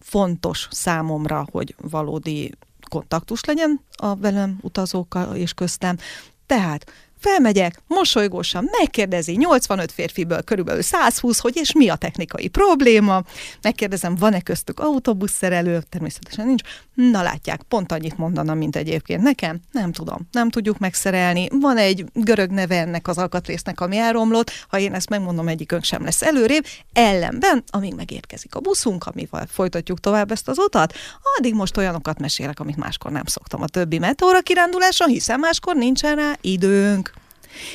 Fontos 0.00 0.68
számomra, 0.70 1.46
hogy 1.50 1.74
valódi 1.90 2.52
kontaktus 2.90 3.44
legyen 3.44 3.80
a 3.96 4.16
velem 4.16 4.58
utazókkal 4.62 5.34
és 5.34 5.52
köztem. 5.52 5.96
Tehát 6.46 6.92
Felmegyek, 7.28 7.82
mosolygósan, 7.86 8.68
megkérdezi 8.80 9.32
85 9.36 9.92
férfiből 9.92 10.42
körülbelül 10.42 10.82
120, 10.82 11.38
hogy 11.38 11.56
és 11.56 11.72
mi 11.72 11.88
a 11.88 11.96
technikai 11.96 12.48
probléma. 12.48 13.22
Megkérdezem, 13.62 14.14
van-e 14.14 14.40
köztük 14.40 14.80
autóbuszszerelő? 14.80 15.82
Természetesen 15.88 16.46
nincs. 16.46 16.62
Na 16.94 17.22
látják, 17.22 17.62
pont 17.62 17.92
annyit 17.92 18.18
mondana, 18.18 18.54
mint 18.54 18.76
egyébként 18.76 19.22
nekem. 19.22 19.60
Nem 19.70 19.92
tudom, 19.92 20.28
nem 20.32 20.50
tudjuk 20.50 20.78
megszerelni. 20.78 21.48
Van 21.60 21.76
egy 21.76 22.04
görög 22.12 22.50
neve 22.50 22.80
ennek 22.80 23.08
az 23.08 23.18
alkatrésznek, 23.18 23.80
ami 23.80 23.96
elromlott. 23.96 24.50
Ha 24.68 24.78
én 24.78 24.94
ezt 24.94 25.08
megmondom, 25.08 25.48
egyikünk 25.48 25.84
sem 25.84 26.04
lesz 26.04 26.22
előrébb. 26.22 26.64
Ellenben, 26.92 27.64
amíg 27.66 27.94
megérkezik 27.94 28.54
a 28.54 28.60
buszunk, 28.60 29.06
amivel 29.06 29.46
folytatjuk 29.46 30.00
tovább 30.00 30.30
ezt 30.30 30.48
az 30.48 30.58
utat, 30.58 30.94
addig 31.36 31.54
most 31.54 31.76
olyanokat 31.76 32.18
mesélek, 32.18 32.60
amit 32.60 32.76
máskor 32.76 33.10
nem 33.10 33.24
szoktam 33.24 33.62
a 33.62 33.68
többi 33.68 33.98
meteóra 33.98 34.40
kiránduláson, 34.40 35.08
hiszen 35.08 35.38
máskor 35.38 35.76
nincsen 35.76 36.16
rá 36.16 36.32
időnk 36.40 37.15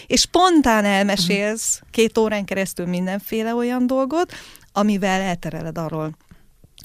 és 0.07 0.21
spontán 0.21 0.85
elmesélsz 0.85 1.81
két 1.91 2.17
órán 2.17 2.45
keresztül 2.45 2.85
mindenféle 2.85 3.55
olyan 3.55 3.87
dolgot, 3.87 4.33
amivel 4.71 5.21
eltereled 5.21 5.77
arról 5.77 6.15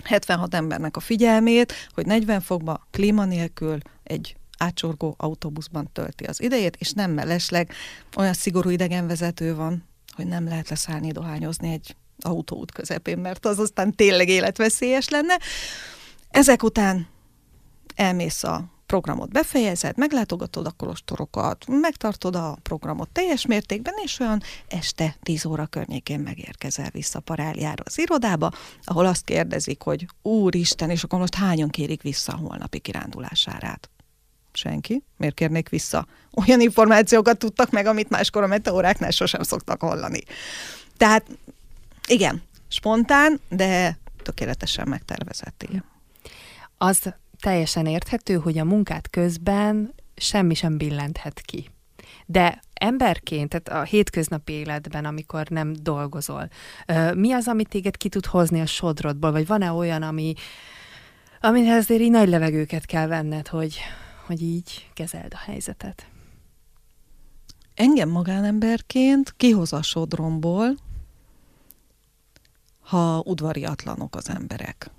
76 0.05 0.55
embernek 0.55 0.97
a 0.97 1.01
figyelmét, 1.01 1.73
hogy 1.95 2.07
40 2.07 2.41
fokba 2.41 2.87
klíma 2.91 3.25
nélkül 3.25 3.79
egy 4.03 4.37
átsorgó 4.59 5.15
autóbuszban 5.19 5.89
tölti 5.93 6.25
az 6.25 6.43
idejét, 6.43 6.77
és 6.79 6.93
nem 6.93 7.11
mellesleg 7.11 7.73
olyan 8.17 8.33
szigorú 8.33 8.71
idegenvezető 8.71 9.55
van, 9.55 9.85
hogy 10.17 10.27
nem 10.27 10.45
lehet 10.45 10.69
leszállni 10.69 11.13
dohányozni 11.13 11.73
egy 11.73 11.97
autóút 12.21 12.73
közepén, 12.73 13.19
mert 13.19 13.47
az 13.47 13.59
aztán 13.59 13.95
tényleg 13.95 14.29
életveszélyes 14.29 15.09
lenne. 15.09 15.39
Ezek 16.31 16.63
után 16.63 17.07
elmész 17.95 18.45
a 18.45 18.65
programot 18.87 19.33
befejezed, 19.33 19.97
meglátogatod 19.97 20.67
a 20.67 20.71
kolostorokat, 20.71 21.65
megtartod 21.69 22.37
a 22.37 22.59
programot 22.63 23.09
teljes 23.09 23.47
mértékben, 23.47 23.95
és 24.05 24.19
olyan 24.19 24.43
este 24.69 25.17
10 25.23 25.45
óra 25.45 25.67
környékén 25.67 26.21
megérkezel 26.21 26.91
vissza 26.91 27.21
Paráljára 27.21 27.83
az 27.87 27.99
irodába, 27.99 28.51
ahol 28.85 29.07
azt 29.07 29.25
kérdezik, 29.25 29.83
hogy 29.83 30.07
úristen, 30.23 30.91
és 30.91 31.03
akkor 31.03 31.19
most 31.19 31.35
hányan 31.35 31.69
kérik 31.69 32.03
vissza 32.03 32.33
a 32.33 32.37
holnapi 32.37 32.79
kirándulásárát? 32.79 33.91
Senki. 34.53 35.03
Miért 35.17 35.35
kérnék 35.35 35.69
vissza? 35.69 36.07
Olyan 36.33 36.61
információkat 36.61 37.39
tudtak 37.39 37.71
meg, 37.71 37.87
amit 37.87 38.09
máskor 38.09 38.43
a 38.43 38.47
meteoráknál 38.47 39.11
sosem 39.11 39.43
szoktak 39.43 39.81
hallani. 39.81 40.23
Tehát 40.97 41.27
igen, 42.07 42.43
spontán, 42.69 43.41
de 43.49 43.99
tökéletesen 44.23 44.89
megtervezett, 44.89 45.63
igen. 45.63 45.85
Az 46.79 47.15
teljesen 47.47 47.87
érthető, 47.87 48.35
hogy 48.35 48.59
a 48.59 48.65
munkát 48.65 49.11
közben 49.11 49.95
semmi 50.17 50.55
sem 50.55 50.77
billenthet 50.77 51.41
ki. 51.41 51.71
De 52.27 52.61
emberként, 52.75 53.49
tehát 53.49 53.83
a 53.83 53.89
hétköznapi 53.89 54.53
életben, 54.53 55.05
amikor 55.05 55.49
nem 55.49 55.73
dolgozol, 55.83 56.49
mi 57.15 57.33
az, 57.33 57.49
amit 57.49 57.69
téged 57.69 57.97
ki 57.97 58.09
tud 58.09 58.27
hozni 58.27 58.61
a 58.61 58.67
sodrodból, 58.67 59.33
vagy 59.33 59.47
van-e 59.47 59.73
olyan, 59.73 60.03
ami, 60.03 60.35
amihez 61.41 61.77
azért 61.79 62.01
így 62.01 62.11
nagy 62.11 62.29
levegőket 62.29 62.85
kell 62.85 63.07
venned, 63.07 63.49
hogy, 63.49 63.79
hogy 64.27 64.43
így 64.43 64.91
kezeld 64.95 65.33
a 65.35 65.39
helyzetet? 65.45 66.07
Engem 67.75 68.09
magánemberként 68.09 69.35
kihoz 69.37 69.73
a 69.73 69.83
sodromból, 69.83 70.75
ha 72.81 73.23
udvariatlanok 73.25 74.17
az 74.17 74.29
emberek. 74.29 74.91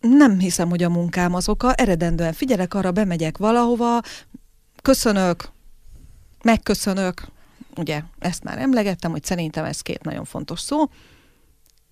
Nem 0.00 0.38
hiszem, 0.38 0.68
hogy 0.68 0.82
a 0.82 0.88
munkám 0.88 1.34
az 1.34 1.48
oka, 1.48 1.74
eredendően 1.74 2.32
figyelek 2.32 2.74
arra, 2.74 2.92
bemegyek 2.92 3.38
valahova, 3.38 4.00
köszönök, 4.82 5.48
megköszönök, 6.42 7.26
ugye 7.76 8.02
ezt 8.18 8.44
már 8.44 8.58
emlegettem, 8.58 9.10
hogy 9.10 9.24
szerintem 9.24 9.64
ez 9.64 9.80
két 9.80 10.02
nagyon 10.02 10.24
fontos 10.24 10.60
szó, 10.60 10.84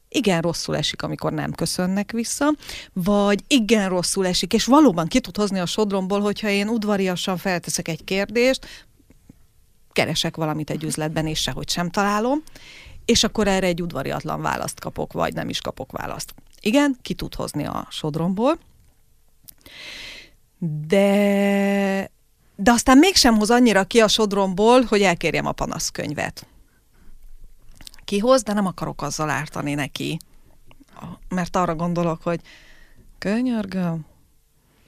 igen 0.08 0.40
rosszul 0.40 0.76
esik, 0.76 1.02
amikor 1.02 1.32
nem 1.32 1.52
köszönnek 1.52 2.12
vissza, 2.12 2.54
vagy 2.92 3.44
igen 3.46 3.88
rosszul 3.88 4.26
esik, 4.26 4.52
és 4.52 4.64
valóban 4.64 5.06
ki 5.06 5.20
tud 5.20 5.36
hozni 5.36 5.58
a 5.58 5.66
sodromból, 5.66 6.20
hogyha 6.20 6.48
én 6.48 6.68
udvariasan 6.68 7.36
felteszek 7.36 7.88
egy 7.88 8.04
kérdést, 8.04 8.86
keresek 9.92 10.36
valamit 10.36 10.70
egy 10.70 10.84
üzletben, 10.84 11.26
és 11.26 11.40
sehogy 11.40 11.68
sem 11.68 11.90
találom, 11.90 12.42
és 13.04 13.24
akkor 13.24 13.48
erre 13.48 13.66
egy 13.66 13.82
udvariatlan 13.82 14.42
választ 14.42 14.80
kapok, 14.80 15.12
vagy 15.12 15.34
nem 15.34 15.48
is 15.48 15.60
kapok 15.60 15.92
választ. 15.92 16.34
Igen, 16.68 16.96
ki 17.02 17.14
tud 17.14 17.34
hozni 17.34 17.66
a 17.66 17.86
sodromból, 17.90 18.58
de, 20.58 22.10
de 22.56 22.70
aztán 22.70 22.98
mégsem 22.98 23.36
hoz 23.36 23.50
annyira 23.50 23.84
ki 23.84 24.00
a 24.00 24.08
sodromból, 24.08 24.82
hogy 24.82 25.02
elkérjem 25.02 25.46
a 25.46 25.52
panaszkönyvet. 25.52 26.46
Kihoz, 28.04 28.42
de 28.42 28.52
nem 28.52 28.66
akarok 28.66 29.02
azzal 29.02 29.30
ártani 29.30 29.74
neki. 29.74 30.18
Mert 31.28 31.56
arra 31.56 31.74
gondolok, 31.74 32.22
hogy 32.22 32.40
könyörgöm, 33.18 34.06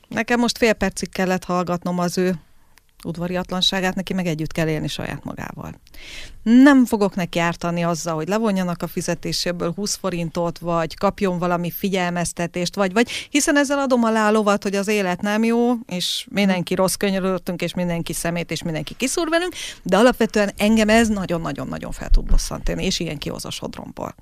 nekem 0.09 0.40
most 0.40 0.59
fél 0.59 0.73
percig 0.73 1.11
kellett 1.11 1.44
hallgatnom 1.44 1.98
az 1.98 2.19
ő 2.19 2.40
udvariatlanságát, 3.05 3.94
neki 3.94 4.12
meg 4.12 4.27
együtt 4.27 4.52
kell 4.52 4.68
élni 4.68 4.89
saját 4.89 5.24
magával. 5.24 5.74
Nem 6.43 6.85
fogok 6.85 7.14
neki 7.14 7.39
ártani 7.39 7.85
azzal, 7.85 8.14
hogy 8.14 8.28
levonjanak 8.28 8.82
a 8.82 8.86
fizetéséből 8.86 9.72
20 9.72 9.94
forintot, 9.97 10.59
vagy 10.59 10.94
kapjon 10.94 11.39
valami 11.39 11.70
figyelmeztetést, 11.70 12.74
vagy, 12.74 12.93
vagy 12.93 13.10
hiszen 13.31 13.56
ezzel 13.56 13.78
adom 13.78 14.05
alá 14.05 14.28
a 14.28 14.31
lovat, 14.31 14.62
hogy 14.62 14.74
az 14.74 14.89
élet 14.89 15.20
nem 15.20 15.44
jó, 15.44 15.72
és 15.86 16.27
mindenki 16.31 16.74
rossz 16.74 16.94
könyörültünk, 16.94 17.62
és 17.62 17.74
mindenki 17.74 18.12
szemét, 18.12 18.51
és 18.51 18.62
mindenki 18.62 18.94
kiszúr 18.97 19.28
velünk, 19.28 19.55
de 19.82 19.97
alapvetően 19.97 20.51
engem 20.56 20.89
ez 20.89 21.09
nagyon-nagyon-nagyon 21.09 21.93
fel 21.93 22.09
tud 22.09 22.24
bosszantani, 22.24 22.85
és 22.85 23.01
ilyen 23.01 23.18
kihoz 23.18 23.44
a 23.44 23.51
sodromból. 23.51 24.14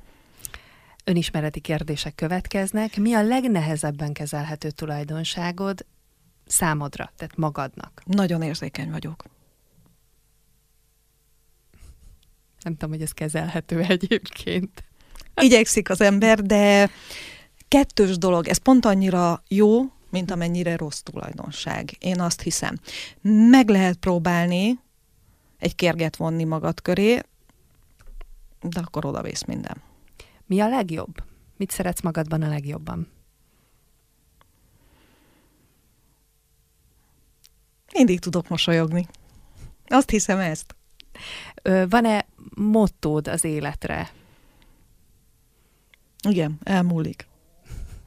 Önismereti 1.05 1.61
kérdések 1.61 2.15
következnek. 2.15 2.97
Mi 2.97 3.15
a 3.15 3.23
legnehezebben 3.23 4.13
kezelhető 4.13 4.71
tulajdonságod 4.71 5.85
számodra, 6.51 7.13
tehát 7.17 7.37
magadnak? 7.37 8.03
Nagyon 8.05 8.43
érzékeny 8.43 8.91
vagyok. 8.91 9.25
Nem 12.63 12.73
tudom, 12.73 12.91
hogy 12.91 13.03
ez 13.03 13.13
kezelhető 13.13 13.83
egyébként. 13.95 14.85
Igyekszik 15.41 15.91
az 15.91 16.01
ember, 16.01 16.43
de 16.43 16.91
kettős 17.69 18.19
dolog. 18.19 18.49
Ez 18.49 18.59
pont 18.59 18.85
annyira 18.85 19.43
jó, 19.49 19.83
mint 20.11 20.31
amennyire 20.31 20.77
rossz 20.77 21.01
tulajdonság. 21.01 21.97
Én 21.99 22.21
azt 22.21 22.41
hiszem. 22.41 22.77
Meg 23.51 23.69
lehet 23.69 23.97
próbálni 23.97 24.81
egy 25.59 25.75
kérget 25.75 26.17
vonni 26.17 26.45
magad 26.45 26.83
köré, 26.83 27.21
de 28.61 28.81
akkor 28.81 29.05
odavész 29.05 29.45
minden. 29.45 29.83
Mi 30.47 30.61
a 30.61 30.69
legjobb? 30.69 31.23
Mit 31.57 31.71
szeretsz 31.71 32.03
magadban 32.03 32.43
a 32.43 32.49
legjobban? 32.49 33.09
Mindig 37.99 38.21
tudok 38.21 38.49
mosolyogni. 38.49 39.07
Azt 39.87 40.11
hiszem 40.11 40.39
ezt. 40.39 40.77
Van-e 41.89 42.27
mottód 42.55 43.29
az 43.29 43.45
életre? 43.45 44.11
Igen, 46.29 46.59
elmúlik. 46.63 47.27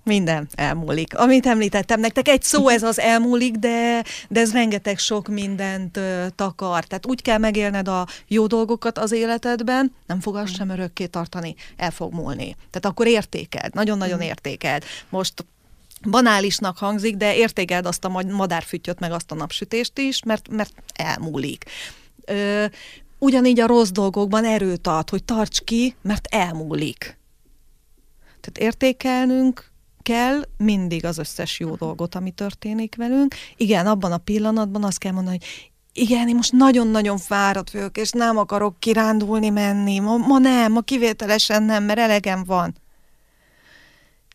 minden 0.04 0.48
elmúlik. 0.56 1.18
Amit 1.18 1.46
említettem 1.46 2.00
nektek, 2.00 2.28
egy 2.28 2.42
szó 2.42 2.68
ez 2.68 2.84
az 2.84 3.00
elmúlik, 3.00 3.56
de, 3.56 4.04
de 4.30 4.40
ez 4.40 4.52
rengeteg 4.52 4.98
sok 4.98 5.28
mindent 5.28 5.98
ö, 5.98 6.26
takar. 6.36 6.84
Tehát 6.84 7.06
úgy 7.06 7.22
kell 7.22 7.38
megélned 7.38 7.88
a 7.88 8.08
jó 8.28 8.48
dolgokat 8.48 8.98
az 8.98 9.12
életedben, 9.12 9.96
nem 10.06 10.20
fog 10.20 10.36
az 10.36 10.56
sem 10.56 10.70
örökké 10.70 11.06
tartani, 11.06 11.56
el 11.78 11.92
fog 11.92 12.14
múlni. 12.14 12.56
Tehát 12.56 12.86
akkor 12.86 13.08
értékeld, 13.08 13.74
nagyon-nagyon 13.74 14.18
mm. 14.18 14.22
értékeld. 14.22 14.84
Most 15.10 15.46
banálisnak 16.10 16.78
hangzik, 16.78 17.16
de 17.16 17.36
értékeld 17.36 17.86
azt 17.86 18.06
a 18.06 18.24
madárfüttyöt, 18.24 19.00
meg 19.00 19.12
azt 19.12 19.32
a 19.32 19.36
napsütést 19.36 20.00
is, 20.00 20.24
mert, 20.24 20.50
mert 20.50 20.74
elmúlik. 20.94 21.66
Ö, 22.26 22.66
ugyanígy 23.20 23.60
a 23.60 23.68
rossz 23.68 23.90
dolgokban 23.90 24.46
erőt 24.46 24.88
ad, 24.88 25.10
hogy 25.10 25.24
tarts 25.24 25.60
ki, 25.60 25.96
mert 26.02 26.28
elmúlik. 26.28 27.20
Tehát 28.42 28.72
értékelnünk 28.74 29.72
kell 30.02 30.42
mindig 30.58 31.06
az 31.06 31.18
összes 31.18 31.60
jó 31.60 31.76
dolgot, 31.76 32.16
ami 32.16 32.32
történik 32.32 32.96
velünk. 32.96 33.36
Igen, 33.56 33.88
abban 33.88 34.12
a 34.12 34.18
pillanatban 34.18 34.84
azt 34.84 34.98
kell 34.98 35.12
mondani, 35.12 35.38
hogy 35.38 35.72
igen, 35.94 36.28
én 36.28 36.36
most 36.36 36.52
nagyon-nagyon 36.52 37.18
fáradt 37.18 37.72
vagyok, 37.72 37.98
és 37.98 38.12
nem 38.12 38.38
akarok 38.38 38.80
kirándulni 38.80 39.50
menni. 39.50 40.00
Ma, 40.00 40.18
ma 40.18 40.38
nem, 40.38 40.72
ma 40.72 40.82
kivételesen 40.82 41.64
nem, 41.64 41.84
mert 41.84 42.00
elegem 42.00 42.44
van. 42.44 42.76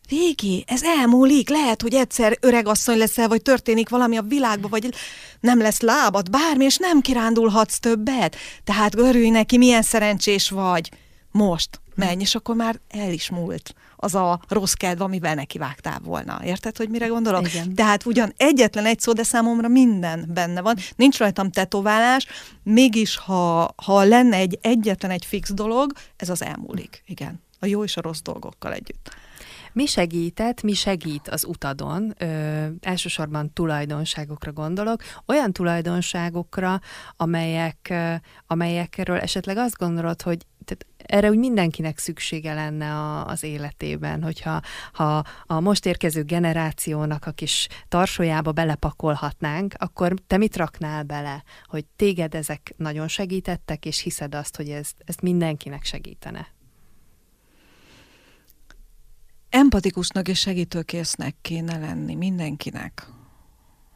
Régi, 0.09 0.63
ez 0.67 0.83
elmúlik, 0.83 1.49
lehet, 1.49 1.81
hogy 1.81 1.93
egyszer 1.93 2.37
öregasszony 2.41 2.97
leszel, 2.97 3.27
vagy 3.27 3.41
történik 3.41 3.89
valami 3.89 4.17
a 4.17 4.21
világban, 4.21 4.69
vagy 4.69 4.93
nem 5.39 5.61
lesz 5.61 5.79
lábad, 5.79 6.29
bármi, 6.29 6.65
és 6.65 6.77
nem 6.77 7.01
kirándulhatsz 7.01 7.79
többet. 7.79 8.35
Tehát 8.63 8.95
örülj 8.95 9.29
neki, 9.29 9.57
milyen 9.57 9.81
szerencsés 9.81 10.49
vagy. 10.49 10.91
Most 11.31 11.81
menj, 11.95 12.21
és 12.21 12.35
akkor 12.35 12.55
már 12.55 12.79
el 12.89 13.11
is 13.11 13.29
múlt 13.29 13.75
az 13.95 14.15
a 14.15 14.39
rossz 14.47 14.73
kedv, 14.73 15.01
amivel 15.01 15.35
neki 15.35 15.57
vágtál 15.57 15.99
volna. 16.03 16.39
Érted, 16.43 16.77
hogy 16.77 16.89
mire 16.89 17.07
gondolok? 17.07 17.47
Igen. 17.47 17.75
Tehát 17.75 18.05
ugyan 18.05 18.33
egyetlen 18.37 18.85
egy 18.85 18.99
szó, 18.99 19.13
de 19.13 19.23
számomra 19.23 19.67
minden 19.67 20.25
benne 20.33 20.61
van. 20.61 20.75
Nincs 20.95 21.17
rajtam 21.17 21.51
tetoválás, 21.51 22.25
mégis 22.63 23.17
ha, 23.17 23.73
ha 23.75 24.03
lenne 24.03 24.35
egy 24.35 24.59
egyetlen 24.61 25.11
egy 25.11 25.25
fix 25.25 25.53
dolog, 25.53 25.91
ez 26.15 26.29
az 26.29 26.43
elmúlik. 26.43 27.03
Igen. 27.05 27.41
A 27.59 27.65
jó 27.65 27.83
és 27.83 27.97
a 27.97 28.01
rossz 28.01 28.21
dolgokkal 28.21 28.73
együtt. 28.73 29.09
Mi 29.77 29.85
segített, 29.85 30.61
mi 30.61 30.73
segít 30.73 31.27
az 31.27 31.45
utadon? 31.45 32.13
Ö, 32.17 32.65
elsősorban 32.81 33.53
tulajdonságokra 33.53 34.51
gondolok, 34.51 35.03
olyan 35.25 35.53
tulajdonságokra, 35.53 36.79
amelyek, 37.17 37.93
amelyekről 38.47 39.17
esetleg 39.17 39.57
azt 39.57 39.77
gondolod, 39.77 40.21
hogy 40.21 40.45
tehát 40.65 40.85
erre 40.97 41.29
úgy 41.29 41.37
mindenkinek 41.37 41.97
szüksége 41.97 42.53
lenne 42.53 42.93
a, 42.93 43.27
az 43.27 43.43
életében, 43.43 44.23
hogyha 44.23 44.61
ha 44.93 45.23
a 45.45 45.59
most 45.59 45.85
érkező 45.85 46.23
generációnak 46.23 47.25
a 47.25 47.31
kis 47.31 47.67
tarsójába 47.87 48.51
belepakolhatnánk, 48.51 49.73
akkor 49.77 50.13
te 50.27 50.37
mit 50.37 50.55
raknál 50.55 51.03
bele, 51.03 51.43
hogy 51.65 51.85
téged 51.95 52.35
ezek 52.35 52.73
nagyon 52.77 53.07
segítettek, 53.07 53.85
és 53.85 53.99
hiszed 53.99 54.35
azt, 54.35 54.55
hogy 54.55 54.69
ez, 54.69 54.89
ezt 55.05 55.21
mindenkinek 55.21 55.83
segítene? 55.83 56.56
Empatikusnak 59.57 60.27
és 60.27 60.39
segítőkésznek 60.39 61.35
kéne 61.41 61.77
lenni 61.77 62.15
mindenkinek 62.15 63.07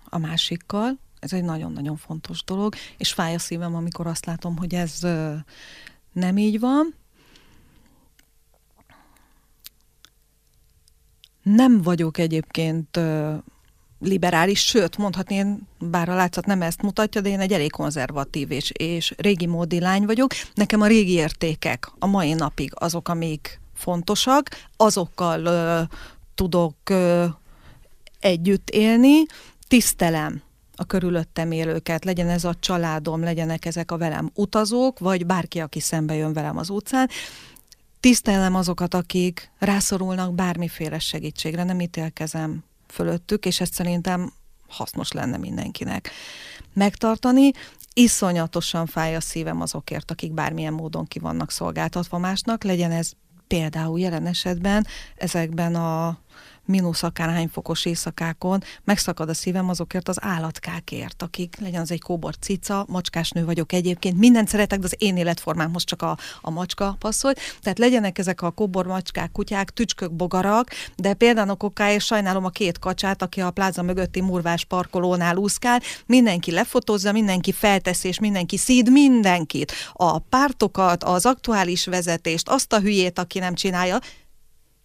a 0.09 0.17
másikkal. 0.17 0.99
Ez 1.19 1.33
egy 1.33 1.43
nagyon-nagyon 1.43 1.97
fontos 1.97 2.43
dolog, 2.43 2.75
és 2.97 3.13
fáj 3.13 3.33
a 3.33 3.39
szívem, 3.39 3.75
amikor 3.75 4.07
azt 4.07 4.25
látom, 4.25 4.57
hogy 4.57 4.75
ez 4.75 4.99
nem 6.13 6.37
így 6.37 6.59
van. 6.59 6.95
Nem 11.43 11.81
vagyok 11.81 12.17
egyébként 12.17 12.99
liberális, 13.99 14.65
sőt, 14.65 14.97
mondhatni 14.97 15.35
én, 15.35 15.67
bár 15.79 16.09
a 16.09 16.15
látszat 16.15 16.45
nem 16.45 16.61
ezt 16.61 16.81
mutatja, 16.81 17.21
de 17.21 17.29
én 17.29 17.39
egy 17.39 17.53
elég 17.53 17.71
konzervatív 17.71 18.51
és, 18.51 18.71
és 18.71 19.13
régi 19.17 19.45
módi 19.45 19.79
lány 19.79 20.05
vagyok. 20.05 20.31
Nekem 20.53 20.81
a 20.81 20.87
régi 20.87 21.13
értékek 21.13 21.91
a 21.99 22.05
mai 22.05 22.33
napig 22.33 22.71
azok, 22.75 23.07
amik 23.07 23.60
fontosak, 23.81 24.49
azokkal 24.77 25.45
ö, 25.45 25.81
tudok 26.35 26.75
ö, 26.89 27.25
együtt 28.19 28.69
élni, 28.69 29.25
tisztelem 29.67 30.41
a 30.75 30.83
körülöttem 30.83 31.51
élőket, 31.51 32.05
legyen 32.05 32.29
ez 32.29 32.43
a 32.43 32.55
családom, 32.59 33.23
legyenek 33.23 33.65
ezek 33.65 33.91
a 33.91 33.97
velem 33.97 34.31
utazók, 34.33 34.99
vagy 34.99 35.25
bárki, 35.25 35.59
aki 35.59 35.79
szembe 35.79 36.15
jön 36.15 36.33
velem 36.33 36.57
az 36.57 36.69
utcán. 36.69 37.09
Tisztelem 37.99 38.55
azokat, 38.55 38.93
akik 38.93 39.51
rászorulnak 39.59 40.33
bármiféle 40.33 40.99
segítségre, 40.99 41.63
nem 41.63 41.79
ítélkezem 41.79 42.63
fölöttük, 42.87 43.45
és 43.45 43.61
ezt 43.61 43.73
szerintem 43.73 44.33
hasznos 44.67 45.11
lenne 45.11 45.37
mindenkinek 45.37 46.09
megtartani. 46.73 47.51
Iszonyatosan 47.93 48.85
fáj 48.85 49.15
a 49.15 49.21
szívem 49.21 49.61
azokért, 49.61 50.11
akik 50.11 50.33
bármilyen 50.33 50.73
módon 50.73 51.05
ki 51.05 51.19
vannak 51.19 51.51
szolgáltatva 51.51 52.17
másnak, 52.17 52.63
legyen 52.63 52.91
ez 52.91 53.11
például 53.51 53.99
jelen 53.99 54.25
esetben 54.25 54.87
ezekben 55.15 55.75
a 55.75 56.17
mínusz 56.65 57.03
akárhány 57.03 57.47
fokos 57.47 57.85
éjszakákon 57.85 58.63
megszakad 58.83 59.29
a 59.29 59.33
szívem 59.33 59.69
azokért 59.69 60.09
az 60.09 60.17
állatkákért, 60.21 61.21
akik 61.21 61.55
legyen 61.59 61.81
az 61.81 61.91
egy 61.91 62.01
kóbor 62.01 62.37
cica, 62.37 62.85
macskásnő 62.87 63.45
vagyok 63.45 63.73
egyébként, 63.73 64.17
mindent 64.17 64.47
szeretek, 64.47 64.79
de 64.79 64.85
az 64.85 64.95
én 64.97 65.17
életformámhoz 65.17 65.83
csak 65.83 66.01
a, 66.01 66.17
a 66.41 66.49
macska 66.49 66.95
passzolt. 66.99 67.39
Tehát 67.61 67.79
legyenek 67.79 68.17
ezek 68.17 68.41
a 68.41 68.51
kóbor 68.51 68.85
macskák, 68.85 69.31
kutyák, 69.31 69.69
tücskök, 69.69 70.11
bogarak, 70.11 70.69
de 70.95 71.13
például 71.13 71.55
kokáért 71.55 72.03
sajnálom 72.03 72.45
a 72.45 72.49
két 72.49 72.79
kacsát, 72.79 73.21
aki 73.21 73.41
a 73.41 73.51
pláza 73.51 73.81
mögötti 73.81 74.21
murvás 74.21 74.65
parkolónál 74.65 75.35
úszkál, 75.35 75.81
mindenki 76.05 76.51
lefotózza, 76.51 77.11
mindenki 77.11 77.51
felteszi, 77.51 78.07
és 78.07 78.19
mindenki 78.19 78.57
szíd 78.57 78.91
mindenkit. 78.91 79.71
A 79.93 80.19
pártokat, 80.19 81.03
az 81.03 81.25
aktuális 81.25 81.85
vezetést, 81.85 82.49
azt 82.49 82.73
a 82.73 82.79
hülyét, 82.79 83.19
aki 83.19 83.39
nem 83.39 83.53
csinálja, 83.53 83.99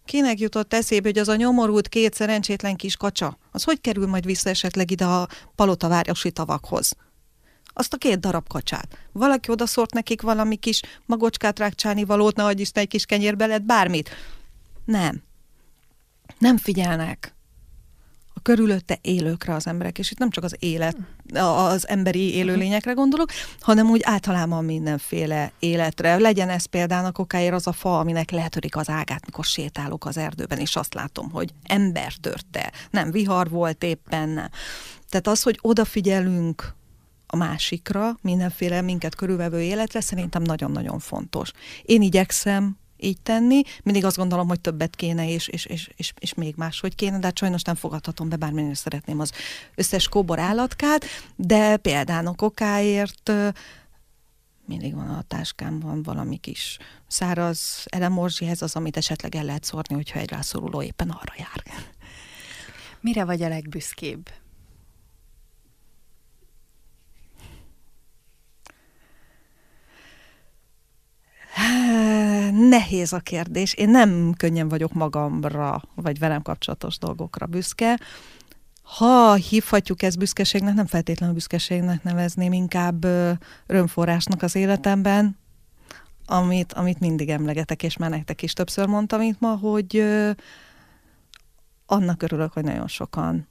Kinek 0.07 0.39
jutott 0.39 0.73
eszébe, 0.73 1.07
hogy 1.07 1.17
az 1.17 1.27
a 1.27 1.35
nyomorult 1.35 1.87
két 1.87 2.13
szerencsétlen 2.13 2.75
kis 2.75 2.95
kacsa, 2.95 3.37
az 3.51 3.63
hogy 3.63 3.81
kerül 3.81 4.07
majd 4.07 4.25
vissza 4.25 4.49
esetleg 4.49 4.91
ide 4.91 5.05
a 5.05 5.27
palotavárosi 5.55 6.31
tavakhoz? 6.31 6.95
Azt 7.65 7.93
a 7.93 7.97
két 7.97 8.19
darab 8.19 8.47
kacsát. 8.47 8.97
Valaki 9.11 9.51
odaszort 9.51 9.93
nekik 9.93 10.21
valami 10.21 10.55
kis 10.55 10.81
magocskát 11.05 11.59
rákcsálni 11.59 12.03
valót, 12.03 12.35
ne 12.35 12.43
adj 12.43 12.63
egy 12.73 12.87
kis 12.87 13.05
kenyérbe 13.05 13.45
lett 13.45 13.61
bármit. 13.61 14.09
Nem. 14.85 15.23
Nem 16.37 16.57
figyelnek 16.57 17.36
körülötte 18.47 18.97
élőkre 19.01 19.53
az 19.53 19.67
emberek, 19.67 19.99
és 19.99 20.11
itt 20.11 20.17
nem 20.17 20.29
csak 20.29 20.43
az 20.43 20.55
élet, 20.59 20.97
az 21.33 21.87
emberi 21.87 22.33
élőlényekre 22.33 22.91
gondolok, 22.91 23.29
hanem 23.59 23.89
úgy 23.89 24.01
általában 24.03 24.65
mindenféle 24.65 25.51
életre. 25.59 26.17
Legyen 26.17 26.49
ez 26.49 26.65
például 26.65 27.05
a 27.05 27.11
kokáért 27.11 27.53
az 27.53 27.67
a 27.67 27.71
fa, 27.71 27.99
aminek 27.99 28.31
letörik 28.31 28.75
az 28.75 28.89
ágát, 28.89 29.25
mikor 29.25 29.45
sétálok 29.45 30.05
az 30.05 30.17
erdőben, 30.17 30.57
és 30.57 30.75
azt 30.75 30.93
látom, 30.93 31.31
hogy 31.31 31.53
ember 31.63 32.13
törte, 32.13 32.71
nem 32.91 33.11
vihar 33.11 33.49
volt 33.49 33.83
éppen, 33.83 34.29
nem. 34.29 34.49
Tehát 35.09 35.27
az, 35.27 35.41
hogy 35.41 35.59
odafigyelünk 35.61 36.75
a 37.27 37.35
másikra, 37.35 38.17
mindenféle 38.21 38.81
minket 38.81 39.15
körülvevő 39.15 39.61
életre, 39.61 40.01
szerintem 40.01 40.41
nagyon-nagyon 40.41 40.99
fontos. 40.99 41.51
Én 41.81 42.01
igyekszem 42.01 42.77
így 42.97 43.21
tenni. 43.21 43.61
Mindig 43.83 44.05
azt 44.05 44.17
gondolom, 44.17 44.47
hogy 44.47 44.61
többet 44.61 44.95
kéne, 44.95 45.29
és, 45.29 45.47
és, 45.47 45.65
és, 45.65 45.89
és, 45.95 46.13
és 46.19 46.33
még 46.33 46.55
máshogy 46.55 46.95
kéne, 46.95 47.19
de 47.19 47.25
hát 47.25 47.37
sajnos 47.37 47.61
nem 47.61 47.75
fogadhatom 47.75 48.29
be, 48.29 48.35
bármilyen 48.35 48.73
szeretném 48.73 49.19
az 49.19 49.31
összes 49.75 50.07
kóbor 50.07 50.39
állatkát, 50.39 51.05
de 51.35 51.77
például 51.77 52.33
okáért 52.37 53.31
mindig 54.67 54.95
van 54.95 55.09
a 55.09 55.21
táskámban 55.21 56.03
valami 56.03 56.37
kis 56.37 56.77
száraz 57.07 57.83
elemorzsihez, 57.85 58.61
az, 58.61 58.75
amit 58.75 58.97
esetleg 58.97 59.35
el 59.35 59.43
lehet 59.43 59.63
szórni, 59.63 59.95
hogyha 59.95 60.19
egy 60.19 60.29
rászoruló 60.29 60.81
éppen 60.81 61.09
arra 61.09 61.33
jár. 61.37 61.63
Mire 62.99 63.25
vagy 63.25 63.41
a 63.41 63.47
legbüszkébb? 63.47 64.29
Nehéz 72.51 73.13
a 73.13 73.19
kérdés. 73.19 73.73
Én 73.73 73.89
nem 73.89 74.33
könnyen 74.37 74.67
vagyok 74.67 74.93
magamra, 74.93 75.81
vagy 75.95 76.19
velem 76.19 76.41
kapcsolatos 76.41 76.97
dolgokra 76.97 77.45
büszke. 77.45 77.99
Ha 78.83 79.33
hívhatjuk 79.33 80.01
ezt 80.01 80.17
büszkeségnek, 80.17 80.73
nem 80.73 80.85
feltétlenül 80.85 81.35
büszkeségnek 81.35 82.03
nevezném, 82.03 82.53
inkább 82.53 83.05
örömforrásnak 83.65 84.41
az 84.41 84.55
életemben, 84.55 85.37
amit, 86.25 86.73
amit 86.73 86.99
mindig 86.99 87.29
emlegetek, 87.29 87.83
és 87.83 87.97
már 87.97 88.09
nektek 88.09 88.41
is 88.41 88.53
többször 88.53 88.87
mondtam 88.87 89.21
itt 89.21 89.39
ma, 89.39 89.55
hogy 89.55 90.03
annak 91.85 92.23
örülök, 92.23 92.53
hogy 92.53 92.63
nagyon 92.63 92.87
sokan 92.87 93.47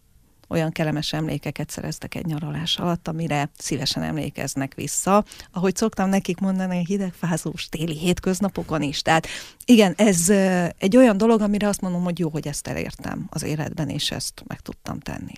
olyan 0.49 0.71
kellemes 0.71 1.13
emlékeket 1.13 1.71
szereztek 1.71 2.15
egy 2.15 2.27
nyaralás 2.27 2.79
alatt, 2.79 3.09
amire 3.09 3.51
szívesen 3.59 4.03
emlékeznek 4.03 4.75
vissza. 4.75 5.25
Ahogy 5.53 5.77
szoktam 5.77 6.09
nekik 6.09 6.39
mondani, 6.39 6.85
hidegfázós 6.87 7.69
téli 7.69 7.99
hétköznapokon 7.99 8.83
is. 8.83 9.03
Tehát 9.03 9.27
igen, 9.65 9.95
ez 9.97 10.31
egy 10.79 10.97
olyan 10.97 11.17
dolog, 11.17 11.41
amire 11.41 11.69
azt 11.69 11.81
mondom, 11.81 12.03
hogy 12.03 12.19
jó, 12.19 12.29
hogy 12.29 12.49
ezt 12.49 12.67
elértem 12.67 13.27
az 13.31 13.43
életben, 13.43 13.89
és 13.89 14.11
ezt 14.11 14.43
meg 14.47 14.61
tudtam 14.61 15.01
tenni. 15.01 15.33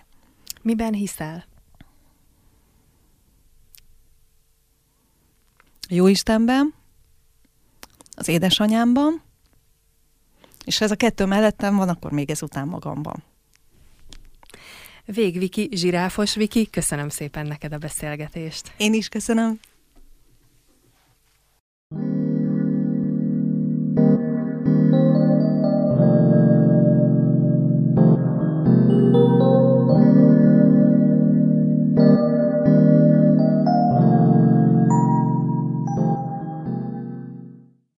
Miben 0.63 0.93
hiszel? 0.93 1.45
Jó 5.89 6.07
Istenben, 6.07 6.75
az 8.17 8.29
édesanyámban, 8.29 9.23
és 10.65 10.81
ez 10.81 10.91
a 10.91 10.97
kettő 10.97 11.25
mellettem 11.25 11.77
van, 11.77 11.89
akkor 11.89 12.13
még 12.13 12.31
ezután 12.31 12.69
magamban. 12.69 13.23
Vég 15.15 15.39
Viki, 15.39 15.69
Zsiráfos 15.73 16.35
Viki, 16.35 16.71
köszönöm 16.71 17.09
szépen 17.09 17.47
neked 17.47 17.73
a 17.73 17.79
beszélgetést. 17.79 18.73
Én 18.77 18.95
is 18.95 19.09
köszönöm. 19.09 19.61